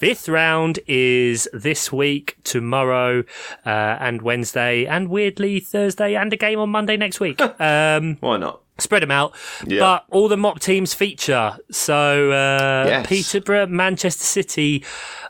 fifth 0.00 0.28
round 0.28 0.80
is 0.88 1.48
this 1.52 1.92
week, 1.92 2.36
tomorrow, 2.44 3.20
uh, 3.64 3.68
and 4.00 4.22
Wednesday, 4.22 4.84
and 4.86 5.08
weirdly 5.08 5.60
Thursday, 5.60 6.14
and 6.16 6.32
a 6.32 6.36
game 6.36 6.58
on 6.58 6.70
Monday 6.70 6.96
next 6.96 7.20
week. 7.20 7.40
Um, 7.62 8.16
Why 8.20 8.38
not? 8.38 8.61
Spread 8.82 9.02
them 9.02 9.10
out. 9.10 9.34
Yeah. 9.66 9.80
But 9.80 10.04
all 10.10 10.28
the 10.28 10.36
mock 10.36 10.60
teams 10.60 10.92
feature. 10.94 11.56
So 11.70 12.30
uh, 12.32 12.84
Yes. 12.86 13.06
Peterborough, 13.06 13.66
Manchester 13.68 14.24
City. 14.24 14.84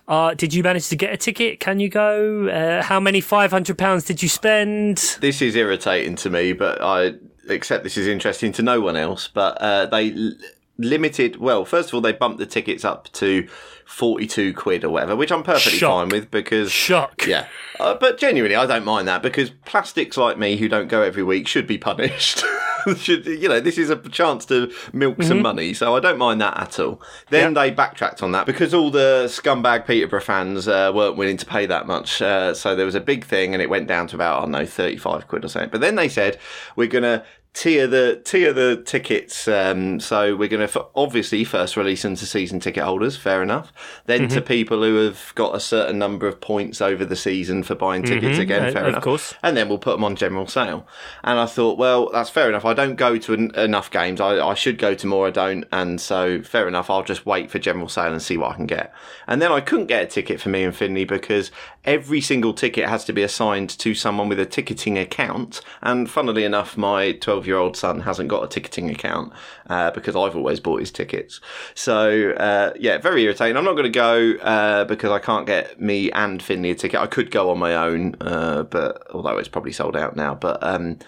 Uh, 0.08 0.34
did 0.34 0.52
you 0.52 0.62
manage 0.62 0.88
to 0.88 0.96
get 0.96 1.12
a 1.12 1.16
ticket? 1.16 1.60
Can 1.60 1.78
you 1.78 1.88
go? 1.88 2.48
Uh, 2.48 2.82
how 2.82 2.98
many 2.98 3.20
five 3.20 3.50
hundred 3.52 3.78
pounds 3.78 4.04
did 4.04 4.22
you 4.22 4.28
spend? 4.28 4.98
This 5.20 5.40
is 5.40 5.54
irritating 5.54 6.16
to 6.16 6.30
me, 6.30 6.52
but 6.52 6.82
I 6.82 7.14
accept 7.48 7.84
this 7.84 7.96
is 7.96 8.08
interesting 8.08 8.50
to 8.52 8.62
no 8.62 8.80
one 8.80 8.96
else. 8.96 9.28
But 9.32 9.58
uh, 9.60 9.86
they 9.86 10.12
l- 10.12 10.32
limited. 10.78 11.36
Well, 11.36 11.64
first 11.64 11.88
of 11.90 11.94
all, 11.94 12.00
they 12.00 12.12
bumped 12.12 12.38
the 12.38 12.46
tickets 12.46 12.84
up 12.84 13.10
to 13.12 13.46
forty-two 13.84 14.54
quid 14.54 14.84
or 14.84 14.90
whatever, 14.90 15.16
which 15.16 15.32
I'm 15.32 15.42
perfectly 15.42 15.78
Shock. 15.78 15.90
fine 15.90 16.08
with 16.08 16.30
because 16.30 16.70
Shock. 16.70 17.26
Yeah, 17.26 17.46
uh, 17.80 17.94
but 17.94 18.18
genuinely, 18.18 18.56
I 18.56 18.66
don't 18.66 18.84
mind 18.84 19.08
that 19.08 19.22
because 19.22 19.50
plastics 19.64 20.16
like 20.16 20.38
me 20.38 20.56
who 20.56 20.68
don't 20.68 20.88
go 20.88 21.02
every 21.02 21.22
week 21.22 21.48
should 21.48 21.66
be 21.66 21.78
punished. 21.78 22.44
should 22.96 23.26
you 23.26 23.48
know? 23.48 23.60
This 23.60 23.78
is 23.78 23.90
a 23.90 23.96
chance 23.96 24.44
to 24.46 24.72
milk 24.92 25.22
some 25.22 25.42
money, 25.42 25.74
so 25.74 25.96
I 25.96 26.00
don't 26.00 26.18
mind 26.18 26.40
that 26.40 26.58
at 26.58 26.78
all. 26.80 27.00
Then 27.30 27.54
they 27.54 27.70
backtracked 27.70 28.22
on 28.22 28.32
that 28.32 28.46
because 28.46 28.74
all 28.74 28.90
the 28.90 29.24
scumbag 29.26 29.86
Peterborough 29.86 30.20
fans 30.20 30.68
uh, 30.68 30.92
weren't 30.94 31.16
willing 31.16 31.36
to 31.36 31.46
pay 31.46 31.66
that 31.66 31.86
much. 31.86 32.20
Uh, 32.20 32.54
so 32.54 32.74
there 32.74 32.86
was 32.86 32.94
a 32.94 33.00
big 33.00 33.24
thing, 33.24 33.52
and 33.52 33.62
it 33.62 33.70
went 33.70 33.86
down 33.86 34.06
to 34.08 34.16
about 34.16 34.38
I 34.38 34.40
don't 34.42 34.50
know 34.52 34.66
thirty-five 34.66 35.28
quid 35.28 35.44
or 35.44 35.48
something. 35.48 35.70
But 35.70 35.80
then 35.80 35.96
they 35.96 36.08
said 36.08 36.38
we're 36.76 36.88
gonna 36.88 37.24
tier 37.54 37.86
the 37.86 38.20
tier 38.24 38.50
the 38.52 38.76
tickets. 38.82 39.46
Um, 39.46 40.00
so 40.00 40.34
we're 40.34 40.48
going 40.48 40.66
to 40.66 40.86
obviously 40.94 41.44
first 41.44 41.76
release 41.76 42.00
them 42.02 42.16
to 42.16 42.24
season 42.26 42.60
ticket 42.60 42.82
holders. 42.82 43.16
Fair 43.16 43.42
enough. 43.42 43.72
Then 44.06 44.28
to 44.28 44.40
people 44.40 44.82
who 44.82 44.96
have 45.04 45.32
got 45.34 45.54
a 45.54 45.60
certain 45.60 45.98
number 45.98 46.26
of 46.26 46.40
points 46.40 46.80
over 46.80 47.04
the 47.04 47.14
season 47.16 47.62
for 47.62 47.74
buying 47.74 48.02
tickets 48.04 48.38
again. 48.38 48.64
uh, 48.66 48.72
Fair 48.72 48.82
of 48.84 48.88
enough. 48.88 49.02
course. 49.02 49.34
And 49.42 49.54
then 49.56 49.68
we'll 49.68 49.78
put 49.78 49.92
them 49.92 50.04
on 50.04 50.16
general 50.16 50.46
sale. 50.46 50.86
And 51.22 51.38
I 51.38 51.44
thought, 51.46 51.76
well, 51.76 52.08
that's 52.10 52.30
fair 52.30 52.48
enough. 52.48 52.64
I 52.64 52.72
don't 52.72 52.96
go 52.96 53.18
to 53.18 53.34
en- 53.34 53.54
enough 53.54 53.90
games. 53.90 54.20
I, 54.20 54.38
I 54.46 54.54
should 54.54 54.78
go 54.78 54.94
to 54.94 55.06
more. 55.06 55.26
I 55.26 55.30
don't. 55.30 55.64
And 55.70 56.00
so 56.00 56.42
fair 56.42 56.66
enough. 56.66 56.88
I'll 56.88 57.04
just 57.04 57.26
wait 57.26 57.50
for 57.50 57.58
general 57.58 57.88
sale 57.88 58.12
and 58.12 58.22
see 58.22 58.38
what 58.38 58.52
I 58.52 58.54
can 58.56 58.66
get. 58.66 58.94
And 59.26 59.42
then 59.42 59.52
I 59.52 59.60
couldn't 59.60 59.86
get 59.86 60.02
a 60.02 60.06
ticket 60.06 60.40
for 60.40 60.48
me 60.48 60.64
and 60.64 60.74
Finley 60.74 61.04
because 61.04 61.50
every 61.84 62.20
single 62.22 62.54
ticket 62.54 62.88
has 62.88 63.04
to 63.04 63.12
be 63.12 63.22
assigned 63.22 63.68
to 63.70 63.94
someone 63.94 64.28
with 64.30 64.40
a 64.40 64.46
ticketing 64.46 64.96
account. 64.96 65.60
And 65.82 66.08
funnily 66.10 66.44
enough, 66.44 66.76
my 66.78 67.12
12 67.12 67.41
year 67.46 67.56
old 67.56 67.76
son 67.76 68.00
hasn't 68.00 68.28
got 68.28 68.44
a 68.44 68.48
ticketing 68.48 68.90
account 68.90 69.32
uh, 69.68 69.90
because 69.90 70.16
I've 70.16 70.36
always 70.36 70.60
bought 70.60 70.80
his 70.80 70.90
tickets. 70.90 71.40
So, 71.74 72.32
uh, 72.32 72.72
yeah, 72.78 72.98
very 72.98 73.22
irritating. 73.24 73.56
I'm 73.56 73.64
not 73.64 73.72
going 73.72 73.84
to 73.84 73.88
go 73.90 74.32
uh, 74.42 74.84
because 74.84 75.10
I 75.10 75.18
can't 75.18 75.46
get 75.46 75.80
me 75.80 76.10
and 76.12 76.42
Finley 76.42 76.70
a 76.70 76.74
ticket. 76.74 77.00
I 77.00 77.06
could 77.06 77.30
go 77.30 77.50
on 77.50 77.58
my 77.58 77.74
own, 77.74 78.16
uh, 78.20 78.64
but 78.64 79.06
although 79.12 79.38
it's 79.38 79.48
probably 79.48 79.72
sold 79.72 79.96
out 79.96 80.16
now. 80.16 80.34
But 80.34 80.62
um, 80.62 80.98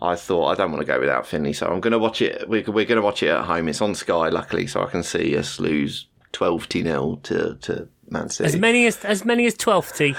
I 0.00 0.16
thought 0.16 0.48
I 0.48 0.54
don't 0.54 0.72
want 0.72 0.80
to 0.80 0.86
go 0.86 1.00
without 1.00 1.26
Finley, 1.26 1.52
so 1.52 1.66
I'm 1.66 1.80
going 1.80 1.92
to 1.92 1.98
watch 1.98 2.20
it. 2.20 2.48
We're, 2.48 2.64
we're 2.64 2.84
going 2.84 2.96
to 2.96 3.02
watch 3.02 3.22
it 3.22 3.28
at 3.28 3.44
home. 3.44 3.68
It's 3.68 3.80
on 3.80 3.94
Sky, 3.94 4.28
luckily, 4.28 4.66
so 4.66 4.82
I 4.82 4.86
can 4.90 5.02
see 5.02 5.36
us 5.36 5.60
lose 5.60 6.06
12 6.32 6.68
to 6.68 6.82
0 6.82 7.20
to, 7.24 7.54
to 7.54 7.88
Man 8.08 8.28
City. 8.28 8.48
As 8.48 8.56
many 8.56 8.86
as 8.86 9.04
as 9.04 9.24
many 9.24 9.46
as 9.46 9.54
twelfth 9.54 9.96
T. 9.96 10.14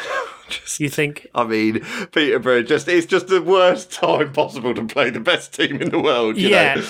you 0.80 0.90
think? 0.90 1.28
I 1.34 1.44
mean, 1.44 1.82
Peterborough 2.12 2.64
just 2.64 2.88
it's 2.88 3.06
just 3.06 3.28
the 3.28 3.42
worst 3.42 3.92
time 3.92 4.34
possible 4.34 4.74
to 4.74 4.86
play 4.86 5.10
the 5.10 5.20
best 5.20 5.54
team 5.54 5.82
in 5.82 5.90
the 5.90 6.00
world. 6.00 6.38
You 6.38 6.50
Yeah. 6.50 6.76
Know? 6.76 6.86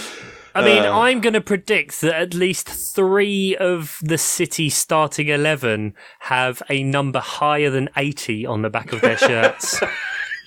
I 0.57 0.63
mean, 0.63 0.85
Uh. 0.85 0.97
I'm 0.97 1.19
going 1.19 1.33
to 1.33 1.41
predict 1.41 1.99
that 1.99 2.13
at 2.15 2.33
least 2.33 2.69
three 2.69 3.57
of 3.57 3.97
the 4.01 4.17
City 4.17 4.69
starting 4.69 5.27
11 5.27 5.93
have 6.19 6.63
a 6.69 6.81
number 6.81 7.19
higher 7.19 7.69
than 7.69 7.89
80 7.97 8.45
on 8.45 8.61
the 8.61 8.69
back 8.69 8.93
of 8.93 9.01
their 9.01 9.17
shirts. 9.17 9.81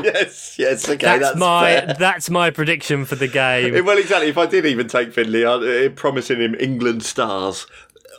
Yes, 0.01 0.55
yes, 0.61 0.89
okay, 0.89 0.97
that's, 1.05 1.21
that's, 1.23 1.37
my 1.37 1.81
fair. 1.81 1.97
that's 1.99 2.31
my 2.31 2.51
prediction 2.51 3.05
for 3.05 3.17
the 3.17 3.27
game. 3.27 3.85
Well, 3.85 3.99
exactly. 3.99 4.29
If 4.29 4.39
I 4.39 4.47
did 4.47 4.65
even 4.65 4.87
take 4.87 5.13
Finley, 5.13 5.45
I'd, 5.45 5.87
uh, 5.87 5.89
promising 5.97 6.39
him 6.41 6.55
England 6.61 7.03
stars, 7.03 7.67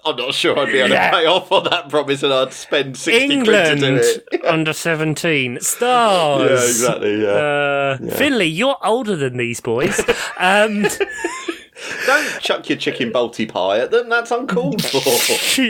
I'm 0.06 0.16
not 0.16 0.34
sure 0.34 0.58
I'd 0.58 0.68
be 0.72 0.80
able 0.80 0.90
Yeah. 0.90 1.12
to 1.12 1.18
pay 1.18 1.26
off 1.26 1.52
on 1.52 1.64
that 1.66 1.90
promise, 1.90 2.24
and 2.24 2.34
I'd 2.34 2.54
spend 2.54 2.98
sixty 2.98 3.28
quid 3.28 3.46
to 3.46 3.46
do 3.46 3.86
England 3.86 3.98
it. 4.32 4.46
under 4.46 4.74
17 4.74 5.60
stars. 5.62 6.50
Yeah, 6.50 6.56
exactly. 6.68 7.22
Yeah. 7.22 7.30
Uh, 7.30 7.98
Finley, 8.16 8.48
you're 8.48 8.78
older 8.84 9.16
than 9.16 9.38
these 9.38 9.60
boys. 9.62 10.00
Um, 10.42 10.86
Don't 12.06 12.40
chuck 12.42 12.70
your 12.70 12.78
chicken 12.78 13.12
balti 13.12 13.48
pie 13.48 13.80
at 13.80 13.92
them. 13.92 14.10
That's 14.10 14.32
uncalled 14.32 14.84
for. 14.86 15.02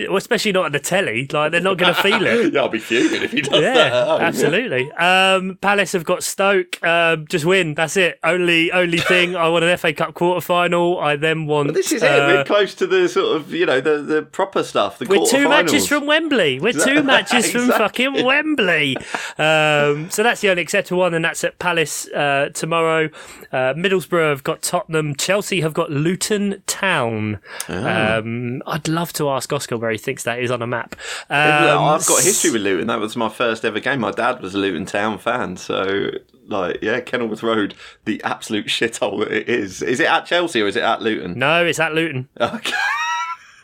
well, 0.08 0.18
especially 0.18 0.52
not 0.52 0.68
at 0.68 0.72
the 0.72 0.80
telly. 0.80 1.28
Like 1.32 1.52
they're 1.52 1.62
not 1.62 1.78
going 1.78 1.94
to 1.94 2.02
feel 2.02 2.26
it. 2.26 2.54
yeah, 2.54 2.60
I'll 2.62 2.70
be 2.70 2.80
fuming 2.80 3.24
if 3.24 3.32
he 3.32 3.42
does 3.42 3.62
Yeah, 3.62 3.74
that. 3.74 3.94
Oh, 3.94 4.20
absolutely. 4.20 4.92
Um, 4.94 5.58
Palace 5.62 5.92
have 5.94 6.04
got 6.06 6.24
Stoke. 6.24 6.82
Um, 6.84 7.26
just 7.28 7.46
win. 7.46 7.74
That's 7.74 7.98
it. 7.98 8.20
Only 8.24 8.72
only 8.72 8.98
thing. 9.00 9.36
I 9.36 9.50
want 9.50 9.64
an 9.66 9.78
FA 9.78 9.94
Cup 9.94 10.14
quarter 10.14 10.42
final. 10.42 11.00
I 11.00 11.16
then 11.16 11.46
want. 11.46 11.74
This 11.74 11.92
is 11.92 12.04
it. 12.04 12.12
uh, 12.12 12.28
We're 12.28 12.44
close 12.44 12.74
to 12.76 12.88
the 12.88 13.08
sort 13.10 13.36
of 13.36 13.54
you 13.54 13.66
know 13.66 13.82
the, 13.82 14.02
the 14.02 14.22
proper 14.24 14.64
stuff. 14.64 15.00
The 15.00 15.06
We're 15.06 15.26
two 15.26 15.48
matches 15.50 15.88
from 15.88 16.06
Wembley. 16.06 16.60
We're 16.60 16.74
two 16.74 17.04
matches 17.10 17.52
from 17.52 17.68
fucking 17.70 18.24
Wembley. 18.26 18.98
Um, 19.38 20.10
so 20.10 20.24
that's 20.24 20.42
the 20.42 20.50
only 20.50 20.62
acceptable 20.62 21.00
one, 21.00 21.14
and 21.14 21.24
that's 21.24 21.44
at 21.44 21.60
Palace 21.60 22.08
uh, 22.10 22.50
tomorrow. 22.54 23.10
Uh, 23.52 23.74
Middlesbrough 23.74 24.30
have 24.30 24.44
got 24.44 24.62
Tottenham. 24.62 25.16
Chelsea 25.16 25.62
have 25.62 25.74
got 25.74 25.92
Luton 26.00 26.64
Town. 26.68 27.40
Ah. 27.68 28.18
Um, 28.18 28.62
I'd 28.66 28.88
love 28.88 29.14
to 29.14 29.30
ask 29.30 29.52
Oscar 29.54 29.78
where 29.78 29.92
he 29.92 29.98
thinks 29.98 30.24
that 30.24 30.40
is 30.40 30.52
on 30.52 30.62
a 30.62 30.68
map. 30.68 30.96
Um, 31.30 31.38
I've 31.40 32.06
got 32.06 32.24
history 32.24 32.52
with 32.52 32.62
Luton. 32.62 32.88
That 32.88 33.00
was 33.00 33.16
my 33.16 33.30
first 33.30 33.64
ever 33.66 33.80
game. 33.80 34.00
My 34.00 34.12
dad 34.12 34.42
was 34.42 34.56
a 34.56 34.58
Luton 34.58 34.86
Town 34.86 35.18
fan, 35.18 35.58
so 35.58 36.12
like, 36.48 36.80
yeah, 36.82 37.00
Kenilworth 37.00 37.44
Road, 37.44 37.76
the 38.06 38.22
absolute 38.24 38.68
shithole 38.68 39.20
that 39.20 39.32
it 39.32 39.50
is. 39.50 39.82
Is 39.82 40.00
it 40.00 40.08
at 40.08 40.26
Chelsea 40.26 40.62
or 40.62 40.68
is 40.68 40.76
it 40.76 40.84
at 40.84 41.02
Luton? 41.02 41.38
No, 41.38 41.66
it's 41.66 41.80
at 41.80 41.94
Luton. 41.94 42.28
Okay. 42.40 42.74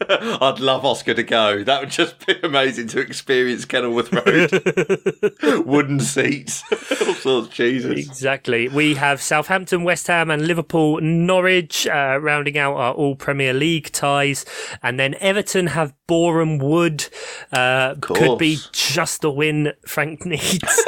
I'd 0.10 0.60
love 0.60 0.84
Oscar 0.84 1.14
to 1.14 1.24
go. 1.24 1.64
That 1.64 1.82
would 1.82 1.90
just 1.90 2.26
be 2.26 2.36
amazing 2.44 2.88
to 2.90 3.00
experience 3.00 3.66
Kenilworth 3.66 4.12
Road. 4.12 5.66
Wooden 5.66 6.00
seats, 6.00 6.64
all 7.02 7.14
sorts. 7.14 7.50
Jesus. 7.50 7.92
Exactly. 7.92 8.68
We 8.68 8.96
have 8.96 9.22
Southampton, 9.22 9.84
West 9.84 10.08
Ham, 10.08 10.30
and 10.30 10.46
Liverpool, 10.48 11.00
Norwich 11.02 11.88
uh, 11.88 12.20
rounding 12.22 12.58
out 12.58 12.76
our 12.76 12.94
all 12.94 13.16
Premier 13.16 13.54
League 13.54 13.92
ties. 13.92 14.46
And 14.84 15.00
then 15.00 15.16
Everton 15.20 15.68
have 15.68 15.94
Boreham 16.08 16.58
Wood. 16.58 17.08
Uh, 17.52 17.96
could 18.02 18.38
be 18.38 18.58
just 18.72 19.22
the 19.22 19.32
win 19.32 19.74
Frank 19.86 20.26
needs 20.26 20.86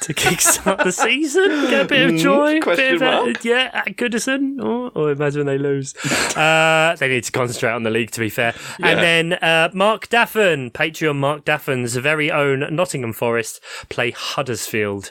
to 0.00 0.14
kickstart 0.14 0.84
the 0.84 0.92
season. 0.92 1.48
Get 1.70 1.82
a 1.82 1.84
bit 1.84 2.10
of 2.10 2.20
joy. 2.20 2.58
Mm, 2.58 2.62
question 2.62 2.98
bit 2.98 3.02
of, 3.02 3.36
uh, 3.36 3.38
yeah, 3.42 3.70
at 3.72 3.96
Goodison. 3.96 4.56
Oh, 4.60 4.90
oh, 4.94 5.06
imagine 5.08 5.46
they 5.46 5.58
lose. 5.58 5.94
Uh, 6.38 6.94
they 6.96 7.08
need 7.08 7.24
to 7.24 7.32
concentrate 7.32 7.72
on 7.72 7.82
the 7.82 7.90
league, 7.90 8.12
to 8.12 8.20
be 8.20 8.28
fair. 8.28 8.54
And 8.80 9.00
then 9.00 9.32
uh, 9.34 9.70
Mark 9.72 10.08
Daffin, 10.08 10.70
Patreon 10.70 11.16
Mark 11.16 11.44
Daffin's 11.44 11.96
very 11.96 12.30
own 12.30 12.64
Nottingham 12.74 13.12
Forest, 13.12 13.60
play 13.88 14.12
Huddersfield. 14.12 15.10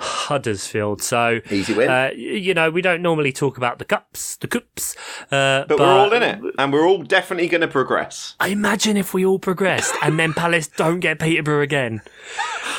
Huddersfield. 0.00 1.02
So 1.02 1.40
Easy 1.50 1.74
win. 1.74 1.90
Uh, 1.90 2.10
you 2.14 2.54
know, 2.54 2.70
we 2.70 2.82
don't 2.82 3.02
normally 3.02 3.32
talk 3.32 3.56
about 3.56 3.78
the 3.78 3.84
cups, 3.84 4.36
the 4.36 4.48
cups, 4.48 4.96
uh, 5.30 5.64
But, 5.68 5.78
we're 5.78 5.86
all 5.86 6.12
in 6.12 6.22
it, 6.22 6.40
and 6.58 6.72
we're 6.72 6.86
all 6.86 7.02
definitely 7.02 7.48
going 7.48 7.60
to 7.60 7.68
progress. 7.68 8.34
I 8.40 8.48
imagine 8.48 8.96
if 8.96 9.14
we 9.14 9.24
all 9.24 9.38
progressed 9.38 9.94
and 10.02 10.18
then 10.18 10.32
Palace 10.32 10.68
don't 10.76 11.00
get 11.00 11.18
Peterborough 11.18 11.62
again. 11.62 12.00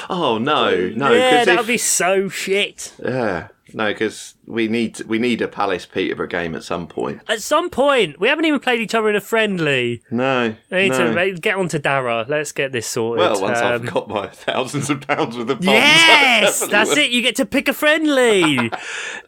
Oh 0.10 0.38
no, 0.38 0.90
no, 0.96 1.12
yeah, 1.14 1.46
that 1.46 1.58
would 1.58 1.68
be 1.68 1.78
so 1.78 2.28
shit. 2.30 2.94
yeah, 3.04 3.48
no, 3.74 3.88
because 3.88 4.36
we 4.46 4.68
need 4.68 5.02
we 5.04 5.20
need 5.20 5.42
a 5.42 5.48
Palace 5.48 5.86
Peterborough 5.86 6.28
game 6.28 6.56
at 6.56 6.64
some 6.64 6.88
point. 6.88 7.22
At 7.28 7.42
some 7.42 7.70
point, 7.70 8.20
we 8.20 8.28
haven't 8.28 8.46
even 8.46 8.60
played 8.60 8.80
each 8.82 8.94
other 8.96 9.10
in 9.10 9.16
a 9.16 9.22
friendly. 9.22 10.02
No, 10.12 10.56
We 10.72 10.90
need 10.90 10.90
no. 10.90 11.14
to 11.14 11.34
get 11.34 11.56
on 11.56 11.68
to 11.70 11.80
Dara. 11.80 12.26
Let's 12.28 12.52
get 12.52 12.72
this 12.72 12.88
sorted. 12.88 13.20
well, 13.20 13.42
once 13.42 13.60
Um, 13.60 13.66
I've 13.74 13.86
got 13.86 14.08
my 14.08 14.28
thousands 14.34 14.90
of 14.90 15.02
pounds 15.02 15.38
worth 15.38 15.50
of 15.50 15.58
bombs, 15.60 15.66
Yes, 15.66 16.68
that's 16.68 16.92
will. 16.92 16.98
it. 17.00 17.12
You 17.12 17.22
get 17.22 17.36
to 17.38 17.46
pick 17.46 17.68
a 17.68 17.74
friendly. 17.74 18.72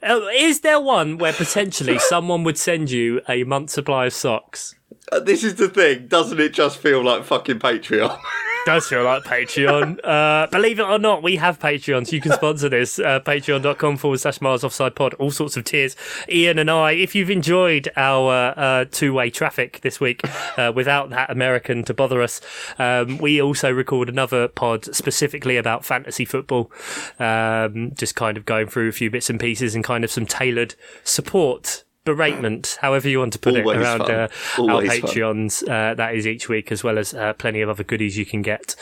Uh, 0.02 0.20
is 0.36 0.62
there 0.62 0.80
one 0.80 1.18
where 1.18 1.34
potentially 1.34 2.00
someone 2.00 2.44
would 2.44 2.58
send 2.58 2.91
you 2.91 3.22
a 3.30 3.44
month's 3.44 3.74
supply 3.74 4.08
of 4.08 4.14
socks? 4.14 4.76
Uh, 5.12 5.20
This 5.20 5.43
is 5.43 5.56
the 5.56 5.70
thing, 5.70 6.08
doesn't 6.08 6.39
it? 6.39 6.54
Just 6.54 6.78
feel 6.78 7.04
like 7.04 7.24
fucking 7.24 7.60
Patreon. 7.60 8.18
Does 8.66 8.88
feel 8.88 9.04
like 9.04 9.24
Patreon. 9.24 9.99
Uh, 10.06 10.47
believe 10.47 10.80
it 10.80 10.84
or 10.84 10.97
not, 10.97 11.22
we 11.22 11.36
have 11.36 11.60
Patreons. 11.60 12.14
You 12.14 12.22
can 12.22 12.32
sponsor 12.32 12.70
this. 12.70 12.97
Uh, 12.97 13.20
Patreon.com 13.20 13.97
forward 13.97 14.22
slash 14.22 14.39
Miles 14.39 14.64
Offside 14.64 14.95
Pod. 14.95 15.14
All 15.16 15.32
sorts 15.32 15.58
of 15.58 15.66
tiers. 15.66 15.97
Ian 16.30 16.58
and 16.58 16.72
I, 16.72 16.93
if 16.93 17.14
you've 17.14 17.30
enjoyed 17.30 17.89
our 17.97 18.54
uh, 18.56 18.86
two 18.89 19.12
way 19.12 19.30
traffic 19.30 19.82
this 19.82 19.99
week 19.99 20.22
uh, 20.58 20.72
without 20.74 21.10
that 21.10 21.30
American 21.30 21.84
to 21.84 21.93
bother 21.93 22.22
us, 22.22 22.39
um, 22.80 23.18
we 23.18 23.41
also 23.41 23.70
record 23.70 24.08
another 24.08 24.47
pod 24.47 24.95
specifically 24.95 25.58
about 25.58 25.84
fantasy 25.84 26.24
football. 26.24 26.72
Um, 27.20 27.91
just 27.95 28.16
kind 28.16 28.38
of 28.38 28.45
going 28.45 28.68
through 28.68 28.88
a 28.88 28.93
few 28.93 29.12
bits 29.12 29.30
and 29.30 29.41
pieces 29.41 29.76
and 29.76 29.84
kind 29.84 30.06
of 30.06 30.12
some 30.12 30.26
tailored 30.26 30.76
support. 31.04 31.84
Beratement, 32.06 32.76
however 32.78 33.08
you 33.08 33.20
want 33.20 33.32
to 33.32 33.39
put 33.39 33.56
Always 33.56 33.78
it, 33.78 33.82
around 33.82 34.01
uh, 34.01 34.28
our 34.58 34.82
Patreons. 34.82 35.64
Uh, 35.64 35.93
that 35.93 36.16
is 36.16 36.28
each 36.28 36.49
week, 36.49 36.70
as 36.70 36.84
well 36.84 36.97
as 36.97 37.14
uh, 37.14 37.32
plenty 37.34 37.62
of 37.62 37.70
other 37.70 37.84
goodies 37.84 38.18
you 38.18 38.26
can 38.26 38.41
get, 38.41 38.76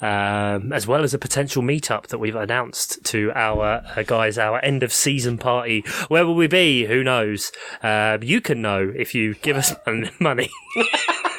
um, 0.00 0.72
as 0.72 0.86
well 0.86 1.02
as 1.02 1.12
a 1.12 1.18
potential 1.18 1.62
meetup 1.62 2.06
that 2.06 2.18
we've 2.18 2.34
announced 2.34 3.04
to 3.04 3.30
our 3.34 3.82
uh, 3.94 4.02
guys, 4.04 4.38
our 4.38 4.58
end 4.64 4.82
of 4.82 4.90
season 4.90 5.36
party. 5.36 5.84
Where 6.08 6.24
will 6.24 6.34
we 6.34 6.46
be? 6.46 6.86
Who 6.86 7.04
knows? 7.04 7.52
Um, 7.82 8.22
you 8.22 8.40
can 8.40 8.62
know 8.62 8.90
if 8.96 9.14
you 9.14 9.34
give 9.34 9.58
us 9.58 9.74
money. 10.20 10.48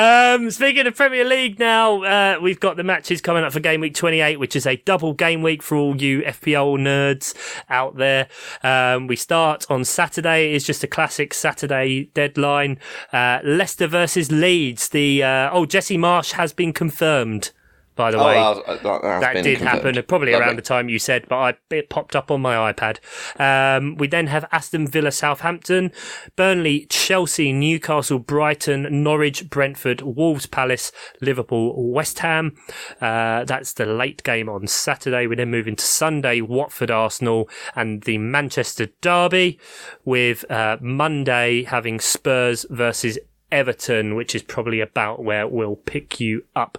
Um, 0.00 0.50
speaking 0.50 0.86
of 0.86 0.96
Premier 0.96 1.26
League 1.26 1.58
now, 1.58 2.02
uh, 2.04 2.38
we've 2.40 2.58
got 2.58 2.78
the 2.78 2.82
matches 2.82 3.20
coming 3.20 3.44
up 3.44 3.52
for 3.52 3.60
game 3.60 3.82
week 3.82 3.94
28, 3.94 4.40
which 4.40 4.56
is 4.56 4.66
a 4.66 4.76
double 4.76 5.12
game 5.12 5.42
week 5.42 5.62
for 5.62 5.76
all 5.76 6.00
you 6.00 6.22
FPL 6.22 6.78
nerds 6.78 7.34
out 7.68 7.96
there. 7.96 8.26
Um, 8.62 9.08
we 9.08 9.16
start 9.16 9.66
on 9.68 9.84
Saturday. 9.84 10.54
It's 10.54 10.64
just 10.64 10.82
a 10.82 10.86
classic 10.86 11.34
Saturday 11.34 12.04
deadline. 12.14 12.78
Uh, 13.12 13.40
Leicester 13.44 13.86
versus 13.86 14.32
Leeds. 14.32 14.88
The, 14.88 15.22
uh, 15.22 15.50
oh, 15.52 15.66
Jesse 15.66 15.98
Marsch 15.98 16.32
has 16.32 16.54
been 16.54 16.72
confirmed, 16.72 17.50
by 18.00 18.10
the 18.10 18.18
Oh, 18.18 18.24
way 18.26 18.34
that, 18.34 18.56
was- 18.66 18.80
that, 18.82 19.02
that 19.20 19.32
did 19.42 19.58
confirmed. 19.58 19.84
happen 19.96 20.04
probably 20.08 20.32
Lovely. 20.32 20.46
around 20.46 20.56
the 20.56 20.62
time 20.62 20.88
you 20.88 20.98
said, 20.98 21.26
but 21.28 21.36
I, 21.36 21.74
it 21.74 21.90
popped 21.90 22.16
up 22.16 22.30
on 22.30 22.40
my 22.40 22.72
iPad. 22.72 22.98
Um, 23.38 23.96
we 23.96 24.06
then 24.08 24.26
have 24.28 24.46
Aston 24.50 24.86
Villa, 24.86 25.10
Southampton, 25.12 25.92
Burnley, 26.34 26.86
Chelsea, 26.88 27.52
Newcastle, 27.52 28.18
Brighton, 28.18 29.02
Norwich, 29.02 29.50
Brentford, 29.50 30.00
Wolves, 30.00 30.46
Palace, 30.46 30.92
Liverpool, 31.20 31.90
West 31.92 32.20
Ham. 32.20 32.56
Uh, 33.02 33.44
that's 33.44 33.74
the 33.74 33.84
late 33.86 34.22
game 34.22 34.48
on 34.48 34.66
Saturday. 34.66 35.26
We 35.26 35.36
then 35.36 35.50
move 35.50 35.68
into 35.68 35.84
Sunday, 35.84 36.40
Watford, 36.40 36.90
Arsenal, 36.90 37.48
and 37.76 38.02
the 38.04 38.16
Manchester 38.16 38.88
Derby, 39.02 39.58
with 40.06 40.50
uh, 40.50 40.78
Monday 40.80 41.64
having 41.64 42.00
Spurs 42.00 42.64
versus 42.70 43.18
Everton, 43.52 44.14
which 44.14 44.34
is 44.34 44.42
probably 44.42 44.80
about 44.80 45.22
where 45.22 45.46
we'll 45.46 45.76
pick 45.76 46.20
you 46.20 46.44
up 46.54 46.78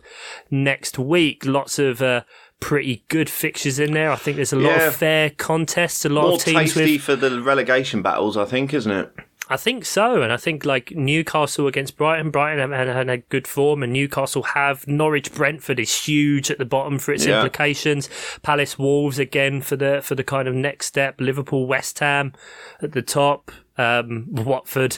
next 0.49 0.97
week. 0.99 1.45
Lots 1.45 1.80
of 1.80 2.01
uh, 2.01 2.24
pretty 2.59 3.03
good 3.07 3.30
fixtures 3.30 3.80
in 3.80 3.93
there. 3.93 4.11
I 4.11 4.15
think 4.15 4.36
there's 4.36 4.53
a 4.53 4.57
lot 4.57 4.78
Yeah. 4.78 4.88
of 4.88 4.95
fair 4.95 5.30
contests, 5.32 6.05
a 6.05 6.09
lot 6.09 6.24
More 6.24 6.34
of 6.34 6.41
teams 6.43 6.74
tasty 6.74 6.93
with. 6.93 7.01
for 7.01 7.15
the 7.15 7.41
relegation 7.41 8.01
battles, 8.01 8.38
I 8.38 8.45
think, 8.45 8.74
isn't 8.74 8.91
it? 8.91 9.11
I 9.49 9.57
think 9.57 9.84
so, 9.84 10.22
and 10.22 10.32
I 10.32 10.38
think 10.38 10.63
like 10.63 10.91
Newcastle 10.91 11.67
against 11.67 11.97
Brighton. 11.97 12.30
Brighton 12.32 12.59
have 12.72 12.88
had, 12.88 13.09
had 13.09 13.28
good 13.28 13.45
form, 13.45 13.84
and 13.84 13.91
Newcastle 13.91 14.43
have. 14.43 14.88
Norwich 14.88 15.34
Brentford 15.34 15.78
is 15.78 16.05
huge 16.05 16.49
at 16.49 16.57
the 16.57 16.63
bottom 16.63 16.97
for 16.99 17.11
its 17.11 17.26
Yeah. 17.26 17.36
implications. 17.38 18.09
Palace 18.43 18.80
Wolves 18.80 19.19
again 19.19 19.59
for 19.59 19.76
the 19.76 19.99
for 20.01 20.15
the 20.15 20.24
kind 20.24 20.47
of 20.47 20.53
next 20.55 20.86
step. 20.86 21.19
Liverpool 21.19 21.67
West 21.67 21.99
Ham 21.99 22.32
at 22.82 22.93
the 22.93 23.01
top. 23.01 23.51
Um, 23.78 24.28
Watford 24.30 24.97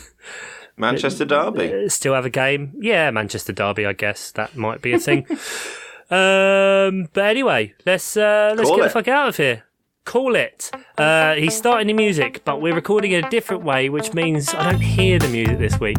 Manchester 0.78 1.26
Derby. 1.26 1.86
uh, 1.86 1.90
still 1.90 2.14
have 2.14 2.26
a 2.26 2.30
game. 2.30 2.74
Yeah, 2.80 3.12
Manchester 3.12 3.54
Derby, 3.54 3.86
I 3.86 3.94
guess 3.94 4.32
that 4.32 4.56
might 4.56 4.82
be 4.82 4.94
a 4.94 5.00
thing. 5.00 5.26
um, 6.10 7.10
but 7.14 7.26
anyway, 7.26 7.74
let's 7.86 8.18
uh, 8.18 8.54
let's 8.58 8.70
Call 8.70 8.78
get 8.78 8.86
it. 8.86 8.88
the 8.90 8.94
fuck 8.94 9.08
out 9.08 9.30
of 9.30 9.38
here. 9.38 9.64
Call 10.06 10.36
it. 10.36 10.70
Uh, 10.98 11.36
he's 11.36 11.56
starting 11.56 11.88
the 11.88 11.94
music, 11.94 12.42
but 12.44 12.62
we're 12.62 12.76
recording 12.76 13.14
in 13.14 13.24
a 13.24 13.30
different 13.30 13.64
way, 13.64 13.90
which 13.90 14.14
means 14.14 14.54
I 14.54 14.72
don't 14.72 14.82
hear 14.82 15.18
the 15.18 15.30
music 15.30 15.60
this 15.60 15.80
week. 15.80 15.98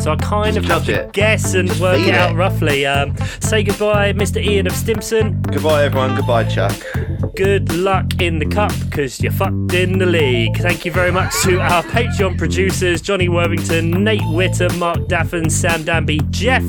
So 0.00 0.10
I 0.12 0.16
kind 0.16 0.56
of 0.56 0.64
have 0.64 0.86
to 0.86 1.04
it. 1.04 1.12
guess 1.12 1.52
and 1.54 1.68
work 1.78 1.98
feel 1.98 2.08
it 2.08 2.14
out 2.14 2.32
it. 2.32 2.36
roughly. 2.36 2.86
Um, 2.86 3.14
say 3.40 3.62
goodbye, 3.62 4.14
Mr. 4.14 4.42
Ian 4.42 4.66
of 4.66 4.72
Stimson. 4.72 5.42
Goodbye, 5.42 5.84
everyone. 5.84 6.16
Goodbye, 6.16 6.44
Chuck. 6.44 6.74
Good 7.36 7.72
luck 7.74 8.20
in 8.20 8.38
the 8.38 8.46
cup 8.46 8.72
because 8.86 9.20
you're 9.20 9.32
fucked 9.32 9.74
in 9.74 9.98
the 9.98 10.06
league. 10.06 10.56
Thank 10.56 10.84
you 10.86 10.90
very 10.90 11.12
much 11.12 11.32
to 11.42 11.60
our 11.60 11.82
Patreon 11.84 12.38
producers 12.38 13.02
Johnny 13.02 13.28
Worthington, 13.28 14.02
Nate 14.02 14.26
Witter, 14.28 14.70
Mark 14.76 15.08
Daffin, 15.08 15.50
Sam 15.50 15.84
Danby, 15.84 16.20
Jeff, 16.30 16.64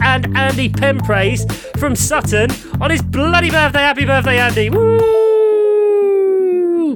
and 0.00 0.34
Andy 0.36 0.70
Penpraise 0.70 1.46
from 1.78 1.94
Sutton 1.94 2.50
on 2.80 2.90
his 2.90 3.02
bloody 3.02 3.50
birthday. 3.50 3.80
Happy 3.80 4.06
birthday, 4.06 4.38
Andy! 4.38 4.70
Woo! 4.70 5.31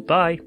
Bye. 0.00 0.38